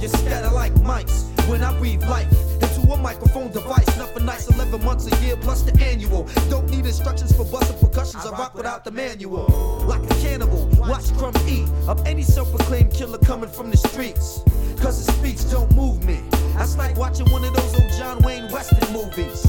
You 0.00 0.08
scatter 0.08 0.52
like 0.52 0.74
mice 0.82 1.30
when 1.46 1.62
I 1.62 1.78
breathe 1.78 2.02
life 2.02 2.53
into 2.74 2.92
a 2.92 2.96
microphone 2.96 3.50
device. 3.50 3.86
Nothing 3.96 4.24
nice, 4.24 4.48
11 4.48 4.84
months 4.84 5.06
a 5.10 5.24
year 5.24 5.36
plus 5.36 5.62
the 5.62 5.72
annual. 5.84 6.24
Don't 6.50 6.68
need 6.70 6.86
instructions 6.86 7.34
for 7.34 7.44
busting 7.44 7.78
percussions. 7.78 8.24
I 8.26 8.30
rock 8.30 8.54
without 8.54 8.84
the 8.84 8.90
manual. 8.90 9.46
Like 9.86 10.02
a 10.04 10.14
cannibal, 10.20 10.66
watch 10.78 11.12
Crumb 11.16 11.34
eat 11.48 11.68
up 11.88 12.00
any 12.06 12.22
self-proclaimed 12.22 12.92
killer 12.92 13.18
coming 13.18 13.50
from 13.50 13.70
the 13.70 13.76
streets. 13.76 14.42
Cause 14.80 15.04
his 15.04 15.16
speech 15.16 15.50
don't 15.50 15.72
move 15.74 16.04
me. 16.04 16.20
That's 16.54 16.76
like 16.76 16.96
watching 16.96 17.30
one 17.30 17.44
of 17.44 17.54
those 17.54 17.80
old 17.80 17.92
John 17.92 18.18
Wayne 18.22 18.50
Western 18.50 18.92
movies. 18.92 19.42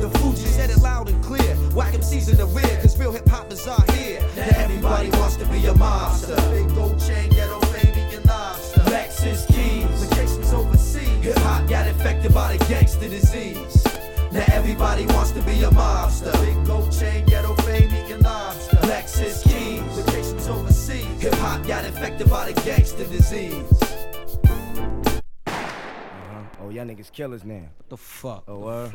The 0.00 0.10
Fuji 0.18 0.46
said 0.46 0.70
it 0.70 0.78
loud 0.78 1.08
and 1.08 1.22
clear. 1.24 1.54
Whack 1.74 1.94
MCs 1.94 2.30
in 2.30 2.36
the 2.36 2.46
rear, 2.46 2.78
cause 2.80 2.98
real 2.98 3.12
hip 3.12 3.28
hop 3.28 3.52
is 3.52 3.66
out 3.66 3.90
here. 3.92 4.20
Now 4.36 4.48
everybody 4.56 5.10
wants 5.10 5.36
to 5.36 5.46
be 5.46 5.64
a 5.66 5.74
monster. 5.74 6.36
Big 6.50 6.68
gold 6.74 7.00
chain, 7.00 7.30
ghetto 7.30 7.60
baby, 7.72 8.16
and 8.16 8.24
lobster. 8.26 8.82
Keys, 8.82 9.46
vacations 9.46 9.46
overseas. 9.46 9.81
Hip 11.32 11.40
hop 11.44 11.66
got 11.66 11.88
infected 11.88 12.34
by 12.34 12.54
the 12.54 12.64
gangster 12.66 13.08
disease. 13.08 13.82
Now 14.32 14.44
everybody 14.48 15.06
wants 15.06 15.30
to 15.30 15.40
be 15.40 15.62
a 15.62 15.70
mobster. 15.70 16.30
Big 16.44 16.66
gold 16.66 16.92
chain, 16.92 17.24
ghetto 17.24 17.56
baby, 17.64 17.96
and 18.12 18.22
lobster. 18.22 18.76
Lexus 18.76 19.42
keys, 19.42 19.80
vacations 19.96 20.46
overseas. 20.46 21.22
Hip 21.22 21.32
hop 21.36 21.66
got 21.66 21.86
infected 21.86 22.28
by 22.28 22.52
the 22.52 22.60
gangster 22.60 23.06
disease. 23.06 23.64
Oh, 26.60 26.68
y'all 26.68 26.84
niggas 26.84 27.10
killers 27.10 27.44
now. 27.44 27.64
What 27.78 27.88
the 27.88 27.96
fuck? 27.96 28.44
Oh, 28.46 28.64
uh, 28.64 28.90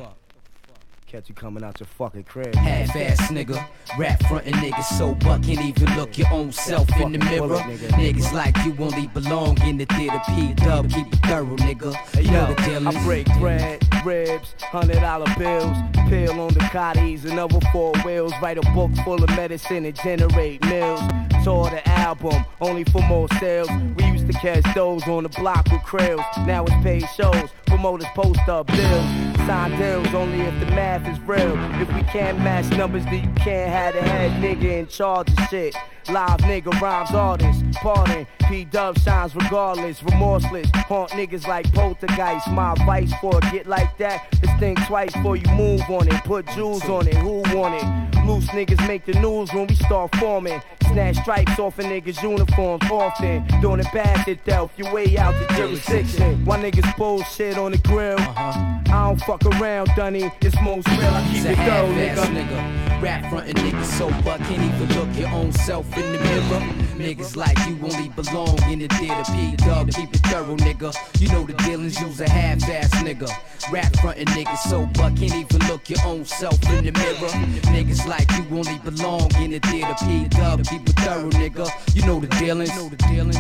Catch 1.08 1.30
you 1.30 1.36
coming 1.36 1.64
out 1.64 1.80
your 1.80 1.88
fucking 1.88 2.26
crib. 2.26 2.54
Half 2.54 2.94
ass 2.98 3.32
nigga, 3.32 3.66
rap 3.98 4.22
frontin' 4.28 4.52
niggas 4.56 4.98
so 4.98 5.16
buck 5.16 5.42
can't 5.42 5.62
even 5.62 5.96
look 5.96 6.18
your 6.18 6.28
own 6.34 6.52
self 6.52 6.90
in 7.00 7.14
the 7.14 7.20
mirror. 7.20 7.60
Niggas 7.96 8.34
like 8.34 8.58
you 8.66 8.76
only 8.78 9.08
belong 9.08 9.58
in 9.62 9.78
the 9.78 9.86
theater. 9.86 10.20
P 10.28 10.54
dub, 10.56 10.90
keep 10.90 11.08
it 11.08 11.20
thorough, 11.20 11.56
nigga. 11.56 11.96
The 12.12 12.62
deal 12.66 12.86
I 12.86 13.04
break 13.06 13.26
bread, 13.40 13.88
ribs, 14.04 14.54
hundred 14.60 15.00
dollar 15.00 15.34
bills, 15.38 15.78
pill 16.10 16.42
on 16.42 16.54
the 16.54 16.60
cotties 16.74 17.24
another 17.24 17.62
four 17.72 17.94
wheels. 18.04 18.34
Write 18.42 18.58
a 18.58 18.72
book 18.74 18.92
full 19.06 19.24
of 19.24 19.30
medicine 19.30 19.86
and 19.86 19.96
generate 19.96 20.62
mills. 20.66 21.00
tore 21.46 21.70
the 21.70 21.88
album, 21.88 22.44
only 22.60 22.84
for 22.84 23.02
more 23.04 23.30
sales. 23.40 23.70
We 23.96 24.08
used 24.08 24.28
to 24.28 24.34
catch 24.34 24.66
those 24.76 25.08
on 25.08 25.24
the 25.24 25.30
block 25.30 25.72
with 25.72 25.84
krills. 25.84 26.46
Now 26.46 26.66
it's 26.66 26.76
paid 26.84 27.08
shows, 27.16 27.50
promoters 27.66 28.08
post 28.14 28.46
up 28.50 28.68
bills. 28.68 29.27
Sign 29.48 29.80
deals 29.80 30.14
only 30.14 30.42
if 30.42 30.60
the 30.60 30.66
math 30.66 31.08
is 31.08 31.18
real. 31.22 31.58
If 31.82 31.88
we 31.94 32.04
can't 32.04 32.38
match 32.40 32.70
numbers, 32.78 33.06
then 33.06 33.24
you 33.24 33.34
can't 33.36 33.72
have 33.72 33.94
the 33.94 34.02
head 34.02 34.44
nigga 34.44 34.80
in 34.80 34.88
charge 34.88 35.30
of 35.30 35.40
shit. 35.50 35.74
Live 36.10 36.42
nigga 36.42 36.78
rhymes 36.82 37.12
artist, 37.12 37.64
pardon. 37.76 38.28
P 38.50 38.66
Dub 38.66 39.00
shines 39.00 39.34
regardless, 39.36 40.04
remorseless. 40.04 40.70
Haunt 40.74 41.12
niggas 41.12 41.48
like 41.48 41.72
poltergeist. 41.74 42.50
My 42.50 42.74
advice 42.74 43.14
for 43.22 43.38
a 43.38 43.42
get 43.52 43.68
like 43.68 43.98
that 44.00 44.28
is 44.44 44.50
think 44.60 44.86
twice 44.86 45.14
before 45.14 45.38
you 45.38 45.50
move 45.52 45.82
on 45.90 46.10
it. 46.10 46.24
Put 46.26 46.46
jewels 46.48 46.84
on 46.90 47.08
it, 47.08 47.16
who 47.16 47.42
want 47.56 47.76
it? 47.76 48.26
Loose 48.26 48.48
niggas 48.48 48.86
make 48.86 49.06
the 49.06 49.14
news 49.14 49.54
when 49.54 49.68
we 49.68 49.76
start 49.76 50.14
forming. 50.18 50.62
Snatch 50.88 51.18
stripes 51.18 51.60
off 51.60 51.80
a 51.80 51.84
niggas' 51.84 52.22
uniforms 52.22 52.84
often. 52.90 53.46
Doing 53.62 53.80
it 53.80 53.88
bad 53.94 54.26
to 54.26 54.36
death, 54.36 54.72
your 54.78 54.94
way 54.94 55.18
out 55.18 55.34
the 55.34 55.54
jurisdiction. 55.56 56.44
Why 56.46 56.58
niggas 56.60 56.98
bullshit 56.98 57.58
on 57.58 57.72
the 57.72 57.78
grill? 57.80 58.18
Uh-huh. 58.20 58.78
I 58.88 59.08
don't 59.08 59.20
fuck 59.22 59.37
around, 59.46 59.90
Dunny. 59.96 60.32
It's 60.42 60.60
most 60.62 60.88
real, 60.90 61.08
I 61.08 61.30
keep 61.32 61.46
it 61.46 61.56
thorough, 61.56 61.88
nigga. 61.94 62.26
nigga. 62.34 63.02
Rap 63.02 63.30
frontin' 63.30 63.56
niggas 63.58 63.86
so 63.98 64.10
buck 64.24 64.40
can't 64.40 64.62
even 64.62 64.98
look 64.98 65.16
your 65.16 65.30
own 65.30 65.52
self 65.52 65.86
in 65.96 66.12
the 66.14 66.20
mirror. 66.20 66.62
Niggas 66.98 67.36
like 67.36 67.58
you 67.68 67.78
only 67.84 68.10
belong 68.10 68.58
in 68.72 68.80
the 68.80 68.88
theater. 68.88 69.24
P 69.32 69.56
dub, 69.58 69.92
keep 69.92 70.14
it 70.14 70.22
thorough, 70.22 70.56
nigga. 70.58 70.96
You 71.22 71.30
know 71.30 71.44
the 71.44 71.54
dealings, 71.54 72.02
use 72.02 72.20
a 72.22 72.30
half-ass 72.30 72.90
nigga. 73.04 73.30
Rap 73.72 73.96
frontin' 73.98 74.26
niggas 74.28 74.58
so 74.70 74.86
buck 74.88 75.16
can't 75.16 75.36
even 75.36 75.68
look 75.68 75.90
your 75.90 76.00
own 76.06 76.26
self 76.26 76.62
in 76.72 76.86
the 76.86 76.92
mirror. 76.92 77.30
Niggas 77.74 78.08
like 78.08 78.30
you 78.32 78.46
only 78.58 78.80
belong 78.80 79.30
in 79.36 79.52
the 79.52 79.60
theater. 79.60 79.94
P 80.00 80.28
dub, 80.30 80.64
keep 80.66 80.82
it 80.90 80.96
thorough, 80.96 81.30
nigga. 81.32 81.70
You 81.96 82.06
know 82.06 82.20
the 82.20 82.28
dealings. 82.28 82.76
You 82.76 82.82
know 82.82 82.90
the 82.90 82.98
dealings. 82.98 83.38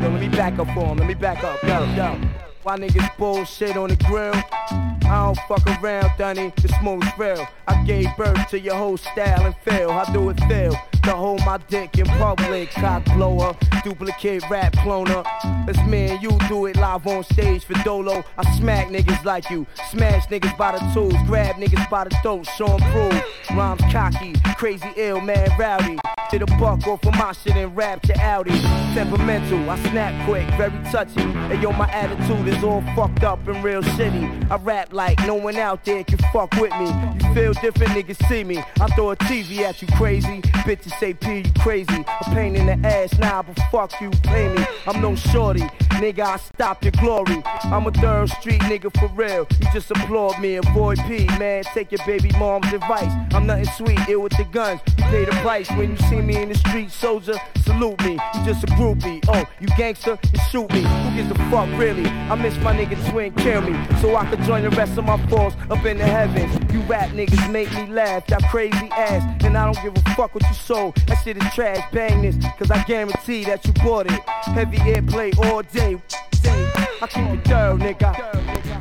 Yo, 0.00 0.10
let 0.10 0.20
me 0.20 0.28
back 0.28 0.58
up 0.58 0.68
for 0.74 0.86
him. 0.86 0.98
Let 0.98 1.08
me 1.08 1.14
back 1.14 1.42
up. 1.42 1.62
Yo, 1.64 1.84
yo. 1.96 2.53
Why 2.64 2.78
niggas 2.78 3.14
bullshit 3.18 3.76
on 3.76 3.90
the 3.90 3.96
grill? 3.96 4.32
I 4.32 5.26
don't 5.26 5.38
fuck 5.46 5.66
around, 5.82 6.12
Dunny. 6.16 6.50
The 6.56 6.68
smoke's 6.80 7.06
real. 7.18 7.46
I 7.68 7.84
gave 7.84 8.08
birth 8.16 8.48
to 8.48 8.58
your 8.58 8.74
whole 8.74 8.96
style 8.96 9.44
and 9.44 9.54
feel. 9.56 9.90
I 9.90 10.10
do 10.14 10.30
it 10.30 10.40
feel? 10.48 10.74
To 11.02 11.10
hold 11.10 11.40
my 11.44 11.58
dick 11.68 11.98
in 11.98 12.06
public, 12.06 12.70
cock 12.70 13.04
blower, 13.04 13.54
duplicate 13.84 14.48
rap 14.48 14.72
cloner. 14.76 15.22
It's 15.68 15.78
me 15.80 16.06
and 16.08 16.22
you 16.22 16.30
do 16.48 16.64
it 16.64 16.76
live 16.76 17.06
on 17.06 17.22
stage 17.24 17.64
for 17.64 17.74
Dolo. 17.84 18.24
I 18.38 18.56
smack 18.56 18.88
niggas 18.88 19.22
like 19.26 19.50
you, 19.50 19.66
smash 19.90 20.26
niggas 20.28 20.56
by 20.56 20.72
the 20.72 20.78
tools, 20.94 21.16
grab 21.26 21.56
niggas 21.56 21.90
by 21.90 22.04
the 22.04 22.16
throat, 22.22 22.48
show 22.56 22.78
'em 22.78 22.80
prove. 22.90 23.22
Rhymes 23.50 23.82
cocky, 23.92 24.32
crazy 24.56 24.88
ill, 24.96 25.20
man 25.20 25.50
rowdy. 25.58 25.98
Did 26.30 26.40
a 26.40 26.46
buck 26.46 26.86
off 26.86 27.04
of 27.04 27.14
my 27.14 27.32
shit 27.32 27.54
and 27.54 27.76
rap 27.76 28.00
to 28.02 28.18
Audi. 28.20 28.58
Temperamental, 28.94 29.68
I 29.68 29.78
snap 29.90 30.26
quick, 30.26 30.48
very 30.56 30.72
touchy. 30.90 31.20
And 31.20 31.62
yo, 31.62 31.70
my 31.72 31.88
attitude 31.90 32.48
is 32.48 32.53
all 32.62 32.82
fucked 32.94 33.24
up 33.24 33.46
and 33.48 33.64
real 33.64 33.82
shitty. 33.82 34.50
I 34.50 34.56
rap 34.56 34.92
like 34.92 35.18
no 35.26 35.34
one 35.34 35.56
out 35.56 35.84
there 35.84 36.04
can 36.04 36.18
fuck 36.32 36.52
with 36.54 36.72
me. 36.72 36.86
You 36.86 37.34
feel 37.34 37.52
different, 37.54 37.92
niggas 37.92 38.28
see 38.28 38.44
me. 38.44 38.58
I 38.58 38.86
throw 38.94 39.10
a 39.10 39.16
TV 39.16 39.60
at 39.60 39.80
you 39.80 39.88
crazy. 39.96 40.42
Bitches 40.64 40.98
say 40.98 41.14
P, 41.14 41.38
you 41.38 41.52
crazy. 41.60 42.04
A 42.06 42.24
pain 42.34 42.56
in 42.56 42.66
the 42.66 42.88
ass 42.88 43.18
now, 43.18 43.42
but 43.42 43.58
fuck 43.70 44.00
you, 44.00 44.10
pay 44.22 44.54
me. 44.54 44.64
I'm 44.86 45.00
no 45.00 45.14
shorty, 45.14 45.62
nigga, 46.00 46.20
I 46.20 46.36
stop 46.36 46.82
your 46.84 46.92
glory. 46.92 47.42
I'm 47.64 47.86
a 47.86 47.90
third 47.90 48.30
street 48.30 48.60
nigga 48.62 48.96
for 48.98 49.08
real. 49.14 49.46
You 49.60 49.68
just 49.72 49.90
applaud 49.90 50.38
me, 50.40 50.56
avoid 50.56 50.98
P, 51.06 51.26
man. 51.38 51.64
Take 51.74 51.92
your 51.92 52.04
baby 52.06 52.30
mom's 52.38 52.72
advice. 52.72 53.12
I'm 53.32 53.46
nothing 53.46 53.66
sweet, 53.66 53.98
ill 54.08 54.20
with 54.22 54.36
the 54.36 54.44
guns. 54.44 54.80
You 54.98 55.04
pay 55.04 55.24
the 55.24 55.32
price 55.42 55.70
when 55.70 55.90
you 55.90 55.96
see 56.08 56.20
me 56.20 56.36
in 56.40 56.48
the 56.50 56.54
street, 56.56 56.90
soldier. 56.90 57.34
Salute 57.64 58.00
me, 58.04 58.12
you 58.12 58.44
just 58.44 58.64
a 58.64 58.66
groupie. 58.68 59.24
Oh, 59.28 59.44
you 59.60 59.68
gangster, 59.76 60.18
you 60.32 60.40
shoot 60.50 60.70
me. 60.72 60.82
Who 60.82 61.16
gives 61.16 61.30
a 61.30 61.34
fuck, 61.50 61.68
really? 61.78 62.06
I 62.06 62.34
miss 62.44 62.58
my 62.58 62.76
nigga 62.76 63.10
twin, 63.10 63.32
kill 63.36 63.62
me. 63.62 63.72
So 64.02 64.16
I 64.16 64.26
could 64.26 64.42
join 64.42 64.64
the 64.64 64.70
rest 64.70 64.98
of 64.98 65.06
my 65.06 65.16
force 65.28 65.54
up 65.70 65.82
in 65.86 65.96
the 65.96 66.04
heavens. 66.04 66.52
You 66.74 66.80
rap 66.82 67.08
niggas 67.08 67.50
make 67.50 67.72
me 67.72 67.86
laugh, 67.86 68.28
y'all 68.28 68.38
crazy 68.50 68.88
ass. 68.92 69.22
And 69.42 69.56
I 69.56 69.64
don't 69.64 69.82
give 69.82 69.96
a 69.96 70.10
fuck 70.14 70.34
what 70.34 70.46
you 70.46 70.54
sold. 70.54 70.94
That 71.06 71.22
shit 71.24 71.38
is 71.38 71.54
trash, 71.54 71.82
bang 71.90 72.20
this, 72.20 72.36
cause 72.58 72.70
I 72.70 72.84
guarantee 72.84 73.44
that 73.44 73.64
you 73.64 73.72
bought 73.72 74.12
it. 74.12 74.20
Heavy 74.58 74.76
airplay 74.76 75.34
all 75.46 75.62
day. 75.62 75.94
day. 76.42 76.70
I 77.00 77.06
keep 77.08 77.24
it 77.28 77.44
thorough, 77.48 77.78
nigga. 77.78 78.73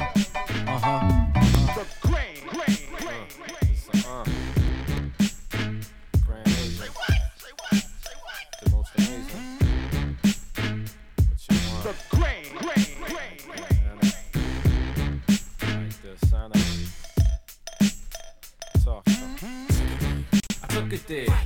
It 20.93 21.07
there. 21.07 21.39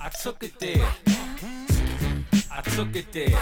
I 0.00 0.08
took 0.10 0.42
it 0.42 0.58
there. 0.58 0.88
I 2.52 2.60
took 2.60 2.94
it 2.94 3.12
there. 3.12 3.38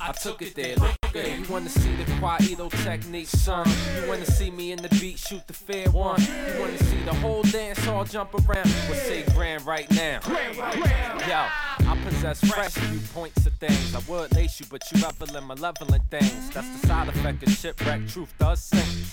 I 0.00 0.12
took 0.12 0.42
it 0.42 0.54
there. 0.54 0.76
Look 0.76 1.16
at 1.16 1.38
You 1.38 1.44
wanna 1.52 1.68
see 1.68 1.94
the 1.96 2.04
Quaido 2.20 2.70
technique, 2.84 3.26
son? 3.26 3.66
You 4.00 4.08
wanna 4.08 4.26
see 4.26 4.50
me 4.52 4.70
in 4.70 4.80
the 4.80 4.88
beat, 5.00 5.18
shoot 5.18 5.44
the 5.48 5.52
fair 5.52 5.90
one? 5.90 6.20
You 6.20 6.60
wanna 6.60 6.78
see 6.78 7.02
the 7.04 7.14
whole 7.14 7.42
dance 7.42 7.84
hall 7.84 8.04
jump 8.04 8.34
around? 8.34 8.70
Well, 8.88 9.00
say 9.00 9.24
grand 9.34 9.66
right 9.66 9.90
now. 9.90 10.20
Yo, 10.24 11.46
I 11.90 11.98
possess 12.04 12.44
fresh 12.44 12.74
viewpoints 12.74 13.46
of 13.46 13.54
things. 13.54 13.94
I 13.96 14.00
would 14.08 14.32
lace 14.34 14.60
you, 14.60 14.66
but 14.70 14.82
you 14.92 15.02
revel 15.02 15.36
in 15.36 15.46
malevolent 15.46 16.04
things. 16.08 16.50
That's 16.50 16.68
the 16.80 16.86
side 16.86 17.08
effect 17.08 17.42
of 17.42 17.52
shipwreck. 17.52 18.06
Truth 18.06 18.32
does 18.38 18.62
sing. 18.62 19.06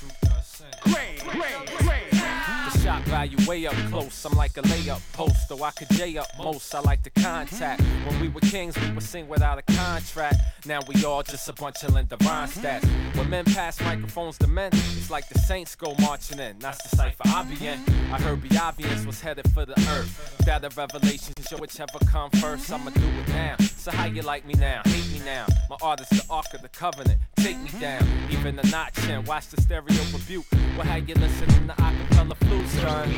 The 2.63 2.63
shot 2.84 3.02
value 3.04 3.38
way 3.48 3.66
up 3.66 3.76
close. 3.90 4.26
I'm 4.26 4.34
like 4.34 4.58
a 4.58 4.62
layup 4.62 5.02
post, 5.14 5.48
though 5.48 5.64
I 5.64 5.72
could 5.72 5.88
J 5.92 6.18
up 6.18 6.28
most. 6.38 6.76
I 6.76 6.82
like 6.82 7.02
the 7.02 7.12
contact. 7.12 7.82
When 8.06 8.20
we 8.20 8.28
were 8.28 8.42
kings, 8.42 8.78
we 8.78 8.92
would 8.92 9.04
sing 9.04 9.30
without 9.30 9.58
a 9.58 9.62
contract. 9.62 10.36
Now 10.66 10.82
we 10.88 11.06
all 11.06 11.24
just 11.24 11.48
a 11.48 11.54
bunch 11.54 11.82
of 11.84 11.94
Linda 11.94 12.18
Ronstadts. 12.18 12.86
When 13.16 13.30
men 13.30 13.46
pass 13.46 13.80
microphones 13.80 14.38
to 14.40 14.48
men, 14.48 14.72
it's 14.74 15.10
like 15.10 15.30
the 15.30 15.40
Saints 15.40 15.76
go 15.76 15.96
marching 16.02 16.40
in. 16.40 16.60
That's 16.60 16.84
the 16.90 16.98
cipher 16.98 17.24
I 17.26 17.44
be 17.44 17.66
in. 17.66 17.80
I 18.12 18.20
heard 18.20 18.42
Biavians 18.42 19.06
was 19.06 19.22
headed 19.22 19.50
for 19.54 19.66
the 19.66 19.80
earth. 19.90 20.44
That 20.46 20.66
a 20.66 20.70
revelation, 20.70 21.34
show 21.48 21.58
whichever 21.58 22.00
come 22.12 22.32
first. 22.32 22.72
I'ma 22.72 22.92
do 22.92 23.02
it 23.02 23.28
now. 23.30 23.56
So 23.78 23.92
how 23.92 24.06
you 24.06 24.24
like 24.24 24.46
me 24.46 24.56
now? 24.56 24.82
Hate 24.86 25.12
me 25.12 25.26
now. 25.26 25.46
My 25.70 25.78
art 25.82 26.02
is 26.02 26.10
the 26.10 26.24
Ark 26.30 26.54
of 26.54 26.62
the 26.62 26.70
Covenant. 26.70 27.20
Take 27.38 27.60
me 27.60 27.70
down. 27.80 28.06
Even 28.30 28.56
the 28.56 28.64
notch 28.68 28.98
in. 29.08 29.24
Watch 29.26 29.48
the 29.48 29.62
stereo 29.62 30.04
rebuke. 30.14 30.46
Well, 30.78 30.86
how 30.86 30.96
you 30.96 31.16
listening 31.16 31.50
to 31.50 31.68
the 31.68 31.74
acapella 31.74 32.38
flute, 32.38 32.73
son? 32.80 33.10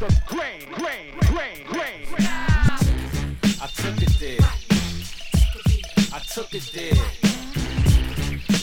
The 0.00 0.08
grain, 0.26 0.60
grain, 0.72 1.06
grain, 1.32 1.58
grain. 1.66 2.06
I 2.18 3.66
took 3.74 4.02
it 4.02 4.14
there. 4.20 4.44
I 6.12 6.18
took 6.20 6.54
it 6.54 6.70
there. 6.74 7.04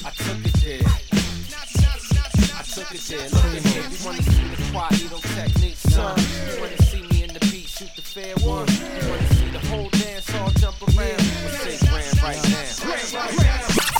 I 0.05 0.11
took 0.11 0.45
it 0.45 0.53
there. 0.63 0.87
I 2.55 2.63
took 2.63 2.91
it 2.93 3.01
there. 3.09 3.29
Look 3.29 3.45
at 3.45 3.63
here. 3.63 3.87
You 3.89 4.05
wanna 4.05 4.23
see 4.23 4.47
the 4.47 4.57
Quaido 4.71 5.19
technique, 5.35 5.77
son? 5.77 6.17
You 6.19 6.61
wanna 6.61 6.81
see 6.83 7.03
me 7.07 7.23
in 7.23 7.33
the 7.33 7.39
beat, 7.39 7.67
shoot 7.67 7.91
the 7.95 8.01
fair 8.01 8.35
one? 8.37 8.67
You 8.67 9.09
wanna 9.09 9.29
see 9.35 9.49
the 9.49 9.59
whole 9.69 9.89
dance 9.89 10.33
all 10.35 10.49
jump 10.51 10.81
around? 10.81 10.97
Well, 10.97 11.17
say 11.63 11.77
grand 11.87 12.23
right 12.23 12.41
now. 12.49 12.63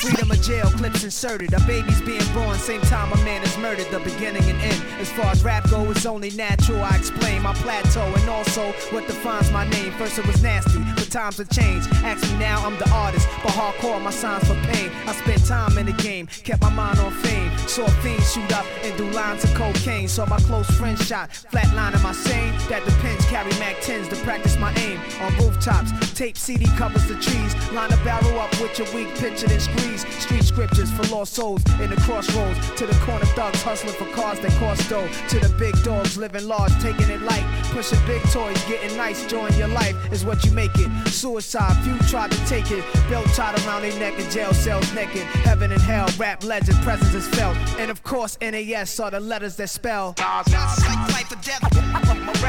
Freedom 0.03 0.31
of 0.31 0.41
jail, 0.41 0.69
clips 0.83 1.03
inserted. 1.05 1.53
A 1.53 1.59
baby's 1.61 2.01
being 2.01 2.25
born, 2.33 2.57
same 2.57 2.81
time 2.81 3.11
a 3.13 3.17
man 3.23 3.41
is 3.41 3.57
murdered. 3.57 3.87
The 3.89 3.99
beginning 3.99 4.43
and 4.43 4.59
end. 4.61 4.81
As 4.99 5.09
far 5.09 5.27
as 5.27 5.41
rap 5.41 5.69
go, 5.69 5.89
it's 5.89 6.05
only 6.05 6.31
natural. 6.31 6.83
I 6.83 6.97
explain 6.97 7.41
my 7.41 7.53
plateau 7.53 8.13
and 8.13 8.29
also 8.29 8.73
what 8.91 9.07
defines 9.07 9.49
my 9.51 9.65
name. 9.69 9.93
First 9.93 10.19
it 10.19 10.27
was 10.27 10.43
nasty, 10.43 10.79
but 10.95 11.09
times 11.09 11.37
have 11.37 11.49
changed. 11.49 11.87
Ask 12.03 12.29
me 12.29 12.37
now, 12.37 12.65
I'm 12.65 12.77
the 12.79 12.89
artist, 12.91 13.29
but 13.43 13.53
hardcore 13.53 14.01
my 14.01 14.11
signs 14.11 14.45
for 14.45 14.55
pain. 14.71 14.91
I 15.07 15.13
spent 15.13 15.45
time 15.45 15.77
in 15.77 15.85
the 15.85 15.93
game, 15.93 16.27
kept 16.43 16.61
my 16.61 16.69
mind 16.69 16.99
on 16.99 17.11
fame. 17.11 17.49
Saw 17.59 17.87
fiends 18.03 18.33
shoot 18.33 18.51
up 18.51 18.65
and 18.83 18.97
do 18.97 19.09
lines 19.11 19.45
of 19.45 19.53
cocaine. 19.53 20.09
Saw 20.09 20.25
my 20.25 20.39
close 20.39 20.69
friend 20.71 20.99
shot, 20.99 21.29
flatline 21.29 21.95
am 21.95 22.05
I 22.05 22.11
sane? 22.11 22.53
That 22.67 22.83
depends. 22.83 23.25
Carry 23.27 23.51
Mac 23.59 23.77
10s 23.77 24.09
to 24.09 24.17
practice 24.17 24.57
my 24.57 24.73
aim 24.75 24.99
on 25.21 25.33
rooftops. 25.37 25.91
Tape 26.13 26.37
CD 26.37 26.65
covers 26.77 27.07
the 27.07 27.15
trees. 27.15 27.53
Line 27.71 27.93
a 27.93 27.97
barrel 28.03 28.37
up 28.39 28.51
with 28.59 28.77
your 28.77 28.91
weak 28.93 29.07
picture 29.15 29.47
then 29.47 29.61
squeeze. 29.61 30.05
Street 30.19 30.43
scriptures 30.73 30.91
for 30.91 31.15
lost 31.15 31.33
souls 31.33 31.63
in 31.79 31.89
the 31.89 31.95
crossroads. 31.97 32.59
To 32.75 32.85
the 32.85 32.93
corner 33.05 33.25
thugs 33.25 33.61
hustling 33.61 33.93
for 33.93 34.05
cars 34.13 34.39
that 34.39 34.51
cost 34.59 34.89
dough. 34.89 35.07
To 35.29 35.39
the 35.39 35.49
big 35.59 35.75
dogs 35.83 36.17
living 36.17 36.47
large, 36.47 36.73
taking 36.81 37.09
it 37.09 37.21
light. 37.21 37.43
Pushing 37.71 37.99
big 38.05 38.21
toys, 38.31 38.61
getting 38.65 38.95
nice, 38.97 39.23
enjoying 39.23 39.53
your 39.55 39.67
life 39.67 39.95
is 40.11 40.25
what 40.25 40.43
you 40.45 40.51
make 40.51 40.75
it. 40.75 40.89
Suicide, 41.07 41.75
few 41.83 41.97
tried 42.09 42.31
to 42.31 42.45
take 42.45 42.71
it. 42.71 42.83
Belt 43.09 43.27
tied 43.33 43.57
around 43.65 43.81
their 43.83 43.97
neck 43.99 44.19
in 44.19 44.29
jail 44.31 44.53
cells 44.53 44.91
naked. 44.93 45.23
Heaven 45.45 45.71
and 45.71 45.81
hell, 45.81 46.09
rap 46.17 46.43
legend, 46.43 46.77
presence 46.79 47.13
is 47.13 47.27
felt. 47.35 47.57
And 47.79 47.91
of 47.91 48.03
course, 48.03 48.37
NAS 48.41 48.99
are 48.99 49.11
the 49.11 49.19
letters 49.19 49.55
that 49.57 49.69
spell. 49.69 50.15
Like 50.17 50.47
life 50.47 51.31
or 51.31 51.41
death. 51.41 51.61
My 51.91 52.01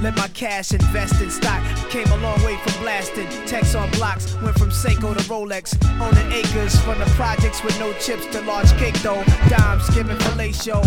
Let 0.00 0.16
my 0.16 0.28
cash 0.28 0.72
invest 0.72 1.20
in 1.20 1.30
stock. 1.30 1.62
Came 1.90 2.06
a 2.08 2.16
long 2.18 2.40
way 2.44 2.56
from 2.56 2.80
blasting. 2.82 3.28
Text 3.46 3.74
on 3.74 3.90
blocks, 3.92 4.34
went 4.42 4.56
from 4.56 4.70
Seiko 4.70 5.16
to 5.16 5.24
Rolex. 5.24 5.74
Owning 6.00 6.32
acres 6.32 6.78
from 6.80 6.98
the 6.98 7.06
projects 7.16 7.62
with 7.64 7.78
no 7.80 7.92
chips 7.94 8.26
to 8.26 8.40
large 8.42 8.70
cake 8.78 8.94
though. 9.02 9.24
Dimes 9.48 9.88
giving 9.90 10.16
fellatio. 10.18 10.82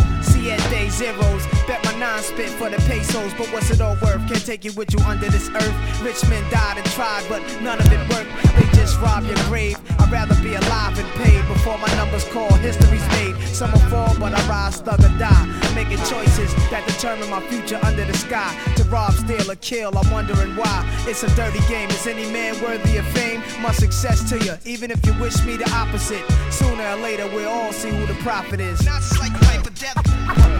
Day 0.71 0.89
zeros. 0.89 1.45
Bet 1.67 1.83
my 1.85 1.93
nine 1.99 2.21
spit 2.23 2.49
for 2.49 2.69
the 2.69 2.77
pesos. 2.87 3.33
But 3.37 3.47
what's 3.53 3.69
it 3.69 3.81
all 3.81 3.97
worth? 4.01 4.25
Can't 4.27 4.45
take 4.45 4.65
it 4.65 4.75
with 4.75 4.93
you 4.93 4.99
under 5.01 5.29
this 5.29 5.49
earth. 5.49 6.01
Rich 6.01 6.27
men 6.29 6.43
died 6.49 6.77
and 6.77 6.85
tried, 6.87 7.25
but 7.27 7.41
none 7.61 7.79
of 7.79 7.91
it 7.91 7.99
worked. 8.09 8.31
They 8.55 8.70
just 8.91 9.01
rob 9.01 9.23
your 9.25 9.35
grave. 9.47 9.77
I'd 9.99 10.11
rather 10.11 10.35
be 10.41 10.55
alive 10.55 10.97
and 10.99 11.07
paid 11.21 11.45
before 11.47 11.77
my 11.77 11.87
numbers 11.95 12.25
call. 12.25 12.53
History's 12.55 13.07
made. 13.09 13.35
Some 13.47 13.71
will 13.71 13.79
fall, 13.91 14.13
but 14.19 14.33
I 14.33 14.47
rise, 14.47 14.81
thug 14.81 14.99
or 14.99 15.17
die. 15.17 15.45
Making 15.75 15.97
choices 16.05 16.53
that 16.69 16.83
determine 16.87 17.29
my 17.29 17.41
future 17.41 17.79
under 17.83 18.03
the 18.05 18.13
sky. 18.13 18.51
To 18.75 18.83
rob, 18.85 19.13
steal, 19.13 19.49
or 19.49 19.55
kill, 19.55 19.97
I'm 19.97 20.09
wondering 20.11 20.55
why. 20.55 20.77
It's 21.07 21.23
a 21.23 21.29
dirty 21.35 21.61
game. 21.67 21.89
Is 21.89 22.07
any 22.07 22.29
man 22.31 22.61
worthy 22.61 22.97
of 22.97 23.05
fame? 23.07 23.41
My 23.61 23.71
success 23.71 24.27
to 24.29 24.37
you, 24.39 24.55
even 24.65 24.91
if 24.91 25.05
you 25.05 25.13
wish 25.19 25.43
me 25.45 25.57
the 25.57 25.69
opposite. 25.71 26.25
Sooner 26.51 26.83
or 26.83 26.97
later, 26.97 27.27
we'll 27.27 27.49
all 27.49 27.71
see 27.71 27.89
who 27.89 28.05
the 28.05 28.19
prophet 28.21 28.59
is. 28.59 28.85
Not 28.85 29.01
like 29.19 29.33
life 29.41 29.67
or 29.67 29.71
death. 29.71 30.50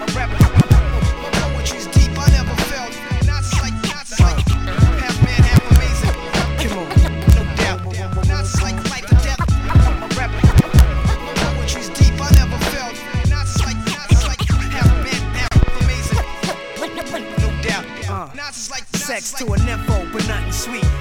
Sex 19.11 19.33
to 19.33 19.43
a 19.43 19.57
nympho, 19.57 20.09
but 20.13 20.25
nothing 20.25 20.53
sweet. 20.53 21.00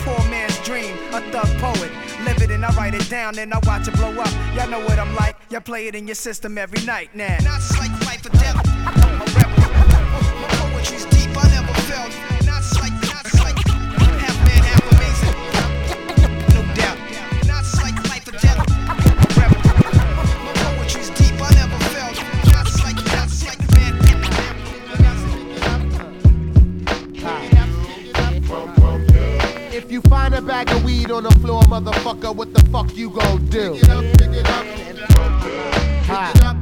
poor 0.00 0.18
man's 0.30 0.58
dream, 0.60 0.94
a 1.12 1.20
thug 1.30 1.48
poet. 1.58 1.90
Live 2.24 2.42
it 2.42 2.50
and 2.50 2.64
I 2.64 2.74
write 2.74 2.94
it 2.94 3.08
down, 3.08 3.34
then 3.34 3.52
I 3.52 3.58
watch 3.64 3.88
it 3.88 3.94
blow 3.94 4.12
up. 4.12 4.32
Y'all 4.54 4.68
know 4.68 4.80
what 4.80 4.98
I'm 4.98 5.14
like. 5.14 5.36
Y'all 5.50 5.60
play 5.60 5.86
it 5.86 5.94
in 5.94 6.06
your 6.06 6.14
system 6.14 6.58
every 6.58 6.84
night 6.84 7.14
now. 7.14 7.38
Like 7.78 7.90
life 8.06 8.26
or 8.26 8.30
death. 8.30 8.75
If 29.86 29.92
you 29.92 30.00
find 30.00 30.34
a 30.34 30.42
bag 30.42 30.68
of 30.72 30.82
weed 30.84 31.12
on 31.12 31.22
the 31.22 31.30
floor, 31.38 31.62
motherfucker, 31.62 32.34
what 32.34 32.52
the 32.52 32.60
fuck 32.72 32.96
you 32.96 33.08
gon' 33.08 33.46
do? 33.46 33.74
Pick 33.74 33.84
it 33.84 33.88
up, 33.88 34.02
pick 34.18 34.30
it 34.32 34.50
up. 34.50 34.64
Pick 34.64 34.96
it 34.96 35.16
up, 35.16 36.32
pick 36.32 36.34
it 36.34 36.42
up. 36.42 36.55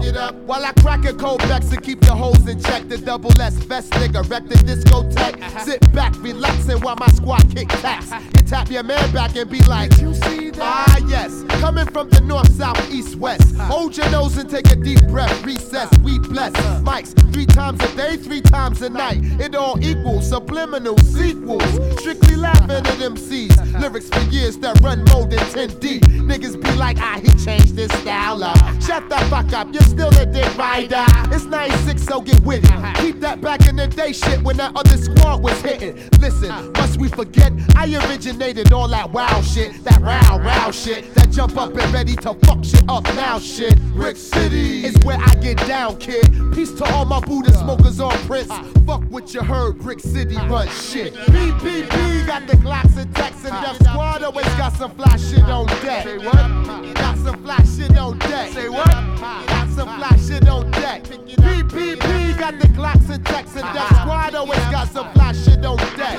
Pick 0.00 0.10
it 0.10 0.16
up, 0.16 0.30
pick 0.32 0.34
it 0.34 0.34
up. 0.34 0.34
While 0.46 0.64
I 0.64 0.72
crack 0.72 1.04
a 1.04 1.12
cold 1.12 1.40
Beck's 1.40 1.70
and 1.70 1.82
keep 1.82 2.00
the 2.00 2.14
hoes 2.14 2.46
in 2.48 2.60
check, 2.60 2.88
the 2.88 2.98
double 2.98 3.32
S 3.40 3.54
vest 3.54 3.90
nigga 3.92 4.28
wreck 4.28 4.46
the 4.48 4.54
discotheque. 4.56 5.40
Uh-huh. 5.42 5.64
Sit 5.64 5.92
back, 5.92 6.14
relaxing 6.22 6.80
while 6.80 6.96
my 6.96 7.08
squad 7.08 7.44
kick 7.54 7.68
tax. 7.68 8.10
You 8.10 8.16
uh-huh. 8.16 8.42
tap 8.46 8.70
your 8.70 8.82
man 8.82 9.12
back 9.12 9.36
and 9.36 9.50
be 9.50 9.60
like, 9.64 9.96
You 9.98 10.14
see 10.14 10.50
that? 10.50 10.60
Ah, 10.60 10.98
yes. 11.06 11.44
Coming 11.60 11.86
from 11.86 12.08
the 12.10 12.20
north, 12.20 12.50
south, 12.52 12.80
east, 12.90 13.16
west. 13.16 13.54
Uh-huh. 13.54 13.64
Hold 13.64 13.96
your 13.96 14.10
nose 14.10 14.36
and 14.36 14.48
take 14.48 14.70
a 14.70 14.76
deep 14.76 15.06
breath. 15.08 15.44
Recess, 15.44 15.90
we 15.98 16.18
bless. 16.18 16.52
Mics 16.82 17.14
three 17.38 17.46
times 17.46 17.80
a 17.84 17.96
day, 17.96 18.16
three 18.16 18.40
times 18.40 18.82
a 18.82 18.88
night. 18.88 19.18
It 19.40 19.54
all 19.54 19.78
equals 19.80 20.28
subliminal 20.28 20.98
sequels. 20.98 21.62
Strictly 22.00 22.34
laughing 22.34 22.70
at 22.70 22.84
MCs. 22.84 23.80
Lyrics 23.80 24.08
for 24.08 24.20
years 24.30 24.58
that 24.58 24.80
run 24.80 25.04
more 25.12 25.24
than 25.26 25.38
10 25.38 25.78
deep. 25.78 26.02
Niggas 26.02 26.60
be 26.60 26.72
like, 26.72 26.98
ah, 26.98 27.20
he 27.22 27.28
changed 27.44 27.76
his 27.76 27.92
style 28.00 28.42
up. 28.42 28.58
Shut 28.82 29.08
the 29.08 29.16
fuck 29.30 29.52
up, 29.52 29.68
you're 29.72 29.87
still 29.88 30.10
a 30.18 30.26
dick 30.26 30.56
rider. 30.56 31.04
It's 31.34 31.44
96, 31.44 32.02
so 32.02 32.20
get 32.20 32.40
with 32.42 32.64
it. 32.64 32.96
Keep 32.96 33.20
that 33.20 33.40
back 33.40 33.66
in 33.66 33.76
the 33.76 33.86
day 33.86 34.12
shit 34.12 34.42
when 34.42 34.56
that 34.58 34.72
other 34.76 34.96
squad 34.96 35.42
was 35.42 35.60
hitting. 35.60 35.96
Listen, 36.20 36.72
must 36.72 36.98
we 36.98 37.08
forget? 37.08 37.52
I 37.76 37.86
originated 38.06 38.72
all 38.72 38.88
that 38.88 39.10
wow 39.12 39.40
shit, 39.42 39.84
that 39.84 40.00
row, 40.00 40.38
row 40.38 40.70
shit, 40.70 41.14
that 41.14 41.30
jump 41.30 41.56
up 41.56 41.76
and 41.76 41.92
ready 41.92 42.16
to 42.16 42.34
fuck 42.44 42.64
shit 42.64 42.84
up 42.88 43.04
now 43.14 43.38
shit. 43.38 43.78
Brick 43.94 44.16
City 44.16 44.84
is 44.84 44.96
where 45.04 45.18
I 45.18 45.34
get 45.36 45.56
down, 45.66 45.96
kid. 45.98 46.26
Peace 46.54 46.72
to 46.72 46.84
all 46.92 47.04
my 47.04 47.20
Buddha 47.20 47.52
smokers 47.52 48.00
on 48.00 48.16
Prince. 48.26 48.52
Fuck 48.86 49.02
what 49.10 49.34
you 49.34 49.42
heard, 49.42 49.78
Brick 49.78 50.00
City 50.00 50.36
run 50.36 50.68
shit. 50.68 51.14
BPP 51.14 52.26
got 52.26 52.46
the 52.46 52.56
Glocks 52.58 52.96
and 52.96 53.12
Tecs 53.14 53.44
and 53.44 53.64
Def 53.64 53.76
Squad 53.88 54.22
always 54.22 54.46
got 54.56 54.72
some 54.74 54.94
fly 54.94 55.16
shit 55.16 55.42
on 55.42 55.66
deck. 55.82 56.04
Say 56.04 56.18
what? 56.18 56.94
Got 56.94 57.16
some 57.18 57.42
fly 57.42 57.62
shit 57.64 57.96
on 57.96 58.18
deck. 58.18 58.52
Say 58.52 58.68
what? 58.68 58.86
Got 58.86 59.68
some 59.78 59.96
fly 59.96 60.16
shit 60.16 60.48
on 60.48 60.68
deck. 60.72 61.04
BPP 61.04 62.36
got 62.36 62.58
the 62.58 62.66
Glocks 62.68 63.08
and 63.10 63.24
Tecs 63.24 63.54
and 63.54 63.72
Def 63.72 63.86
Squad 64.00 64.34
always 64.34 64.58
got 64.72 64.88
some 64.88 65.08
fly 65.12 65.32
shit 65.32 65.64
on 65.64 65.76
deck. 65.96 66.18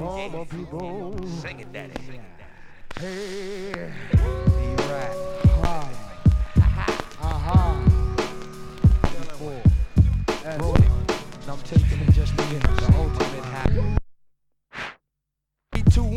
All 0.00 0.28
my 0.30 0.44
people. 0.46 1.16
Sing 1.40 1.60
it, 1.60 1.72
daddy. 1.72 1.92
Hey. 2.98 3.92
Be 4.10 4.18
right. 4.90 5.14
Uh-huh. 7.22 7.74
And 10.44 10.62
I'm 11.48 11.60
taking 11.60 12.00
it 12.00 12.12
just 12.12 12.36
me 12.36 12.87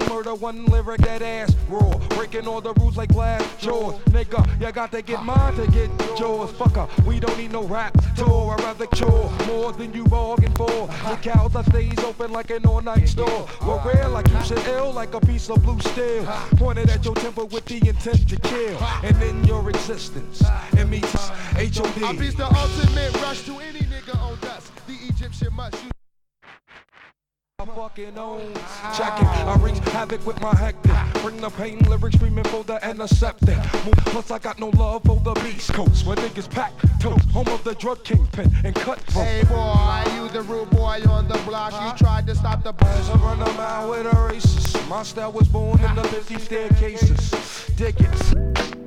Murder, 0.10 0.36
one 0.36 0.66
lyric, 0.66 1.02
that 1.02 1.22
ass 1.22 1.56
raw. 1.68 1.98
Breaking 2.10 2.48
all 2.48 2.62
the 2.62 2.74
rules 2.74 2.98
like 2.98 3.10
glass 3.10 3.44
jaws. 3.62 3.96
Nigga, 4.06 4.46
you 4.60 4.72
got 4.72 4.92
to 4.92 5.02
get 5.02 5.24
mine 5.24 5.56
to 5.56 5.66
get 5.72 5.90
yours. 6.20 6.52
Fucker, 6.52 6.88
we 7.06 7.20
don't 7.20 7.38
need 7.38 7.52
no 7.52 7.64
rap 7.64 7.94
tour. 8.16 8.56
I'd 8.58 8.64
rather 8.64 8.86
chore 8.88 9.32
more 9.48 9.72
than 9.72 9.94
you 9.94 10.04
bargained 10.06 10.56
for. 10.58 10.68
The 10.68 11.18
cows 11.22 11.54
that 11.54 11.66
stays 11.66 12.00
open 12.00 12.32
like 12.32 12.50
an 12.52 12.66
all-night 12.66 13.08
store. 13.08 13.48
We're 13.66 13.82
rare 13.84 14.10
like 14.10 14.28
you 14.30 14.44
should 14.44 14.66
ill 14.68 14.92
like 14.92 15.14
a 15.14 15.22
piece 15.22 15.50
of 15.50 15.64
blue 15.64 15.80
steel. 15.80 16.26
Pointed 16.58 16.90
at 16.90 17.04
your 17.06 17.16
temple 17.16 17.48
with 17.48 17.66
the 17.66 17.78
intent 17.88 18.28
to 18.30 18.36
kill. 18.38 18.78
And 19.04 19.22
in 19.22 19.44
your 19.46 19.70
existence, 19.70 20.44
M-E-H-O-D. 20.78 22.04
I 22.04 22.14
beat 22.14 22.38
the 22.38 22.46
ultimate 22.46 23.14
rush 23.22 23.44
to 23.46 23.60
any 23.60 23.80
nigga 23.80 24.18
on 24.20 24.38
dust. 24.40 24.72
The 24.88 24.98
Egyptian 25.08 25.54
must 25.54 25.76
fucking 27.66 28.18
own. 28.18 28.54
Check 28.96 29.20
it, 29.20 29.28
I 29.28 29.58
wreak 29.60 29.76
havoc 29.90 30.26
with 30.26 30.40
my 30.42 30.56
hectic. 30.56 30.92
Bring 31.22 31.38
the 31.38 31.50
pain 31.50 31.80
lyrics 31.90 32.16
screaming 32.16 32.44
for 32.46 32.64
the 32.64 32.84
antiseptic. 32.86 33.58
Plus 34.08 34.32
I 34.32 34.40
got 34.40 34.60
no 34.60 34.70
love 34.70 35.04
for 35.04 35.20
the 35.20 35.34
Beast 35.42 35.74
Coast, 35.74 36.06
where 36.06 36.16
niggas 36.18 36.50
pack 36.50 36.74
toast, 37.00 37.30
home 37.30 37.48
of 37.48 37.64
the 37.64 37.76
drug 37.76 38.04
kingpin 38.04 38.52
and 38.64 38.76
cut. 38.76 39.00
Hey 39.12 39.44
boy, 39.44 40.04
you 40.16 40.30
the 40.30 40.42
rude 40.44 40.70
boy 40.70 41.02
on 41.10 41.28
the 41.28 41.38
block. 41.46 41.74
You 41.74 41.98
tried 41.98 42.28
to 42.28 42.36
stop 42.36 42.64
the 42.64 42.74
buzz. 42.74 43.10
I 43.10 43.16
run 43.16 43.42
a 43.42 43.54
mile 43.54 43.90
with 43.90 44.06
a 44.06 44.16
racist. 44.16 44.88
My 44.90 45.04
style 45.04 45.32
was 45.32 45.48
born 45.48 45.80
in 45.80 45.96
the 45.96 46.04
50 46.04 46.40
staircases. 46.40 47.76
Dig 47.76 47.96
it. 48.00 48.81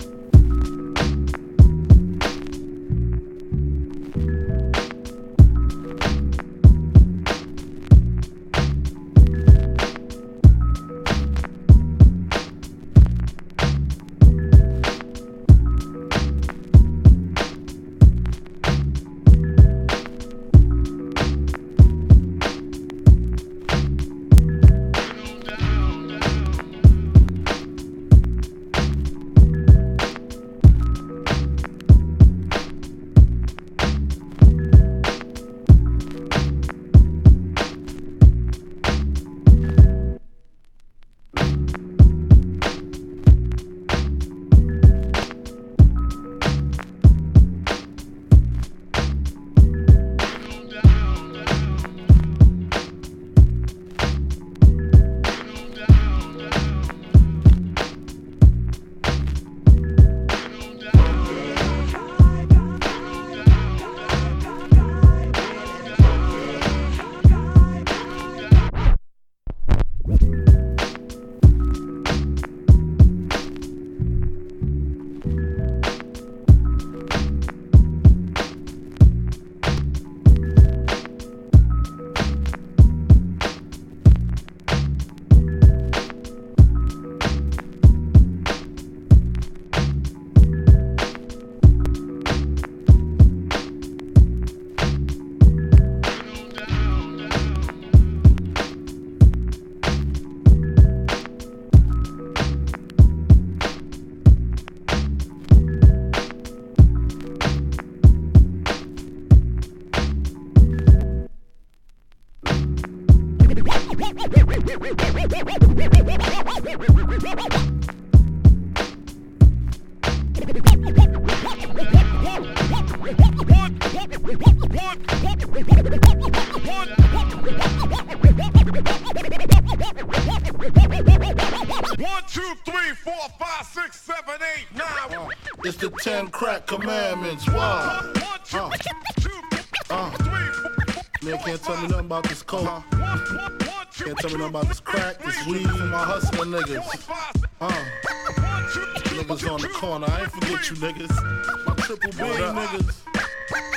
You 150.71 150.77
niggas. 150.77 151.67
My 151.67 151.75
triple 151.75 152.11
B 152.12 152.17
niggas. 152.17 152.95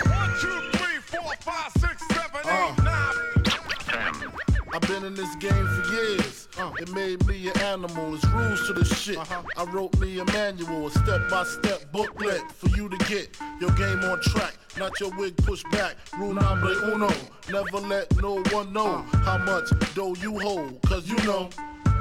One, 0.09 0.31
two, 0.39 0.77
three, 0.77 0.99
four, 1.01 1.33
five, 1.41 1.71
six, 1.79 2.07
seven, 2.07 2.39
eight, 2.45 2.79
uh. 2.79 2.83
nine. 2.83 4.31
I've 4.73 4.81
been 4.81 5.03
in 5.03 5.13
this 5.13 5.35
game 5.35 5.67
for 5.67 5.93
years. 5.93 6.47
Uh. 6.57 6.71
It 6.79 6.89
made 6.93 7.25
me 7.27 7.49
an 7.49 7.59
animal. 7.59 8.15
It's 8.15 8.25
rules 8.27 8.67
to 8.67 8.73
the 8.73 8.85
shit. 8.85 9.17
Uh-huh. 9.17 9.41
I 9.57 9.63
wrote 9.65 9.99
me 9.99 10.19
a 10.19 10.25
manual, 10.25 10.87
a 10.87 10.91
step-by-step 10.91 11.91
booklet 11.91 12.49
for 12.53 12.69
you 12.69 12.87
to 12.87 12.97
get 13.05 13.37
your 13.59 13.71
game 13.71 13.99
on 14.05 14.21
track. 14.21 14.53
Not 14.77 14.97
your 15.01 15.11
wig 15.17 15.35
pushed 15.37 15.69
back. 15.71 15.95
Rule 16.17 16.35
number 16.35 16.71
uno. 16.93 17.09
Never 17.51 17.85
let 17.85 18.15
no 18.21 18.41
one 18.51 18.71
know 18.71 19.03
uh. 19.11 19.17
how 19.17 19.37
much 19.39 19.69
dough 19.93 20.15
you 20.15 20.39
hold. 20.39 20.81
Cause 20.83 21.09
you 21.09 21.17
know 21.25 21.49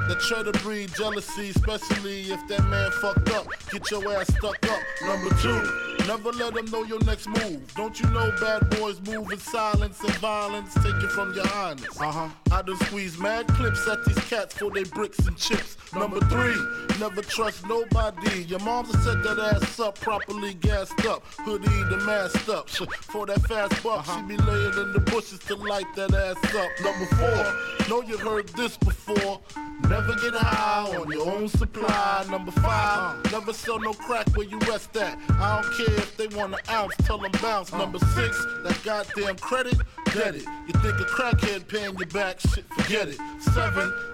that 0.07 0.19
try 0.21 0.43
to 0.43 0.51
breed 0.59 0.93
jealousy, 0.95 1.49
especially 1.49 2.21
if 2.31 2.47
that 2.47 2.63
man 2.69 2.91
fucked 3.01 3.29
up. 3.31 3.47
Get 3.71 3.91
your 3.91 4.07
ass 4.13 4.27
stuck 4.37 4.69
up. 4.69 4.79
Number 5.05 5.29
two. 5.41 5.96
Never 6.07 6.31
let 6.31 6.53
them 6.53 6.65
know 6.71 6.83
your 6.83 7.03
next 7.03 7.27
move. 7.27 7.73
Don't 7.75 7.99
you 7.99 8.09
know 8.11 8.33
bad 8.39 8.69
boys 8.79 9.01
move 9.01 9.29
in 9.29 9.39
silence 9.39 9.99
and 10.01 10.13
violence? 10.15 10.73
Take 10.75 10.95
it 11.03 11.11
from 11.11 11.33
your 11.33 11.45
highness. 11.47 11.99
Uh 11.99 12.11
huh. 12.11 12.29
I 12.49 12.61
done 12.61 12.77
squeeze 12.85 13.17
mad 13.19 13.45
clips 13.49 13.85
at 13.89 14.05
these 14.05 14.17
cats 14.29 14.55
for 14.55 14.71
they 14.71 14.85
bricks 14.85 15.19
and 15.27 15.35
chips. 15.35 15.75
Number 15.93 16.19
three, 16.21 16.55
never 16.99 17.21
trust 17.21 17.65
nobody. 17.67 18.43
Your 18.43 18.59
mom's 18.59 18.91
set 19.03 19.21
that 19.23 19.39
ass 19.53 19.79
up, 19.81 19.99
properly 19.99 20.53
gassed 20.53 21.05
up. 21.05 21.25
Hoodie 21.39 21.83
the 21.89 21.97
masked 22.05 22.49
up. 22.49 22.69
For 23.01 23.25
that 23.25 23.41
fast 23.41 23.83
buck, 23.83 23.99
uh-huh. 23.99 24.21
she 24.21 24.35
be 24.35 24.37
laying 24.43 24.73
in 24.73 24.93
the 24.93 24.99
bushes 24.99 25.39
to 25.39 25.55
light 25.55 25.85
that 25.95 26.13
ass 26.13 26.37
up. 26.55 26.69
Number 26.83 27.05
four, 27.15 27.89
know 27.89 28.01
you 28.01 28.17
heard 28.17 28.47
this 28.49 28.77
before. 28.77 29.39
Never 29.89 30.15
get 30.15 30.33
high 30.33 30.95
on 30.95 31.09
your 31.11 31.29
own 31.29 31.47
supply. 31.47 32.25
Number 32.29 32.51
five, 32.51 32.63
uh-huh. 32.65 33.39
never 33.39 33.53
sell 33.53 33.79
no 33.79 33.93
crack 33.93 34.27
where 34.35 34.47
you 34.47 34.59
rest 34.59 34.95
at. 34.97 35.17
I 35.29 35.61
don't 35.61 35.73
care 35.73 35.96
if 35.97 36.17
they 36.17 36.27
want 36.27 36.53
an 36.53 36.59
ounce, 36.69 36.95
tell 37.03 37.17
them 37.17 37.31
bounce. 37.41 37.71
Number 37.71 37.99
six, 37.99 38.45
that 38.63 38.79
goddamn 38.83 39.37
credit, 39.37 39.77
get 40.13 40.35
it. 40.35 40.45
You 40.67 40.73
think 40.81 40.99
a 40.99 41.05
crackhead 41.05 41.67
paying 41.67 41.97
you 41.97 42.05
back, 42.05 42.39
shit, 42.39 42.65
forget 42.73 43.07
it. 43.09 43.19
Seven, 43.39 43.91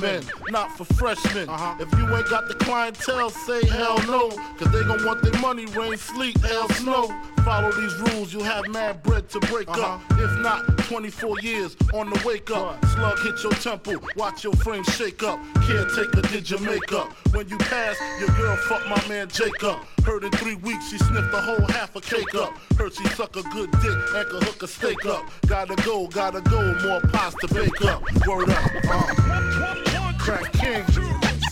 men, 0.00 0.22
not 0.50 0.76
for 0.76 0.84
freshmen. 0.84 1.48
Uh-huh. 1.48 1.76
If 1.80 1.98
you 1.98 2.14
ain't 2.14 2.28
got 2.28 2.48
the 2.48 2.54
clientele, 2.54 3.30
say 3.30 3.66
hell 3.66 3.98
no, 4.06 4.30
cause 4.58 4.72
they 4.72 4.82
gon' 4.84 5.04
want 5.04 5.22
their 5.22 5.40
money, 5.40 5.66
rain, 5.66 5.96
sleet, 5.96 6.38
hell, 6.38 6.68
snow. 6.70 7.08
Follow 7.44 7.72
these 7.72 7.94
rules, 8.00 8.32
you'll 8.32 8.44
have 8.44 8.68
mad 8.68 9.02
bread 9.02 9.28
to 9.30 9.40
break 9.40 9.68
up. 9.68 10.00
If 10.12 10.38
not, 10.40 10.78
24 10.78 11.40
years 11.40 11.76
on 11.92 12.10
the 12.10 12.22
wake 12.24 12.50
up. 12.50 12.84
Slug 12.86 13.18
hit 13.20 13.42
your 13.42 13.52
temple, 13.52 13.96
watch 14.16 14.44
your 14.44 14.52
frame 14.54 14.84
shake 14.84 15.22
up. 15.22 15.40
Caretaker 15.66 16.22
did 16.22 16.48
your 16.48 16.60
makeup. 16.60 17.12
When 17.34 17.48
you 17.48 17.58
pass, 17.58 17.96
your 18.20 18.28
girl 18.36 18.56
fuck 18.56 18.86
my 18.88 19.08
man 19.08 19.28
Jacob. 19.28 19.80
Heard 20.04 20.24
in 20.24 20.30
three 20.32 20.56
weeks 20.56 20.90
she 20.90 20.98
sniffed 20.98 21.32
a 21.32 21.40
whole 21.40 21.66
half 21.68 21.94
a 21.94 22.00
cake 22.00 22.34
up. 22.34 22.52
Heard 22.76 22.92
she 22.94 23.06
suck 23.08 23.36
a 23.36 23.42
good 23.42 23.70
dick 23.80 23.98
and 24.14 24.28
could 24.28 24.42
hook 24.42 24.62
a 24.62 24.68
steak 24.68 25.06
up. 25.06 25.24
Gotta 25.46 25.76
go, 25.84 26.08
gotta 26.08 26.40
go, 26.40 26.74
more 26.82 27.00
pies 27.12 27.34
to 27.36 27.54
bake 27.54 27.82
up. 27.82 28.02
Word 28.26 28.50
up. 28.50 28.70
Uh. 28.88 30.12
Crack 30.18 30.52
King, 30.52 30.84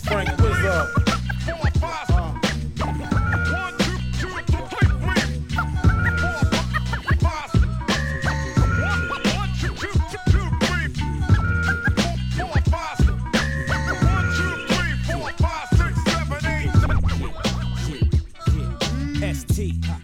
Frank 0.05 0.37
Wizard. 0.39 2.10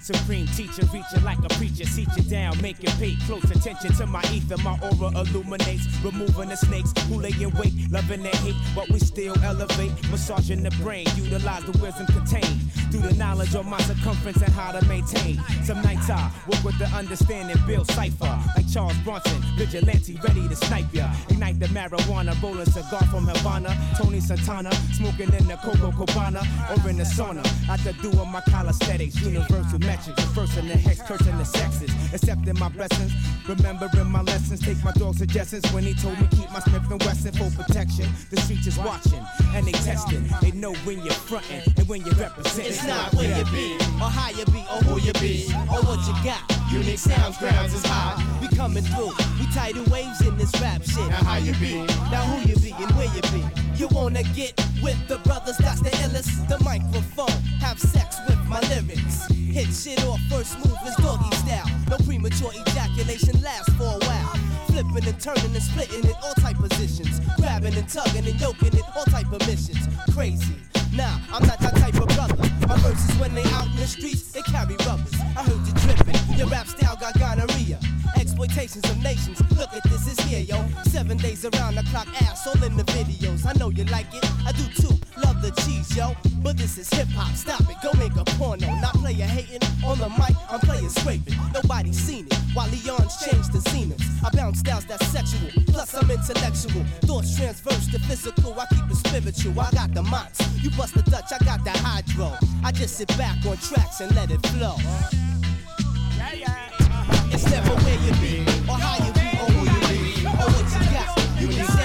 Supreme 0.07 0.47
teacher, 0.47 0.87
reaching 0.93 1.25
like 1.25 1.39
a 1.39 1.49
preacher, 1.57 1.85
seat 1.85 2.09
you 2.17 2.23
down, 2.23 2.61
make 2.63 2.83
it 2.83 2.91
pay 2.99 3.17
close 3.27 3.43
attention 3.51 3.93
to 3.93 4.07
my 4.07 4.23
ether. 4.33 4.57
My 4.59 4.79
aura 4.81 5.11
illuminates, 5.19 5.85
removing 6.05 6.49
the 6.49 6.57
snakes 6.57 6.93
who 7.09 7.21
lay 7.21 7.35
in 7.41 7.51
wait, 7.59 7.75
loving 7.91 8.23
their 8.23 8.37
hate, 8.37 8.55
but 8.75 8.89
we 8.89 9.01
still 9.01 9.35
elevate, 9.43 9.91
massaging 10.11 10.63
the 10.63 10.71
brain, 10.83 11.07
utilize 11.17 11.65
the 11.65 11.77
wisdom 11.79 12.07
contained 12.07 12.61
through 12.91 13.09
the 13.09 13.15
knowledge 13.15 13.55
of 13.55 13.67
my 13.67 13.81
circumference 13.83 14.43
and 14.43 14.53
how 14.53 14.73
to 14.73 14.85
maintain. 14.87 15.41
Some 15.65 15.83
nights 15.83 16.11
I 16.11 16.31
work 16.47 16.63
with 16.65 16.79
the 16.79 16.87
understanding, 16.87 17.57
build 17.67 17.91
cipher 17.91 18.39
like 18.57 18.71
Charles 18.73 18.97
Bronson, 19.05 19.43
vigilante 19.57 20.19
ready 20.23 20.49
to 20.49 20.57
snipe 20.57 20.93
ya. 20.93 21.11
Ignite 21.29 21.59
the 21.61 21.67
marijuana, 21.67 22.41
rolling 22.43 22.67
cigar 22.67 23.05
from 23.07 23.27
Havana, 23.27 23.77
Tony 23.97 24.21
Santana, 24.21 24.73
smoking 24.93 25.33
in 25.33 25.47
the 25.47 25.57
Coco 25.57 25.91
Cabana 25.93 26.43
or 26.71 26.91
in 26.91 26.97
the 26.99 27.05
sauna. 27.05 27.45
Out 27.69 27.81
the 27.81 27.93
do 28.03 28.13
my 28.27 28.41
calisthenics, 28.43 29.21
universal 29.21 29.79
metrics, 29.81 30.23
the 30.23 30.29
first 30.35 30.57
in 30.57 30.69
the 30.69 30.77
hex, 30.77 31.01
cursing 31.03 31.37
the 31.39 31.45
sexes, 31.45 31.91
accepting 32.13 32.59
my 32.59 32.69
blessings, 32.69 33.13
remembering 33.49 34.11
my 34.11 34.23
lessons. 34.23 34.61
Take 34.61 34.83
my 34.85 34.93
dog's 34.93 35.19
suggestions 35.19 35.65
when 35.73 35.85
he 35.85 35.95
told 35.95 36.21
me 36.21 36.29
keep 36.31 36.51
my 36.51 36.61
Smith 36.61 36.91
and 36.91 37.03
Wesson 37.03 37.33
for 37.33 37.51
protection. 37.63 38.09
The 38.31 38.41
streets 38.41 38.67
is 38.67 38.79
watching 38.79 39.25
and 39.55 39.67
they 39.67 39.73
testing. 39.73 40.29
They 40.41 40.53
know 40.53 40.75
when 40.85 40.99
you're 41.05 41.13
fronting 41.13 41.63
and 41.77 41.89
when 41.89 42.05
you're 42.05 42.15
representing. 42.15 42.76
It's 42.77 42.85
not 42.85 43.15
where 43.15 43.39
you 43.39 43.45
be, 43.47 43.75
or 43.97 44.11
how 44.13 44.29
you 44.29 44.45
be, 44.53 44.61
or 44.69 44.85
who 44.85 45.01
you 45.01 45.13
be, 45.15 45.49
or 45.73 45.81
what 45.89 45.97
you 46.07 46.13
got. 46.23 46.45
Unique 46.71 46.99
sounds, 46.99 47.39
grounds 47.39 47.73
is 47.73 47.83
high. 47.87 48.21
We 48.39 48.55
coming 48.55 48.85
through, 48.85 49.17
we 49.41 49.47
tidal 49.51 49.85
waves 49.85 50.21
in 50.21 50.37
this 50.37 50.53
rap 50.61 50.83
shit. 50.85 51.09
Now 51.09 51.25
how 51.25 51.39
you 51.39 51.55
be? 51.55 51.87
Now 52.13 52.29
who 52.29 52.47
you 52.47 52.55
be 52.57 52.73
and 52.77 52.93
where 52.93 53.09
you 53.17 53.23
be? 53.33 53.43
You 53.77 53.89
wanna 53.89 54.25
get 54.37 54.53
with 54.83 55.01
the 55.09 55.17
brothers 55.25 55.57
that's 55.57 55.81
the 55.81 55.89
illest? 56.05 56.49
The 56.49 56.63
microphone, 56.65 57.41
have 57.65 57.81
sex 57.81 58.19
with 58.29 58.39
my 58.45 58.61
lyrics. 58.69 59.25
Hit 59.33 59.73
shit 59.73 60.05
off 60.05 60.21
first 60.29 60.59
move 60.59 60.77
is 60.85 60.97
doggy 60.97 61.35
style. 61.37 61.65
No 61.89 61.97
premature 62.05 62.53
ejaculation 62.53 63.41
lasts 63.41 63.73
for 63.77 63.89
a 63.89 64.05
while. 64.05 64.37
Flipping 64.69 65.09
and 65.09 65.19
turning 65.19 65.55
and 65.57 65.63
splitting 65.63 66.05
in 66.05 66.15
all 66.23 66.35
type 66.35 66.57
positions. 66.57 67.23
Grabbing 67.39 67.75
and 67.75 67.89
tugging 67.89 68.29
and 68.29 68.39
yoking 68.39 68.77
it, 68.77 68.85
all 68.95 69.05
type 69.05 69.33
of 69.33 69.41
missions. 69.49 69.89
Crazy. 70.13 70.57
Nah, 70.93 71.19
I'm 71.33 71.47
not 71.47 71.59
that 71.61 71.77
type 71.77 71.95
of 71.95 72.09
brother. 72.09 72.56
My 72.67 72.77
verses 72.79 73.17
when 73.19 73.33
they 73.35 73.45
out 73.45 73.67
in 73.67 73.77
the 73.77 73.87
streets, 73.87 74.33
they 74.33 74.43
carry 74.43 74.77
rubbers. 74.87 75.15
I 75.37 75.43
heard 75.45 75.67
you 75.67 75.73
dripping. 75.75 76.37
Your 76.37 76.49
rap 76.49 76.67
style 76.67 76.97
got 76.97 77.19
gonorrhea. 77.19 77.79
Exploitations 78.17 78.85
of 78.91 79.03
nations. 79.03 79.41
Look 79.57 79.73
at 79.73 79.85
this, 79.85 80.07
is 80.07 80.19
here, 80.27 80.41
yo. 80.41 80.65
Seven 80.85 81.17
days 81.17 81.45
around 81.45 81.77
the 81.77 81.85
clock, 81.85 82.09
ass 82.23 82.47
all 82.47 82.63
in 82.65 82.77
the 82.77 82.85
videos. 82.85 83.47
I 83.47 83.53
know 83.59 83.71
you 83.71 83.85
like 83.85 84.13
it, 84.13 84.25
I 84.45 84.53
do 84.53 84.65
too. 84.75 84.95
Love 85.25 85.43
the 85.43 85.53
cheese, 85.63 85.97
yo. 85.97 86.17
But 86.43 86.57
this 86.57 86.77
is 86.79 86.89
hip 86.91 87.09
hop. 87.09 87.35
Stop 87.37 87.61
it, 87.63 87.77
go 87.83 87.93
make 87.99 88.17
a 88.17 88.25
porno. 88.37 88.67
Not 88.81 88.95
player 88.95 89.27
hating 89.27 89.63
on 89.85 89.99
the 89.99 90.09
mic, 90.11 90.37
I'm 90.51 90.61
playing 90.61 90.89
scraping. 90.91 91.35
Nobody's 91.55 91.99
seen 91.99 92.27
it. 92.27 92.35
While 92.53 92.69
Leon's 92.69 93.17
changed 93.25 93.53
the 93.53 93.61
scenes. 93.71 94.01
I 94.25 94.31
bounce 94.31 94.61
styles 94.61 94.87
that's 94.87 95.07
sexual. 95.09 95.51
Plus 95.69 95.95
I'm 95.95 96.11
intellectual. 96.11 96.85
Thoughts 97.03 97.37
transverse 97.37 97.87
to 97.89 97.99
physical. 98.01 98.59
I 98.59 98.67
keep 98.67 98.91
it 98.91 98.97
spiritual. 98.97 99.61
I 99.61 99.71
got 99.71 99.95
the 99.95 100.03
mots. 100.03 100.41
You 100.63 100.71
bust 100.71 100.95
the 100.95 101.03
Dutch, 101.03 101.33
I 101.33 101.45
got 101.45 101.65
the 101.65 101.71
hydro. 101.71 102.33
I 102.65 102.73
just 102.73 102.97
sit 102.97 103.09
back 103.17 103.45
on 103.47 103.57
tracks 103.59 104.01
and 104.01 104.15
let 104.15 104.31
it 104.31 104.45
flow. 104.49 104.77
It's 107.33 107.51
never 107.51 107.75
where 107.85 107.99
you 108.01 108.13
be, 108.21 108.41
or 108.69 108.77
how 108.77 108.97
you 109.05 109.13
be, 109.13 109.29
or 109.41 109.49
who 109.51 109.61
you 109.65 109.81
be, 109.89 110.27
or 110.27 110.49
what 110.51 110.67
you 110.73 110.81
got. 110.93 111.09
You 111.41 111.76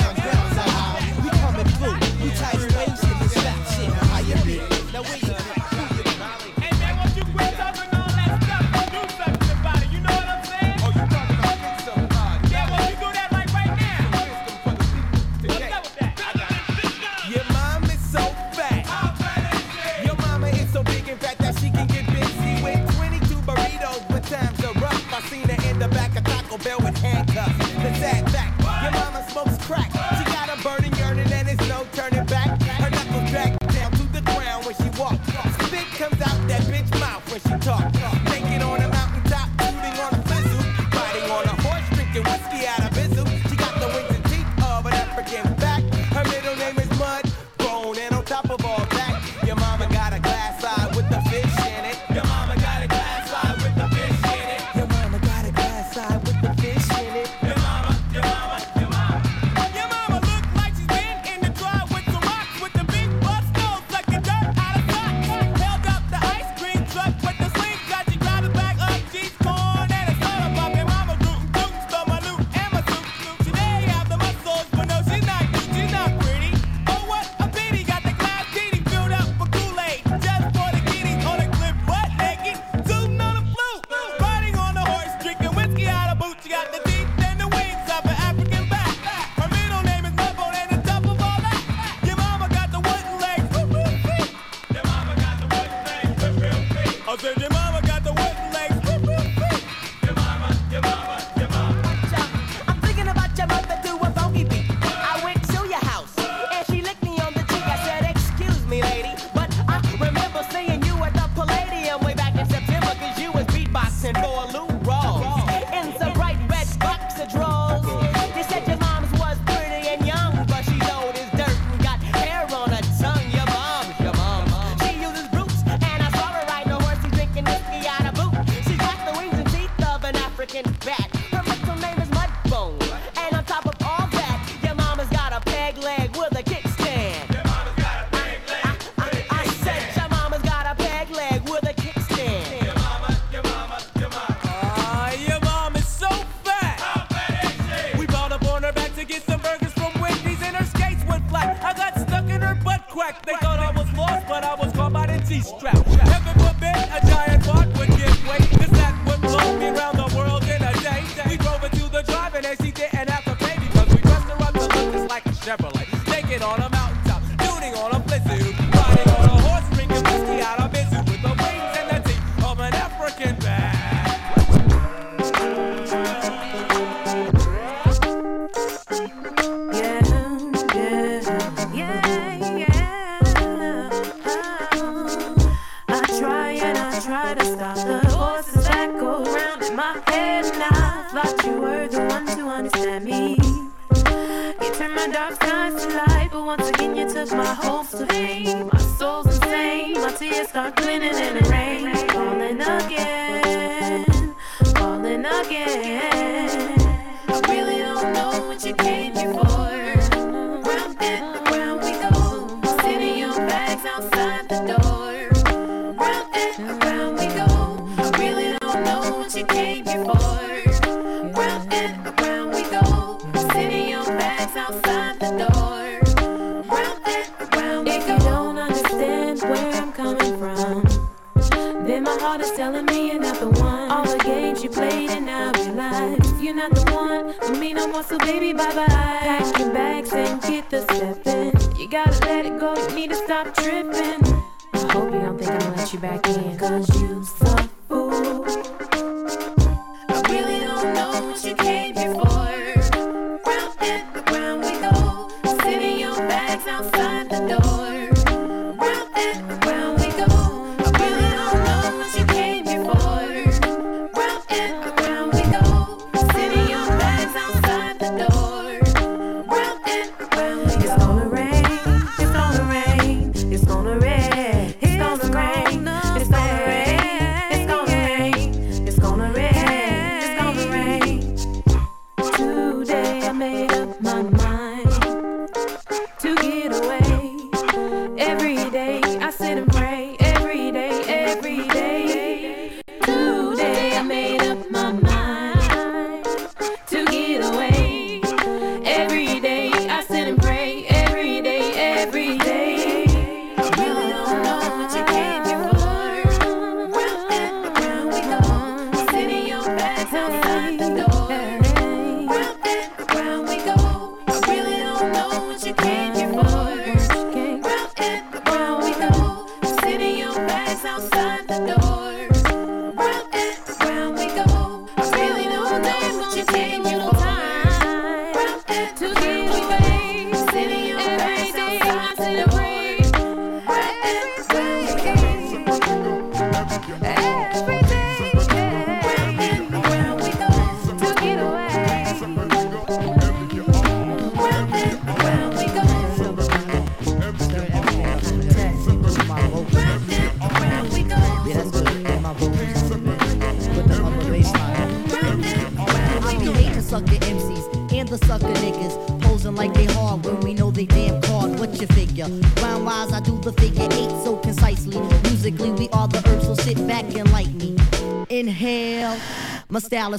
mouth 37.60 38.21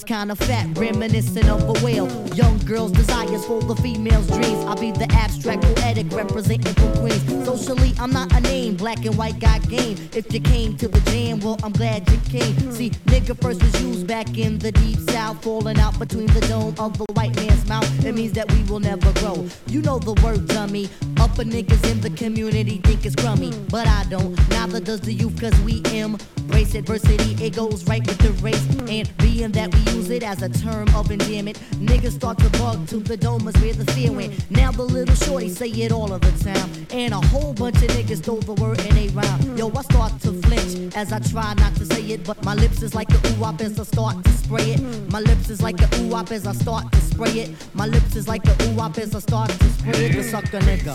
Is 0.02 0.06
kinda 0.06 0.34
fat, 0.34 0.66
reminiscent 0.76 1.48
of 1.48 1.62
a 1.62 1.84
whale. 1.84 2.08
Young 2.34 2.58
girls' 2.66 2.90
desires 2.90 3.44
for 3.44 3.60
the 3.62 3.76
female's 3.76 4.26
dreams. 4.26 4.64
I'll 4.66 4.74
be 4.74 4.90
the 4.90 5.06
abstract 5.12 5.62
poetic 5.62 6.10
representing 6.12 6.74
for 6.74 6.90
Queens. 6.98 7.22
Socially, 7.44 7.94
I'm 8.00 8.10
not 8.10 8.32
a 8.32 8.40
name, 8.40 8.74
black 8.74 9.04
and 9.04 9.16
white 9.16 9.38
got 9.38 9.60
game. 9.68 9.96
If 10.12 10.32
you 10.32 10.40
came 10.40 10.76
to 10.78 10.88
the 10.88 10.98
jam, 11.12 11.38
well, 11.38 11.56
I'm 11.62 11.70
glad 11.70 12.10
you 12.10 12.18
came. 12.28 12.72
See, 12.72 12.90
nigga 13.06 13.40
first 13.40 13.62
was 13.62 13.80
used 13.80 14.08
back 14.08 14.36
in 14.36 14.58
the 14.58 14.72
deep 14.72 14.98
south, 15.10 15.40
falling 15.44 15.78
out 15.78 15.96
between 16.00 16.26
the 16.26 16.40
dome 16.48 16.74
of 16.78 16.98
the 16.98 17.06
white 17.12 17.36
man's 17.36 17.64
mouth. 17.68 18.04
It 18.04 18.14
means 18.14 18.32
that 18.32 18.50
we 18.52 18.62
will 18.64 18.80
never 18.80 19.12
grow. 19.20 19.46
You 19.68 19.82
know 19.82 20.00
the 20.00 20.14
word 20.24 20.48
dummy. 20.48 20.88
Upper 21.20 21.44
niggas 21.44 21.88
in 21.88 22.00
the 22.00 22.10
community 22.10 22.80
think 22.82 23.06
it's 23.06 23.14
crummy, 23.14 23.52
but 23.68 23.86
I 23.86 24.04
don't. 24.10 24.36
Neither 24.50 24.80
does 24.80 25.00
the 25.00 25.12
youth, 25.12 25.40
cause 25.40 25.56
we 25.60 25.80
embrace 25.94 26.74
adversity. 26.74 27.36
It 27.44 27.54
goes 27.54 27.86
right 27.86 28.04
with 28.04 28.18
the 28.18 28.32
race, 28.42 28.66
and 28.88 29.08
being 29.32 29.52
that 29.52 29.74
we 29.74 29.80
use 29.92 30.10
it 30.10 30.22
as 30.22 30.42
a 30.42 30.48
term 30.48 30.88
of 30.94 31.10
endearment, 31.10 31.58
niggas 31.80 32.12
start 32.12 32.38
to 32.38 32.50
bug 32.58 32.86
to 32.88 32.98
the 32.98 33.16
dome 33.16 33.46
is 33.48 33.56
where 33.62 33.72
the 33.72 33.90
fear 33.92 34.12
went. 34.12 34.32
Now 34.50 34.70
the 34.70 34.82
little 34.82 35.14
shorty 35.14 35.48
say 35.48 35.68
it 35.68 35.92
all 35.92 36.12
of 36.12 36.20
the 36.20 36.32
time, 36.44 36.70
and 36.90 37.14
a 37.14 37.20
whole 37.28 37.54
bunch 37.54 37.76
of 37.76 37.90
niggas 37.96 38.18
stole 38.18 38.40
the 38.40 38.54
word 38.54 38.80
in 38.80 38.96
a 38.98 39.08
rhyme. 39.08 39.56
Yo, 39.56 39.70
I 39.70 39.82
start 39.82 40.20
to 40.22 40.32
flinch 40.42 40.94
as 40.94 41.12
I 41.12 41.18
try 41.20 41.54
not 41.54 41.74
to 41.76 41.86
say 41.86 42.02
it, 42.14 42.24
but 42.24 42.42
my 42.44 42.54
lips 42.54 42.82
is 42.82 42.94
like 42.94 43.10
a 43.10 43.28
ooh 43.28 43.40
wop 43.40 43.60
as 43.60 43.78
I 43.78 43.84
start 43.84 44.22
to 44.24 44.30
spray 44.30 44.74
it. 44.74 44.80
My 45.10 45.20
lips 45.20 45.48
is 45.50 45.62
like 45.62 45.80
a 45.80 45.88
ooh 45.96 46.08
wop 46.08 46.30
as 46.30 46.46
I 46.46 46.52
start 46.52 46.92
to 46.92 47.00
spray 47.26 47.42
it. 47.42 47.50
My 47.74 47.86
lips 47.86 48.16
is 48.16 48.28
like 48.28 48.44
a 48.46 48.64
ooh 48.64 48.74
wop 48.74 48.98
as 48.98 49.14
I 49.14 49.20
start 49.20 49.50
to 49.50 49.68
spray 49.70 50.06
it. 50.06 50.16
The 50.16 50.22
sucker 50.22 50.58
nigga, 50.60 50.94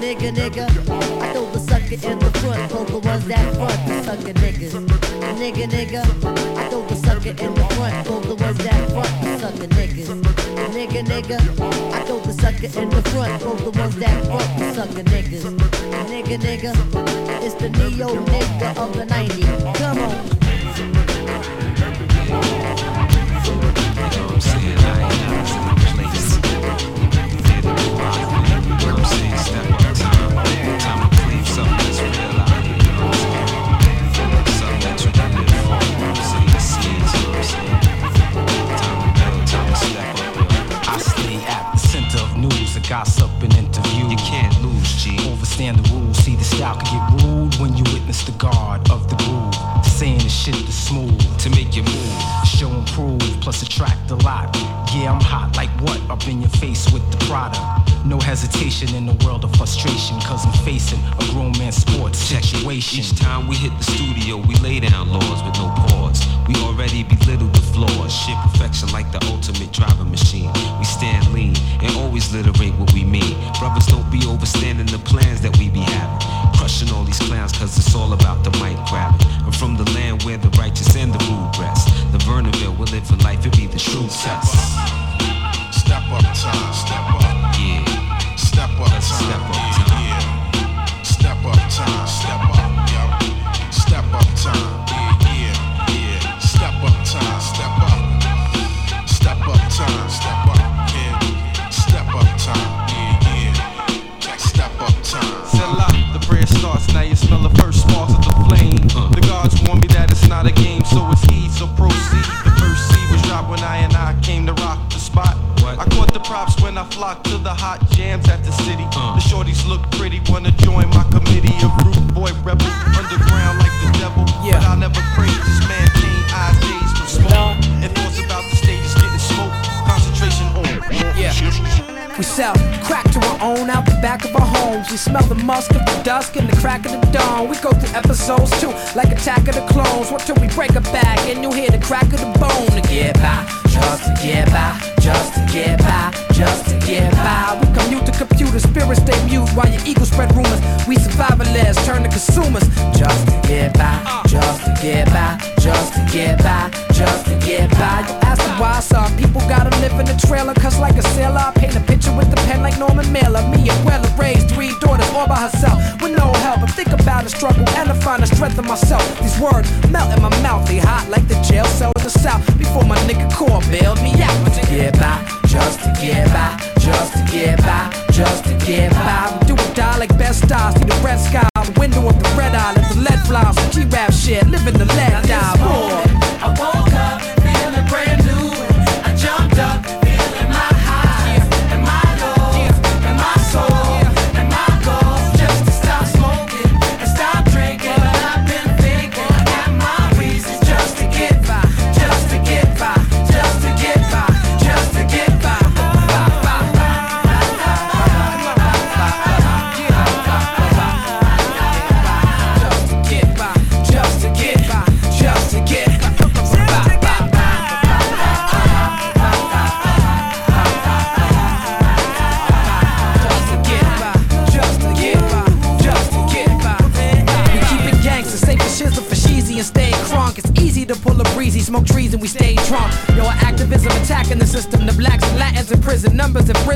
nigga, 0.00 0.30
nigga. 0.34 0.66
I 1.20 1.32
throw 1.32 1.50
the 1.50 1.58
sucker 1.58 1.94
in 2.08 2.18
the 2.18 2.30
front, 2.40 2.70
throw 2.70 2.84
the 2.84 2.98
ones 2.98 3.26
that 3.26 3.54
front, 3.54 3.86
the 3.86 4.02
sucker 4.04 4.32
niggas. 4.32 4.72
Nigga, 5.38 5.66
nigga. 5.68 6.02
I 6.56 6.68
throw 6.68 6.82
the 6.86 6.96
sucker 6.96 7.30
in 7.30 7.54
the 7.54 7.64
front, 7.74 8.06
throw 8.06 8.20
the 8.20 8.34
ones 8.34 8.58
that 8.58 8.90
front, 8.90 9.22
the 9.22 9.38
sucker 9.38 9.68
niggas. 9.68 10.08
Nigga, 10.74 11.02
nigga. 11.04 11.38
I 11.92 12.04
throw 12.04 12.18
the 12.20 12.32
sucker 12.32 12.80
in 12.80 12.88
the 12.90 13.02
front, 13.10 13.42
throw 13.42 13.54
the 13.54 13.70
ones 13.78 13.96
that 13.96 14.24
front, 14.26 14.58
the 14.58 14.74
sucker 14.74 15.04
niggas. 15.12 15.44
Nigga, 16.10 16.36
nigga. 16.38 16.72
It's 17.42 17.54
the 17.54 17.68
neo 17.68 18.08
nigga 18.24 18.76
of 18.76 18.96
the 18.96 19.04
90s. 19.06 19.74
Come 19.76 19.98
on 19.98 20.42
know 24.16 24.28
I'm 24.28 24.40
saying? 24.40 24.78
I 24.78 25.72
ain't. 25.72 25.81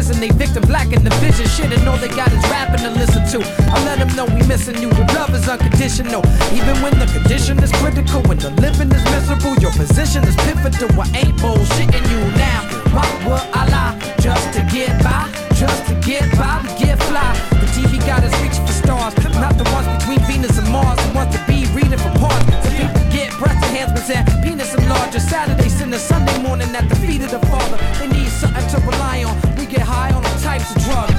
prison, 0.06 0.20
they 0.20 0.34
victim 0.34 0.62
black 0.66 0.92
and 0.92 1.04
the 1.04 1.14
vision. 1.16 1.46
Shit, 1.46 1.72
and 1.72 1.88
all 1.88 1.96
they 1.96 2.08
got 2.08 2.32
is 2.32 2.42
rapping 2.50 2.82
to 2.84 2.90
listen 2.90 3.22
to. 3.32 3.38
I 3.70 3.84
let 3.84 3.98
them 3.98 4.14
know 4.16 4.26
we 4.26 4.46
missing 4.46 4.80
you. 4.80 4.88
The 4.90 5.04
love 5.14 5.34
is 5.34 5.48
unconditional. 5.48 6.22
Even 6.52 6.80
when 6.82 6.98
the 6.98 7.06
condition 7.06 7.58
is 7.62 7.72
critical, 7.72 8.22
when 8.22 8.38
the 8.38 8.50
living 8.62 8.90
is 8.92 9.04
miserable, 9.04 9.54
your 9.58 9.72
position 9.72 10.22
is 10.24 10.36
pivotal. 10.36 10.90
I 11.00 11.06
ain't 11.14 11.36
bullshitting 11.38 12.06
you 12.10 12.20
now. 12.38 12.60
Why 12.94 13.06
would 13.26 13.46
I 13.52 13.62
lie? 13.68 13.94
Just 14.20 14.52
to 14.54 14.60
get 14.72 14.90
by, 15.02 15.28
just 15.54 15.86
to 15.88 15.94
get 16.00 16.24
by, 16.36 16.62
and 16.62 16.78
get 16.78 16.98
fly. 17.10 17.32
The 17.60 17.66
TV 17.74 17.98
got 18.06 18.22
us 18.22 18.34
reaching 18.42 18.64
for 18.66 18.72
stars, 18.72 19.14
not 19.34 19.58
the 19.58 19.66
ones 19.74 19.88
between 19.98 20.20
Venus 20.26 20.58
and 20.58 20.68
Mars. 20.70 20.98
The 21.06 21.12
ones 21.14 21.34
to 21.34 21.42
be 21.46 21.66
reading 21.74 21.98
for 21.98 22.12
parts. 22.18 22.46
So 22.62 22.70
people 22.70 23.04
get 23.10 23.32
breast 23.38 23.60
enhancements 23.66 24.10
and 24.10 24.24
penis 24.42 24.72
enlarger. 24.74 25.20
Saturday, 25.20 25.68
send 25.68 25.94
a 25.94 25.98
Sunday 25.98 26.38
morning 26.42 26.74
at 26.74 26.88
the 26.88 26.96
feet 26.96 27.22
of 27.22 27.30
the 27.30 27.42
Father. 27.50 27.78
They 27.98 28.08
need 28.08 28.28
something 28.28 28.66
to 28.72 28.78
rely 28.86 29.24
on. 29.24 29.45
It's 30.68 30.84
a 30.84 30.90
drug. 30.90 31.15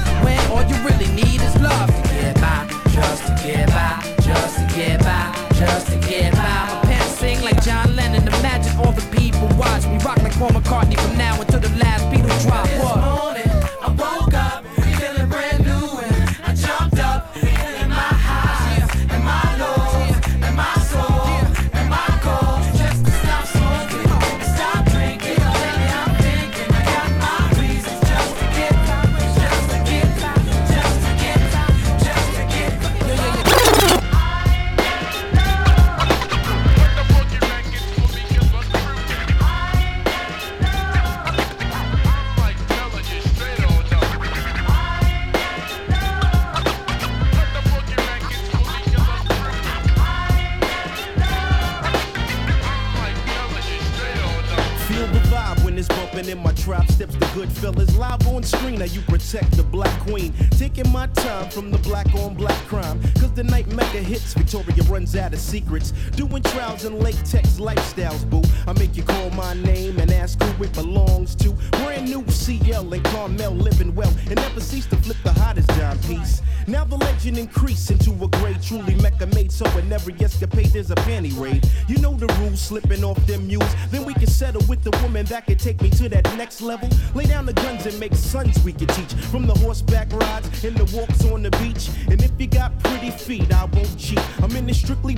Of 65.37 65.43
secrets. 65.43 65.91
Doing 66.15 66.43
trials 66.43 66.83
and 66.83 66.99
latex 66.99 67.59
lifestyles, 67.59 68.27
boo. 68.29 68.41
I 68.67 68.73
make 68.73 68.97
you 68.97 69.03
call 69.03 69.29
my 69.31 69.53
name 69.53 69.99
and 69.99 70.11
ask 70.11 70.41
who 70.41 70.63
it 70.63 70.73
belongs 70.73 71.35
to. 71.35 71.51
Brand 71.83 72.09
new 72.09 72.25
CL 72.27 72.93
and 72.93 73.03
Carmel 73.05 73.51
living 73.51 73.93
well 73.95 74.13
and 74.29 74.35
never 74.35 74.59
cease 74.59 74.87
to 74.87 74.97
flip 74.97 75.17
the 75.23 75.31
hottest 75.31 75.67
dime 75.69 75.99
piece. 75.99 76.41
Now 76.67 76.83
the 76.83 76.97
legend 76.97 77.37
increase 77.37 77.89
into 77.89 78.11
a 78.23 78.27
grade 78.27 78.61
truly 78.61 78.95
Mecca 78.95 79.27
made 79.27 79.51
so 79.51 79.65
in 79.77 79.91
every 79.93 80.13
escapade 80.19 80.67
there's 80.67 80.91
a 80.91 80.95
panty 80.95 81.37
raid. 81.39 81.69
You 81.87 81.97
know 81.99 82.13
the 82.15 82.27
rules, 82.39 82.59
slipping 82.59 83.03
off 83.03 83.25
them 83.25 83.47
mules. 83.47 83.73
Then 83.89 84.03
we 84.03 84.13
can 84.13 84.27
settle 84.27 84.63
with 84.67 84.83
the 84.83 84.91
woman 85.01 85.25
that 85.27 85.45
can 85.45 85.57
take 85.57 85.81
me 85.81 85.89
to 85.91 86.09
that 86.09 86.25
next 86.35 86.61
level. 86.61 86.89
Lay 87.13 87.25
down 87.25 87.45
the 87.45 87.53
guns 87.53 87.85
and 87.85 87.97
make 87.99 88.15
sons 88.15 88.61
we 88.63 88.73
can 88.73 88.87
teach. 88.87 89.13
From 89.31 89.47
the 89.47 89.53
horseback 89.53 90.11
rides 90.11 90.65
and 90.65 90.75
the 90.75 90.97
walks 90.97 91.23
on 91.25 91.43
the 91.43 91.51
beach. 91.51 91.89
And 92.09 92.21
if 92.21 92.31
you 92.37 92.47
got 92.47 92.77
pretty 92.83 93.11
feet, 93.11 93.51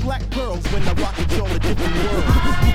black 0.01 0.29
pearls 0.31 0.65
when 0.71 0.83
I 0.83 0.93
rock 0.93 1.19
it, 1.19 1.31
y'all 1.37 1.47
a 1.47 1.59
different 1.59 1.95
It's 1.95 2.68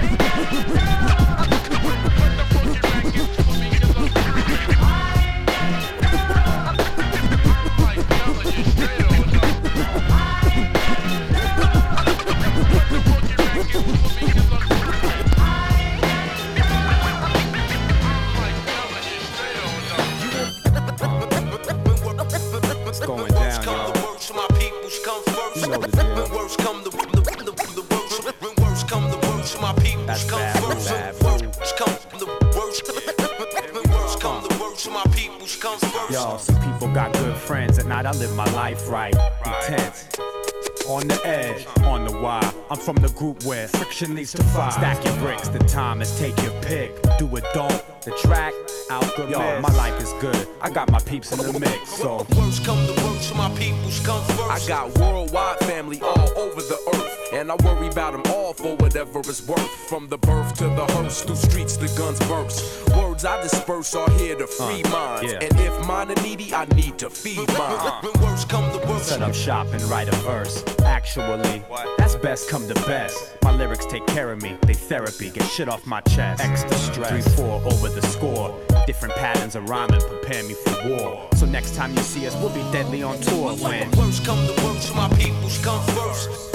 I 63.84 63.86
disperse 63.86 64.08
are 64.08 64.18
here 64.18 64.34
to 64.36 64.46
free 64.46 64.82
Uh, 64.82 64.88
minds. 64.88 65.30
yeah. 65.32 65.38
And 65.42 65.60
if 65.60 65.86
mine 65.86 66.10
are 66.10 66.22
needy, 66.22 66.54
I 66.54 66.64
need 66.74 66.96
to 67.00 67.10
feed 67.10 67.46
mine. 67.58 67.92
When 68.02 68.22
words 68.22 68.46
come, 68.46 68.64
the 68.72 68.78
words 68.88 69.04
Set 69.04 69.20
up 69.20 69.34
shop 69.34 69.66
and 69.72 69.82
write 69.82 70.08
a 70.08 70.16
verse. 70.22 70.64
Actually, 70.86 71.62
that's 71.98 72.14
best 72.16 72.48
come 72.48 72.66
to 72.66 72.74
best. 72.86 73.36
My 73.42 73.52
lyrics 73.54 73.84
take 73.84 74.06
care 74.06 74.32
of 74.32 74.40
me, 74.40 74.56
they 74.62 74.72
therapy, 74.72 75.28
get 75.28 75.42
shit 75.50 75.68
off 75.68 75.84
my 75.86 76.00
chest. 76.00 76.42
Extra 76.42 76.74
stress, 76.78 77.34
3 77.34 77.44
4 77.44 77.60
over 77.66 77.88
the 77.90 78.00
score. 78.06 78.58
Different 78.86 79.14
patterns 79.16 79.54
of 79.54 79.68
rhyming 79.68 80.00
prepare 80.00 80.42
me 80.44 80.54
for 80.54 80.88
war. 80.88 81.28
So 81.34 81.44
next 81.44 81.74
time 81.74 81.92
you 81.94 82.02
see 82.02 82.26
us, 82.26 82.34
we'll 82.36 82.54
be 82.54 82.64
deadly 82.72 83.02
on 83.02 83.20
tour 83.20 83.52
when. 83.56 83.90
words 83.98 84.18
come, 84.20 84.46
the 84.46 84.58
words 84.64 84.88
of 84.88 84.96
my 84.96 85.08
peoples 85.10 85.58
come 85.62 85.84
first. 85.88 86.53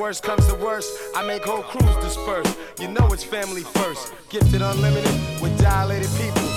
Word 0.00 0.16
up, 0.16 0.16
if 0.16 0.22
worst 0.22 0.22
comes 0.22 0.46
to 0.46 0.54
worst, 0.54 0.98
I 1.14 1.26
make 1.26 1.44
whole 1.44 1.62
crews 1.62 1.96
disperse. 1.96 2.56
You 2.78 2.88
know 2.88 3.06
it's 3.12 3.22
family 3.22 3.62
first. 3.62 4.14
Gifted 4.30 4.62
unlimited 4.62 5.12
with 5.42 5.60
dilated 5.60 6.08
people. 6.16 6.48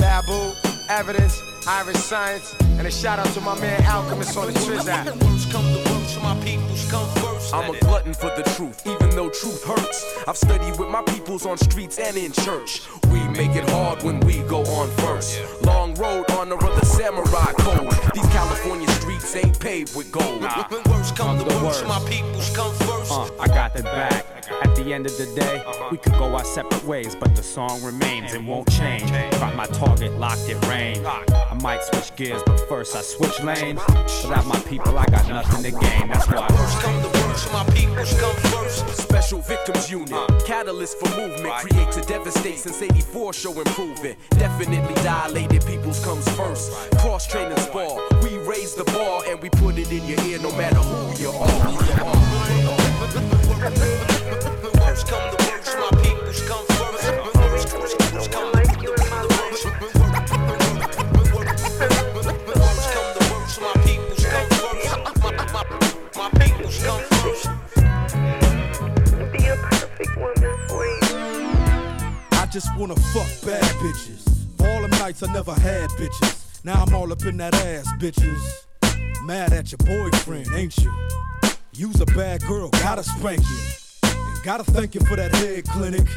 Babu, 0.00 0.52
evidence, 0.88 1.40
Iriscience, 1.62 2.58
and 2.78 2.86
a 2.86 2.90
shout 2.90 3.20
out 3.20 3.28
to 3.34 3.40
my 3.40 3.58
man 3.60 3.84
Alchemist 3.84 4.36
on 4.36 4.52
the 4.52 4.58
Trizak. 4.60 5.06
Words 5.22 5.46
come, 5.52 5.64
the 5.72 5.78
words 5.90 5.98
my 6.22 6.34
peoples 6.44 6.90
come 6.90 7.08
first. 7.22 7.54
I'm 7.54 7.72
a 7.72 7.78
glutton 7.78 8.14
for 8.14 8.34
the 8.34 8.42
truth, 8.56 8.82
though 9.18 9.28
truth 9.30 9.64
hurts. 9.64 10.04
I've 10.28 10.36
studied 10.36 10.78
with 10.78 10.90
my 10.90 11.02
peoples 11.02 11.44
on 11.44 11.58
streets 11.58 11.98
and 11.98 12.16
in 12.16 12.30
church. 12.30 12.82
We 13.10 13.18
make 13.30 13.56
it 13.56 13.68
hard 13.70 14.04
when 14.04 14.20
we 14.20 14.42
go 14.42 14.60
on 14.60 14.88
first. 15.02 15.40
Long 15.62 15.92
road, 15.94 16.30
honor 16.30 16.54
of 16.54 16.74
the 16.78 16.86
samurai 16.86 17.52
code. 17.58 17.90
These 18.14 18.28
California 18.28 18.88
streets 18.90 19.34
ain't 19.34 19.58
paved 19.58 19.96
with 19.96 20.12
gold. 20.12 20.42
When 20.70 20.82
words 20.84 21.10
come, 21.10 21.36
the 21.36 21.44
words 21.64 21.80
of 21.80 21.88
my 21.88 21.98
peoples 22.08 22.54
come 22.54 22.72
first. 22.74 23.10
Uh, 23.10 23.28
I 23.40 23.48
got 23.48 23.74
the 23.74 23.82
back. 23.82 24.37
At 24.62 24.74
the 24.74 24.92
end 24.92 25.06
of 25.06 25.16
the 25.16 25.26
day, 25.34 25.64
we 25.90 25.98
could 25.98 26.14
go 26.14 26.34
our 26.34 26.44
separate 26.44 26.84
ways, 26.84 27.14
but 27.14 27.34
the 27.36 27.42
song 27.42 27.82
remains 27.82 28.32
and 28.32 28.46
won't 28.46 28.70
change. 28.70 29.10
Got 29.32 29.54
my 29.54 29.66
target 29.66 30.12
locked 30.18 30.48
in 30.48 30.60
range. 30.62 31.04
I 31.04 31.58
might 31.62 31.82
switch 31.82 32.14
gears, 32.16 32.42
but 32.46 32.60
first 32.68 32.96
I 32.96 33.02
switch 33.02 33.40
lanes. 33.42 33.80
Without 34.22 34.46
my 34.46 34.58
people, 34.60 34.98
I 34.98 35.06
got 35.06 35.28
nothing 35.28 35.62
to 35.64 35.70
gain. 35.70 36.08
That's 36.08 36.26
why. 36.28 36.48
Words 37.28 37.46
of 37.46 37.52
my 37.52 37.64
peoples 37.74 38.18
come 38.20 38.36
first. 38.52 38.86
Special 38.96 39.40
Victims 39.40 39.90
Unit, 39.90 40.44
catalyst 40.46 40.98
for 40.98 41.08
movement, 41.16 41.54
create 41.54 41.90
to 41.92 42.00
devastate 42.02 42.58
since 42.58 42.82
84 42.82 43.32
show 43.32 43.52
improvement. 43.52 44.18
Definitely 44.30 44.94
dilated 45.02 45.64
peoples 45.66 46.04
comes 46.04 46.28
first. 46.36 46.72
Cross 46.98 47.26
training 47.28 47.58
spar, 47.58 48.00
we 48.22 48.38
raise 48.38 48.74
the 48.74 48.84
bar 48.84 49.22
and 49.26 49.40
we 49.40 49.50
put 49.50 49.78
it 49.78 49.90
in 49.92 50.04
your 50.06 50.20
ear 50.26 50.38
no 50.40 50.50
matter 50.56 50.76
who 50.76 51.22
you 51.22 51.30
are. 51.30 51.74
Words 51.74 51.90
come, 51.90 52.12
the 52.62 52.67
I 72.32 72.46
just 72.50 72.76
wanna 72.76 72.96
fuck 72.96 73.28
bad 73.46 73.62
bitches. 73.76 74.26
All 74.60 74.82
them 74.82 74.90
nights 74.90 75.22
I 75.22 75.32
never 75.32 75.52
had 75.52 75.90
bitches. 75.90 76.64
Now 76.64 76.82
I'm 76.82 76.94
all 76.94 77.12
up 77.12 77.24
in 77.24 77.36
that 77.36 77.54
ass, 77.54 77.86
bitches. 77.98 78.64
Mad 79.24 79.52
at 79.52 79.70
your 79.70 79.78
boyfriend, 79.78 80.48
ain't 80.54 80.76
you? 80.78 80.92
You's 81.78 82.00
a 82.00 82.06
bad 82.06 82.42
girl, 82.42 82.70
gotta 82.70 83.04
spank 83.04 83.38
you. 83.38 84.10
And 84.10 84.42
gotta 84.42 84.64
thank 84.64 84.96
you 84.96 85.00
for 85.02 85.14
that 85.14 85.32
head 85.36 85.64
clinic. 85.68 86.08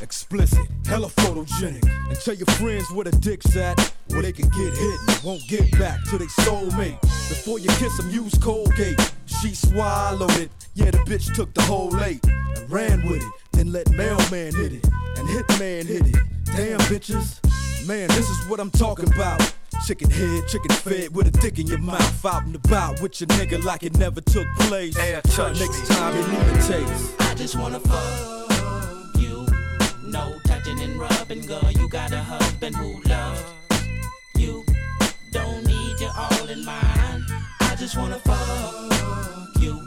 Explicit, 0.00 0.64
hella 0.86 1.08
photogenic. 1.08 1.82
And 2.08 2.20
tell 2.20 2.34
your 2.34 2.46
friends 2.46 2.88
where 2.92 3.02
the 3.02 3.10
dick's 3.10 3.56
at, 3.56 3.76
where 4.10 4.22
they 4.22 4.30
can 4.30 4.48
get 4.50 4.72
hit 4.72 5.00
and 5.08 5.20
won't 5.24 5.42
get 5.48 5.76
back 5.76 6.00
to 6.04 6.18
they 6.18 6.26
soulmate. 6.26 7.00
Before 7.00 7.58
you 7.58 7.68
kiss 7.70 7.96
them, 7.96 8.10
use 8.10 8.38
Colgate. 8.38 9.12
She 9.26 9.56
swallowed 9.56 10.36
it. 10.36 10.52
Yeah, 10.74 10.92
the 10.92 10.98
bitch 10.98 11.34
took 11.34 11.52
the 11.52 11.62
whole 11.62 12.00
eight 12.04 12.24
and 12.24 12.70
ran 12.70 13.04
with 13.04 13.24
it. 13.24 13.32
Then 13.50 13.72
let 13.72 13.90
mailman 13.90 14.54
hit 14.54 14.72
it 14.72 14.84
and 15.16 15.28
hitman 15.28 15.84
hit 15.84 16.06
it. 16.06 16.16
Damn 16.44 16.78
bitches, 16.82 17.42
man, 17.88 18.06
this 18.06 18.30
is 18.30 18.46
what 18.46 18.60
I'm 18.60 18.70
talking 18.70 19.12
about. 19.12 19.52
Chicken 19.86 20.10
head, 20.10 20.46
chicken 20.46 20.70
fed 20.70 21.14
with 21.14 21.26
a 21.26 21.30
dick 21.40 21.58
in 21.58 21.66
your 21.66 21.78
mouth. 21.78 22.24
Out 22.24 22.44
and 22.44 22.54
about 22.54 23.00
with 23.02 23.20
your 23.20 23.26
nigga 23.28 23.62
like 23.64 23.82
it 23.82 23.96
never 23.98 24.20
took 24.20 24.46
place. 24.60 24.96
Uh, 24.96 25.20
Next 25.58 25.88
time 25.88 26.14
you 26.16 26.28
need 26.28 26.38
a 26.38 26.62
taste. 26.62 27.20
I 27.20 27.34
just 27.34 27.58
wanna 27.58 27.80
fuck 27.80 29.16
you. 29.20 29.44
No 30.04 30.38
touching 30.46 30.78
and 30.80 30.96
rubbing, 31.00 31.44
girl. 31.46 31.68
You 31.72 31.88
got 31.88 32.12
a 32.12 32.18
husband 32.18 32.76
who 32.76 33.02
loves 33.02 33.42
you. 34.36 34.64
Don't 35.32 35.66
need 35.66 36.00
you 36.00 36.10
all 36.16 36.48
in 36.48 36.64
mine. 36.64 37.24
I 37.60 37.74
just 37.76 37.96
wanna 37.96 38.20
fuck 38.20 39.60
you. 39.60 39.84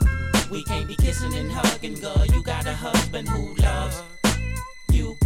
We 0.52 0.64
can't 0.66 0.90
be 0.90 0.96
kissing 0.96 1.34
and 1.34 1.50
hugging, 1.50 1.96
girl. 1.96 2.26
You 2.26 2.44
got 2.44 2.68
a 2.68 2.74
husband 2.74 3.30
who 3.30 3.56
loves 3.56 4.04
you. 4.92 5.18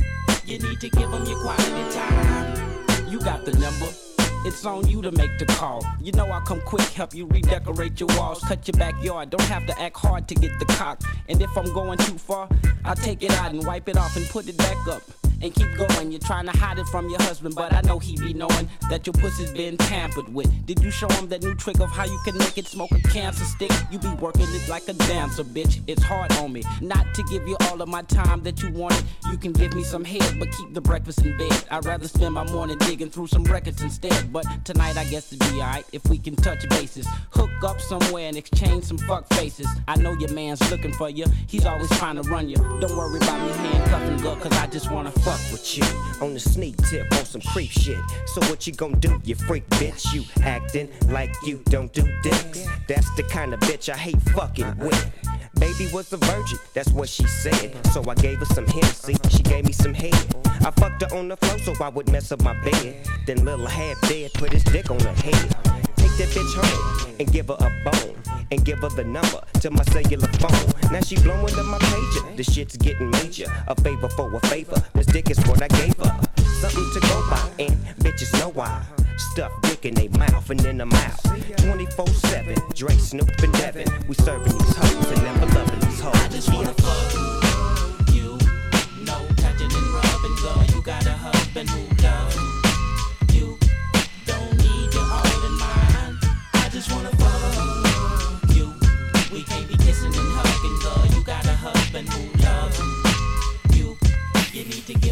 You 0.45 0.59
need 0.59 0.79
to 0.79 0.89
give 0.89 1.11
him 1.11 1.25
your 1.25 1.41
quality 1.41 1.95
time. 1.95 3.09
You 3.09 3.19
got 3.19 3.45
the 3.45 3.53
number. 3.53 4.08
It's 4.45 4.65
on 4.65 4.87
you 4.87 5.01
to 5.01 5.11
make 5.11 5.37
the 5.37 5.45
call. 5.45 5.83
You 6.01 6.13
know 6.13 6.25
I'll 6.25 6.39
come 6.41 6.61
quick, 6.61 6.87
help 6.89 7.13
you 7.13 7.25
redecorate 7.25 7.99
your 7.99 8.07
walls, 8.17 8.39
cut 8.39 8.65
your 8.67 8.79
backyard. 8.79 9.31
Don't 9.31 9.41
have 9.41 9.65
to 9.67 9.77
act 9.81 9.97
hard 9.97 10.29
to 10.29 10.35
get 10.35 10.57
the 10.59 10.65
cock. 10.65 11.01
And 11.27 11.41
if 11.41 11.55
I'm 11.57 11.73
going 11.73 11.97
too 11.97 12.17
far, 12.17 12.47
I'll 12.85 12.95
take 12.95 13.21
it 13.21 13.31
out 13.31 13.51
and 13.51 13.65
wipe 13.65 13.89
it 13.89 13.97
off 13.97 14.15
and 14.15 14.25
put 14.27 14.47
it 14.47 14.57
back 14.57 14.87
up. 14.87 15.01
And 15.41 15.53
keep 15.53 15.73
going. 15.75 16.11
You're 16.11 16.19
trying 16.19 16.45
to 16.45 16.57
hide 16.57 16.79
it 16.79 16.87
from 16.87 17.09
your 17.09 17.21
husband, 17.21 17.55
but 17.55 17.73
I 17.73 17.81
know 17.81 17.99
he 17.99 18.15
be 18.17 18.33
knowing 18.33 18.69
that 18.89 19.05
your 19.05 19.13
pussy's 19.13 19.51
been 19.51 19.77
tampered 19.77 20.33
with. 20.33 20.49
Did 20.65 20.83
you 20.83 20.91
show 20.91 21.07
him 21.09 21.27
that 21.29 21.43
new 21.43 21.55
trick 21.55 21.79
of 21.79 21.91
how 21.91 22.05
you 22.05 22.19
can 22.25 22.37
make 22.37 22.57
it 22.57 22.67
smoke 22.67 22.91
a 22.91 23.01
cancer 23.09 23.45
stick? 23.45 23.71
You 23.91 23.99
be 23.99 24.09
working 24.19 24.47
it 24.49 24.67
like 24.67 24.87
a 24.87 24.93
dancer, 24.93 25.43
bitch. 25.43 25.81
It's 25.87 26.03
hard 26.03 26.31
on 26.33 26.53
me 26.53 26.63
not 26.81 27.13
to 27.15 27.23
give 27.23 27.47
you 27.47 27.57
all 27.61 27.81
of 27.81 27.89
my 27.89 28.01
time 28.03 28.43
that 28.43 28.61
you 28.61 28.71
wanted. 28.71 29.03
You 29.31 29.37
can 29.37 29.51
give 29.53 29.73
me 29.73 29.83
some 29.83 30.03
head, 30.03 30.37
but 30.39 30.51
keep 30.51 30.73
the 30.73 30.81
breakfast 30.81 31.25
in 31.25 31.37
bed. 31.37 31.63
I'd 31.71 31.85
rather 31.85 32.07
spend 32.07 32.33
my 32.33 32.43
morning 32.51 32.77
digging 32.79 33.09
through 33.09 33.27
some 33.27 33.43
records 33.43 33.81
instead. 33.81 34.31
But 34.31 34.45
tonight 34.65 34.97
I 34.97 35.05
guess 35.05 35.31
it'd 35.31 35.39
be 35.51 35.61
alright 35.61 35.85
if 35.93 36.07
we 36.09 36.17
can 36.17 36.35
touch 36.35 36.67
bases. 36.69 37.07
Hook 37.31 37.51
up 37.63 37.79
somewhere 37.81 38.27
and 38.27 38.37
exchange 38.37 38.85
some 38.85 38.97
fuck 38.97 39.27
faces. 39.33 39.67
I 39.87 39.95
know 39.97 40.13
your 40.13 40.31
man's 40.33 40.69
looking 40.71 40.93
for 40.93 41.09
you. 41.09 41.25
He's 41.47 41.65
always 41.65 41.89
trying 41.97 42.15
to 42.15 42.23
run 42.23 42.49
you. 42.49 42.55
Don't 42.55 42.95
worry 42.95 43.17
about 43.17 43.41
me 43.45 43.53
handcuffing 43.53 44.17
girl, 44.17 44.35
cause 44.35 44.53
I 44.53 44.67
just 44.67 44.91
wanna 44.91 45.11
fuck 45.29 45.51
with 45.51 45.77
you. 45.77 45.83
On 46.21 46.33
the 46.33 46.39
sneak 46.39 46.75
tip 46.89 47.05
on 47.13 47.25
some 47.25 47.41
creep 47.41 47.69
shit. 47.69 47.99
So 48.27 48.41
what 48.49 48.65
you 48.65 48.73
gon' 48.73 48.99
do, 48.99 49.21
you 49.23 49.35
freak 49.35 49.67
bitch? 49.69 50.13
You 50.13 50.23
acting 50.43 50.89
like 51.09 51.33
you 51.45 51.61
don't 51.65 51.93
do 51.93 52.03
dicks. 52.23 52.65
That's 52.87 53.09
the 53.15 53.23
kind 53.23 53.53
of 53.53 53.59
bitch 53.59 53.89
I 53.93 53.97
hate 53.97 54.21
fucking 54.33 54.65
uh-uh. 54.65 54.85
with. 54.85 55.11
Baby 55.59 55.87
was 55.93 56.11
a 56.13 56.17
virgin, 56.17 56.57
that's 56.73 56.91
what 56.91 57.09
she 57.09 57.27
said. 57.27 57.75
So 57.93 58.03
I 58.09 58.15
gave 58.15 58.39
her 58.39 58.45
some 58.45 58.65
Hennessy, 58.65 59.13
uh-huh. 59.13 59.29
she 59.29 59.43
gave 59.43 59.65
me 59.65 59.73
some 59.73 59.93
head. 59.93 60.13
I 60.65 60.71
fucked 60.71 61.03
her 61.03 61.15
on 61.15 61.27
the 61.27 61.37
floor 61.37 61.59
so 61.59 61.83
I 61.83 61.89
would 61.89 62.09
mess 62.11 62.31
up 62.31 62.41
my 62.41 62.53
bed. 62.63 63.05
Then 63.27 63.45
little 63.45 63.67
half 63.67 64.01
dead 64.01 64.31
put 64.33 64.51
his 64.51 64.63
dick 64.63 64.89
on 64.89 64.99
her 64.99 65.13
head. 65.13 65.88
That 66.19 66.27
bitch 66.35 66.53
home 66.53 67.15
and 67.17 67.31
give 67.31 67.47
her 67.47 67.55
a 67.59 67.69
bone. 67.89 68.13
And 68.51 68.65
give 68.65 68.79
her 68.79 68.89
the 68.89 69.05
number 69.05 69.39
to 69.61 69.71
my 69.71 69.83
cellular 69.83 70.27
phone. 70.27 70.91
Now 70.91 70.99
she 70.99 71.15
blowing 71.15 71.57
up 71.57 71.65
my 71.65 71.77
pager. 71.77 72.35
The 72.35 72.43
shit's 72.43 72.75
getting 72.75 73.09
major. 73.11 73.45
A 73.69 73.81
favor 73.81 74.09
for 74.09 74.29
a 74.35 74.39
favor. 74.47 74.83
This 74.95 75.05
dick 75.05 75.29
is 75.29 75.37
what 75.47 75.63
I 75.63 75.69
gave 75.69 75.95
her. 75.95 76.19
Something 76.59 76.91
to 76.93 76.99
go 76.99 77.29
by, 77.29 77.49
and 77.59 77.71
bitches 78.03 78.37
know 78.37 78.49
why. 78.49 78.83
Stuff 79.31 79.53
dick 79.61 79.85
in 79.85 79.93
they 79.93 80.09
mouth 80.09 80.49
and 80.49 80.65
in 80.65 80.79
the 80.79 80.85
mouth. 80.85 81.23
24 81.63 82.07
7, 82.07 82.55
Dre, 82.75 82.97
Snoop, 82.97 83.29
and 83.41 83.53
Devin. 83.53 83.87
We 84.09 84.15
serving 84.15 84.51
these 84.51 84.75
hoes 84.75 85.11
and 85.11 85.23
never 85.23 85.45
loving 85.55 85.79
these 85.79 86.01
hoes. 86.01 86.15
I 86.15 86.27
just 86.27 86.53
wanna 86.53 86.73
fuck 86.73 87.08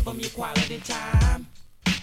him 0.07 0.19
your 0.19 0.29
quality 0.29 0.79
time. 0.79 1.47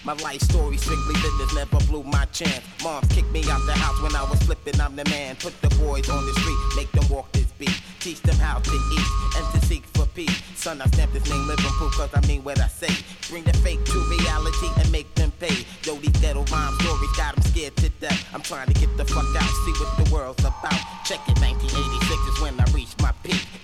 My 0.03 0.13
life 0.13 0.41
story 0.41 0.77
strictly 0.77 1.15
business, 1.15 1.53
never 1.55 1.77
blew 1.85 2.03
my 2.03 2.25
chance. 2.25 2.61
Mom 2.83 3.01
kicked 3.07 3.31
me 3.31 3.41
out 3.49 3.65
the 3.65 3.73
house 3.73 3.99
when 4.01 4.15
I 4.15 4.23
was 4.29 4.39
flipping, 4.43 4.79
I'm 4.79 4.95
the 4.95 5.05
man. 5.05 5.35
Put 5.37 5.59
the 5.61 5.69
boys 5.81 6.09
on 6.09 6.25
the 6.25 6.33
street, 6.33 6.57
make 6.75 6.91
them 6.91 7.07
walk 7.09 7.31
this 7.31 7.51
beat. 7.57 7.81
Teach 7.99 8.21
them 8.21 8.35
how 8.35 8.59
to 8.59 8.71
eat 8.71 9.07
and 9.37 9.45
to 9.53 9.65
seek 9.65 9.83
for 9.95 10.05
peace. 10.07 10.43
Son, 10.55 10.79
I 10.81 10.85
stamp 10.87 11.13
this 11.13 11.27
name 11.27 11.47
living 11.47 11.65
proof 11.77 11.93
cause 11.93 12.11
I 12.13 12.25
mean 12.27 12.43
what 12.43 12.59
I 12.59 12.67
say. 12.67 12.93
Bring 13.29 13.43
the 13.43 13.53
fake 13.65 13.83
to 13.85 13.99
reality 14.19 14.69
and 14.77 14.91
make 14.91 15.13
them 15.15 15.31
pay. 15.39 15.65
Yo, 15.83 15.95
these 15.95 16.17
ghetto 16.21 16.43
rhyme 16.51 16.73
stories 16.81 17.11
got 17.17 17.35
them 17.35 17.43
scared 17.45 17.75
to 17.77 17.89
death. 17.89 18.29
I'm 18.33 18.41
trying 18.41 18.67
to 18.67 18.73
get 18.73 18.95
the 18.97 19.05
fuck 19.05 19.25
out, 19.35 19.49
see 19.65 19.73
what 19.81 20.05
the 20.05 20.13
world's 20.13 20.43
about. 20.45 20.77
Check 21.05 21.21
it, 21.27 21.39
1986 21.41 22.35
is 22.35 22.41
when 22.41 22.59
I. 22.59 22.64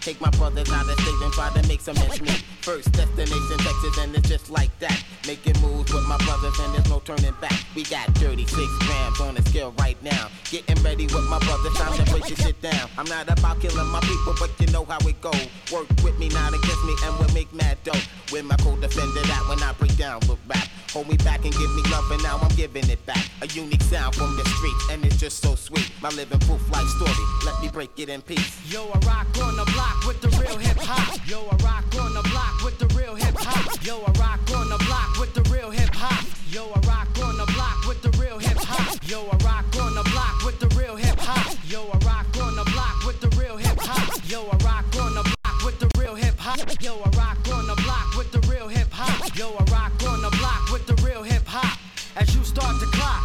Take 0.02 0.20
my 0.20 0.32
brothers 0.32 0.68
out 0.72 0.90
of 0.90 1.00
state 1.00 1.22
and 1.22 1.32
try 1.32 1.50
to 1.54 1.68
make 1.68 1.80
some 1.80 1.96
ends 1.96 2.20
meet. 2.22 2.44
First 2.62 2.92
destination 2.92 3.58
Texas 3.60 3.98
and 4.00 4.16
it's 4.16 4.28
just 4.28 4.50
like 4.50 4.72
that. 4.80 4.98
Making 5.28 5.62
moves 5.62 5.94
with 5.94 6.04
my 6.08 6.18
brothers 6.26 6.58
and 6.60 6.74
there's 6.74 6.90
no 6.90 7.00
turning 7.06 7.36
back. 7.40 7.54
We 7.76 7.84
got 7.84 8.08
36 8.18 8.52
grams 8.80 9.22
on 9.22 9.36
the 9.36 9.44
scale 9.44 9.76
right 9.78 10.02
now. 10.02 10.30
Getting 10.50 10.82
ready 10.82 11.06
with 11.06 11.30
my 11.30 11.38
brothers, 11.46 11.74
time 11.76 11.94
to 12.04 12.12
put 12.12 12.28
your 12.28 12.38
shit 12.38 12.60
down. 12.64 12.90
I'm 12.98 13.06
not 13.06 13.30
about 13.30 13.62
killing 13.62 13.88
my 13.88 14.00
people, 14.00 14.34
but 14.40 14.50
you 14.60 14.66
know 14.74 14.86
how 14.86 14.98
it 15.08 15.22
go. 15.22 15.32
Work 15.72 15.88
with 16.04 16.18
me, 16.18 16.30
not 16.30 16.50
against 16.50 16.84
me, 16.84 16.96
and 17.06 17.20
we'll 17.20 17.34
make 17.36 17.54
mad 17.54 17.78
dough. 17.84 18.02
With 18.32 18.46
my 18.46 18.56
co-defender 18.58 19.22
that 19.22 19.46
when 19.48 19.62
I 19.62 19.72
break 19.74 19.96
down 19.98 20.20
with 20.22 20.40
rap. 20.48 20.68
Hold 20.94 21.08
me 21.10 21.18
back 21.18 21.46
and 21.46 21.54
give 21.54 21.72
me 21.76 21.84
love, 21.90 22.10
and 22.12 22.22
now 22.24 22.38
I'm 22.42 22.54
giving 22.56 22.90
it 22.90 23.06
back. 23.06 23.24
A 23.42 23.48
unique 23.48 23.84
sound 23.84 24.16
from 24.16 24.36
the 24.36 24.44
streets, 24.44 24.90
and 24.92 25.06
it's 25.06 25.18
just 25.18 25.42
so 25.42 25.56
sweet. 25.56 25.90
My 26.02 26.10
living 26.10 26.40
proof 26.40 26.70
life 26.72 26.88
story, 26.88 27.26
let 27.46 27.62
me 27.62 27.70
break 27.70 27.98
it 27.98 28.10
in 28.10 28.22
peace. 28.22 28.60
Yo, 28.70 28.90
I 28.90 29.00
rock 29.06 29.28
on 29.42 29.56
the 29.56 29.64
block 29.72 29.91
with 30.06 30.22
the 30.22 30.30
real 30.40 30.58
hip 30.58 30.78
hop. 30.80 31.18
Yo, 31.28 31.40
I 31.52 31.56
rock 31.64 31.86
on 32.00 32.14
the 32.14 32.24
block 32.30 32.64
with 32.64 32.78
the 32.80 32.88
real 32.98 33.16
hip 33.16 33.36
hop. 33.38 33.84
Yo, 33.84 33.98
I 34.02 34.12
rock 34.20 34.40
on 34.56 34.70
the 34.70 34.78
block 34.86 35.20
with 35.20 35.34
the 35.34 35.44
real 35.50 35.70
hip 35.70 35.94
hop. 35.94 36.26
Yo, 36.52 36.64
I 36.76 36.80
rock 36.88 37.08
on 37.24 37.38
the 37.38 37.46
block 37.54 37.88
with 37.88 38.02
the 38.02 38.12
real 38.20 38.38
hip 38.40 38.58
hop. 38.58 38.98
Yo, 39.08 39.22
I 39.32 39.38
rock 39.46 39.66
on 39.80 39.96
the 39.96 40.04
block 40.12 40.44
with 40.46 40.60
the 40.60 40.68
real 40.80 40.96
hip 40.96 41.20
hop. 41.20 41.58
Yo, 41.68 41.82
I 41.88 41.98
rock 42.06 42.28
on 42.42 42.56
the 42.56 42.64
block 42.72 43.06
with 43.06 43.20
the 43.22 43.30
real 43.40 43.58
hip 43.58 43.80
hop. 43.80 44.30
Yo, 44.30 44.42
I 44.50 44.58
rock 44.66 44.86
on 45.00 45.14
the 45.16 45.24
block 45.24 45.64
with 45.66 45.80
the 45.80 45.90
real 46.00 46.16
hip 46.16 46.38
hop. 46.38 46.60
Yo, 46.82 46.94
I 46.94 47.10
rock 47.18 47.38
on 47.52 47.68
the 47.68 47.76
block 47.84 48.18
with 48.18 48.32
the 48.32 48.40
real 48.50 48.68
hip 48.68 48.92
hop. 48.92 49.38
Yo, 49.38 49.56
I 49.58 49.64
rock 49.72 49.94
on 50.08 50.22
the 50.22 50.32
block 50.38 50.72
with 50.72 50.86
the 50.88 50.96
real 51.06 51.24
hip 51.24 51.46
hop. 51.46 51.78
As 52.16 52.36
you 52.36 52.44
start 52.44 52.80
to 52.80 52.88
clock 52.88 53.24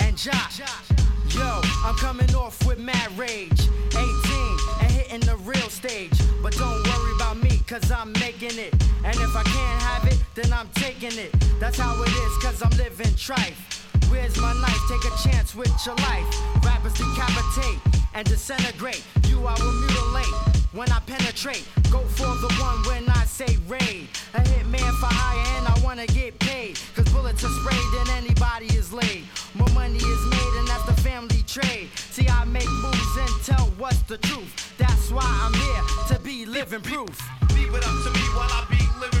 and 0.00 0.16
jock. 0.16 0.52
Yo, 1.28 1.60
I'm 1.84 1.94
coming 1.96 2.34
off 2.34 2.66
with 2.66 2.78
mad 2.78 3.16
rage. 3.16 3.68
Stage. 5.80 6.12
But 6.42 6.52
don't 6.58 6.82
worry 6.88 7.12
about 7.16 7.42
me, 7.42 7.62
cause 7.66 7.90
I'm 7.90 8.12
making 8.20 8.58
it. 8.58 8.72
And 9.04 9.16
if 9.16 9.34
I 9.34 9.42
can't 9.42 9.82
have 9.82 10.04
it, 10.12 10.18
then 10.34 10.52
I'm 10.52 10.68
taking 10.74 11.16
it. 11.16 11.32
That's 11.58 11.78
how 11.78 11.94
it 12.02 12.12
is, 12.24 12.32
cause 12.44 12.62
I'm 12.62 12.76
living 12.76 13.14
trife. 13.16 13.60
Where's 14.10 14.36
my 14.36 14.52
knife? 14.60 14.82
Take 14.92 15.04
a 15.10 15.14
chance 15.28 15.54
with 15.54 15.72
your 15.86 15.94
life. 15.96 16.28
Rappers 16.64 16.92
decapitate 16.94 17.80
and 18.12 18.28
disintegrate. 18.28 19.02
You 19.28 19.46
I 19.46 19.54
will 19.62 19.72
mutilate 19.72 20.34
when 20.72 20.90
I 20.92 21.00
penetrate. 21.00 21.66
Go 21.90 22.00
for 22.18 22.32
the 22.44 22.52
one 22.60 22.78
when 22.88 23.08
I 23.08 23.24
say 23.24 23.56
raid. 23.66 24.08
A 24.34 24.40
hitman 24.52 24.92
for 25.00 25.12
hire 25.20 25.46
and 25.56 25.66
I 25.66 25.76
wanna 25.82 26.06
get 26.08 26.38
paid. 26.40 26.78
Cause 26.94 27.08
bullets 27.08 27.42
are 27.42 27.54
sprayed 27.60 27.92
and 28.00 28.08
anybody 28.20 28.66
is 28.76 28.92
laid. 28.92 29.24
More 29.54 29.72
money 29.72 29.96
is 29.96 30.22
made 30.36 30.52
and 30.58 30.68
that's 30.68 30.84
the 30.84 30.96
family 31.00 31.29
trade. 31.52 31.88
See, 31.96 32.28
I 32.28 32.44
make 32.44 32.70
moves 32.70 33.16
and 33.18 33.44
tell 33.44 33.66
what's 33.78 34.02
the 34.02 34.18
truth. 34.18 34.74
That's 34.78 35.10
why 35.10 35.24
I'm 35.24 35.52
here 35.52 36.16
to 36.16 36.22
be 36.22 36.46
living 36.46 36.80
proof. 36.80 37.10
Leave 37.54 37.74
it 37.74 37.84
up 37.84 37.96
to 38.04 38.10
me 38.10 38.24
while 38.36 38.50
I 38.50 38.64
be 38.70 38.78
living 39.00 39.19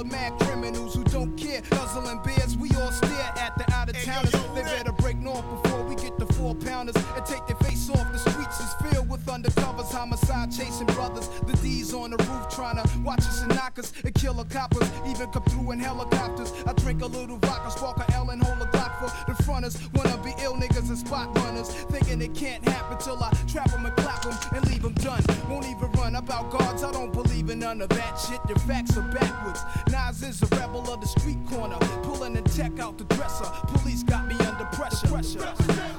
of 0.00 0.10
mad 0.10 0.38
criminals 0.40 0.94
who 0.94 1.04
don't 1.04 1.36
care. 1.36 1.60
Guzzling 1.70 2.20
beers, 2.24 2.56
we 2.56 2.70
all 2.76 2.90
stare 2.90 3.32
at 3.36 3.56
the 3.58 3.70
out 3.72 3.88
of 3.88 3.96
towners. 4.02 4.32
They 4.54 4.62
better 4.62 4.92
break 4.92 5.18
north 5.18 5.44
before 5.62 5.84
we 5.84 5.94
get 5.94 6.18
the 6.18 6.26
four 6.34 6.54
pounders 6.54 6.96
and 6.96 7.26
take 7.26 7.46
their 7.46 7.56
face 7.56 7.90
off. 7.90 8.10
The 8.12 8.18
streets 8.18 8.60
is 8.60 8.72
filled 8.82 9.08
with 9.08 9.24
undercovers, 9.26 9.92
homicide 9.92 10.52
chasing 10.52 10.86
brothers. 10.88 11.28
The 11.46 11.56
D's 11.56 11.92
on 11.92 12.10
the 12.10 12.16
roof 12.16 12.48
trying 12.50 12.76
to 12.76 12.98
watch 13.00 13.20
us 13.20 13.42
and 13.42 13.54
knock 13.54 13.78
us 13.78 13.92
and 14.02 14.14
kill 14.14 14.42
coppers. 14.44 14.88
Even 15.06 15.30
come 15.30 15.44
through 15.44 15.72
in 15.72 15.78
helicopters. 15.78 16.52
I 16.66 16.72
drink 16.72 17.02
a 17.02 17.06
little 17.06 17.36
vodka, 17.36 17.70
spark 17.70 17.98
a 17.98 18.14
L 18.14 18.30
and 18.30 18.42
hold 18.42 18.60
a 18.62 18.70
Glock 18.70 18.98
for 18.98 19.32
the 19.32 19.42
fronters. 19.42 19.76
Wanna 19.94 20.16
be 20.24 20.32
ill 20.42 20.54
niggas 20.54 20.88
and 20.88 20.98
spot 20.98 21.36
runners. 21.38 21.68
Thinking 21.90 22.22
it 22.22 22.34
can't 22.34 22.66
happen 22.66 22.98
till 22.98 23.22
I 23.22 23.30
trap 23.46 23.70
them 23.70 23.84
them 24.30 24.56
and 24.56 24.70
leave 24.70 24.82
them 24.82 24.94
done. 24.94 25.22
Won't 25.48 25.66
even 25.66 25.90
run 25.92 26.16
about 26.16 26.50
guards, 26.50 26.82
I 26.82 26.92
don't 26.92 27.12
believe 27.12 27.50
in 27.50 27.58
none 27.60 27.80
of 27.80 27.88
that 27.90 28.18
shit. 28.18 28.40
Your 28.48 28.58
facts 28.58 28.96
are 28.96 29.02
backwards. 29.02 29.60
Nas 29.90 30.22
is 30.22 30.42
a 30.42 30.46
rebel 30.56 30.92
of 30.92 31.00
the 31.00 31.06
street 31.06 31.38
corner. 31.46 31.76
Pulling 32.02 32.34
the 32.34 32.42
TEC 32.42 32.78
out 32.78 32.98
the 32.98 33.04
dresser. 33.04 33.46
Police 33.68 34.02
got 34.02 34.26
me 34.26 34.34
under 34.46 34.64
pressure. 34.66 35.08
pressure. 35.08 35.89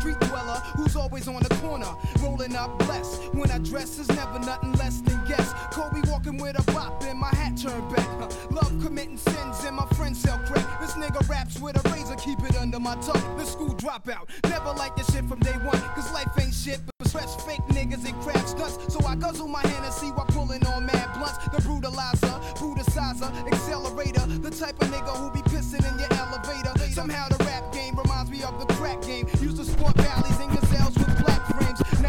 Fella. 0.00 0.16
dweller 0.20 0.60
who's 0.76 0.96
always 0.96 1.28
on 1.28 1.42
the 1.42 1.54
corner, 1.56 1.92
rolling 2.20 2.56
up 2.56 2.78
blessed. 2.80 3.34
When 3.34 3.50
I 3.50 3.58
dress 3.58 3.98
is 3.98 4.08
never 4.08 4.38
nothing 4.38 4.72
less 4.72 5.00
than 5.00 5.22
guess. 5.26 5.52
Kobe 5.72 6.00
walking 6.10 6.38
with 6.38 6.58
a 6.58 6.72
bop 6.72 7.02
and 7.04 7.18
my 7.18 7.28
hat 7.28 7.56
turned 7.56 7.94
back. 7.94 8.08
Love 8.50 8.72
committing 8.82 9.16
sins 9.16 9.64
and 9.64 9.76
my 9.76 9.86
friends 9.96 10.20
sell 10.20 10.38
crack. 10.46 10.66
This 10.80 10.92
nigga 10.92 11.28
raps 11.28 11.58
with 11.60 11.76
a 11.84 11.88
razor, 11.90 12.16
keep 12.16 12.40
it 12.40 12.56
under 12.56 12.80
my 12.80 12.94
tongue. 12.96 13.36
The 13.36 13.44
school 13.44 13.74
dropout. 13.74 14.28
Never 14.44 14.72
like 14.72 14.96
this 14.96 15.12
shit 15.12 15.24
from 15.26 15.40
day 15.40 15.56
one. 15.64 15.80
Cause 15.94 16.12
life 16.12 16.28
ain't 16.40 16.54
shit 16.54 16.80
but 16.86 17.10
fresh 17.10 17.34
fake 17.46 17.64
niggas 17.68 18.04
and 18.06 18.18
crab 18.22 18.46
stunts. 18.46 18.92
So 18.92 19.04
I 19.06 19.16
guzzle 19.16 19.48
my 19.48 19.60
hand 19.66 19.84
and 19.84 19.94
see 19.94 20.08
while 20.08 20.26
pulling 20.26 20.64
on 20.66 20.86
mad 20.86 21.12
blunts. 21.14 21.38
The 21.48 21.58
brutalizer, 21.62 22.40
brutalizer, 22.56 23.30
accelerator. 23.52 24.26
The 24.26 24.50
type 24.50 24.80
of 24.80 24.88
nigga 24.88 25.16
who 25.16 25.30
be 25.30 25.42
pissing 25.42 25.84
in 25.90 25.98
your 25.98 26.12
elevator. 26.12 26.72
Somehow 26.92 27.28
the 27.28 27.42
rap 27.44 27.72
game 27.72 27.96
reminds 27.96 28.30
me 28.30 28.42
of 28.42 28.58
the 28.58 28.66
crack 28.74 29.02
game. 29.02 29.26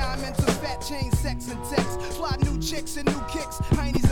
Now 0.02 0.16
fat 0.64 0.82
chain 0.82 1.12
sex 1.12 1.48
and 1.52 1.64
text. 1.66 2.02
Fly 2.18 2.36
new 2.42 2.60
chicks 2.60 2.98
and 2.98 3.06
new 3.08 3.22
kicks. 3.30 3.62
And 3.70 4.11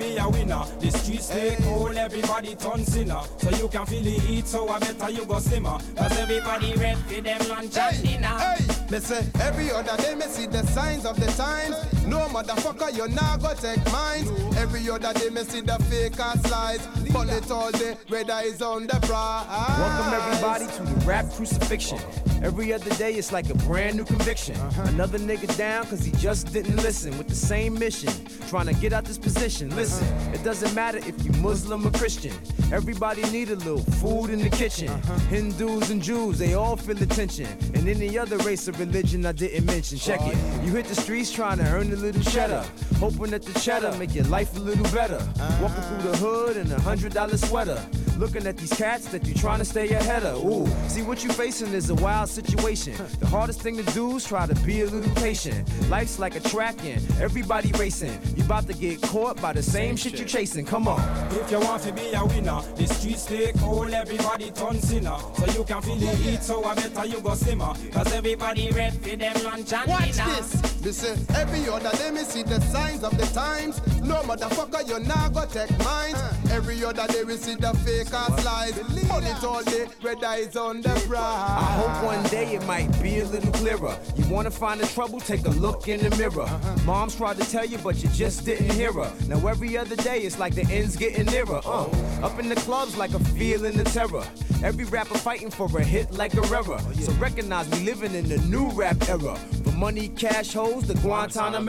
be 0.00 0.16
a 0.16 0.28
winner, 0.28 0.64
the 0.80 0.90
streets 0.90 1.26
stay 1.26 1.56
cold, 1.62 1.94
everybody 1.94 2.54
turn 2.56 2.84
sinner. 2.84 3.20
So 3.38 3.50
you 3.50 3.68
can 3.68 3.86
feel 3.86 4.02
the 4.02 4.10
heat, 4.10 4.46
so 4.46 4.68
I 4.68 4.78
better 4.78 5.10
you 5.10 5.24
go 5.26 5.38
simmer. 5.38 5.78
Cause 5.96 6.18
everybody 6.18 6.74
ready 6.74 7.00
for 7.02 7.20
them 7.20 7.48
lunch 7.48 7.76
and 7.76 8.02
dinner. 8.02 8.26
Hey, 8.26 8.90
me 8.90 8.98
say 8.98 9.26
every 9.40 9.70
other 9.70 9.96
day 10.02 10.14
me 10.14 10.26
see 10.26 10.46
the 10.46 10.66
signs 10.66 11.04
of 11.04 11.20
the 11.20 11.26
times. 11.32 11.99
No 12.10 12.26
motherfucker, 12.26 12.92
you 12.96 13.06
not 13.06 13.40
go 13.40 13.54
take 13.54 13.84
mine. 13.92 14.26
Every 14.56 14.90
other 14.90 15.12
day 15.12 15.30
me 15.30 15.44
see 15.44 15.60
the 15.60 15.78
fake 15.88 16.18
ass 16.18 16.50
lies. 16.50 16.84
Bullet 17.12 17.48
all 17.52 17.70
day, 17.70 17.96
red 18.08 18.28
eyes 18.28 18.60
on 18.60 18.88
the 18.88 18.98
prize. 19.06 19.46
Welcome 19.78 20.14
everybody 20.14 20.66
to 20.66 20.82
the 20.82 21.06
rap 21.06 21.30
crucifixion. 21.30 22.00
Every 22.42 22.72
other 22.72 22.90
day 22.96 23.12
it's 23.12 23.30
like 23.30 23.48
a 23.50 23.54
brand 23.54 23.96
new 23.96 24.04
conviction. 24.04 24.56
Uh-huh. 24.56 24.88
Another 24.88 25.18
nigga 25.18 25.56
down 25.56 25.86
cause 25.86 26.02
he 26.04 26.10
just 26.12 26.52
didn't 26.52 26.76
listen 26.76 27.16
with 27.16 27.28
the 27.28 27.34
same 27.34 27.78
mission. 27.78 28.12
Trying 28.48 28.66
to 28.66 28.74
get 28.74 28.92
out 28.92 29.04
this 29.04 29.18
position. 29.18 29.68
Listen, 29.76 30.08
uh-huh. 30.08 30.32
it 30.34 30.42
doesn't 30.42 30.74
matter 30.74 30.98
if 30.98 31.24
you 31.24 31.30
Muslim 31.42 31.86
or 31.86 31.92
Christian. 31.92 32.32
Everybody 32.72 33.22
need 33.30 33.50
a 33.50 33.56
little 33.56 33.84
food 34.00 34.30
in 34.30 34.40
the 34.40 34.50
kitchen. 34.50 34.88
Uh-huh. 34.88 35.18
Hindus 35.28 35.90
and 35.90 36.02
Jews, 36.02 36.38
they 36.38 36.54
all 36.54 36.76
feel 36.76 36.96
the 36.96 37.06
tension. 37.06 37.46
And 37.74 37.88
any 37.88 38.18
other 38.18 38.38
race 38.38 38.68
or 38.68 38.72
religion 38.72 39.26
I 39.26 39.32
didn't 39.32 39.66
mention. 39.66 39.98
Check 39.98 40.20
oh, 40.22 40.30
it. 40.30 40.64
You 40.64 40.72
hit 40.72 40.86
the 40.86 40.94
streets 40.96 41.30
trying 41.30 41.58
to 41.58 41.64
earn 41.64 41.92
a 41.92 41.99
little 42.00 42.22
cheddar. 42.22 42.64
Hoping 42.98 43.30
that 43.30 43.42
the 43.42 43.58
cheddar 43.60 43.92
make 43.98 44.14
your 44.14 44.24
life 44.24 44.56
a 44.56 44.60
little 44.60 44.84
better. 44.92 45.20
Walking 45.60 45.82
through 45.82 46.10
the 46.10 46.16
hood 46.16 46.56
in 46.56 46.70
a 46.72 46.80
hundred 46.80 47.12
dollar 47.14 47.36
sweater. 47.36 47.80
Looking 48.18 48.46
at 48.46 48.58
these 48.58 48.72
cats 48.74 49.06
that 49.12 49.24
you're 49.26 49.36
trying 49.38 49.60
to 49.60 49.64
stay 49.64 49.88
ahead 49.88 50.24
of. 50.24 50.44
Ooh, 50.44 50.66
see 50.88 51.00
what 51.00 51.24
you're 51.24 51.32
facing 51.32 51.72
is 51.72 51.88
a 51.88 51.94
wild 51.94 52.28
situation. 52.28 52.92
The 53.18 53.26
hardest 53.26 53.62
thing 53.62 53.78
to 53.78 53.82
do 53.94 54.16
is 54.16 54.26
try 54.26 54.46
to 54.46 54.54
be 54.56 54.82
a 54.82 54.86
little 54.86 55.14
patient. 55.14 55.66
Life's 55.88 56.18
like 56.18 56.36
a 56.36 56.40
track 56.40 56.76
and 56.84 57.00
everybody 57.18 57.72
racing. 57.78 58.12
You 58.36 58.44
about 58.44 58.66
to 58.66 58.74
get 58.74 59.00
caught 59.00 59.40
by 59.40 59.54
the 59.54 59.62
same 59.62 59.96
shit 59.96 60.18
you're 60.18 60.28
chasing. 60.28 60.66
Come 60.66 60.86
on. 60.86 61.00
If 61.32 61.50
you 61.50 61.60
want 61.60 61.82
to 61.84 61.92
be 61.92 62.12
a 62.12 62.22
winner, 62.26 62.60
the 62.76 62.86
streets 62.86 63.22
stay 63.22 63.52
cold, 63.56 63.90
everybody 63.90 64.50
turn 64.50 64.78
sinner. 64.80 65.16
So 65.38 65.46
you 65.58 65.64
can 65.64 65.80
feel 65.80 65.96
the 65.96 66.08
heat, 66.16 66.42
so 66.42 66.62
I 66.62 66.74
better 66.74 67.06
you 67.06 67.20
go 67.22 67.34
simmer. 67.34 67.72
Cause 67.90 68.12
everybody 68.12 68.70
ready 68.72 68.98
for 68.98 69.16
them 69.16 69.44
lunch 69.44 69.72
and 69.72 69.88
Watch 69.90 70.12
dinner. 70.12 70.34
this. 70.36 70.84
Me 70.84 70.92
say 70.92 71.16
every 71.36 71.60
other 71.80 71.96
day 71.96 72.10
me 72.10 72.20
see 72.20 72.42
the 72.42 72.60
signs 72.60 73.02
of 73.02 73.16
the 73.16 73.26
times. 73.26 73.80
No 74.02 74.22
motherfucker, 74.22 74.86
you 74.88 74.98
not 75.00 75.32
go 75.32 75.46
take 75.46 75.70
mine. 75.84 76.14
Every 76.50 76.84
other 76.84 77.06
day 77.08 77.24
we 77.24 77.36
see 77.36 77.54
the 77.54 77.72
fake 77.84 78.12
ass 78.12 78.44
lies. 78.44 78.78
On 79.10 79.24
it 79.24 79.44
all 79.44 79.62
day, 79.64 79.86
red 80.02 80.22
eyes 80.22 80.56
on 80.56 80.82
the 80.82 80.90
prize. 81.08 81.20
I 81.20 81.80
hope 81.80 82.04
one 82.04 82.22
day 82.24 82.54
it 82.54 82.64
might 82.66 82.90
be 83.02 83.20
a 83.20 83.24
little 83.24 83.52
clearer. 83.52 83.98
You 84.16 84.24
wanna 84.28 84.50
find 84.50 84.80
the 84.80 84.86
trouble? 84.86 85.20
Take 85.20 85.46
a 85.46 85.50
look 85.50 85.88
in 85.88 86.00
the 86.00 86.14
mirror. 86.16 86.48
Mom's 86.84 87.16
tried 87.16 87.38
to 87.38 87.50
tell 87.50 87.64
you, 87.64 87.78
but 87.78 88.02
you 88.02 88.08
just 88.10 88.44
didn't 88.44 88.70
hear 88.72 88.92
her. 88.92 89.12
Now 89.26 89.46
every 89.46 89.76
other 89.76 89.96
day 89.96 90.20
it's 90.20 90.38
like 90.38 90.54
the 90.54 90.62
end's 90.72 90.96
getting 90.96 91.26
nearer. 91.26 91.60
Uh, 91.64 91.88
up 92.22 92.38
in 92.38 92.48
the 92.48 92.56
clubs 92.56 92.96
like 92.96 93.14
a 93.14 93.20
feeling 93.20 93.78
of 93.78 93.92
terror. 93.92 94.24
Every 94.62 94.84
rapper 94.84 95.16
fighting 95.16 95.50
for 95.50 95.66
a 95.78 95.82
hit 95.82 96.12
like 96.12 96.34
a 96.34 96.42
rera. 96.42 96.80
So 96.94 97.12
recognize 97.14 97.68
we 97.70 97.80
living 97.80 98.14
in 98.14 98.28
the 98.28 98.38
new 98.38 98.70
rap 98.70 98.96
era. 99.08 99.36
From 99.64 99.78
money, 99.78 100.08
cash 100.08 100.52
holes, 100.52 100.86
the 100.86 100.94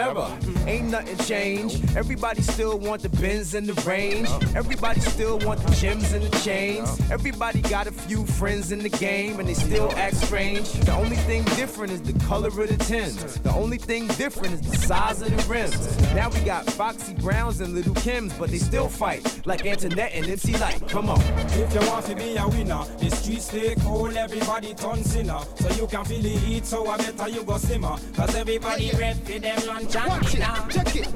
Guantanamera. 0.01 0.67
Ain't 0.67 0.89
nothing 0.89 1.17
changed. 1.25 1.97
Everybody 1.97 2.41
still 2.41 2.77
want 2.77 3.01
the 3.01 3.09
Benz 3.09 3.53
and 3.53 3.67
the 3.67 3.89
range. 3.89 4.29
Everybody 4.55 4.99
still 4.99 5.39
want 5.39 5.59
the 5.65 5.75
gems 5.75 6.13
and 6.13 6.23
the 6.23 6.39
chains. 6.39 6.99
Everybody 7.09 7.61
got 7.61 7.87
a 7.87 7.91
few 7.91 8.25
friends 8.25 8.71
in 8.71 8.79
the 8.79 8.89
game 8.89 9.39
and 9.39 9.47
they 9.47 9.53
still 9.53 9.91
act 9.93 10.15
strange. 10.15 10.71
The 10.71 10.93
only 10.93 11.17
thing 11.17 11.43
different 11.55 11.91
is 11.93 12.01
the 12.01 12.17
color 12.25 12.47
of 12.47 12.55
the 12.55 12.77
tins. 12.77 13.39
The 13.39 13.53
only 13.53 13.77
thing 13.77 14.07
different 14.07 14.53
is 14.53 14.61
the 14.61 14.77
size 14.77 15.21
of 15.21 15.35
the 15.35 15.49
rims. 15.49 15.97
Now 16.13 16.29
we 16.29 16.39
got 16.41 16.65
Foxy 16.65 17.13
Browns 17.15 17.61
and 17.61 17.73
Little 17.73 17.95
Kims, 17.95 18.37
but 18.37 18.49
they 18.49 18.57
still 18.57 18.89
fight 18.89 19.41
like 19.45 19.65
Antoinette 19.65 20.11
and 20.13 20.25
MC 20.27 20.57
Lyte. 20.57 20.87
Come 20.89 21.09
on. 21.09 21.21
If 21.51 21.73
you 21.73 21.89
want 21.89 22.05
to 22.07 22.15
be 22.15 22.35
a 22.37 22.47
winner, 22.47 22.83
the 22.99 23.09
streets 23.09 23.45
stay 23.45 23.75
cold, 23.75 24.13
everybody 24.15 24.73
turn 24.73 25.03
sinner. 25.03 25.39
So 25.55 25.69
you 25.69 25.87
can 25.87 26.05
feel 26.05 26.21
the 26.21 26.29
heat, 26.29 26.65
so 26.65 26.87
I 26.87 26.97
better 26.97 27.29
you 27.29 27.43
go 27.43 27.57
simmer. 27.57 27.95
Cause 28.15 28.35
everybody 28.35 28.91
ready 28.97 29.19
for 29.19 29.39
them 29.39 29.67
lunch 29.67 29.81
and 29.83 29.90
Watch 29.93 30.35
it, 30.35 30.43
check 30.69 30.95
it. 30.95 31.07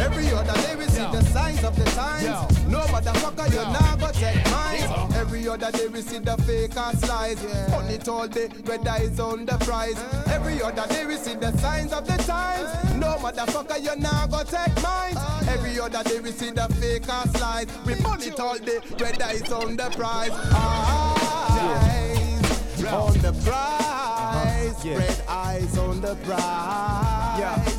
Every 0.00 0.28
other 0.32 0.52
day 0.62 0.74
we 0.74 0.86
see 0.86 1.06
the 1.12 1.22
signs 1.22 1.62
of 1.62 1.76
the 1.76 1.84
times. 1.92 2.66
No 2.68 2.80
motherfucker, 2.80 3.52
you're 3.52 3.62
not 3.62 4.00
go 4.00 4.10
take 4.10 4.44
mine. 4.50 5.14
Every 5.14 5.46
other 5.46 5.70
day 5.70 5.86
we 5.86 6.02
see 6.02 6.18
the 6.18 6.36
fake 6.38 6.76
ass 6.76 7.08
lies. 7.08 7.44
On 7.72 7.88
it 7.88 8.08
all 8.08 8.26
day, 8.26 8.48
red 8.64 8.86
eyes 8.88 9.20
on 9.20 9.46
the 9.46 9.56
prize. 9.58 10.02
Every 10.26 10.60
other 10.60 10.84
day 10.88 11.06
we 11.06 11.14
see 11.16 11.34
the 11.34 11.56
signs 11.58 11.92
of 11.92 12.08
the 12.08 12.16
times. 12.24 12.68
No 12.96 13.14
motherfucker, 13.18 13.80
you're 13.82 13.96
not 13.96 14.30
go 14.32 14.42
take 14.42 14.82
mine. 14.82 15.14
Oh, 15.16 15.46
Every 15.48 15.78
other 15.78 16.02
day 16.02 16.18
we 16.18 16.32
see 16.32 16.50
the 16.50 16.66
fake 16.80 17.08
ass 17.08 17.40
lies. 17.40 17.68
We 17.86 17.92
it 17.92 18.40
all 18.40 18.58
day, 18.58 18.80
red 18.98 19.22
eyes 19.22 19.52
on 19.52 19.76
the 19.76 19.90
prize. 19.90 20.32
Eyes 20.32 20.84
on 22.92 23.18
the 23.18 23.32
prize. 23.44 24.84
Red 24.84 25.22
eyes 25.28 25.78
on 25.78 26.00
the 26.00 26.16
prize. 26.16 27.73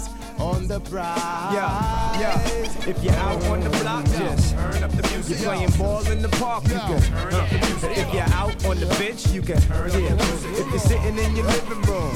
On 0.65 0.69
the 0.69 0.89
prize. 0.89 1.53
Yeah, 1.53 2.19
yeah. 2.19 2.89
If 2.89 3.03
you're 3.03 3.13
out 3.13 3.43
on 3.45 3.59
the 3.59 3.69
block, 3.69 4.03
just 4.05 4.51
turn 4.51 4.81
up 4.81 4.91
the 4.93 5.07
music. 5.11 5.39
You're 5.39 5.53
playing 5.53 5.69
ball 5.77 6.07
in 6.07 6.23
the 6.23 6.29
park, 6.29 6.63
you 6.63 6.69
can 6.69 7.01
turn 7.03 7.33
up 7.35 7.49
the 7.49 7.57
music. 7.59 7.97
If 7.99 8.11
you're 8.11 8.23
out 8.23 8.65
on 8.65 8.79
the 8.79 8.87
bench, 8.97 9.27
you 9.27 9.43
can 9.43 9.61
turn 9.61 9.91
yeah. 9.91 10.17
If 10.17 10.67
you're 10.71 10.79
sitting 10.79 11.19
in 11.19 11.35
your 11.35 11.45
living 11.45 11.81
room, 11.83 12.15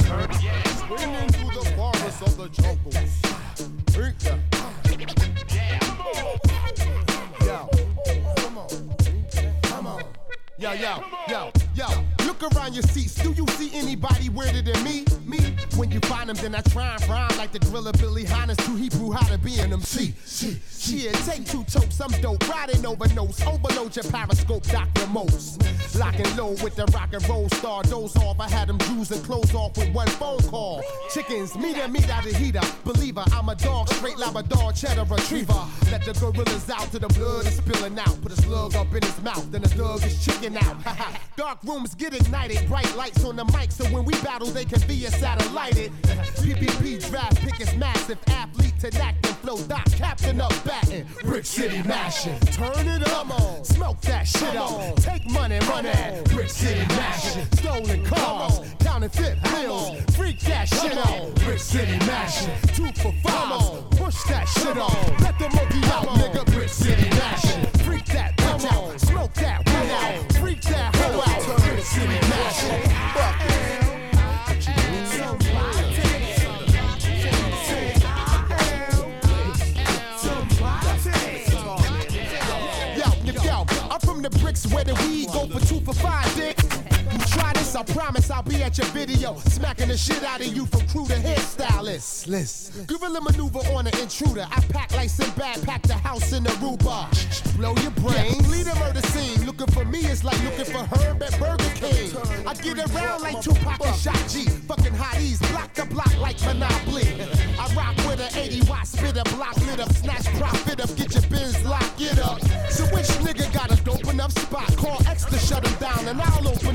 Swinging 0.81 1.29
through 1.29 1.61
the 1.61 1.73
forest 1.75 2.21
of 2.23 2.37
the 2.37 2.49
jungles. 2.49 3.21
Drink 3.93 4.17
that. 4.19 4.39
Yo, 7.45 7.69
come 8.35 8.57
on. 8.57 8.69
Come 9.61 9.87
on. 9.87 10.03
Yo, 10.57 10.73
yo, 10.73 11.03
yo, 11.27 11.51
yo. 11.75 12.08
Look 12.39 12.55
around 12.55 12.73
your 12.73 12.83
seats. 12.83 13.15
Do 13.15 13.33
you 13.33 13.45
see 13.57 13.69
anybody 13.73 14.29
weirder 14.29 14.61
than 14.61 14.81
me? 14.83 15.03
Me? 15.25 15.39
When 15.75 15.91
you 15.91 15.99
find 16.01 16.29
them, 16.29 16.37
then 16.37 16.55
I 16.55 16.61
try 16.61 16.95
and 16.95 17.09
rhyme 17.09 17.37
like 17.37 17.51
the 17.51 17.59
driller 17.59 17.91
Billy 17.93 18.23
Hines 18.23 18.55
to 18.57 18.75
Hebrew 18.75 19.11
how 19.11 19.27
to 19.27 19.37
be 19.37 19.59
an 19.59 19.73
MC. 19.73 20.13
Shit, 20.25 21.13
take 21.25 21.45
two 21.45 21.63
tokes, 21.65 21.99
I'm 21.99 22.11
dope. 22.21 22.47
Riding 22.47 22.85
over 22.85 23.07
notes, 23.13 23.45
overload 23.45 23.95
your 23.95 24.05
periscope, 24.05 24.63
Dr. 24.63 25.07
Most. 25.07 25.61
Locking 25.97 26.33
low 26.37 26.51
with 26.63 26.75
the 26.75 26.85
rock 26.93 27.09
and 27.13 27.27
roll 27.27 27.49
star. 27.49 27.83
Doze 27.83 28.15
off, 28.17 28.39
I 28.39 28.49
had 28.49 28.69
them 28.69 28.77
Jews 28.79 29.11
and 29.11 29.23
clothes 29.25 29.53
off 29.53 29.77
with 29.77 29.93
one 29.93 30.07
phone 30.07 30.41
call. 30.43 30.81
Chickens, 31.13 31.57
meat 31.57 31.77
and 31.77 31.91
meat 31.91 32.09
out 32.09 32.25
of 32.25 32.35
heater. 32.35 32.61
Believer, 32.85 33.23
I'm 33.33 33.49
a 33.49 33.55
dog, 33.55 33.89
straight 33.89 34.17
Labrador, 34.17 34.71
cheddar 34.71 35.03
retriever. 35.03 35.65
Let 35.91 36.05
the 36.05 36.13
gorillas 36.13 36.69
out 36.69 36.89
till 36.91 37.01
the 37.01 37.07
blood 37.09 37.45
is 37.47 37.57
spilling 37.57 37.99
out. 37.99 38.21
Put 38.21 38.31
a 38.31 38.41
slug 38.41 38.75
up 38.75 38.93
in 38.95 39.01
his 39.01 39.21
mouth, 39.21 39.51
then 39.51 39.61
the 39.61 39.69
thug 39.69 40.03
is 40.05 40.23
chicken 40.23 40.55
out. 40.57 40.77
Dark 41.35 41.59
rooms 41.63 41.95
get 41.95 42.13
ignited, 42.29 42.67
bright 42.67 42.95
lights 42.95 43.23
on 43.25 43.35
the 43.35 43.45
mic, 43.45 43.71
so 43.71 43.83
when 43.85 44.05
we 44.05 44.13
battle, 44.21 44.47
they 44.47 44.63
can 44.65 44.79
be 44.87 45.05
a 45.05 45.11
satellited. 45.11 45.91
Uh, 46.03 46.09
PPP 46.41 47.09
draft 47.09 47.37
pick 47.41 47.59
is 47.59 47.73
massive, 47.75 48.19
athlete 48.27 48.79
to 48.79 49.01
acting, 49.01 49.33
flow 49.35 49.57
doc, 49.63 49.85
captain 49.93 50.39
up 50.39 50.53
batting, 50.63 51.07
brick 51.23 51.45
city 51.45 51.81
mashing. 51.87 52.39
Turn 52.51 52.87
it 52.87 53.07
up, 53.09 53.29
on, 53.41 53.65
smoke 53.65 53.99
that 54.01 54.27
shit 54.27 54.55
up, 54.55 54.95
take 54.97 55.27
money, 55.31 55.59
run 55.69 55.85
it. 55.87 56.29
Brick 56.29 56.49
city 56.49 56.85
mashing, 56.89 57.45
stolen 57.53 58.05
cars, 58.05 58.59
counterfeit 58.79 59.41
bills, 59.43 59.99
Freak 60.15 60.39
that 60.41 60.67
shit 60.67 60.91
Come 60.91 60.97
on. 60.99 61.21
on. 61.21 61.33
Brick 61.45 61.59
City 61.59 61.97
mashing. 62.05 62.53
Two 62.75 62.91
for 63.01 63.13
five. 63.23 63.89
Push 63.91 64.21
that 64.23 64.47
shit 64.49 64.77
on. 64.77 65.17
Let 65.23 65.39
the 65.39 65.49
monkey 65.55 65.81
out, 65.85 66.05
nigga. 66.19 66.45
Brick 66.53 66.69
City 66.69 67.09
mashing. 67.09 67.65
Freak 67.85 68.05
that 68.07 68.35
bitch 68.37 68.65
out. 68.71 68.99
Smoke 68.99 69.33
that 69.35 69.65
weed 69.65 69.91
out. 69.91 70.33
Freak 70.33 70.61
that 70.63 70.95
hoe 70.95 71.21
out. 71.21 71.48
Yo, 71.79 71.85
yo, 83.43 83.65
I'm 83.89 83.99
from 84.01 84.21
the 84.21 84.29
bricks 84.41 84.67
where 84.67 84.83
the 84.83 84.93
weed 84.95 85.27
go 85.27 85.47
for 85.47 85.65
two 85.65 85.79
for 85.79 85.93
five, 85.93 86.35
dick. 86.35 86.58
You 87.79 87.85
try 87.85 88.11
this, 88.11 88.29
I 88.29 88.31
promise 88.31 88.31
I'll 88.31 88.43
be 88.43 88.63
at 88.63 88.77
your 88.77 88.87
video, 88.87 89.37
smacking 89.45 89.87
the 89.87 89.97
shit 89.97 90.23
out 90.23 90.41
of 90.41 90.47
you 90.47 90.65
from 90.65 90.81
crew 90.87 91.05
to 91.05 91.13
hairstylist. 91.13 92.27
Listen, 92.27 92.85
gorilla 92.85 93.21
maneuver 93.21 93.59
on 93.73 93.87
an 93.87 93.97
intruder. 93.99 94.45
I 94.51 94.59
pack 94.69 94.91
like 94.95 95.09
Sinbad, 95.09 95.63
pack 95.63 95.81
the 95.83 95.93
house 95.93 96.33
in 96.33 96.43
Aruba. 96.43 97.07
Blow 97.57 97.75
your 97.77 97.91
brain, 97.91 98.37
lead 98.49 98.67
a 98.67 98.75
murder 98.75 99.01
scene. 99.07 99.45
Looking 99.45 99.67
for 99.67 99.85
me 99.85 99.99
is 99.99 100.23
like 100.23 100.41
looking 100.43 100.65
for 100.65 100.83
Herb 100.95 101.23
at 101.23 101.39
Burger 101.39 101.71
King. 101.75 102.11
I 102.45 102.53
get 102.55 102.79
around 102.79 103.21
like 103.21 103.41
Tupac 103.41 103.85
and 103.85 103.95
Shock 103.95 104.27
G. 104.27 104.45
Fucking 104.67 104.93
hotties, 104.93 105.39
block 105.51 105.73
the 105.73 105.85
block 105.85 106.19
like 106.19 106.41
Monopoly. 106.43 107.07
I 107.59 107.73
rock 107.75 107.95
with 108.07 108.19
an 108.19 108.37
80 108.37 108.69
watt 108.69 108.87
spitter, 108.87 109.23
block 109.35 109.55
lit 109.67 109.79
up, 109.79 109.91
snatch 109.93 110.25
profit 110.37 110.81
up, 110.81 110.95
get 110.95 111.08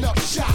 up 0.05 0.19
shop. 0.21 0.55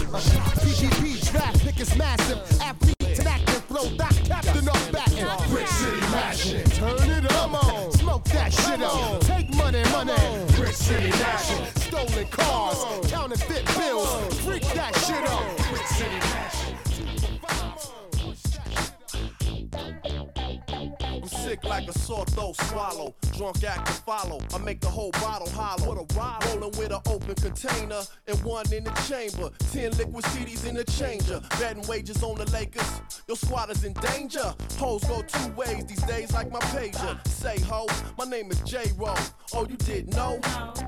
PGP 0.62 1.30
draft 1.30 1.60
pick 1.64 1.80
is 1.80 1.96
massive. 1.96 2.38
Athlete 2.60 3.16
to 3.16 3.28
active 3.28 3.64
flow, 3.64 3.84
that 3.96 4.14
captain 4.24 4.68
up 4.68 4.92
batting. 4.92 5.50
Brick 5.50 5.66
City 5.68 6.00
mashing. 6.12 6.64
Turn 6.70 7.10
it 7.10 7.32
up, 7.32 7.64
on. 7.64 7.92
smoke 7.92 8.24
that 8.24 8.52
shit 8.52 8.82
on. 8.82 9.20
Take 9.20 9.54
money, 9.54 9.82
money. 9.90 10.14
Brick 10.56 10.74
City 10.74 11.10
mashing. 11.10 11.66
Stolen 11.76 12.26
cars, 12.28 13.10
counterfeit 13.10 13.66
bills. 13.76 14.40
Freak 14.40 14.62
that 14.74 14.94
shit 14.96 15.28
on. 15.28 15.44
Brick 15.70 15.86
City 15.86 16.18
mashing. 16.18 16.76
I'm 21.22 21.28
sick 21.28 21.64
like 21.64 21.88
a 21.88 21.98
sore 21.98 22.24
throat 22.26 22.56
swallow. 22.56 23.14
Drunk 23.40 23.64
act 23.64 23.86
to 23.86 23.92
follow. 23.94 24.38
I 24.52 24.58
make 24.58 24.82
the 24.82 24.90
whole 24.90 25.12
bottle 25.12 25.48
hollow. 25.48 25.88
What 25.88 25.96
a 25.96 26.14
ride. 26.14 26.44
Rolling 26.44 26.76
with 26.76 26.92
an 26.92 27.00
open 27.06 27.34
container 27.36 28.02
and 28.26 28.44
one 28.44 28.70
in 28.70 28.84
the 28.84 28.90
chamber. 29.08 29.48
Ten 29.72 29.92
liquid 29.92 30.26
CDs 30.26 30.66
in 30.66 30.74
the 30.74 30.84
changer. 30.84 31.40
Betting 31.58 31.86
wages 31.86 32.22
on 32.22 32.36
the 32.36 32.44
Lakers. 32.50 33.00
Your 33.28 33.38
squad 33.38 33.70
is 33.70 33.82
in 33.82 33.94
danger. 33.94 34.54
Hoes 34.76 35.02
go 35.04 35.22
two 35.22 35.52
ways 35.52 35.86
these 35.86 36.02
days 36.02 36.34
like 36.34 36.52
my 36.52 36.58
pager. 36.58 37.26
Say 37.28 37.58
ho, 37.60 37.86
my 38.18 38.26
name 38.26 38.50
is 38.50 38.60
J 38.60 38.92
Ro. 38.98 39.14
Oh, 39.54 39.66
you 39.66 39.76
didn't 39.78 40.14
know? 40.14 40.38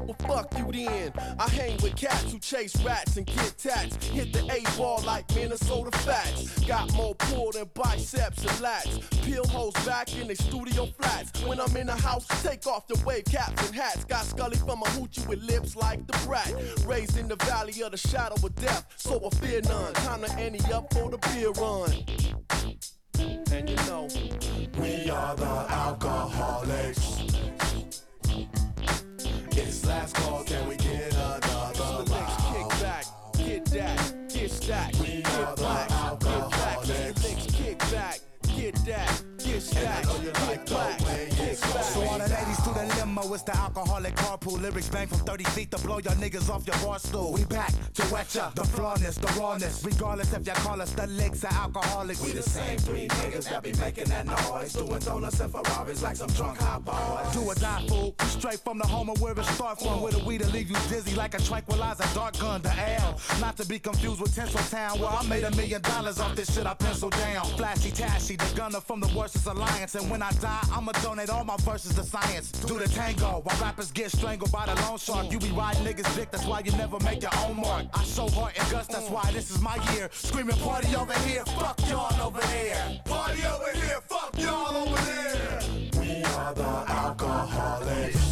Well, 0.03 0.17
fuck 0.29 0.53
you 0.59 0.71
then. 0.71 1.13
I 1.39 1.49
hang 1.49 1.79
with 1.83 1.97
cats 1.97 2.33
who 2.33 2.39
chase 2.39 2.77
rats 2.85 3.17
and 3.17 3.25
get 3.25 3.57
tats. 3.57 3.97
Hit 4.09 4.35
the 4.35 4.45
A 4.53 4.77
ball 4.77 5.03
like 5.07 5.25
Minnesota 5.35 5.97
Fats. 6.01 6.59
Got 6.67 6.93
more 6.93 7.15
pull 7.15 7.53
than 7.53 7.71
biceps 7.73 8.43
and 8.43 8.59
lats. 8.61 9.25
Peel 9.25 9.47
hoes 9.47 9.73
back 9.87 10.15
in 10.19 10.29
they 10.29 10.35
studio 10.35 10.85
flats. 10.99 11.43
When 11.45 11.59
I'm 11.59 11.75
in 11.77 11.87
the 11.87 11.97
house, 11.97 12.27
take 12.43 12.67
off 12.67 12.87
the 12.87 13.01
wave 13.07 13.25
caps 13.25 13.67
and 13.67 13.75
hats. 13.75 14.05
Got 14.05 14.25
Scully 14.25 14.57
from 14.57 14.83
a 14.83 14.87
hoochie 14.87 15.27
with 15.29 15.43
lips 15.43 15.77
like 15.77 16.07
the 16.07 16.19
brat. 16.27 16.53
Raised 16.85 17.17
in 17.19 17.29
the 17.29 17.37
valley 17.37 17.83
of 17.83 17.93
the 17.93 17.97
shadow 17.97 18.35
of 18.35 18.55
death, 18.57 18.87
so 18.97 19.21
I 19.25 19.31
fear 19.37 19.61
none. 19.63 19.93
Time 19.95 20.23
to 20.23 20.33
ante 20.33 20.73
up 20.73 20.93
for 20.93 21.11
the 21.11 21.19
beer 21.19 21.51
run. 21.53 21.93
And 23.53 23.69
you 23.69 23.77
know, 23.77 24.09
We 24.79 25.11
are 25.11 25.37
the 25.37 25.67
alcoholics. 25.69 27.23
It's 29.55 29.87
last 29.87 30.15
call, 30.17 30.42
to 43.23 43.29
the 43.29 43.35
it's 43.35 43.43
the 43.43 43.57
alcoholic 43.57 44.15
carpool. 44.17 44.61
Lyrics 44.61 44.89
bang 44.89 45.07
from 45.07 45.19
30 45.19 45.45
feet 45.45 45.71
to 45.71 45.79
blow 45.79 45.99
your 45.99 46.13
niggas 46.15 46.49
off 46.51 46.67
your 46.67 46.77
bar 46.79 46.99
stool. 46.99 47.33
We 47.33 47.45
back 47.45 47.73
to 47.95 48.13
wet 48.13 48.35
ya, 48.35 48.51
the 48.55 48.65
flawness, 48.65 49.17
the 49.17 49.41
rawness. 49.41 49.85
Regardless 49.85 50.33
if 50.33 50.47
you 50.47 50.53
call 50.55 50.81
us 50.81 50.93
the 50.93 51.07
licks 51.07 51.45
or 51.45 51.53
alcoholics. 51.53 52.23
We 52.23 52.33
the 52.33 52.43
same 52.43 52.79
three 52.79 53.09
niggas 53.09 53.49
that 53.51 53.63
be 53.63 53.73
making 53.75 54.05
that 54.07 54.27
noise. 54.27 54.73
Doing 54.73 54.99
donuts 55.01 55.41
and 55.41 55.53
Ferraris 55.53 56.03
like 56.03 56.17
some 56.17 56.31
drunk 56.31 56.59
hot 56.59 56.85
boys. 56.85 57.35
Do 57.35 57.43
or 57.43 57.55
die, 57.55 57.85
fool. 57.89 58.15
Straight 58.27 58.61
from 58.61 58.79
the 58.79 58.87
home 58.87 59.11
of 59.11 59.21
where 59.21 59.39
it 59.39 59.45
start 59.45 59.81
from. 59.81 60.03
Where 60.03 60.13
the 60.13 60.25
weed 60.25 60.43
will 60.43 60.51
leave 60.51 60.71
you 60.71 60.77
dizzy 60.89 61.15
like 61.15 61.35
a 61.35 61.39
tranquilizer. 61.39 62.05
Dark 62.15 62.39
gun, 62.39 62.63
the 62.63 62.73
L. 63.01 63.21
Not 63.41 63.57
to 63.59 63.67
be 63.67 63.79
confused 63.79 64.21
with 64.21 64.35
Tinseltown, 64.35 64.99
where 64.99 65.09
I 65.09 65.23
made 65.27 65.45
a 65.45 65.51
million 65.57 65.83
dollars 65.83 66.19
off 66.21 66.35
this 66.35 66.55
shit 66.55 66.67
I 66.67 66.75
penciled 66.75 67.13
down. 67.13 67.45
Flashy 67.57 67.91
Tashy, 67.91 68.37
the 68.39 68.57
gunner 68.57 68.81
from 68.81 69.01
the 69.01 69.09
Worstest 69.09 69.47
Alliance. 69.47 69.95
And 69.95 70.11
when 70.11 70.23
I 70.23 70.31
die, 70.33 70.67
I'ma 70.73 70.93
donate 71.03 71.31
all 71.31 71.45
my 71.45 71.57
verses 71.59 71.95
to 71.95 72.05
science. 72.05 72.51
Do 72.53 72.79
the 72.79 72.89
tango 73.15 73.41
while 73.43 73.61
rappers 73.61 73.91
get 73.91 74.11
strangled 74.11 74.53
by 74.53 74.67
the 74.67 74.75
loan 74.83 74.99
shark. 74.99 75.31
You 75.31 75.39
be 75.39 75.51
riding 75.51 75.85
niggas 75.85 76.15
dick, 76.17 76.31
that's 76.31 76.47
why 76.47 76.61
you 76.61 76.73
never 76.73 76.99
make 77.01 77.23
your 77.23 77.31
own 77.47 77.57
mark. 77.57 77.87
I 77.95 78.05
show 78.05 78.29
heart 78.29 78.55
and 78.59 78.71
guts, 78.71 78.89
that's 78.89 79.09
why 79.11 79.31
this 79.33 79.51
is 79.51 79.61
my 79.61 79.77
year. 79.95 80.09
Screaming 80.13 80.57
party 80.57 80.95
over 80.97 81.15
here, 81.21 81.45
fuck 81.45 81.79
y'all 81.89 82.27
over 82.27 82.41
there. 82.41 83.01
Party 83.05 83.43
over 83.45 83.71
here, 83.75 84.01
fuck 84.07 84.39
y'all 84.39 84.77
over 84.77 85.01
there. 85.03 85.61
We 85.99 86.25
are 86.25 86.55
the 86.55 86.85
alcoholics. 86.89 88.32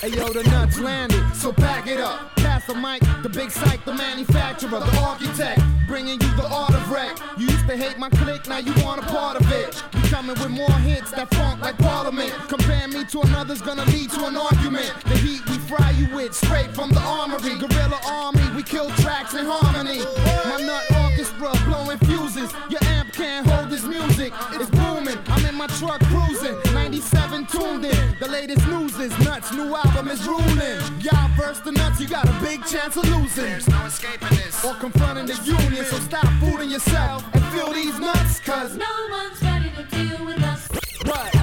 Hey 0.00 0.16
yo, 0.16 0.32
the 0.32 0.42
nuts 0.44 0.80
landed, 0.80 1.22
so 1.34 1.52
pack 1.52 1.86
it 1.86 2.00
up. 2.00 2.34
Pass 2.36 2.64
the 2.66 2.74
mic, 2.74 3.02
the 3.22 3.28
big 3.28 3.50
psych, 3.50 3.84
the 3.84 3.92
manufacturer, 3.92 4.80
the 4.80 4.98
architect, 4.98 5.60
bringing 5.86 6.18
you 6.18 6.36
the 6.36 6.48
art 6.48 6.72
of 6.72 6.90
wreck. 6.90 7.18
You 7.36 7.48
used 7.48 7.68
to 7.68 7.76
hate 7.76 7.98
my 7.98 8.08
clique, 8.08 8.48
now 8.48 8.56
you 8.56 8.72
want 8.82 9.02
a 9.02 9.04
part 9.04 9.38
of 9.38 9.52
it. 9.52 9.82
We 9.92 10.00
coming 10.08 10.38
with 10.40 10.48
more 10.48 10.72
hits 10.88 11.10
that 11.10 11.28
funk 11.34 11.60
like 11.60 11.76
Parliament. 11.76 12.32
Compare 12.48 12.88
me 12.88 13.04
to 13.04 13.20
another's 13.20 13.60
gonna 13.60 13.84
lead 13.92 14.08
to 14.12 14.24
an 14.24 14.38
argument. 14.38 14.90
The 15.04 15.18
heat 15.18 15.46
we 15.50 15.58
fry 15.68 15.90
you 15.90 16.08
with, 16.16 16.34
straight 16.34 16.74
from 16.74 16.88
the 16.92 17.00
armory. 17.00 17.58
Guerrilla 17.58 18.00
army, 18.06 18.56
we 18.56 18.62
kill 18.62 18.88
tracks 19.04 19.34
in 19.34 19.44
harmony. 19.44 20.00
My 20.48 20.64
nut 20.64 20.84
orchestra 21.04 21.52
blowing 21.68 21.98
fuses. 22.08 22.50
Your 22.70 22.82
amp 22.84 23.12
can't 23.12 23.46
hold 23.46 23.68
this 23.68 23.84
music. 23.84 24.32
It's 24.52 24.70
booming. 24.70 25.18
I'm 25.26 25.44
in 25.44 25.56
my 25.56 25.66
truck 25.66 26.00
cruising. 26.04 26.56
97 27.00 27.46
tuned 27.46 27.84
in. 27.86 28.18
The 28.18 28.28
latest 28.28 28.66
news 28.66 28.94
is 28.98 29.18
nuts. 29.20 29.52
New 29.52 29.74
album 29.74 30.08
is 30.08 30.26
ruling. 30.26 30.80
Y'all 31.00 31.30
verse 31.34 31.58
the 31.60 31.72
nuts, 31.72 31.98
you 31.98 32.06
got 32.06 32.28
a 32.28 32.32
big 32.44 32.62
chance 32.66 32.94
of 32.96 33.08
losing. 33.08 33.44
There's 33.44 33.68
no 33.68 33.86
escaping 33.86 34.28
this. 34.28 34.62
Or 34.64 34.74
confronting 34.74 35.24
the 35.24 35.34
union. 35.42 35.84
So 35.86 35.96
stop 35.98 36.26
fooling 36.40 36.68
yourself 36.68 37.24
and 37.32 37.42
feel 37.46 37.72
these 37.72 37.98
nuts, 37.98 38.40
cause 38.40 38.76
no 38.76 38.84
one's 39.10 39.42
ready 39.42 39.70
to 39.76 39.84
deal 39.84 40.26
with 40.26 40.42
us. 40.42 40.68
What? 41.06 41.34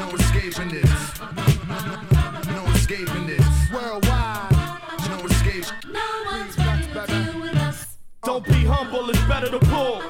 No 0.00 0.10
escaping 0.16 0.70
this. 0.70 1.20
No 2.48 2.64
escaping 2.74 3.26
this. 3.28 3.70
Worldwide. 3.72 4.50
No 5.08 5.24
escape. 5.26 5.66
No 5.92 6.08
one's 6.32 6.58
ready 6.58 6.86
to 6.94 7.06
deal 7.06 7.40
with 7.40 7.56
us. 7.56 7.96
Don't 8.24 8.44
be 8.44 8.64
humble, 8.64 9.08
it's 9.10 9.24
better 9.26 9.50
to 9.50 9.60
pull. 9.60 10.02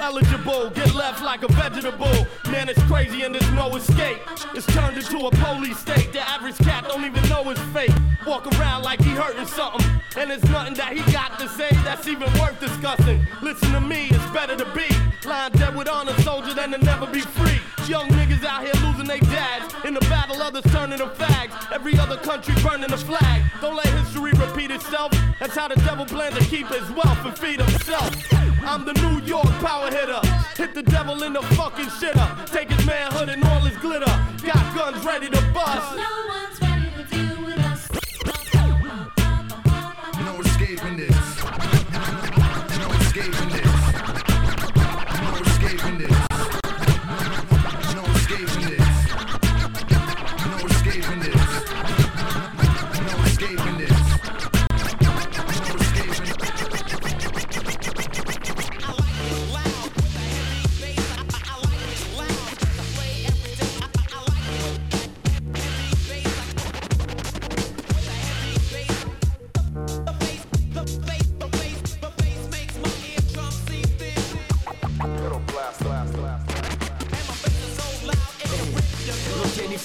Eligible, 0.00 0.70
get 0.70 0.94
left 0.94 1.22
like 1.22 1.42
a 1.42 1.48
vegetable. 1.52 2.26
Man, 2.50 2.68
it's 2.70 2.82
crazy 2.84 3.22
and 3.22 3.34
there's 3.34 3.50
no 3.52 3.76
escape. 3.76 4.18
It's 4.54 4.66
turned 4.66 4.96
into 4.96 5.26
a 5.26 5.30
police 5.30 5.78
state. 5.78 6.12
The 6.12 6.20
average 6.20 6.56
cat 6.58 6.84
don't 6.88 7.04
even 7.04 7.28
know 7.28 7.50
it's 7.50 7.60
fake. 7.74 7.92
Walk 8.26 8.46
around 8.58 8.82
like 8.82 9.00
he 9.02 9.10
hurting 9.10 9.46
something. 9.46 9.86
And 10.16 10.32
it's 10.32 10.44
nothing 10.44 10.74
that 10.74 10.94
he 10.94 11.12
got 11.12 11.38
to 11.38 11.48
say 11.50 11.68
that's 11.84 12.08
even 12.08 12.32
worth 12.40 12.58
discussing. 12.58 13.26
Listen 13.42 13.72
to 13.72 13.80
me, 13.80 14.08
it's 14.10 14.30
better 14.30 14.56
to 14.56 14.64
be 14.74 14.88
lying 15.26 15.52
dead 15.52 15.76
with 15.76 15.88
honor 15.88 16.14
soldier 16.22 16.54
than 16.54 16.72
to 16.72 16.78
never 16.78 17.06
be 17.06 17.20
free. 17.20 17.60
Young 17.86 18.08
niggas 18.08 18.44
out 18.44 18.62
here 18.64 18.74
losing 18.86 19.06
their 19.06 19.18
dads. 19.18 19.74
In 19.84 19.94
the 19.94 20.00
battle, 20.00 20.40
others 20.42 20.64
turning 20.72 20.98
to 20.98 21.06
fags. 21.06 21.72
Every 21.72 21.98
other 21.98 22.16
country 22.16 22.54
burning 22.62 22.90
the 22.90 22.96
flag. 22.96 23.42
Don't 23.60 23.76
let 23.76 23.86
history 23.86 24.32
repeat 24.32 24.70
itself. 24.70 25.12
That's 25.38 25.54
how 25.54 25.68
the 25.68 25.76
devil 25.76 26.06
plans 26.06 26.38
to 26.38 26.44
keep 26.44 26.68
his 26.68 26.90
wealth 26.90 27.24
and 27.24 27.38
feed 27.38 27.60
himself. 27.60 28.14
I'm 28.62 28.84
the 28.84 28.92
New 28.92 29.20
York 29.26 29.48
power 29.60 29.89
hitter. 29.90 30.20
Hit 30.56 30.74
the 30.74 30.82
devil 30.82 31.22
in 31.22 31.32
the 31.32 31.42
fucking 31.42 31.86
shitter. 31.86 32.46
Take 32.46 32.70
his 32.70 32.86
manhood 32.86 33.28
and 33.28 33.42
all 33.44 33.60
his 33.60 33.76
glitter. 33.78 34.12
Got 34.44 34.74
guns 34.74 35.04
ready 35.04 35.28
to 35.28 35.40
bust. 35.52 35.96
No 35.96 36.26
one's 36.28 36.60
ready 36.62 36.90
to 36.96 37.04
deal 37.04 37.44
with 37.44 37.58
us. 37.58 37.90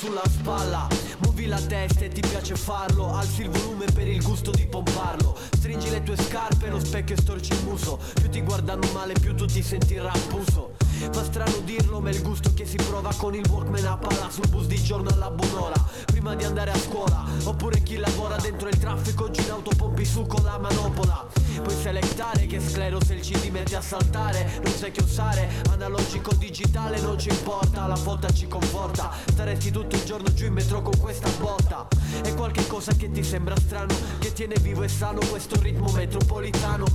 Sulla 0.06 0.22
spalla. 0.28 0.88
Muovi 1.20 1.48
la 1.48 1.60
testa 1.60 2.06
e 2.06 2.10
ti 2.10 2.22
piace 2.22 2.56
farlo. 2.56 3.12
Alzi 3.14 3.42
il 3.42 3.50
volume 3.50 3.86
per 3.92 4.08
il 4.08 4.22
gusto 4.22 4.52
di 4.52 4.66
pomparlo 4.68 5.36
Stringi 5.76 5.94
le 5.94 6.04
tue 6.04 6.16
scarpe, 6.16 6.70
lo 6.70 6.80
specchio 6.80 7.16
e 7.16 7.20
storci 7.20 7.52
il 7.52 7.66
muso. 7.66 8.00
Più 8.14 8.30
ti 8.30 8.40
guardano 8.40 8.88
male, 8.94 9.12
più 9.12 9.36
tu 9.36 9.46
ti 9.46 9.62
senti 9.62 9.98
rappuso. 9.98 10.76
Fa 11.12 11.24
strano 11.24 11.58
dirlo, 11.66 12.00
ma 12.00 12.10
è 12.10 12.14
il 12.14 12.22
gusto 12.22 12.54
che 12.54 12.66
si 12.66 12.78
prova 12.78 13.14
con 13.18 13.36
il 13.36 13.46
Walkman 13.50 13.86
a 13.86 13.98
palla 13.98 14.30
Sul 14.30 14.48
bus 14.48 14.66
di 14.66 14.82
giorno 14.82 15.10
alla 15.10 15.30
buon'ora 15.30 15.76
Prima 16.06 16.36
di 16.36 16.46
andare 16.46 16.72
a 16.72 16.78
scuola. 16.78 17.26
Oppure 17.44 17.84
chi 17.84 17.98
lavora 17.98 18.38
dentro 18.38 18.70
il 18.70 18.78
traffico 18.78 19.30
Giù 19.30 19.42
in 19.42 19.52
auto 19.52 19.72
pompi 19.76 20.06
su 20.06 20.26
con 20.26 20.44
la 20.44 20.58
manopola. 20.58 21.28
Puoi 21.62 21.76
selectare 21.76 22.46
che 22.46 22.60
sclero 22.60 23.04
se 23.04 23.16
il 23.16 23.22
CD 23.22 23.50
mette 23.50 23.76
a 23.76 23.82
saltare. 23.82 24.60
Non 24.64 24.74
sai 24.74 24.92
che 24.92 25.04
usare 25.04 25.50
Analogico 25.70 26.34
digitale 26.34 27.00
non 27.02 27.20
ci 27.20 27.30
importa 27.30 27.86
La 27.88 27.96
foto 27.96 28.32
ci 28.32 28.48
conforta. 28.48 29.12
Staresti 29.26 29.72
tutto 29.72 29.96
il 29.96 30.04
giorno 30.04 30.34
giù 30.34 30.46
in 30.46 30.54
metro 30.54 30.82
con 30.82 30.98
questa 30.98 31.30
botta. 31.38 31.88
È 32.22 32.34
qualche 32.34 32.66
cosa 32.68 32.94
che 32.94 33.12
ti 33.12 33.24
sembra 33.24 33.56
strano 33.58 33.94
Che 34.20 34.32
tiene 34.32 34.56
vivo 34.62 34.84
e 34.84 34.88
sano 34.88 35.20
questo 35.30 35.60
ritmo 35.66 35.90
metropolitano. 35.92 36.86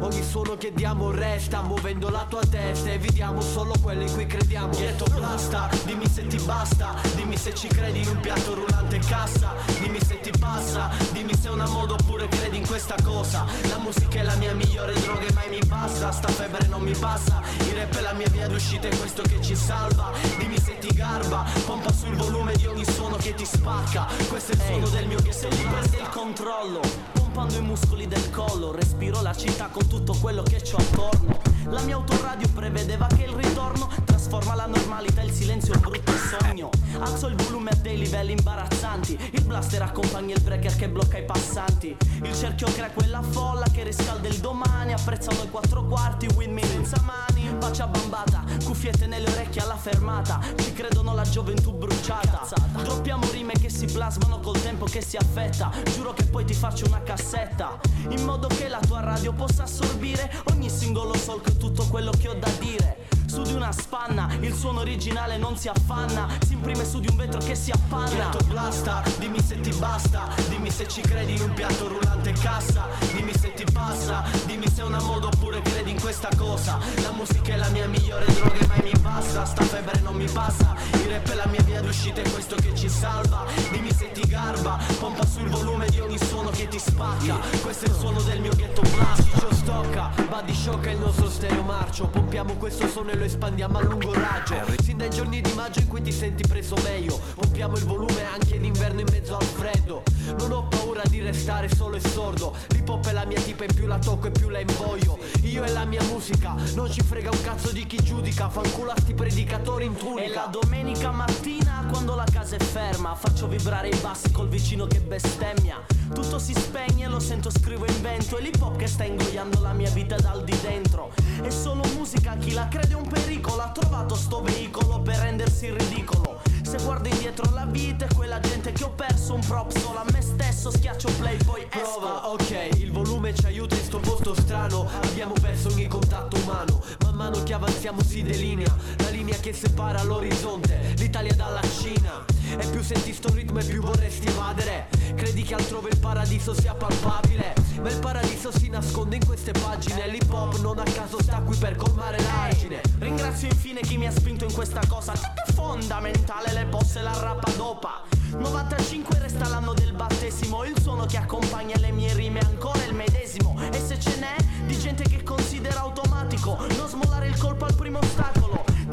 Ogni 0.00 0.22
suono 0.22 0.56
che 0.56 0.72
diamo 0.72 1.10
resta 1.10 1.60
Muovendo 1.60 2.08
la 2.08 2.24
tua 2.26 2.40
testa. 2.48 2.90
Evitiamo 2.90 3.40
solo 3.40 3.74
quello 3.82 4.02
in 4.02 4.12
cui 4.12 4.26
crediamo. 4.26 4.70
Ghetto 4.74 5.04
blasta 5.14 5.68
Dimmi 5.84 6.08
se 6.08 6.26
ti 6.26 6.38
basta. 6.38 6.94
Dimmi 7.14 7.36
se 7.36 7.54
ci 7.54 7.68
credi 7.68 8.00
in 8.00 8.08
un 8.08 8.20
piatto 8.20 8.54
rullante 8.54 8.98
cassa. 8.98 9.52
Dimmi 9.78 10.00
se 10.00 10.20
ti 10.20 10.32
passa 10.38 10.90
Dimmi 11.12 11.34
se 11.36 11.48
è 11.48 11.50
una 11.50 11.68
moda 11.68 11.92
oppure 11.92 12.26
credi 12.28 12.56
in 12.56 12.66
questa 12.66 12.96
cosa. 13.04 13.44
La 13.68 13.78
musica 13.78 14.18
è 14.18 14.22
la 14.22 14.34
mia 14.36 14.54
migliore 14.54 14.94
droga 14.94 15.26
e 15.26 15.32
mai 15.34 15.50
mi 15.50 15.60
basta. 15.66 16.10
Sta 16.10 16.28
febbre 16.28 16.66
non 16.66 16.80
mi 16.80 16.96
passa. 16.96 17.42
Il 17.58 17.74
rap 17.74 17.94
è 17.94 18.00
la 18.00 18.14
mia 18.14 18.28
via 18.30 18.48
d'uscita 18.48 18.88
è 18.88 18.96
questo 18.96 19.22
che 19.22 19.40
ci 19.42 19.54
salva. 19.54 20.10
Dimmi 20.38 20.58
se 20.58 20.78
ti 20.78 20.92
garba 20.94 21.44
Pompa 21.66 21.92
sul 21.92 22.16
volume 22.16 22.54
di 22.56 22.66
ogni 22.66 22.84
suono 22.86 23.16
che 23.16 23.34
ti 23.34 23.44
spacca. 23.44 24.06
Questo 24.28 24.52
è 24.52 24.54
il 24.54 24.60
suono 24.62 24.88
del 24.88 25.06
mio 25.06 25.22
Se 25.28 25.48
gli 25.48 25.66
perdi 25.66 25.96
il 25.96 26.08
controllo 26.08 27.23
Pompando 27.34 27.58
i 27.58 27.66
muscoli 27.66 28.06
del 28.06 28.30
collo. 28.30 28.70
Respiro 28.70 29.20
la 29.20 29.34
città 29.34 29.66
con 29.66 29.88
tutto 29.88 30.14
quello 30.20 30.44
che 30.44 30.62
c'ho 30.62 30.76
attorno. 30.76 31.40
La 31.64 31.80
mia 31.82 31.96
autoradio 31.96 32.46
prevedeva 32.54 33.08
che 33.08 33.24
il 33.24 33.32
ritorno 33.32 33.90
Trasforma 34.04 34.54
la 34.54 34.66
normalità 34.66 35.20
il 35.20 35.32
silenzio 35.32 35.74
in 35.74 35.80
brutto 35.80 36.12
sogno. 36.12 36.70
Alzo 37.00 37.26
il 37.26 37.34
volume 37.34 37.70
a 37.70 37.74
dei 37.74 37.98
livelli 37.98 38.32
imbarazzanti. 38.38 39.18
Il 39.32 39.42
blaster 39.42 39.82
accompagna 39.82 40.36
il 40.36 40.42
breaker 40.42 40.76
che 40.76 40.88
blocca 40.88 41.18
i 41.18 41.24
passanti. 41.24 41.96
Il 42.22 42.34
cerchio 42.36 42.68
crea 42.68 42.90
quella 42.90 43.20
folla 43.20 43.66
che 43.72 43.82
riscalda 43.82 44.28
il 44.28 44.36
domani. 44.36 44.92
Apprezzano 44.92 45.42
i 45.42 45.50
quattro 45.50 45.84
quarti, 45.86 46.28
windmill 46.36 46.68
senza 46.68 47.02
mani 47.02 47.33
Faccia 47.60 47.86
bambata, 47.86 48.44
cuffiette 48.64 49.06
nelle 49.06 49.28
orecchie 49.30 49.62
alla 49.62 49.76
fermata 49.76 50.38
Ci 50.56 50.72
credono 50.72 51.14
la 51.14 51.22
gioventù 51.22 51.72
bruciata 51.72 52.46
Droppiamo 52.82 53.30
rime 53.30 53.52
che 53.52 53.70
si 53.70 53.86
plasmano 53.86 54.40
col 54.40 54.60
tempo 54.60 54.84
che 54.84 55.00
si 55.00 55.16
affetta 55.16 55.70
Giuro 55.92 56.12
che 56.12 56.24
poi 56.24 56.44
ti 56.44 56.54
faccio 56.54 56.86
una 56.86 57.02
cassetta 57.02 57.78
In 58.08 58.24
modo 58.24 58.46
che 58.48 58.68
la 58.68 58.80
tua 58.80 59.00
radio 59.00 59.32
possa 59.32 59.64
assorbire 59.64 60.30
Ogni 60.50 60.68
singolo 60.68 61.14
solco 61.14 61.48
e 61.48 61.56
tutto 61.56 61.86
quello 61.86 62.10
che 62.10 62.28
ho 62.28 62.34
da 62.34 62.50
dire 62.58 63.04
su 63.34 63.42
di 63.42 63.52
una 63.52 63.72
spanna, 63.72 64.28
il 64.42 64.54
suono 64.54 64.80
originale 64.80 65.36
non 65.38 65.56
si 65.56 65.66
affanna, 65.66 66.28
si 66.46 66.52
imprime 66.52 66.84
su 66.84 67.00
di 67.00 67.08
un 67.08 67.16
vetro 67.16 67.40
che 67.40 67.56
si 67.56 67.72
appanna. 67.72 68.28
Ghetto 68.30 68.44
blasta, 68.44 69.02
dimmi 69.18 69.40
se 69.40 69.58
ti 69.58 69.72
basta, 69.72 70.28
dimmi 70.48 70.70
se 70.70 70.86
ci 70.86 71.00
credi 71.00 71.34
in 71.34 71.40
un 71.40 71.52
piatto 71.52 71.88
rullante 71.88 72.30
cassa, 72.30 72.86
dimmi 73.12 73.36
se 73.36 73.52
ti 73.54 73.64
passa, 73.72 74.22
dimmi 74.46 74.68
se 74.68 74.82
è 74.82 74.84
una 74.84 75.00
moda 75.00 75.26
oppure 75.26 75.60
credi 75.62 75.83
in 75.94 76.00
questa 76.00 76.28
cosa. 76.36 76.78
La 77.02 77.12
musica 77.12 77.54
è 77.54 77.56
la 77.56 77.68
mia 77.68 77.86
migliore 77.86 78.26
droga 78.26 78.58
e 78.58 78.66
mai 78.66 78.80
mi 78.82 78.98
basta, 79.00 79.44
sta 79.44 79.62
febbre 79.62 80.00
non 80.00 80.14
mi 80.14 80.26
passa, 80.26 80.74
il 80.92 81.08
rap 81.08 81.30
è 81.30 81.34
la 81.34 81.46
mia 81.46 81.62
via 81.62 81.80
d'uscita 81.80 82.20
è 82.20 82.30
questo 82.30 82.56
che 82.56 82.74
ci 82.74 82.88
salva. 82.88 83.46
Dimmi 83.70 83.92
se 83.92 84.10
ti 84.12 84.26
garba, 84.26 84.78
pompa 84.98 85.24
sul 85.24 85.48
volume 85.48 85.86
di 85.88 86.00
ogni 86.00 86.18
suono 86.18 86.50
che 86.50 86.68
ti 86.68 86.78
spacca. 86.78 87.38
Questo 87.62 87.86
è 87.86 87.88
il 87.88 87.94
suono 87.94 88.20
del 88.22 88.40
mio 88.40 88.54
ghetto 88.54 88.82
blast, 88.82 89.22
Ciccio 89.22 89.54
stocca, 89.54 90.10
Body 90.28 90.54
Shock 90.54 90.86
è 90.86 90.90
il 90.92 90.98
nostro 90.98 91.28
stereo 91.30 91.62
marcio, 91.62 92.08
pompiamo 92.08 92.54
questo 92.54 92.88
suono 92.88 93.10
e 93.10 93.16
lo 93.16 93.24
espandiamo 93.24 93.78
a 93.78 93.82
lungo 93.82 94.12
raggio. 94.12 94.56
Sin 94.82 94.96
dai 94.96 95.10
giorni 95.10 95.40
di 95.40 95.52
maggio 95.52 95.80
in 95.80 95.88
cui 95.88 96.02
ti 96.02 96.12
senti 96.12 96.46
preso 96.46 96.76
meglio, 96.82 97.20
pompiamo 97.34 97.76
il 97.76 97.84
volume 97.84 98.24
anche 98.32 98.56
in 98.56 98.64
inverno 98.64 99.00
in 99.00 99.06
mezzo 99.10 99.36
al 99.36 99.44
freddo. 99.44 100.02
Non 100.38 100.50
ho 100.52 100.66
paura 100.68 101.02
di 101.08 101.20
restare 101.20 101.68
solo 101.68 101.96
e 101.96 102.00
sordo, 102.00 102.54
l'hip 102.68 102.88
hop 102.88 103.06
è 103.08 103.12
la 103.12 103.24
mia 103.24 103.40
tipa 103.40 103.64
e 103.64 103.68
più 103.72 103.86
la 103.86 103.98
tocco 103.98 104.26
e 104.26 104.30
più 104.30 104.48
la 104.48 104.60
invoglio. 104.60 105.18
Io 105.42 105.62
e 105.62 105.70
la 105.70 105.83
mia 105.84 106.02
musica, 106.04 106.54
non 106.74 106.90
ci 106.90 107.00
frega 107.02 107.30
un 107.30 107.40
cazzo 107.42 107.70
di 107.72 107.86
chi 107.86 108.02
giudica, 108.02 108.48
fanculo 108.48 108.92
sti 108.96 109.14
predicatori 109.14 109.84
in 109.84 109.96
tunica. 109.96 110.24
E 110.24 110.34
la 110.34 110.48
domenica 110.50 111.10
mattina 111.10 111.86
quando 111.90 112.14
la 112.14 112.24
casa 112.30 112.56
è 112.56 112.62
ferma 112.62 113.14
Faccio 113.14 113.46
vibrare 113.46 113.88
i 113.88 113.96
bassi 114.00 114.30
col 114.30 114.48
vicino 114.48 114.86
che 114.86 115.00
bestemmia. 115.00 115.82
Tutto 116.12 116.38
si 116.38 116.52
spegne, 116.54 117.08
lo 117.08 117.18
sento, 117.18 117.50
scrivo, 117.50 117.86
invento 117.86 118.36
E 118.36 118.42
l'hip 118.42 118.60
hop 118.60 118.76
che 118.76 118.86
sta 118.86 119.04
ingoiando 119.04 119.60
la 119.60 119.72
mia 119.72 119.90
vita 119.90 120.16
dal 120.16 120.44
di 120.44 120.56
dentro. 120.60 121.12
È 121.40 121.50
solo 121.50 121.82
musica, 121.96 122.36
chi 122.36 122.52
la 122.52 122.68
crede 122.68 122.92
è 122.92 122.96
un 122.96 123.08
pericolo. 123.08 123.62
Ha 123.62 123.70
trovato 123.70 124.14
sto 124.14 124.42
veicolo 124.42 125.00
per 125.00 125.16
rendersi 125.16 125.70
ridicolo 125.70 126.42
Se 126.76 126.82
guardo 126.82 127.08
indietro 127.08 127.52
la 127.52 127.66
vita 127.66 128.04
è 128.04 128.12
quella 128.12 128.40
gente 128.40 128.72
che 128.72 128.82
ho 128.82 128.90
perso 128.90 129.34
Un 129.34 129.46
prop 129.46 129.70
solo 129.78 130.00
a 130.00 130.04
me 130.10 130.20
stesso, 130.20 130.72
schiaccio 130.72 131.08
play 131.20 131.36
poi 131.44 131.64
Prova, 131.68 132.30
ok, 132.30 132.70
il 132.78 132.90
volume 132.90 133.32
ci 133.32 133.46
aiuta 133.46 133.76
in 133.76 133.82
sto 133.82 134.00
posto 134.00 134.34
strano. 134.34 134.88
Abbiamo 135.02 135.34
perso 135.34 135.68
ogni 135.68 135.86
contatto 135.86 136.36
umano. 136.36 136.82
Man 137.04 137.14
mano 137.14 137.42
che 137.44 137.52
avanziamo 137.52 138.02
si 138.02 138.22
delinea. 138.22 138.76
La 138.98 139.10
linea 139.10 139.36
che 139.38 139.52
separa 139.52 140.02
l'orizzonte 140.02 140.94
L'Italia 140.96 141.34
dalla 141.34 141.62
Cina 141.62 142.24
E 142.58 142.66
più 142.66 142.82
senti 142.82 143.12
sto 143.12 143.32
ritmo 143.32 143.58
e 143.58 143.64
più 143.64 143.80
vorresti 143.80 144.26
evadere. 144.26 144.88
Credi 145.14 145.42
che 145.42 145.54
altrove 145.54 145.90
il 145.90 145.98
paradiso 145.98 146.54
sia 146.54 146.74
palpabile 146.74 147.54
Ma 147.80 147.88
il 147.88 147.98
paradiso 147.98 148.50
si 148.56 148.68
nasconde 148.68 149.16
in 149.16 149.26
queste 149.26 149.52
pagine. 149.52 150.08
L'hip 150.08 150.32
hop 150.32 150.58
non 150.60 150.78
a 150.78 150.84
caso 150.84 151.22
sta 151.22 151.40
qui 151.40 151.56
per 151.56 151.76
colmare 151.76 152.20
l'argine. 152.20 152.80
Ringrazio 152.98 153.48
infine 153.48 153.80
chi 153.80 153.98
mi 153.98 154.06
ha 154.06 154.10
spinto 154.10 154.44
in 154.44 154.52
questa 154.52 154.80
cosa. 154.88 155.12
È 155.12 155.52
fondamentale 155.52 156.52
le 156.52 156.66
posse 156.66 157.00
e 157.00 157.02
la 157.02 157.18
rappa 157.18 157.50
dopa. 157.52 158.02
95 158.36 159.18
resta 159.18 159.48
l'anno 159.48 159.74
del 159.74 159.92
battesimo. 159.92 160.64
Il 160.64 160.80
suono 160.80 161.06
che 161.06 161.16
accompagna 161.16 161.76
le 161.78 161.92
mie 161.92 162.14
rime 162.14 162.40
è 162.40 162.44
ancora 162.44 162.84
il 162.84 162.94
medesimo. 162.94 163.56
E 163.70 163.78
se 163.78 163.98
ce 163.98 164.16
n'è 164.18 164.36
di 164.66 164.78
gente 164.78 165.04
che 165.04 165.22
considera 165.22 165.80
automatico 165.80 166.56
Non 166.76 166.88
smollare 166.88 167.26
il 167.26 167.36
colpo 167.38 167.64
al 167.64 167.74
primo 167.74 167.98
ostacolo 167.98 168.43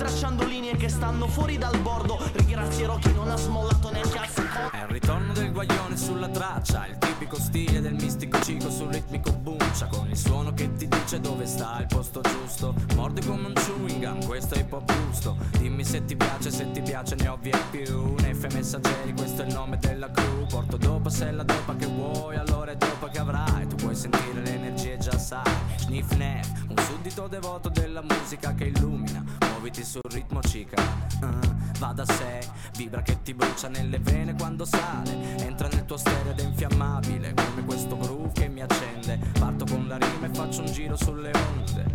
Tracciando 0.02 0.46
linee 0.46 0.76
che 0.78 0.90
stanno 0.90 1.28
fuori 1.28 1.60
dal 1.60 1.78
bordo. 1.78 2.18
Ringrazierò 2.34 2.96
chi 2.96 3.14
non 3.14 3.30
ha 3.30 3.38
smollato 3.38 3.92
neanche 3.92 4.18
al 4.18 4.28
secondo. 4.30 4.72
È 4.72 4.78
il 4.78 4.88
ritorno 4.88 5.32
del 5.32 5.52
guaglione 5.52 5.96
sulla 5.96 6.28
traccia 6.28 6.88
Il 6.88 6.98
tipico 6.98 7.36
stile 7.36 7.82
del 7.82 7.94
mistico 7.94 8.42
cico 8.42 8.72
sul 8.72 8.88
ritmico 8.88 9.32
buncia 9.32 9.86
Con 9.86 10.10
il 10.10 10.18
suono 10.18 10.56
che 10.56 10.74
ti 10.74 10.88
dice 10.88 11.20
dove 11.20 11.46
sta 11.46 11.78
il 11.82 11.86
posto 11.86 12.22
giusto. 12.22 12.74
Mordi 12.96 13.24
come 13.24 13.46
un 13.46 13.54
chewing 13.54 14.04
gum, 14.04 14.26
questo 14.26 14.56
è 14.56 14.62
hip 14.62 14.76
giusto. 14.86 15.38
Dimmi 15.60 15.86
se 15.86 16.04
ti 16.04 16.16
piace, 16.16 16.50
se 16.50 16.72
ti 16.72 16.82
piace 16.82 17.14
ne 17.14 17.28
ho 17.28 17.38
via 17.40 17.60
più. 17.70 18.16
Nefe 18.22 18.48
messaggeri, 18.54 19.14
questo 19.14 19.44
è 19.44 19.46
il 19.46 19.54
nome 19.54 19.78
della 19.78 20.10
crew. 20.10 20.48
Porto 20.48 20.78
dopo 20.78 21.10
se 21.10 21.30
la 21.30 21.44
dopa 21.44 21.76
che 21.76 21.86
vuoi, 21.86 22.38
allora 22.38 22.72
è 22.72 22.76
dopa 22.76 23.08
che 23.08 23.20
avrai. 23.20 23.68
Tu 23.68 23.76
puoi 23.76 23.94
sentire 23.94 24.42
le 24.42 24.56
energie 24.56 24.98
già 24.98 25.16
sai. 25.20 25.54
Sniff 25.78 26.12
nef, 26.14 26.50
un 26.70 26.78
suddito 26.88 27.28
devoto 27.28 27.70
della 27.70 28.02
musica 28.02 28.56
che 28.56 28.64
illumina 28.64 29.41
Muoviti 29.62 29.84
sul 29.84 30.02
ritmo 30.10 30.42
cica. 30.42 30.82
Uh, 31.22 31.78
Va 31.78 31.94
da 31.94 32.04
sé, 32.04 32.40
vibra 32.78 33.04
che 33.04 33.22
ti 33.22 33.36
brucia 33.36 33.68
nelle 33.68 34.00
vene 34.00 34.34
quando 34.34 34.66
sale. 34.66 35.38
Entra 35.38 35.68
nel 35.68 35.86
tuo 35.86 35.98
stereo 35.98 36.32
ed 36.32 36.40
è 36.40 36.44
infiammabile 36.44 37.36
Come 37.36 37.64
questo 37.64 37.96
groove 37.96 38.32
che 38.34 38.48
mi 38.48 38.64
accende. 38.64 39.20
Parto 39.38 39.66
con 39.66 39.88
la 39.88 39.98
rima 39.98 40.26
e 40.26 40.30
faccio 40.34 40.62
un 40.62 40.72
giro 40.72 40.96
sulle 40.96 41.32
onde. 41.58 41.86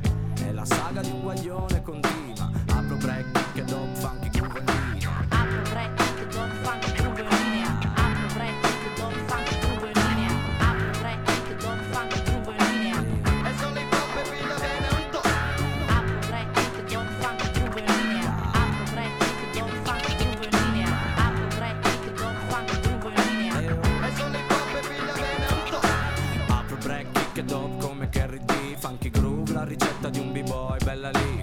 E 0.44 0.52
la 0.52 0.64
saga 0.64 1.00
di 1.00 1.10
un 1.10 1.22
guaglione 1.22 1.82
continua. 1.82 2.52
Apro 2.68 2.96
break, 2.98 3.52
che 3.54 3.64
dop, 3.64 3.95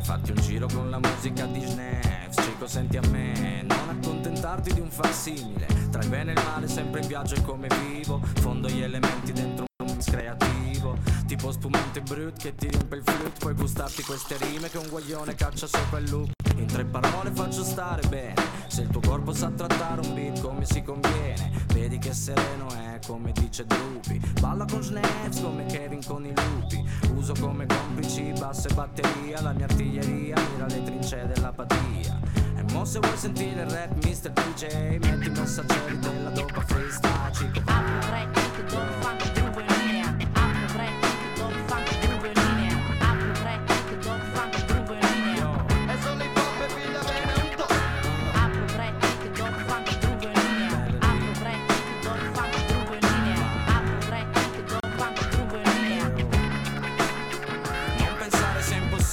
fatti 0.04 0.32
un 0.32 0.38
giro 0.38 0.68
con 0.68 0.90
la 0.90 1.00
musica 1.00 1.46
di 1.46 1.62
Snacks 1.62 2.44
Cico 2.44 2.68
senti 2.68 2.98
a 2.98 3.02
me, 3.10 3.64
non 3.64 3.90
accontentarti 3.90 4.74
di 4.74 4.80
un 4.82 4.90
facsimile 4.90 5.66
Tra 5.90 6.02
il 6.02 6.10
bene 6.10 6.34
e 6.34 6.40
il 6.40 6.44
male 6.44 6.68
sempre 6.68 7.02
in 7.02 7.08
viaggio 7.08 7.36
e 7.36 7.42
come 7.42 7.68
vivo 7.86 8.22
Fondo 8.42 8.68
gli 8.68 8.82
elementi 8.82 9.32
dentro 9.32 9.66
un 9.84 9.92
mix 9.92 10.10
creativo. 10.10 10.98
Tipo 11.26 11.52
spumante 11.52 12.02
brut 12.02 12.38
che 12.38 12.54
ti 12.56 12.68
riempie 12.68 12.98
il 12.98 13.04
flute 13.04 13.40
Puoi 13.40 13.54
gustarti 13.54 14.04
queste 14.04 14.38
rime 14.38 14.70
che 14.70 14.78
un 14.78 14.88
guaglione 14.90 15.36
caccia 15.36 15.68
sopra 15.68 16.00
il 16.00 16.10
loop 16.10 16.43
In 16.64 16.69
tre 16.69 16.85
parole 16.85 17.30
faccio 17.31 17.61
stare 17.61 18.07
bene. 18.07 18.35
Se 18.68 18.84
il 18.84 18.88
tuo 18.88 19.02
corpo 19.02 19.34
sa 19.34 19.49
trattare 19.49 19.99
un 19.99 20.14
beat 20.14 20.40
come 20.40 20.64
si 20.64 20.81
conviene? 20.81 21.52
Vedi 21.73 21.98
che 21.98 22.14
sereno 22.14 22.69
è 22.69 22.99
come 23.06 23.34
dice 23.34 23.65
Drupi. 23.65 24.18
Balla 24.40 24.64
con 24.64 24.81
Snaps 24.81 25.41
come 25.41 25.65
Kevin 25.65 25.99
con 26.06 26.26
i 26.26 26.34
lupi. 26.34 26.81
Uso 27.15 27.34
come 27.38 27.65
complici 27.65 28.31
basso 28.40 28.69
e 28.69 28.73
batteria. 28.76 29.41
La 29.41 29.52
mia 29.52 29.65
artiglieria 29.65 30.38
mira 30.53 30.65
le 30.68 30.84
trincee 30.84 31.27
dell'apatia 31.27 32.18
E 32.56 32.64
mo 32.72 32.85
se 32.85 32.99
vuoi 32.99 33.18
sentire 33.18 33.64
il 33.64 33.69
rap 33.69 33.94
Mr. 34.06 34.31
DJ 34.31 34.99
Metti 34.99 35.27
i 35.27 35.31
messaggeri 35.31 35.99
della 35.99 36.30
dopa 36.30 36.61
freestyle. 36.61 37.34
Cico 37.34 38.43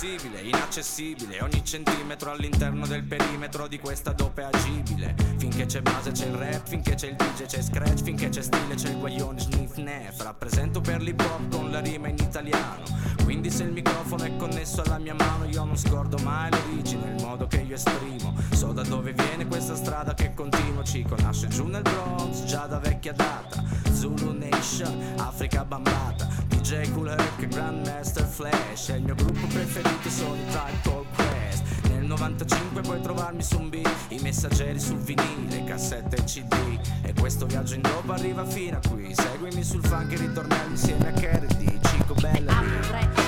impossibile, 0.01 0.40
inaccessibile 0.40 1.43
Ogni 1.43 1.62
centimetro 1.64 2.31
all'interno 2.31 2.86
del 2.86 3.05
perimetro 3.05 3.68
di 3.68 3.78
questa 3.78 4.12
dope 4.12 4.44
agibile. 4.44 5.14
Finché 5.36 5.66
c'è 5.66 5.82
base 5.82 6.12
c'è 6.12 6.27
il 6.27 6.35
rap, 6.35 6.66
finché 6.66 6.94
c'è 6.94 7.09
il 7.09 7.16
DJ 7.16 7.44
c'è 7.44 7.62
scratch 7.62 8.02
Finché 8.02 8.28
c'è 8.28 8.43
stile 8.43 8.74
c'è 8.74 8.89
il 8.89 8.98
guaglione 8.98 9.39
sniff 9.40 9.77
nef. 9.77 10.22
Rappresento 10.22 10.81
per 10.81 11.01
l'hip 11.02 11.20
hop 11.20 11.55
con 11.55 11.70
la 11.70 11.81
rima 11.81 12.09
in 12.09 12.16
italiano. 12.18 12.85
Quindi 13.24 13.51
se 13.51 13.64
il 13.64 13.72
microfono 13.72 14.24
è 14.24 14.36
connesso 14.36 14.82
alla 14.82 14.98
mia 14.98 15.14
mano 15.14 15.44
Io 15.47 15.64
non 15.64 15.77
scordo 15.77 16.16
mai 16.18 16.51
l'origine, 16.51 17.14
il 17.16 17.22
modo 17.22 17.47
che 17.47 17.59
io 17.59 17.74
esprimo. 17.74 18.35
So 18.52 18.72
da 18.72 18.82
dove 18.82 19.12
viene 19.12 19.47
questa 19.47 19.74
strada 19.74 20.14
che 20.14 20.32
continuo. 20.35 20.82
Cico 20.82 21.14
nasce 21.20 21.48
giù 21.48 21.66
nel 21.66 21.82
Bronx, 21.82 22.44
già 22.44 22.66
da 22.66 22.78
vecchia 22.78 23.12
data. 23.12 23.62
Zulu 23.93 24.32
Nation, 24.32 25.14
Africa 25.18 25.64
bambata 25.64 26.40
DJ 26.70 26.92
Cool 26.92 27.09
Herc, 27.09 27.48
Grandmaster 27.48 28.24
Flash. 28.24 28.90
E 28.90 28.98
il 28.98 29.02
mio 29.02 29.16
gruppo 29.16 29.44
preferito 29.48 30.09
sono 30.09 30.36
i 30.36 30.47
Tribe 30.51 30.78
Called 30.82 31.06
Quest. 31.16 31.64
Nel 31.88 32.05
95 32.05 32.80
puoi 32.82 33.01
trovarmi 33.01 33.42
su 33.42 33.59
un 33.59 33.68
beat 33.70 33.90
I 34.10 34.20
messaggeri 34.20 34.78
sul 34.78 34.98
vinile, 34.98 35.64
cassette 35.64 36.16
e 36.18 36.22
cd 36.22 36.78
E 37.02 37.12
questo 37.18 37.47
viaggio 37.47 37.74
in 37.74 37.80
dopo 37.80 38.12
arriva 38.12 38.44
fino 38.44 38.76
a 38.76 38.88
qui. 38.88 39.12
Seguimi 39.12 39.64
sul 39.64 39.84
funk 39.84 40.12
e 40.12 40.16
ritornelli 40.16 40.70
insieme 40.70 41.09
a 41.09 41.12
Kennedy 41.12 41.80
Cico 41.82 42.14
Bella 42.14 43.19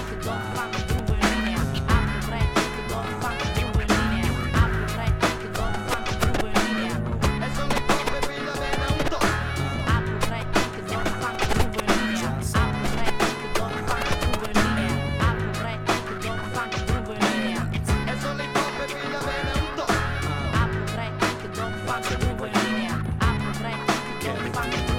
啊 24.50 24.91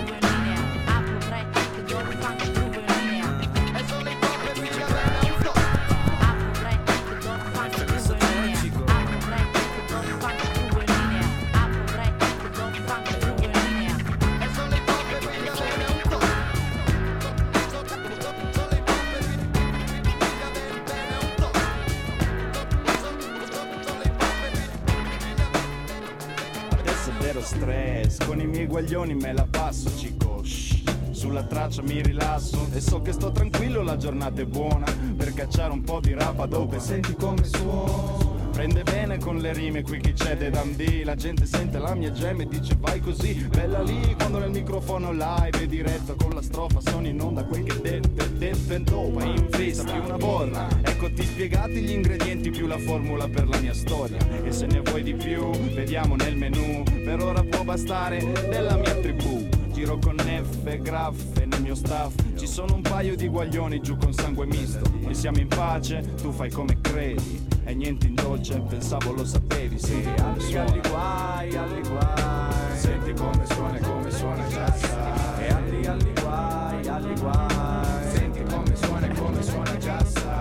Sulla 31.64 31.76
traccia 31.76 31.82
mi 31.94 32.02
rilasso 32.02 32.68
e 32.74 32.82
so 32.82 33.02
che 33.02 33.14
sto 33.14 33.32
tranquillo, 33.32 33.84
la 33.84 33.96
giornata 33.96 34.42
è 34.42 34.46
buona 34.46 34.86
per 35.16 35.34
cacciare 35.34 35.72
un 35.72 35.82
po' 35.82 36.02
di 36.02 36.14
rapa 36.14 36.46
dopo 36.46 36.76
e 36.76 36.80
senti 36.80 37.16
come 37.16 37.42
suona. 37.46 38.32
Prende 38.52 38.84
bene 38.84 39.18
con 39.18 39.38
le 39.38 39.54
rime 39.54 39.82
qui 39.82 40.00
chi 40.00 40.14
c'è 40.14 40.38
De 40.38 40.52
Dundee 40.52 41.04
La 41.04 41.16
gente 41.16 41.48
sente 41.48 41.80
la 41.80 41.96
mia 41.96 42.12
gemme 42.12 42.44
e 42.44 42.48
dice 42.48 42.78
vai 42.80 43.00
così 43.00 43.34
Bella 43.50 43.82
lì 43.82 44.14
quando 44.14 44.38
nel 44.38 44.52
microfono 44.52 45.12
live 45.12 45.60
e 45.60 45.66
diretto 45.66 46.16
con 46.16 46.36
la 46.36 46.42
strofa 46.44 46.80
Sono 46.80 47.08
in 47.08 47.20
onda 47.20 47.44
quel 47.46 47.64
che 47.64 47.82
dette, 47.82 48.38
dette 48.38 48.84
dopo 48.84 49.24
In 49.24 49.48
festa 49.50 49.92
più 49.92 50.04
una 50.04 50.18
bolla 50.18 50.68
Ecco 50.84 51.12
ti 51.12 51.24
spiegati 51.24 51.82
gli 51.82 51.92
ingredienti 51.92 52.52
più 52.52 52.68
la 52.68 52.78
formula 52.78 53.28
per 53.28 53.48
la 53.50 53.58
mia 53.58 53.74
storia. 53.74 54.18
E 54.44 54.52
se 54.52 54.68
ne 54.68 54.80
vuoi 54.80 55.04
di 55.04 55.14
più 55.14 55.50
vediamo 55.74 56.16
nel 56.16 56.38
menù. 56.38 56.84
Per 56.84 57.22
ora 57.22 57.44
può 57.44 57.64
bastare 57.64 58.20
della 58.48 58.78
mia 58.78 58.96
tribù. 58.96 59.50
Giro 59.74 59.98
con 59.98 60.18
F, 60.18 60.78
graffe 60.78 61.43
nel 61.54 61.62
mio 61.62 61.76
staff. 61.76 62.14
Ci 62.36 62.48
sono 62.48 62.76
un 62.76 62.82
paio 62.82 63.16
di 63.16 63.28
guaglioni 63.28 63.80
giù 63.82 63.96
con 63.98 64.14
sangue 64.14 64.46
misto. 64.46 64.82
E 65.08 65.14
siamo 65.14 65.40
in 65.40 65.48
pace, 65.48 66.14
tu 66.22 66.32
fai 66.32 66.50
come 66.50 66.80
credi. 66.82 67.46
E 67.66 67.74
niente 67.74 68.08
in 68.08 68.16
dolce, 68.16 68.60
pensavo 68.60 69.14
lo 69.14 69.24
sapevi 69.26 69.80
Sì, 69.80 70.04
alli, 70.18 70.58
alli 70.58 70.82
guai, 70.90 71.56
alli 71.56 71.82
guai. 71.88 72.78
Senti 72.78 73.14
come 73.14 73.46
suona 73.46 73.78
e 73.78 73.82
come 73.82 74.12
suona 74.12 74.48
già 74.48 74.74
sai. 74.74 75.46
E 75.46 75.52
alli, 75.52 75.86
alli 75.86 76.14
guai, 76.22 76.88
alli 76.88 77.20
guai. 77.20 78.12
Senti 78.12 78.44
come 78.44 78.76
suona 78.76 79.08
e 79.08 79.14
come 79.16 79.44
suona 79.44 79.78
già 79.78 80.06
sai. 80.06 80.32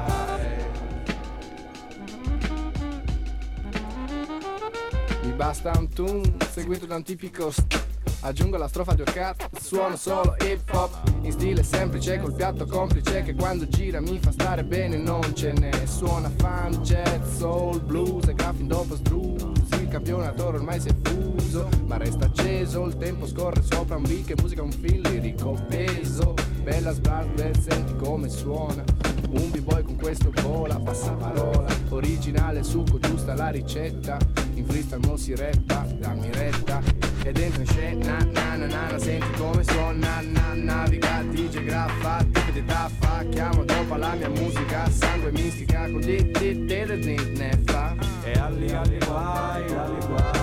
Mi 5.23 5.33
basta 5.33 5.73
un 5.79 5.89
tune 5.89 6.35
seguito 6.51 6.87
da 6.87 6.97
un 6.97 7.03
tipico 7.05 7.51
st- 7.51 7.82
Aggiungo 8.25 8.57
la 8.57 8.69
strofa 8.69 8.95
di 8.95 9.01
Orcat, 9.01 9.59
suono 9.61 9.97
solo 9.97 10.37
hip 10.45 10.73
hop 10.73 11.11
In 11.23 11.33
stile 11.33 11.65
semplice 11.65 12.21
col 12.21 12.33
piatto 12.33 12.67
complice 12.67 13.25
Che 13.25 13.35
quando 13.35 13.67
gira 13.67 14.01
mi 14.01 14.21
fa 14.21 14.31
stare 14.31 14.63
bene 14.63 14.97
non 14.97 15.35
ce 15.35 15.53
n'è. 15.53 15.87
Suona 15.87 16.31
funk, 16.37 16.83
jazz, 16.83 17.37
soul, 17.37 17.81
blues 17.81 18.29
e 18.29 18.35
graffin 18.35 18.69
dopo 18.69 18.95
struz 18.95 19.43
Il 19.81 19.89
campionatore 19.89 20.59
ormai 20.59 20.79
si 20.79 20.89
è 20.89 20.95
fuso 21.03 21.69
Ma 21.87 21.97
resta 21.97 22.27
acceso, 22.27 22.87
il 22.87 22.97
tempo 22.97 23.27
scorre 23.27 23.61
sopra 23.61 23.97
un 23.97 24.03
beat 24.03 24.27
Che 24.27 24.35
musica 24.41 24.63
un 24.63 24.71
film 24.71 25.03
lirico 25.09 25.59
peso. 25.69 26.35
Bella 26.63 26.93
sbarbe, 26.93 27.53
senti 27.59 27.97
come 27.97 28.29
suona. 28.29 28.85
Un 29.31 29.51
b-boy 29.51 29.83
con 29.83 29.97
questo 29.97 30.31
vola, 30.43 30.79
passa 30.79 31.11
parola. 31.13 31.67
Originale 31.89 32.63
succo, 32.63 33.01
giusta 33.01 33.35
la 33.35 33.49
ricetta. 33.49 34.17
In 34.55 34.65
freestyle 34.65 35.05
mo 35.07 35.17
si 35.17 35.35
reppa, 35.35 35.85
dammi 35.99 36.31
retta 36.31 37.12
E 37.25 37.33
dentro 37.33 37.61
in 37.61 37.67
scena, 37.69 38.19
na 38.33 38.57
na 38.57 38.67
na 38.67 38.91
na 38.91 38.99
Senti 38.99 39.31
come 39.37 39.63
suona, 39.63 40.21
na 40.23 40.55
naviga 40.55 41.23
DJ 41.31 41.63
graffa, 41.65 42.25
tipi 42.33 42.53
di 42.53 42.65
taffa 42.65 43.25
Chiamo 43.31 43.63
dopo 43.65 43.95
la 43.95 44.15
mia 44.15 44.29
musica 44.29 44.91
Sangue 44.91 45.31
mistica 45.31 45.89
con 45.89 46.01
di 46.01 46.31
di 46.33 46.65
di 46.67 46.85
di 46.85 46.99
di 46.99 47.33
neffa 47.37 47.95
E 48.25 48.33
alli 48.33 48.73
alli 48.73 48.99
guai, 48.99 49.65
alli 49.73 50.07
guai 50.07 50.42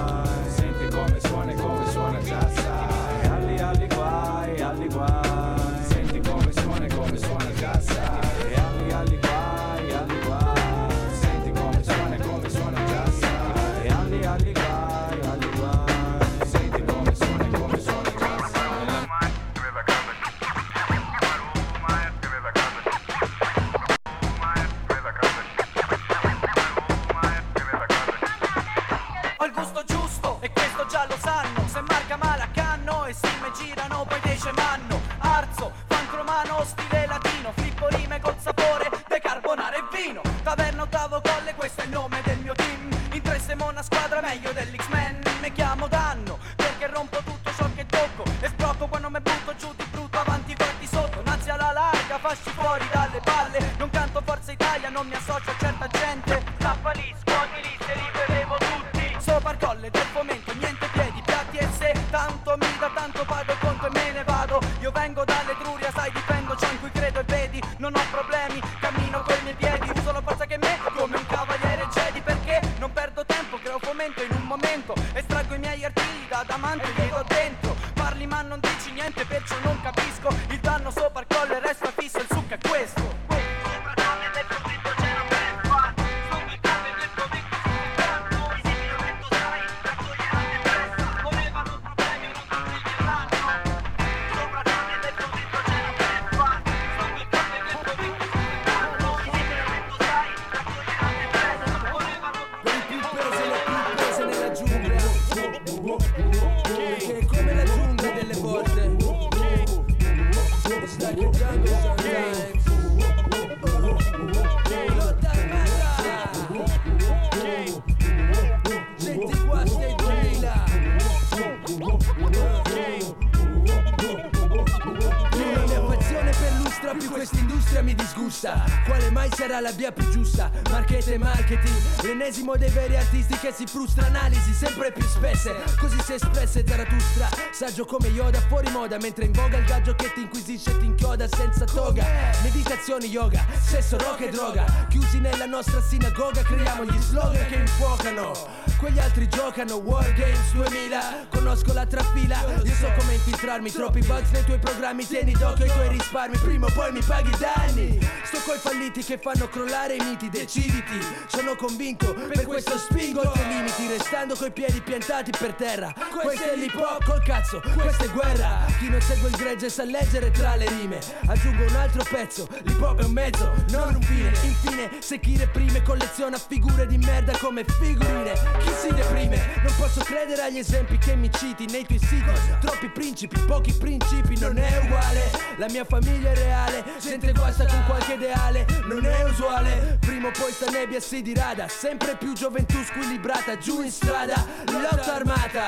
L'ennesimo 132.49 132.55
dei 132.57 132.69
veri 132.69 132.95
artisti 132.95 133.37
che 133.37 133.51
si 133.51 133.65
frustra 133.65 134.05
Analisi 134.07 134.53
sempre 134.53 134.91
più 134.91 135.05
spesse. 135.05 135.55
Così 135.79 135.99
si 136.01 136.13
espresse 136.13 136.63
Zarathustra 136.65 137.29
Saggio 137.51 137.85
come 137.85 138.07
Yoda 138.07 138.39
fuori 138.39 138.69
moda 138.71 138.97
Mentre 138.97 139.25
in 139.25 139.31
voga 139.33 139.57
il 139.57 139.65
gaggio 139.65 139.93
che 139.93 140.11
ti 140.13 140.21
inquisisce 140.21 140.71
e 140.71 140.77
ti 140.79 140.85
inchioda 140.85 141.27
senza 141.27 141.65
toga. 141.65 142.05
Meditazione 142.41 143.05
yoga, 143.05 143.45
sesso, 143.59 143.97
rock 143.97 144.21
e 144.21 144.29
droga. 144.29 144.87
Chiusi 144.89 145.19
nella 145.19 145.45
nostra 145.45 145.81
sinagoga 145.81 146.41
Creiamo 146.41 146.85
gli 146.85 146.97
slogan 146.99 147.45
che 147.47 147.55
infuocano 147.55 148.31
quegli 148.77 148.99
altri 148.99 149.27
giocano 149.27 149.75
War 149.75 150.11
Games 150.13 150.51
2000 150.53 151.27
Conosco 151.49 151.73
la 151.73 151.87
trafila. 151.87 152.61
Io 152.63 152.73
so 152.75 152.91
come 152.95 153.15
infiltrarmi 153.15 153.71
Troppi 153.71 154.01
bugs 154.01 154.29
nei 154.29 154.43
tuoi 154.43 154.59
programmi. 154.59 155.07
Tieni 155.07 155.31
d'occhio 155.31 155.65
i 155.65 155.69
tuoi 155.69 155.87
risparmi 155.87 156.37
Prima 156.37 156.67
o 156.67 156.71
poi 156.71 156.91
mi 156.91 157.01
paghi 157.01 157.29
i 157.29 157.37
danni. 157.39 158.09
Sto 158.23 158.37
coi 158.45 158.59
falliti 158.59 159.03
che 159.03 159.17
fanno 159.17 159.47
crollare 159.47 159.95
i 159.95 159.99
miti 159.99 160.29
Deciditi. 160.29 160.99
Sono 161.25 161.55
convinto 161.55 162.13
Per 162.13 162.45
questo 162.45 162.77
spingo 162.77 163.21
oltre 163.21 163.41
i 163.41 163.47
limiti 163.47 163.87
Restando 163.87 164.35
coi 164.35 164.51
piedi 164.51 164.79
piantati 164.79 165.31
per 165.31 165.55
terra. 165.55 165.91
Questo 166.21 166.51
è 166.51 166.55
l'hip 166.55 166.75
hop 166.75 167.03
col 167.03 167.23
cazzo 167.23 167.59
Questa 167.75 168.03
è 168.03 168.09
guerra. 168.09 168.65
Chi 168.77 168.87
non 168.87 169.01
segue 169.01 169.29
il 169.29 169.35
gregge 169.35 169.71
sa 169.71 169.83
leggere 169.85 170.29
tra 170.29 170.55
le 170.55 170.69
rime. 170.69 170.99
Aggiungo 171.25 171.65
un 171.65 171.75
altro 171.75 172.03
pezzo 172.07 172.47
L'hip 172.61 172.79
hop 172.79 173.01
è 173.01 173.05
un 173.05 173.11
mezzo 173.11 173.51
Non 173.69 173.95
un 173.95 174.01
fine. 174.03 174.29
Infine 174.43 174.89
Se 175.09 175.19
chi 175.19 175.35
reprime 175.37 175.81
colleziona 175.81 176.37
figure 176.37 176.85
di 176.85 176.99
merda 176.99 177.35
come 177.39 177.65
figurine. 177.65 178.31
Chi 178.59 178.69
si 178.79 178.93
deprime? 178.93 179.59
Non 179.63 179.73
posso 179.75 180.01
credere 180.01 180.43
agli 180.43 180.59
esempi 180.59 180.99
che 180.99 181.15
mi 181.15 181.31
citi 181.31 181.65
nei 181.65 181.83
tuoi 181.83 181.97
siti. 181.97 182.31
Troppi 182.61 182.89
principi, 182.89 183.39
pochi 183.39 183.73
principi 183.73 184.37
Non 184.37 184.59
è 184.59 184.79
uguale. 184.83 185.31
La 185.57 185.65
mia 185.71 185.83
famiglia 185.83 186.29
è 186.29 186.35
reale 186.35 186.83
Gente 187.01 187.31
guasta 187.31 187.65
con 187.65 187.83
qualche 187.87 188.13
ideale 188.13 188.67
Non 188.85 189.03
è 189.03 189.23
usuale. 189.23 189.97
Prima 189.99 190.27
o 190.27 190.31
poi 190.31 190.51
sta 190.51 190.69
nebbia 190.69 190.99
si 190.99 191.23
dirada 191.23 191.67
Sempre 191.67 192.15
più 192.15 192.33
gioventù 192.33 192.77
squilibrata 192.83 193.57
Giù 193.57 193.81
in 193.81 193.89
strada. 193.89 194.45
Lotta 194.67 195.15
armata 195.15 195.65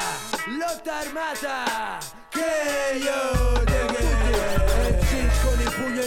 Lotta 0.55 0.99
armata 0.99 1.97
Che 2.29 2.99
io 2.99 3.70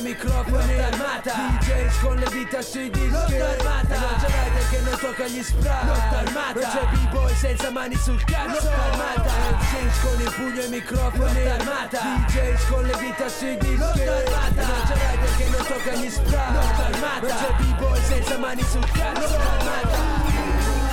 microfoni 0.04 0.78
armata. 0.78 1.32
DJs 1.60 1.98
con 2.00 2.16
le 2.16 2.28
dita 2.30 2.60
sui 2.60 2.90
dischi. 2.90 3.10
Lotta 3.10 3.48
armata. 3.56 3.98
Non 3.98 4.14
c'è 4.20 4.26
rider 4.26 4.68
che 4.68 4.80
non 4.80 4.98
tocca 5.00 5.26
gli 5.26 5.42
spray. 5.42 5.86
Lotta 5.86 6.18
armata. 6.18 6.60
Non 6.60 6.70
c'è 6.70 6.84
b-boy 6.92 7.34
senza 7.34 7.70
mani 7.70 7.96
sul 7.96 8.22
cazzo. 8.24 8.68
Lotta 8.68 8.82
armata. 8.90 9.30
MCs 9.50 10.00
con 10.02 10.20
il 10.20 10.32
pugno 10.36 10.60
e 10.60 10.68
microfoni 10.68 11.44
Lotta 11.44 11.54
armata. 11.54 12.00
DJs 12.26 12.64
con 12.68 12.84
le 12.84 12.96
dita 12.98 13.28
sui 13.28 13.56
dischi. 13.56 13.78
Lotta 13.78 14.14
armata 14.14 14.66
non 14.66 14.82
c'è 14.86 14.94
rider 14.94 15.36
che 15.36 15.48
non 15.48 15.64
tocca 15.64 15.92
gli 15.94 16.10
spray. 16.10 16.52
Lotta 16.52 16.84
armata. 16.84 17.26
Non 17.26 17.36
c'è 17.40 17.52
b-boy 17.62 18.00
senza 18.02 18.38
mani 18.38 18.62
sul 18.62 18.90
cazzo. 18.90 19.20
Lotta 19.20 19.50
armata. 19.58 19.98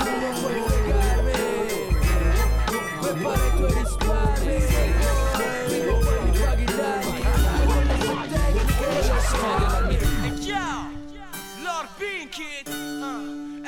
Non 0.08 0.40
puoi 0.40 0.64
fregarmi. 0.68 1.40
Prepara 3.02 3.46
i 3.46 3.56
tuoi 3.58 3.74
risparmi 3.74 4.71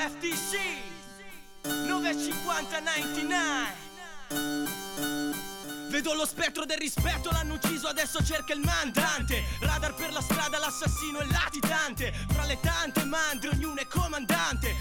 FTC, 0.03 0.59
950 1.87 2.79
99. 2.81 3.83
Vedo 5.87 6.13
lo 6.13 6.25
spettro 6.25 6.65
del 6.65 6.77
rispetto, 6.77 7.29
l'hanno 7.31 7.53
ucciso, 7.53 7.87
adesso 7.87 8.21
cerca 8.21 8.53
il 8.53 8.59
mandante. 8.59 9.41
Radar 9.61 9.93
per 9.93 10.11
la 10.11 10.19
strada, 10.19 10.59
l'assassino 10.59 11.19
è 11.19 11.25
latitante. 11.27 12.11
Fra 12.33 12.43
le 12.45 12.59
tante 12.59 13.05
mandre, 13.05 13.51
ognuno 13.51 13.79
è 13.79 13.87
comandante. 13.87 14.75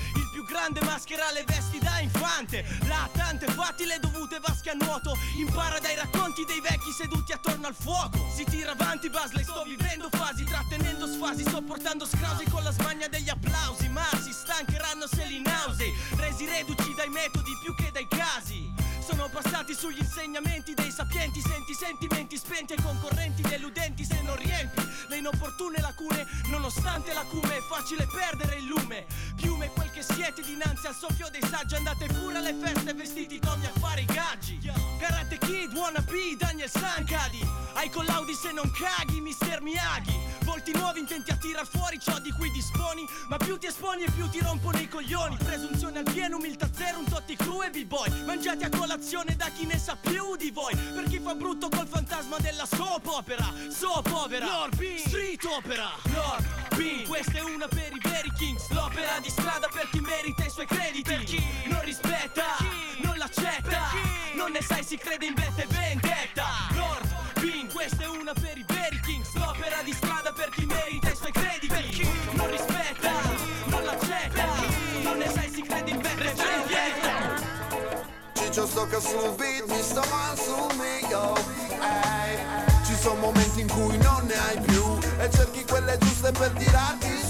Grande 0.52 0.82
maschera 0.82 1.32
le 1.32 1.44
vesti 1.46 1.78
da 1.78 1.98
infante. 2.00 2.62
La 2.86 3.08
tante 3.14 3.46
fatti 3.46 3.86
le 3.86 3.98
dovute 3.98 4.38
vasche 4.38 4.68
a 4.68 4.74
nuoto. 4.74 5.16
Impara 5.38 5.78
dai 5.78 5.96
racconti 5.96 6.44
dei 6.44 6.60
vecchi 6.60 6.92
seduti 6.92 7.32
attorno 7.32 7.68
al 7.68 7.74
fuoco. 7.74 8.18
Si 8.36 8.44
tira 8.44 8.72
avanti, 8.72 9.08
Basley, 9.08 9.44
sto 9.44 9.62
vivendo 9.62 10.10
fasi, 10.10 10.44
trattenendo 10.44 11.06
sfasi, 11.06 11.40
sto 11.40 11.62
portando 11.62 12.04
scrausi 12.04 12.44
con 12.50 12.62
la 12.62 12.70
smania 12.70 13.08
degli 13.08 13.30
applausi. 13.30 13.88
Ma 13.88 14.06
si 14.22 14.30
stancheranno 14.30 15.06
se 15.06 15.24
li 15.24 15.40
nausei. 15.40 15.90
Resi 16.16 16.44
reduci 16.44 16.92
dai 16.96 17.08
metodi 17.08 17.52
più 17.62 17.74
che 17.74 17.90
dai 17.90 18.06
casi. 18.06 18.71
Sono 19.12 19.28
passati 19.28 19.74
sugli 19.74 19.98
insegnamenti 19.98 20.72
dei 20.72 20.90
sapienti 20.90 21.42
Senti 21.42 21.74
sentimenti 21.74 22.38
spenti 22.38 22.72
e 22.72 22.82
concorrenti 22.82 23.42
deludenti 23.42 24.06
Se 24.06 24.22
non 24.22 24.36
riempi 24.36 24.80
le 25.08 25.18
inopportune 25.18 25.80
lacune 25.82 26.26
Nonostante 26.48 27.12
l'acume 27.12 27.58
è 27.58 27.60
facile 27.68 28.06
perdere 28.06 28.56
il 28.56 28.64
lume. 28.64 29.04
Piume 29.36 29.68
quel 29.68 29.90
che 29.90 30.02
siete 30.02 30.40
dinanzi 30.40 30.86
al 30.86 30.94
soffio 30.94 31.28
dei 31.30 31.42
saggi 31.46 31.74
Andate 31.74 32.06
pure 32.06 32.38
alle 32.38 32.54
feste 32.54 32.94
vestiti 32.94 33.38
come 33.38 33.66
a 33.66 33.78
fare 33.78 34.00
i 34.00 34.06
gaggi. 34.06 34.58
Karate 34.98 35.36
Kid, 35.36 35.74
wannabe, 35.74 36.34
Daniel 36.38 36.70
Sankadi 36.70 37.46
Ai 37.74 37.90
collaudi 37.90 38.32
se 38.32 38.50
non 38.52 38.70
caghi, 38.70 39.20
Mister 39.20 39.60
Miyagi 39.60 40.32
Volti 40.62 40.78
nuovi 40.78 41.00
intenti 41.00 41.32
a 41.32 41.36
tirar 41.36 41.66
fuori 41.66 41.98
ciò 41.98 42.20
di 42.20 42.30
cui 42.30 42.48
disponi 42.52 43.04
Ma 43.26 43.36
più 43.36 43.58
ti 43.58 43.66
esponi 43.66 44.04
e 44.04 44.10
più 44.12 44.30
ti 44.30 44.38
rompono 44.38 44.78
i 44.78 44.86
coglioni. 44.86 45.36
Presunzione 45.36 45.98
al 45.98 46.04
pieno, 46.04 46.36
umiltà 46.36 46.70
zero, 46.72 46.98
un 47.00 47.04
totti 47.04 47.34
cru 47.34 47.62
e 47.62 47.70
b-boy. 47.70 48.24
Mangiati 48.24 48.62
a 48.62 48.68
colazione 48.68 49.34
da 49.34 49.48
chi 49.48 49.66
ne 49.66 49.76
sa 49.76 49.96
più 49.96 50.36
di 50.36 50.52
voi. 50.52 50.72
Per 50.76 51.02
chi 51.08 51.18
fa 51.18 51.34
brutto 51.34 51.68
col 51.68 51.88
fantasma 51.88 52.38
della 52.38 52.64
soap 52.64 53.08
opera 53.08 53.52
Soap 53.70 54.06
opera, 54.12 54.46
Lord 54.46 54.76
Bean, 54.76 54.98
street 54.98 55.44
opera. 55.46 55.90
Lord 56.14 56.46
Bean, 56.76 57.08
questa 57.08 57.38
è 57.38 57.42
una 57.42 57.66
per 57.66 57.90
i 57.92 58.00
veri 58.00 58.30
kings. 58.38 58.70
L'opera 58.70 59.18
di 59.20 59.30
strada 59.30 59.66
per 59.66 59.88
chi 59.90 59.98
merita 59.98 60.44
i 60.44 60.50
suoi 60.50 60.66
crediti. 60.66 61.02
Per 61.02 61.24
chi? 61.24 61.42
Non 61.64 61.82
rispetta, 61.82 62.44
non 63.02 63.18
l'accetta. 63.18 63.80
Non 64.36 64.52
ne 64.52 64.62
sai 64.62 64.84
si 64.84 64.96
crede 64.96 65.26
in 65.26 65.34
vetta 65.34 65.62
e 65.62 65.66
vendetta 65.66 66.46
Lord 66.74 67.40
Bean, 67.40 67.68
questa 67.72 68.04
è 68.04 68.06
una 68.06 68.32
per 68.32 68.56
i 68.56 68.64
di 69.84 69.92
strada 69.92 70.32
per 70.32 70.48
chi 70.50 70.64
merita 70.66 71.10
i 71.10 71.16
suoi 71.16 71.32
crediti 71.32 71.66
Per 71.66 71.88
chi 71.88 72.08
non 72.32 72.50
rispetta, 72.50 73.12
non 73.66 73.84
l'accetta 73.84 74.46
Non 75.02 75.18
ne 75.18 75.28
sai 75.28 75.50
si 75.50 75.62
crede 75.62 75.90
in 75.90 75.96
e 75.96 76.34
vendetta 76.36 76.60
Ciccio 78.34 78.66
stocca 78.66 79.00
sul 79.00 79.34
beat, 79.36 79.66
mi 79.68 79.82
sto 79.82 80.02
mal 80.10 80.38
su 80.38 80.52
Ehi, 81.82 82.38
Ci 82.84 82.94
sono 82.94 83.20
momenti 83.20 83.60
in 83.60 83.68
cui 83.68 83.96
non 83.98 84.24
ne 84.26 84.34
hai 84.34 84.60
più 84.60 84.98
E 85.18 85.30
cerchi 85.30 85.64
quelle 85.64 85.98
giuste 85.98 86.30
per 86.32 86.50
tirarti 86.50 87.21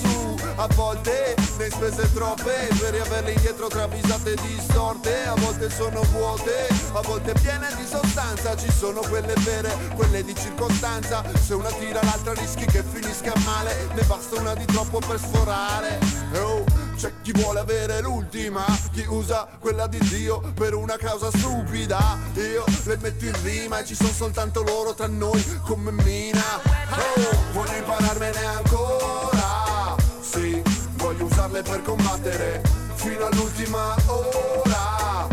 A 0.56 0.66
volte 0.74 1.34
ne 1.58 1.70
spese 1.70 2.12
troppe 2.12 2.68
Per 2.78 2.92
riaverle 2.92 3.32
indietro 3.32 3.68
travisate 3.68 4.34
distorte 4.36 5.24
A 5.26 5.34
volte 5.34 5.70
sono 5.70 6.02
vuote, 6.12 6.68
a 6.92 7.00
volte 7.00 7.32
piene 7.40 7.68
di 7.76 7.86
sostanza 7.86 8.56
Ci 8.56 8.70
sono 8.70 9.00
quelle 9.00 9.34
vere, 9.44 9.70
quelle 9.94 10.24
di 10.24 10.34
circostanza 10.34 11.22
Se 11.40 11.54
una 11.54 11.70
tira 11.70 12.02
l'altra 12.02 12.34
rischi 12.34 12.64
che 12.66 12.82
finisca 12.82 13.32
male 13.44 13.88
Ne 13.94 14.02
basta 14.02 14.40
una 14.40 14.54
di 14.54 14.64
troppo 14.66 14.98
per 14.98 15.18
sforare 15.18 15.98
Oh, 16.34 16.64
c'è 16.96 17.12
chi 17.22 17.32
vuole 17.32 17.60
avere 17.60 18.00
l'ultima, 18.00 18.64
chi 18.92 19.04
usa 19.06 19.46
quella 19.58 19.86
di 19.86 19.98
Dio 19.98 20.40
per 20.54 20.74
una 20.74 20.96
causa 20.96 21.30
stupida. 21.30 22.18
Io 22.34 22.64
le 22.84 22.96
metto 23.02 23.26
in 23.26 23.42
rima 23.42 23.80
e 23.80 23.84
ci 23.84 23.94
sono 23.94 24.08
soltanto 24.08 24.62
loro 24.62 24.94
tra 24.94 25.08
noi 25.08 25.44
come 25.62 25.90
mina. 25.90 26.60
Oh, 26.62 27.52
vuoi 27.52 27.76
impararmene 27.76 28.44
ancora? 28.44 29.41
Per 31.62 31.82
combattere 31.82 32.60
fino 32.94 33.26
all'ultima 33.26 33.94
ora. 34.06 35.26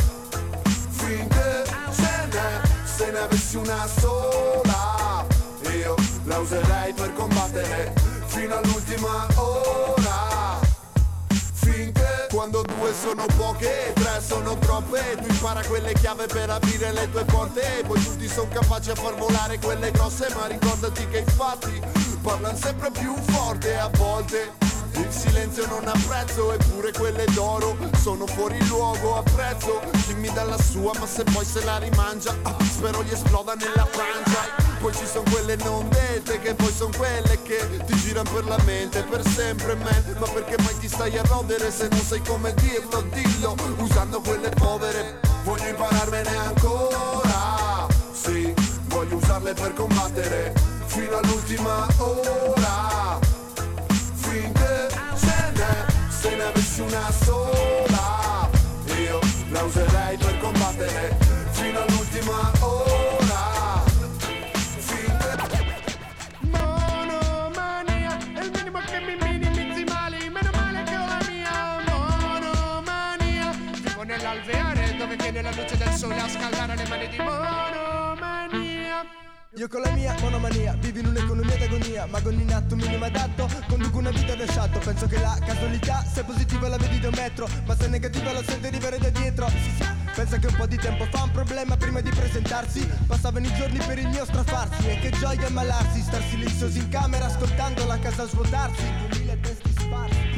Finché 0.89 1.63
ce 1.93 2.27
n'è 2.31 2.61
se 2.85 3.11
ne 3.11 3.19
avessi 3.19 3.55
una 3.57 3.87
sola 3.87 5.25
io 5.73 5.95
la 6.25 6.37
userei 6.39 6.93
per 6.93 7.13
combattere 7.13 7.93
fino 8.27 8.55
all'ultima 8.55 9.27
ora. 9.35 10.59
Finché 11.53 12.27
quando 12.31 12.61
due 12.61 12.93
sono 12.93 13.25
poche 13.37 13.93
tre 13.95 14.21
sono 14.25 14.57
troppe 14.59 15.17
tu 15.21 15.29
impara 15.29 15.63
quelle 15.65 15.93
chiave 15.93 16.27
per 16.27 16.49
aprire 16.49 16.93
le 16.93 17.09
tue 17.11 17.25
porte. 17.25 17.83
Poi 17.87 18.01
tutti 18.03 18.27
sono 18.27 18.49
capaci 18.49 18.91
a 18.91 18.95
far 18.95 19.15
volare 19.15 19.59
quelle 19.59 19.91
grosse 19.91 20.27
ma 20.35 20.45
ricordati 20.47 21.07
che 21.07 21.19
i 21.19 21.31
fatti 21.31 21.81
parlano 22.21 22.57
sempre 22.57 22.91
più 22.91 23.13
forte 23.15 23.77
a 23.77 23.89
volte 23.93 24.68
il 24.93 25.11
silenzio 25.11 25.65
non 25.67 25.87
ha 25.87 25.93
prezzo 26.07 26.51
eppure 26.53 26.91
quelle 26.91 27.25
d'oro 27.33 27.77
sono 28.01 28.25
fuori 28.25 28.57
luogo 28.67 29.17
apprezzo. 29.17 29.81
Chi 30.05 30.13
mi 30.15 30.31
dà 30.33 30.43
la 30.43 30.57
sua 30.57 30.91
ma 30.99 31.05
se 31.05 31.23
poi 31.23 31.45
se 31.45 31.63
la 31.63 31.77
rimangia 31.77 32.35
ah, 32.43 32.55
spero 32.63 33.03
gli 33.03 33.11
esploda 33.11 33.53
nella 33.53 33.87
pancia. 33.89 34.67
Poi 34.79 34.93
ci 34.93 35.05
sono 35.05 35.29
quelle 35.29 35.55
non 35.57 35.89
dette 35.89 36.39
che 36.39 36.53
poi 36.53 36.71
sono 36.71 36.91
quelle 36.95 37.41
che 37.43 37.83
ti 37.85 37.95
girano 37.95 38.29
per 38.31 38.45
la 38.45 38.57
mente 38.65 39.03
per 39.03 39.25
sempre 39.27 39.75
man. 39.75 40.15
Ma 40.19 40.27
perché 40.27 40.55
mai 40.63 40.77
ti 40.79 40.87
stai 40.87 41.17
a 41.17 41.23
rodere 41.23 41.71
se 41.71 41.87
non 41.89 42.01
sai 42.01 42.21
come 42.23 42.53
dirlo? 42.55 43.01
Dillo 43.11 43.55
usando 43.77 44.21
quelle 44.21 44.49
povere. 44.49 45.19
Voglio 45.43 45.67
impararmene 45.67 46.35
ancora. 46.35 47.87
Sì 48.11 48.53
voglio 48.89 49.15
usarle 49.15 49.53
per 49.53 49.73
combattere 49.73 50.53
fino 50.87 51.17
all'ultima 51.17 51.87
ora 51.97 53.28
se 56.21 56.35
ne 56.35 56.43
avessi 56.43 56.81
una 56.81 57.11
sola 57.23 58.49
io 58.97 59.19
la 59.51 59.63
userei 59.63 60.17
per 60.17 60.28
Io 79.59 79.67
con 79.67 79.81
la 79.81 79.91
mia 79.91 80.15
monomania 80.21 80.73
vivo 80.79 80.99
in 80.99 81.07
un'economia 81.07 81.57
d'agonia. 81.57 82.05
Ma 82.05 82.21
con 82.21 82.31
in 82.39 82.53
atto 82.53 82.77
minimo 82.77 83.03
adatto 83.03 83.45
conduco 83.67 83.97
una 83.97 84.09
vita 84.09 84.33
da 84.33 84.47
sciatto. 84.47 84.79
Penso 84.79 85.05
che 85.05 85.19
la 85.19 85.37
casualità 85.45 86.01
se 86.01 86.23
positiva 86.23 86.69
la 86.69 86.77
vedi 86.77 86.97
da 86.97 87.09
un 87.09 87.13
metro. 87.17 87.45
Ma 87.65 87.75
se 87.75 87.89
negativa 87.89 88.31
la 88.31 88.41
sento 88.41 88.67
arrivare 88.67 88.99
da 88.99 89.09
dietro. 89.09 89.51
Pensa 90.15 90.37
che 90.37 90.47
un 90.47 90.55
po' 90.55 90.65
di 90.65 90.77
tempo 90.77 91.03
fa 91.11 91.23
un 91.23 91.31
problema 91.31 91.75
prima 91.75 91.99
di 91.99 92.09
presentarsi. 92.09 92.87
Passavano 93.05 93.47
i 93.47 93.53
giorni 93.55 93.79
per 93.79 93.99
il 93.99 94.07
mio 94.07 94.23
strafarsi. 94.23 94.87
E 94.87 94.99
che 94.99 95.09
gioia 95.09 95.47
ammalarsi 95.47 96.03
Star 96.03 96.23
silenziosi 96.23 96.77
in 96.79 96.87
camera 96.87 97.25
ascoltando 97.25 97.85
la 97.85 97.99
casa 97.99 98.25
svuotarsi. 98.27 98.85
Duemila 99.09 99.35
testi 99.41 99.68
sparsi 99.68 99.68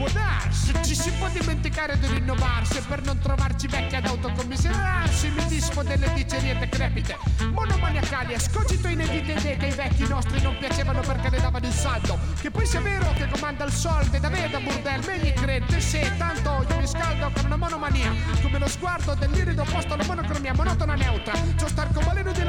Può 0.01 0.09
darsi, 0.13 0.73
ci 0.83 0.95
si 0.95 1.11
può 1.11 1.29
dimenticare 1.29 1.95
di 1.99 2.07
rinnovarsi 2.07 2.81
per 2.87 3.03
non 3.03 3.19
trovarci 3.19 3.67
vecchi 3.67 3.97
ad 3.97 4.07
autocommiserarsi. 4.07 5.29
Mi 5.29 5.45
dispo 5.45 5.83
delle 5.83 6.11
dicerie 6.15 6.57
decrepite, 6.57 7.19
monomaniacali, 7.51 8.33
escogito 8.33 8.87
inedite 8.87 9.33
idee 9.33 9.57
che 9.57 9.67
i 9.67 9.75
vecchi 9.75 10.07
nostri 10.07 10.41
non 10.41 10.57
piacevano 10.57 11.01
perché 11.01 11.29
ne 11.29 11.39
davano 11.39 11.67
il 11.67 11.71
saldo, 11.71 12.17
che 12.39 12.49
poi 12.49 12.65
sia 12.65 12.81
vero 12.81 13.13
che 13.13 13.27
comanda 13.29 13.63
il 13.63 13.71
soldo 13.71 14.17
e 14.17 14.19
da 14.19 14.29
me 14.29 14.49
da 14.49 14.59
burdel, 14.59 15.03
me 15.05 15.19
gli 15.19 15.33
crede, 15.33 15.79
se 15.79 16.11
tanto 16.17 16.65
io 16.67 16.77
mi 16.79 16.87
scaldo 16.87 17.29
con 17.35 17.45
una 17.45 17.57
monomania, 17.57 18.11
come 18.41 18.57
lo 18.57 18.67
sguardo 18.67 19.13
dell'irido 19.13 19.61
opposto 19.61 19.93
alla 19.93 20.05
monocromia 20.05 20.55
monotona 20.55 20.95
neutra, 20.95 21.33
c'ho 21.59 21.67
starcobaleno 21.67 22.31
di 22.31 22.41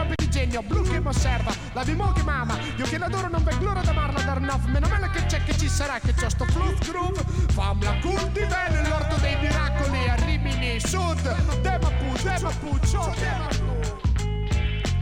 genio, 0.42 0.62
blu 0.62 0.82
che 0.82 0.98
mi 0.98 1.06
osserva, 1.06 1.52
la 1.72 1.84
bimo 1.84 2.10
che 2.12 2.22
mama, 2.22 2.56
io 2.76 2.84
che 2.86 2.98
l'adoro 2.98 3.28
non 3.28 3.44
vedo 3.44 3.64
l'ora 3.64 3.82
da 3.82 3.92
marla 3.92 4.20
dar 4.22 4.40
nof, 4.40 4.64
meno 4.66 4.88
male 4.88 5.10
che 5.10 5.26
c'è 5.26 5.42
che 5.44 5.56
ci 5.56 5.68
sarà, 5.68 6.00
che 6.00 6.14
c'ho 6.14 6.28
sto 6.28 6.44
fluff 6.46 6.90
groove, 6.90 7.22
Fammi 7.48 7.52
Famla 7.52 7.98
cultive 8.00 8.88
l'orto 8.88 9.16
dei 9.20 9.36
miracoli 9.40 10.08
a 10.08 10.14
Rimini 10.24 10.78
Sud. 10.80 11.60
Demapu, 11.60 12.22
Demapu, 12.22 12.78
ciò 12.86 13.10
Demapu. 13.18 14.01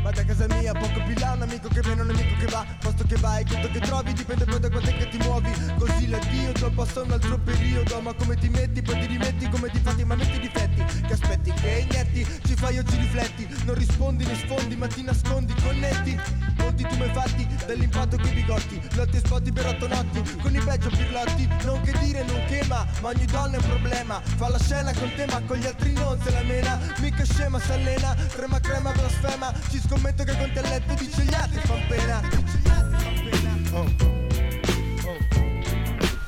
Vado 0.03 0.19
a 0.19 0.25
casa 0.25 0.47
mia, 0.47 0.73
poco 0.73 1.03
più 1.05 1.15
là, 1.19 1.33
un 1.33 1.43
amico 1.43 1.69
che 1.69 1.81
viene, 1.81 2.01
un 2.01 2.09
amico 2.09 2.35
che 2.39 2.47
va. 2.47 2.65
Posto 2.81 3.05
che 3.05 3.17
vai, 3.17 3.45
quello 3.45 3.69
che 3.69 3.81
trovi, 3.81 4.13
dipende 4.15 4.45
poi 4.47 4.59
da 4.59 4.71
quanto 4.71 4.89
è 4.89 4.97
che 4.97 5.09
ti 5.09 5.19
muovi. 5.19 5.53
Così 5.79 6.09
l'addio, 6.09 6.53
dopo 6.53 6.83
passa 6.85 7.03
un 7.03 7.11
altro 7.13 7.39
periodo 7.39 8.01
Ma 8.01 8.15
come 8.15 8.37
ti 8.37 8.49
metti, 8.49 8.81
poi 8.81 8.99
ti 8.99 9.07
rimetti, 9.07 9.49
come 9.51 9.69
ti 9.69 9.79
fatti, 9.79 10.05
ma 10.05 10.15
metti 10.15 10.37
i 10.37 10.41
difetti. 10.41 10.83
Che 11.07 11.13
aspetti, 11.13 11.53
che 11.53 11.87
inietti, 11.87 12.27
ci 12.47 12.55
fai 12.55 12.79
oggi 12.79 12.97
rifletti. 12.97 13.47
Non 13.65 13.75
rispondi, 13.75 14.25
ne 14.25 14.35
sfondi, 14.37 14.75
ma 14.77 14.87
ti 14.87 15.03
nascondi, 15.03 15.55
connetti. 15.63 16.19
Molti 16.57 16.83
tu 16.83 16.97
mi 16.97 17.11
fatti, 17.13 17.47
dall'impatto 17.67 18.17
che 18.17 18.31
bigotti. 18.31 18.81
Lotti 18.95 19.17
e 19.17 19.21
spotti 19.21 19.53
per 19.53 19.67
otto 19.67 19.87
notti, 19.87 20.23
con 20.41 20.55
i 20.55 20.61
peggio 20.61 20.89
pirlotti. 20.89 21.47
Non 21.65 21.81
che 21.83 21.93
dire, 21.99 22.25
non 22.25 22.43
che 22.47 22.65
ma, 22.69 22.87
ma 23.03 23.09
ogni 23.09 23.27
donna 23.27 23.57
è 23.57 23.61
un 23.61 23.69
problema. 23.69 24.21
Fa 24.37 24.49
la 24.49 24.59
scena 24.59 24.95
con 24.95 25.13
te, 25.15 25.27
ma 25.27 25.43
con 25.43 25.59
gli 25.59 25.67
altri 25.67 25.93
non 25.93 26.19
se 26.23 26.31
la 26.31 26.43
mena. 26.43 26.79
Mica 27.01 27.25
scema, 27.25 27.59
s'allena, 27.59 28.15
crema 28.33 28.59
crema 28.61 28.93
blasfema. 28.93 29.53
Ci 29.69 29.79
scommetto 29.91 30.23
che 30.23 30.37
con 30.37 30.53
te 30.53 30.61
a 30.61 30.69
letto 30.69 30.95
altri 31.35 31.61
fan 31.67 31.87
pena 31.89 32.21
Dice 32.21 32.61
gli 32.63 32.69
altri 32.69 33.01
fan 33.01 33.17
pena 33.19 33.99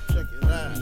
Check 0.08 0.32
it 0.32 0.44
out. 0.50 0.76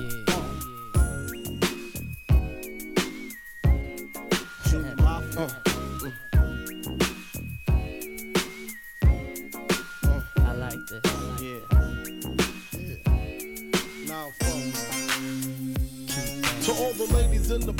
Shoot 4.64 4.96
my 4.96 5.20
phone. 5.32 5.54
I 10.36 10.52
like 10.54 10.86
this. 10.88 11.04
Yeah. 11.40 11.62
Now 14.06 14.32
phone. 14.40 14.72
To 16.62 16.70
all 16.72 16.92
the 16.94 17.06
ladies 17.12 17.50
in 17.50 17.60
the 17.60 17.79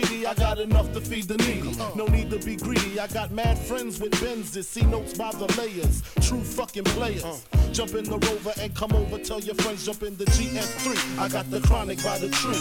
sweetie, 0.00 0.26
I 0.26 0.34
got 0.34 0.58
enough 0.58 0.92
to 0.92 1.00
feed 1.00 1.28
the 1.28 1.36
needy. 1.38 1.76
No 1.94 2.06
need 2.06 2.30
to 2.30 2.38
be 2.38 2.56
greedy. 2.56 2.98
I 2.98 3.06
got 3.08 3.30
mad 3.30 3.58
friends 3.58 4.00
with 4.00 4.12
Benzes, 4.12 4.64
see 4.64 4.82
notes 4.82 5.16
by 5.16 5.30
the 5.32 5.46
layers. 5.58 6.02
True 6.20 6.42
fucking 6.42 6.84
players. 6.84 7.46
Jump 7.72 7.94
in 7.94 8.04
the 8.04 8.18
rover 8.18 8.52
and 8.60 8.74
come 8.74 8.92
over. 8.92 9.18
Tell 9.18 9.40
your 9.40 9.54
friends, 9.56 9.84
jump 9.84 10.02
in 10.02 10.16
the 10.16 10.24
GS3. 10.26 11.18
I 11.18 11.28
got 11.28 11.50
the 11.50 11.60
chronic 11.60 12.02
by 12.02 12.18
the 12.18 12.28
tree. 12.28 12.54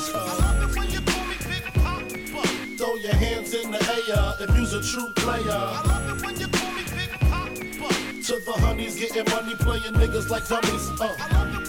Throw 2.78 2.96
your 2.96 3.16
hands 3.16 3.54
in 3.54 3.72
the 3.72 3.80
air 4.10 4.48
if 4.48 4.56
you's 4.58 4.74
a 4.74 4.82
true 4.82 5.12
player. 5.16 5.62
To 8.30 8.36
the 8.46 8.54
honeys 8.58 9.00
getting 9.00 9.26
money, 9.34 9.56
playing 9.56 9.94
niggas 9.94 10.30
like 10.30 10.48
dummies. 10.48 11.02
Uh. 11.02 11.69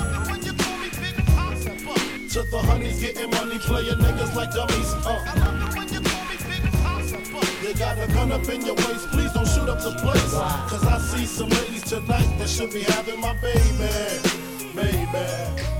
To 2.31 2.43
the 2.43 2.59
honeys 2.59 3.01
getting 3.01 3.29
money, 3.31 3.59
player 3.59 3.91
niggas 3.91 4.33
like 4.35 4.53
dummies. 4.53 4.93
Uh. 5.05 5.19
You 7.61 7.73
got 7.73 7.99
a 7.99 8.07
gun 8.13 8.31
up 8.31 8.47
in 8.47 8.65
your 8.65 8.75
waist, 8.75 9.09
please 9.09 9.33
don't 9.33 9.45
shoot 9.45 9.67
up 9.67 9.81
the 9.81 9.91
place. 9.99 10.31
Cause 10.31 10.87
I 10.87 10.97
see 10.99 11.25
some 11.25 11.49
ladies 11.49 11.83
tonight 11.83 12.37
that 12.39 12.47
should 12.47 12.71
be 12.71 12.83
having 12.83 13.19
my 13.19 13.33
baby. 13.41 13.59
Baby. 14.73 14.95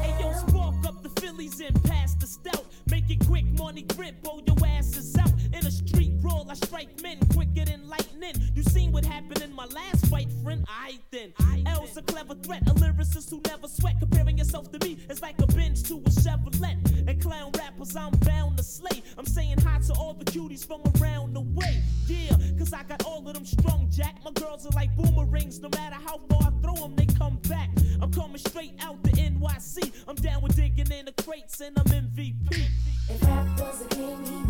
Hey 0.04 0.14
yo, 0.20 0.34
spark 0.34 0.76
up 0.86 1.02
the 1.02 1.22
Phillies 1.22 1.62
and 1.62 1.82
pass 1.86 2.16
the 2.16 2.28
stout. 2.28 2.66
Make 2.90 3.10
it 3.10 3.26
quick, 3.28 3.46
money 3.58 3.84
grip, 3.84 4.16
oh 4.28 4.42
your 4.46 4.58
ass 4.68 4.98
is 4.98 5.18
out. 5.18 5.32
In 5.54 5.66
a 5.66 5.72
street 5.72 6.20
brawl, 6.20 6.48
I 6.50 6.56
strike 6.56 7.02
men 7.02 7.18
quicker 7.34 7.64
than 7.64 7.88
lightning. 7.88 8.36
You 8.56 8.64
seen 8.64 8.92
what 8.92 9.06
happened 9.06 9.42
in 9.42 9.56
my 9.56 9.68
last 9.68 10.01
fight, 10.12 10.28
friend? 10.44 10.66
I 10.68 11.00
then. 11.12 11.34
L's 11.66 11.96
a 11.96 12.02
clever 12.02 12.36
threat, 12.36 12.62
a 12.68 12.74
lyricist 12.74 13.30
who 13.30 13.42
never 13.48 13.68
sweat. 13.68 13.96
Comparing 14.00 14.38
yourself 14.38 14.70
to 14.74 14.86
me 14.86 15.00
is 15.10 15.22
like 15.22 15.40
a 15.42 15.48
Benz 15.48 15.82
to 15.84 15.96
a 15.96 16.10
Chevrolet. 16.10 16.76
And 17.08 17.22
clown 17.22 17.52
rappers, 17.58 17.96
I'm 17.96 18.12
bound 18.20 18.58
to 18.58 18.64
slay. 18.64 19.02
I'm 19.18 19.26
saying 19.26 19.60
hi 19.62 19.80
to 19.88 19.94
all 19.94 20.14
the 20.14 20.26
cuties 20.26 20.68
from 20.68 20.82
around 21.00 21.34
the 21.34 21.42
way. 21.42 21.82
Yeah, 22.08 22.36
cause 22.60 22.74
I 22.74 22.84
got 22.84 23.06
all 23.06 23.26
of 23.26 23.34
them 23.34 23.46
strong, 23.46 23.88
Jack. 23.90 24.18
My 24.26 24.32
girls 24.32 24.66
are 24.66 24.76
like 24.76 24.94
boomerangs, 24.98 25.62
no 25.62 25.70
matter 25.70 25.96
how 25.96 26.20
far 26.30 26.52
I 26.52 26.52
throw 26.62 26.76
them, 26.76 26.96
they 26.98 27.06
come 27.06 27.38
back. 27.48 27.70
I'm 28.02 28.12
coming 28.12 28.38
straight 28.38 28.76
out 28.82 29.02
the 29.04 29.12
NYC. 29.12 29.94
I'm 30.10 30.16
down 30.16 30.42
with 30.42 30.56
digging 30.58 30.92
in 30.92 31.06
the 31.06 31.14
crates 31.24 31.62
and 31.62 31.78
I'm 31.80 31.86
MVP. 31.86 32.68
If 33.10 33.24
rap 33.24 33.60
was 33.60 33.86
a 33.86 33.96
game, 33.96 34.41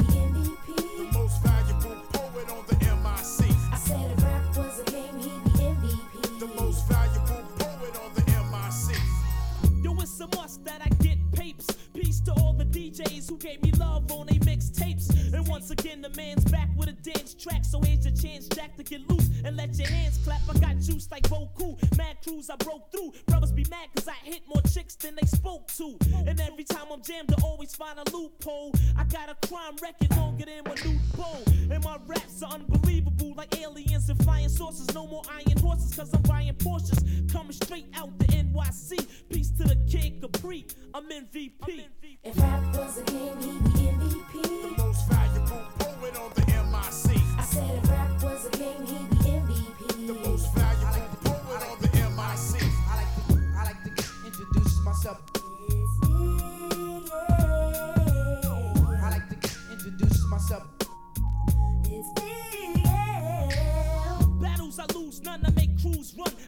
dance 17.03 17.33
track. 17.33 17.63
So 17.65 17.81
here's 17.81 18.05
your 18.05 18.15
chance, 18.15 18.47
Jack, 18.47 18.75
to 18.77 18.83
get 18.83 19.09
loose 19.09 19.29
and 19.43 19.55
let 19.57 19.77
your 19.77 19.87
hands 19.87 20.19
clap. 20.23 20.41
I 20.49 20.57
got 20.59 20.79
juice 20.79 21.09
like 21.11 21.23
Boku. 21.23 21.77
Mad 21.97 22.17
crews 22.23 22.49
I 22.49 22.55
broke 22.57 22.91
through. 22.91 23.13
Brothers 23.27 23.51
be 23.51 23.65
mad 23.69 23.89
cause 23.95 24.07
I 24.07 24.13
hit 24.23 24.41
more 24.47 24.61
chicks 24.73 24.95
than 24.95 25.15
they 25.15 25.27
spoke 25.27 25.67
to. 25.77 25.97
And 26.27 26.39
every 26.39 26.63
time 26.63 26.87
I'm 26.91 27.01
jammed, 27.01 27.33
I 27.37 27.41
always 27.43 27.75
find 27.75 27.99
a 27.99 28.03
loophole. 28.15 28.73
I 28.97 29.03
got 29.05 29.29
a 29.29 29.47
crime 29.47 29.75
record 29.81 30.15
longer 30.17 30.45
than 30.45 30.63
my 30.65 30.75
new 30.85 30.99
bow. 31.17 31.37
And 31.71 31.83
my 31.83 31.97
raps 32.05 32.43
are 32.43 32.53
unbelievable 32.53 33.33
like 33.35 33.57
aliens 33.59 34.09
and 34.09 34.21
flying 34.23 34.49
saucers. 34.49 34.93
No 34.93 35.07
more 35.07 35.23
iron 35.29 35.57
horses 35.59 35.93
cause 35.95 36.13
I'm 36.13 36.21
buying 36.23 36.53
Porsches. 36.55 37.31
Coming 37.31 37.53
straight 37.53 37.87
out 37.95 38.17
the 38.19 38.25
NYC. 38.25 39.07
Peace 39.29 39.51
to 39.51 39.63
the 39.63 39.75
kid 39.89 40.21
Capri. 40.21 40.67
I'm 40.93 41.09
MVP. 41.09 41.85
If 42.23 42.37
rap 42.37 42.75
was 42.75 42.97
a 42.97 43.03
game, 43.03 43.37
he'd 43.41 43.63
be 43.63 43.69
MVP. 43.69 44.41
The 44.43 44.83
most 44.83 45.07
valuable 45.09 45.63
poet 45.79 46.17
on 46.17 46.31
the 46.35 46.40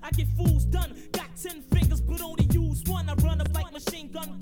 I 0.03 0.11
get 0.11 0.27
fools 0.37 0.65
done. 0.65 0.93
Got 1.13 1.27
ten 1.41 1.61
fingers, 1.71 2.01
but 2.01 2.21
only 2.21 2.45
use 2.51 2.83
one. 2.87 3.07
I 3.09 3.13
run 3.15 3.39
up 3.39 3.53
like 3.53 3.71
machine 3.71 4.11
gun 4.11 4.39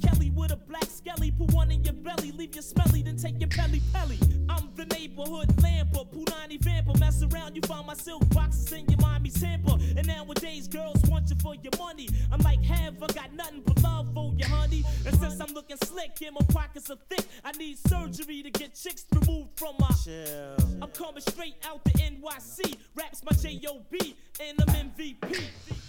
black 0.68 0.86
skelly. 0.86 1.32
Put 1.32 1.54
one 1.54 1.72
in 1.72 1.84
your 1.84 1.94
belly, 1.94 2.32
leave 2.32 2.56
you 2.56 2.62
smelly, 2.62 3.02
then 3.04 3.18
take 3.18 3.40
your 3.40 3.50
belly 3.50 3.82
pelly. 3.94 4.20
I'm 4.50 4.70
the 4.76 4.86
neighborhood 4.86 5.50
lamper, 5.62 6.06
Punani 6.12 6.60
vamper. 6.62 6.98
Mess 7.00 7.24
around, 7.24 7.56
you 7.56 7.62
find 7.64 7.86
my 7.88 7.94
silk 7.94 8.28
boxes 8.30 8.72
in 8.72 8.86
your 8.88 9.00
mommy's 9.00 9.42
hamper. 9.42 9.78
And 9.98 10.08
nowadays, 10.08 10.68
girls 10.68 11.02
want 11.08 11.30
you 11.30 11.36
for 11.42 11.56
your 11.56 11.74
money. 11.78 12.10
I'm 12.32 12.40
like, 12.42 12.64
have 12.64 13.02
I 13.02 13.08
got 13.08 13.34
nothing 13.34 13.62
but 13.66 13.82
love 13.84 14.14
for 14.14 14.34
you, 14.36 14.46
honey? 14.46 14.84
And 15.06 15.20
since 15.20 15.40
I'm 15.40 15.54
looking 15.54 15.78
slick 15.84 16.22
and 16.26 16.36
my 16.40 16.46
pockets 16.54 16.90
are 16.90 16.98
thick, 17.10 17.26
I 17.44 17.52
need 17.54 17.78
surgery 17.88 18.44
to 18.44 18.52
get 18.52 18.76
chicks 18.76 19.06
removed 19.14 19.52
from 19.58 19.76
my. 19.80 19.90
Shell. 20.04 20.56
I'm 20.82 20.90
coming 20.90 21.22
straight 21.22 21.56
out 21.68 21.84
the 21.84 21.92
NYC. 21.92 22.78
Raps 22.96 23.24
my 23.24 23.32
J.O.B. 23.34 24.16
and 24.40 24.60
I'm 24.62 24.92
MVP. 24.92 25.18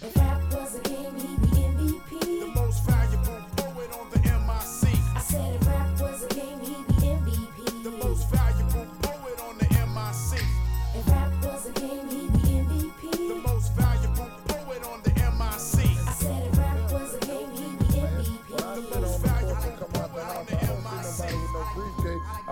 If 0.01 0.15
rap 0.17 0.41
was 0.53 0.75
a 0.75 0.81
game, 0.81 1.15
he'd 1.15 1.41
be 1.41 1.47
MVP. 1.47 2.19
The 2.39 2.51
most 2.55 2.85
valuable 2.85 3.52
said 5.33 5.55
if 5.55 5.67
rap 5.67 5.92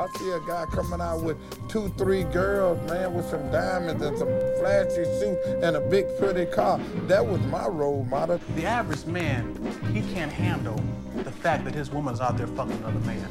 I 0.02 0.08
see 0.18 0.32
a 0.32 0.40
guy 0.40 0.66
coming 0.66 1.00
out 1.00 1.22
with 1.22 1.38
two, 1.68 1.90
three 1.90 2.24
girls, 2.24 2.80
man, 2.90 3.14
with 3.14 3.30
some 3.30 3.52
diamonds 3.52 4.02
and 4.04 4.18
some 4.18 4.30
flashy 4.58 5.04
suits 5.20 5.46
and 5.62 5.76
a 5.76 5.80
big 5.80 6.08
pretty 6.18 6.48
car. 6.48 6.80
That 7.06 7.24
was 7.24 7.40
my 7.42 7.68
role 7.68 8.04
model. 8.06 8.40
The 8.56 8.66
average 8.66 9.06
man, 9.06 9.56
he 9.94 10.02
can't 10.12 10.32
handle 10.32 10.84
the 11.14 11.32
fact 11.32 11.66
that 11.66 11.76
his 11.76 11.92
woman's 11.92 12.20
out 12.20 12.36
there 12.36 12.48
fucking 12.48 12.78
another 12.78 13.00
man. 13.02 13.28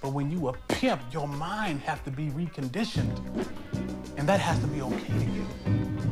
But 0.00 0.12
when 0.12 0.30
you 0.30 0.46
a 0.46 0.52
pimp, 0.68 1.02
your 1.10 1.26
mind 1.26 1.80
have 1.80 2.04
to 2.04 2.12
be 2.12 2.28
reconditioned. 2.28 3.18
And 4.16 4.28
that 4.28 4.38
has 4.38 4.60
to 4.60 4.68
be 4.68 4.82
okay 4.82 5.12
to 5.12 5.24
you. 5.24 5.44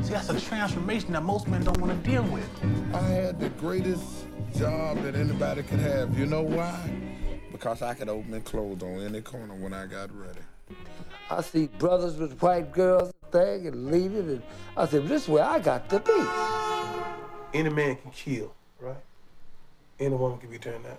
See, 0.02 0.12
that's 0.12 0.28
a 0.28 0.40
transformation 0.40 1.12
that 1.12 1.22
most 1.22 1.46
men 1.46 1.62
don't 1.62 1.78
want 1.78 1.92
to 1.92 2.10
deal 2.10 2.24
with. 2.24 2.50
I 2.92 3.00
had 3.00 3.38
the 3.38 3.48
greatest 3.50 4.26
job 4.56 5.00
that 5.04 5.14
anybody 5.14 5.62
could 5.62 5.78
have. 5.78 6.18
You 6.18 6.26
know 6.26 6.42
why? 6.42 7.13
Because 7.54 7.82
I 7.82 7.94
could 7.94 8.08
open 8.08 8.34
and 8.34 8.44
close 8.44 8.82
on 8.82 9.00
any 9.00 9.20
corner 9.20 9.54
when 9.54 9.72
I 9.72 9.86
got 9.86 10.10
ready. 10.12 10.40
I 11.30 11.40
see 11.40 11.68
brothers 11.78 12.16
with 12.16 12.42
white 12.42 12.72
girls 12.72 13.12
and 13.22 13.32
thing 13.32 13.68
and 13.68 13.92
leave 13.92 14.12
it, 14.16 14.24
and 14.24 14.42
I 14.76 14.86
said, 14.86 15.06
this 15.06 15.22
is 15.22 15.28
where 15.28 15.44
I 15.44 15.60
got 15.60 15.88
to 15.90 16.00
be. 16.00 17.56
Any 17.56 17.70
man 17.70 17.94
can 17.94 18.10
kill, 18.10 18.52
right? 18.80 18.96
Any 20.00 20.16
woman 20.16 20.40
can 20.40 20.50
be 20.50 20.58
turned 20.58 20.82
down. 20.82 20.96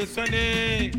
I 0.00 0.90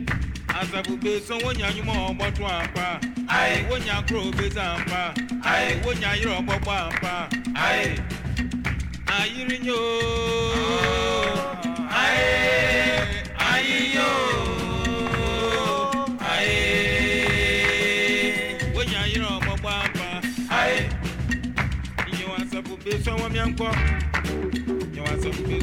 azabu 0.60 0.98
beson 1.02 1.40
wonya 1.44 1.68
nyuma 1.76 1.94
ọgbọtọ 2.10 2.46
apa 2.62 3.00
ayi 3.38 3.58
wonya 3.70 3.96
kuro 4.08 4.22
obeza 4.28 4.64
apa 4.76 5.02
ayi 5.52 5.70
wonya 5.86 6.08
ayiri 6.14 6.32
ọgbọgbọ 6.40 6.72
apa 6.88 7.14
ayi 7.68 7.88
ayiri 9.18 9.58
nyo 9.66 9.80
ayi 12.02 12.28
ayi 13.52 13.78
nyo 13.94 14.10
ayi 16.32 16.58
wonya 18.76 19.00
ayiri 19.06 19.26
ọgbọgbọ 19.38 19.70
apa 19.86 20.08
ayi 20.60 20.78
nyo 22.18 22.28
azabu 22.42 22.74
beson 22.84 23.16
wọmi 23.22 23.40
nkọ 23.50 23.70
nyo 24.94 25.04
azabu 25.14 25.42
beson. 25.48 25.59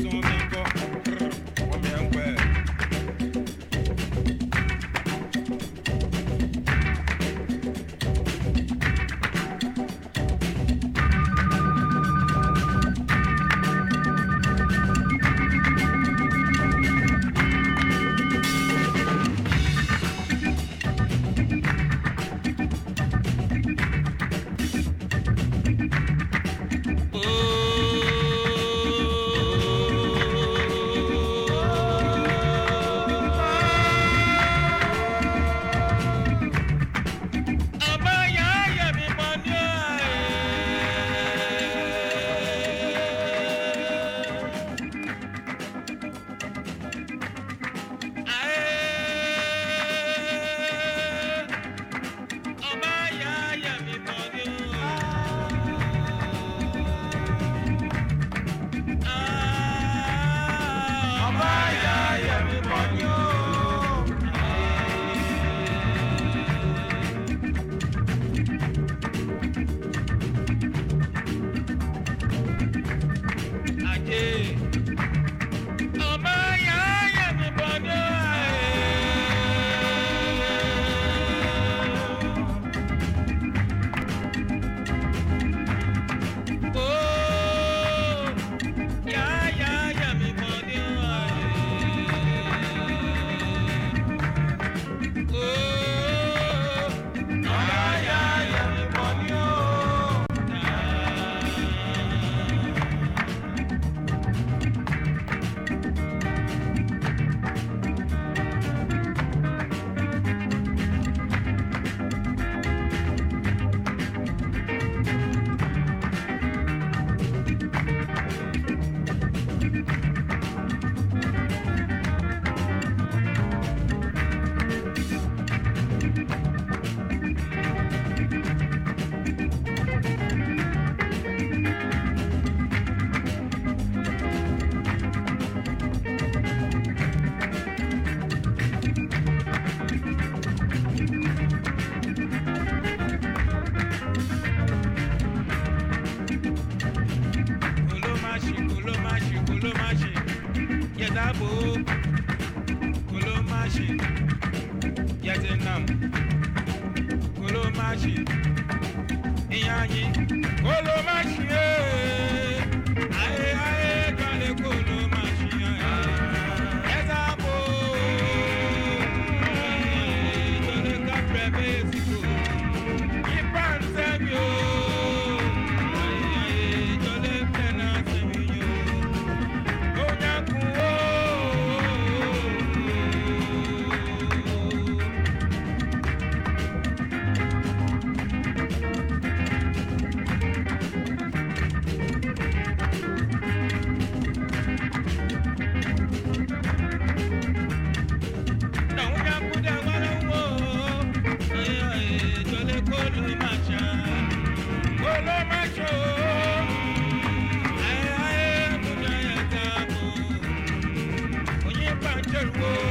your 212.37 212.51
wound. 212.53 212.86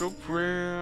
so 0.00 0.08
proud. 0.08 0.79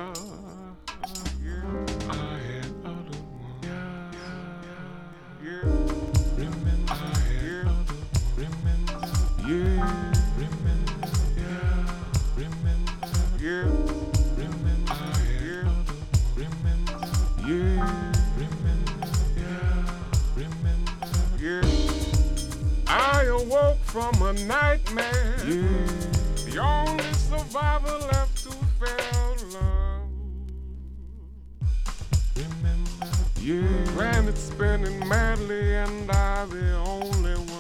Yeah. 33.49 33.63
Planet's 33.95 34.43
spinning 34.43 35.09
madly, 35.09 35.75
and 35.75 36.11
I'm 36.11 36.51
the 36.51 36.77
only 36.77 37.33
one. 37.33 37.58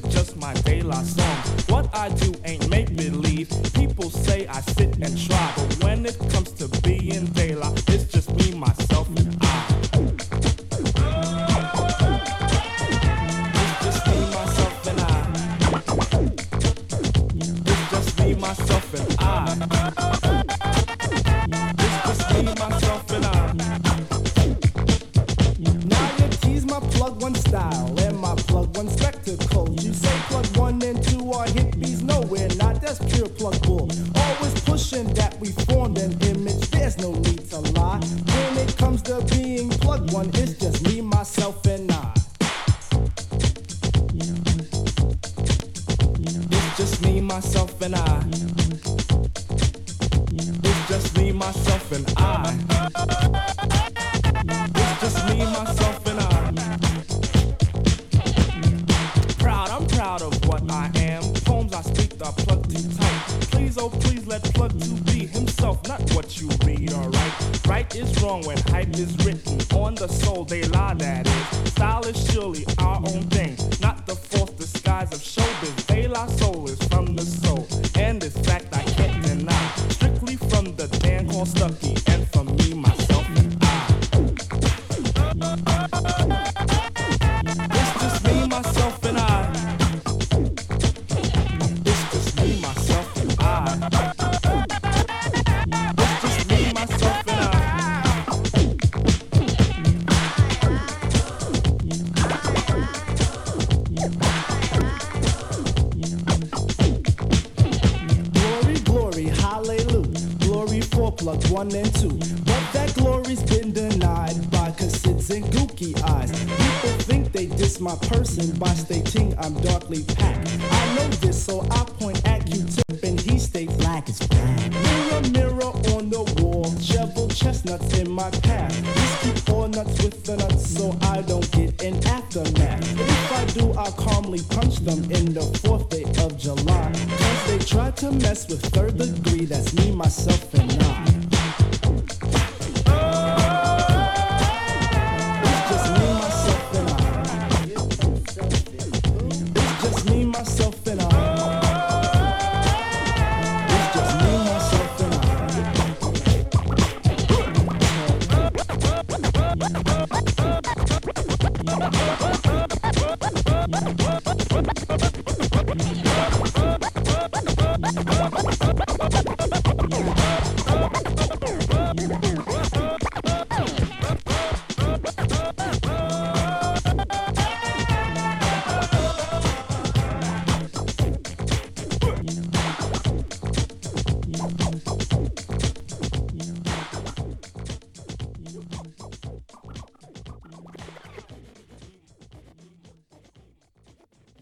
Just 0.00 0.36
my 0.36 0.54
daylight 0.54 1.04
songs? 1.04 1.68
What 1.68 1.94
I 1.94 2.08
do 2.08 2.32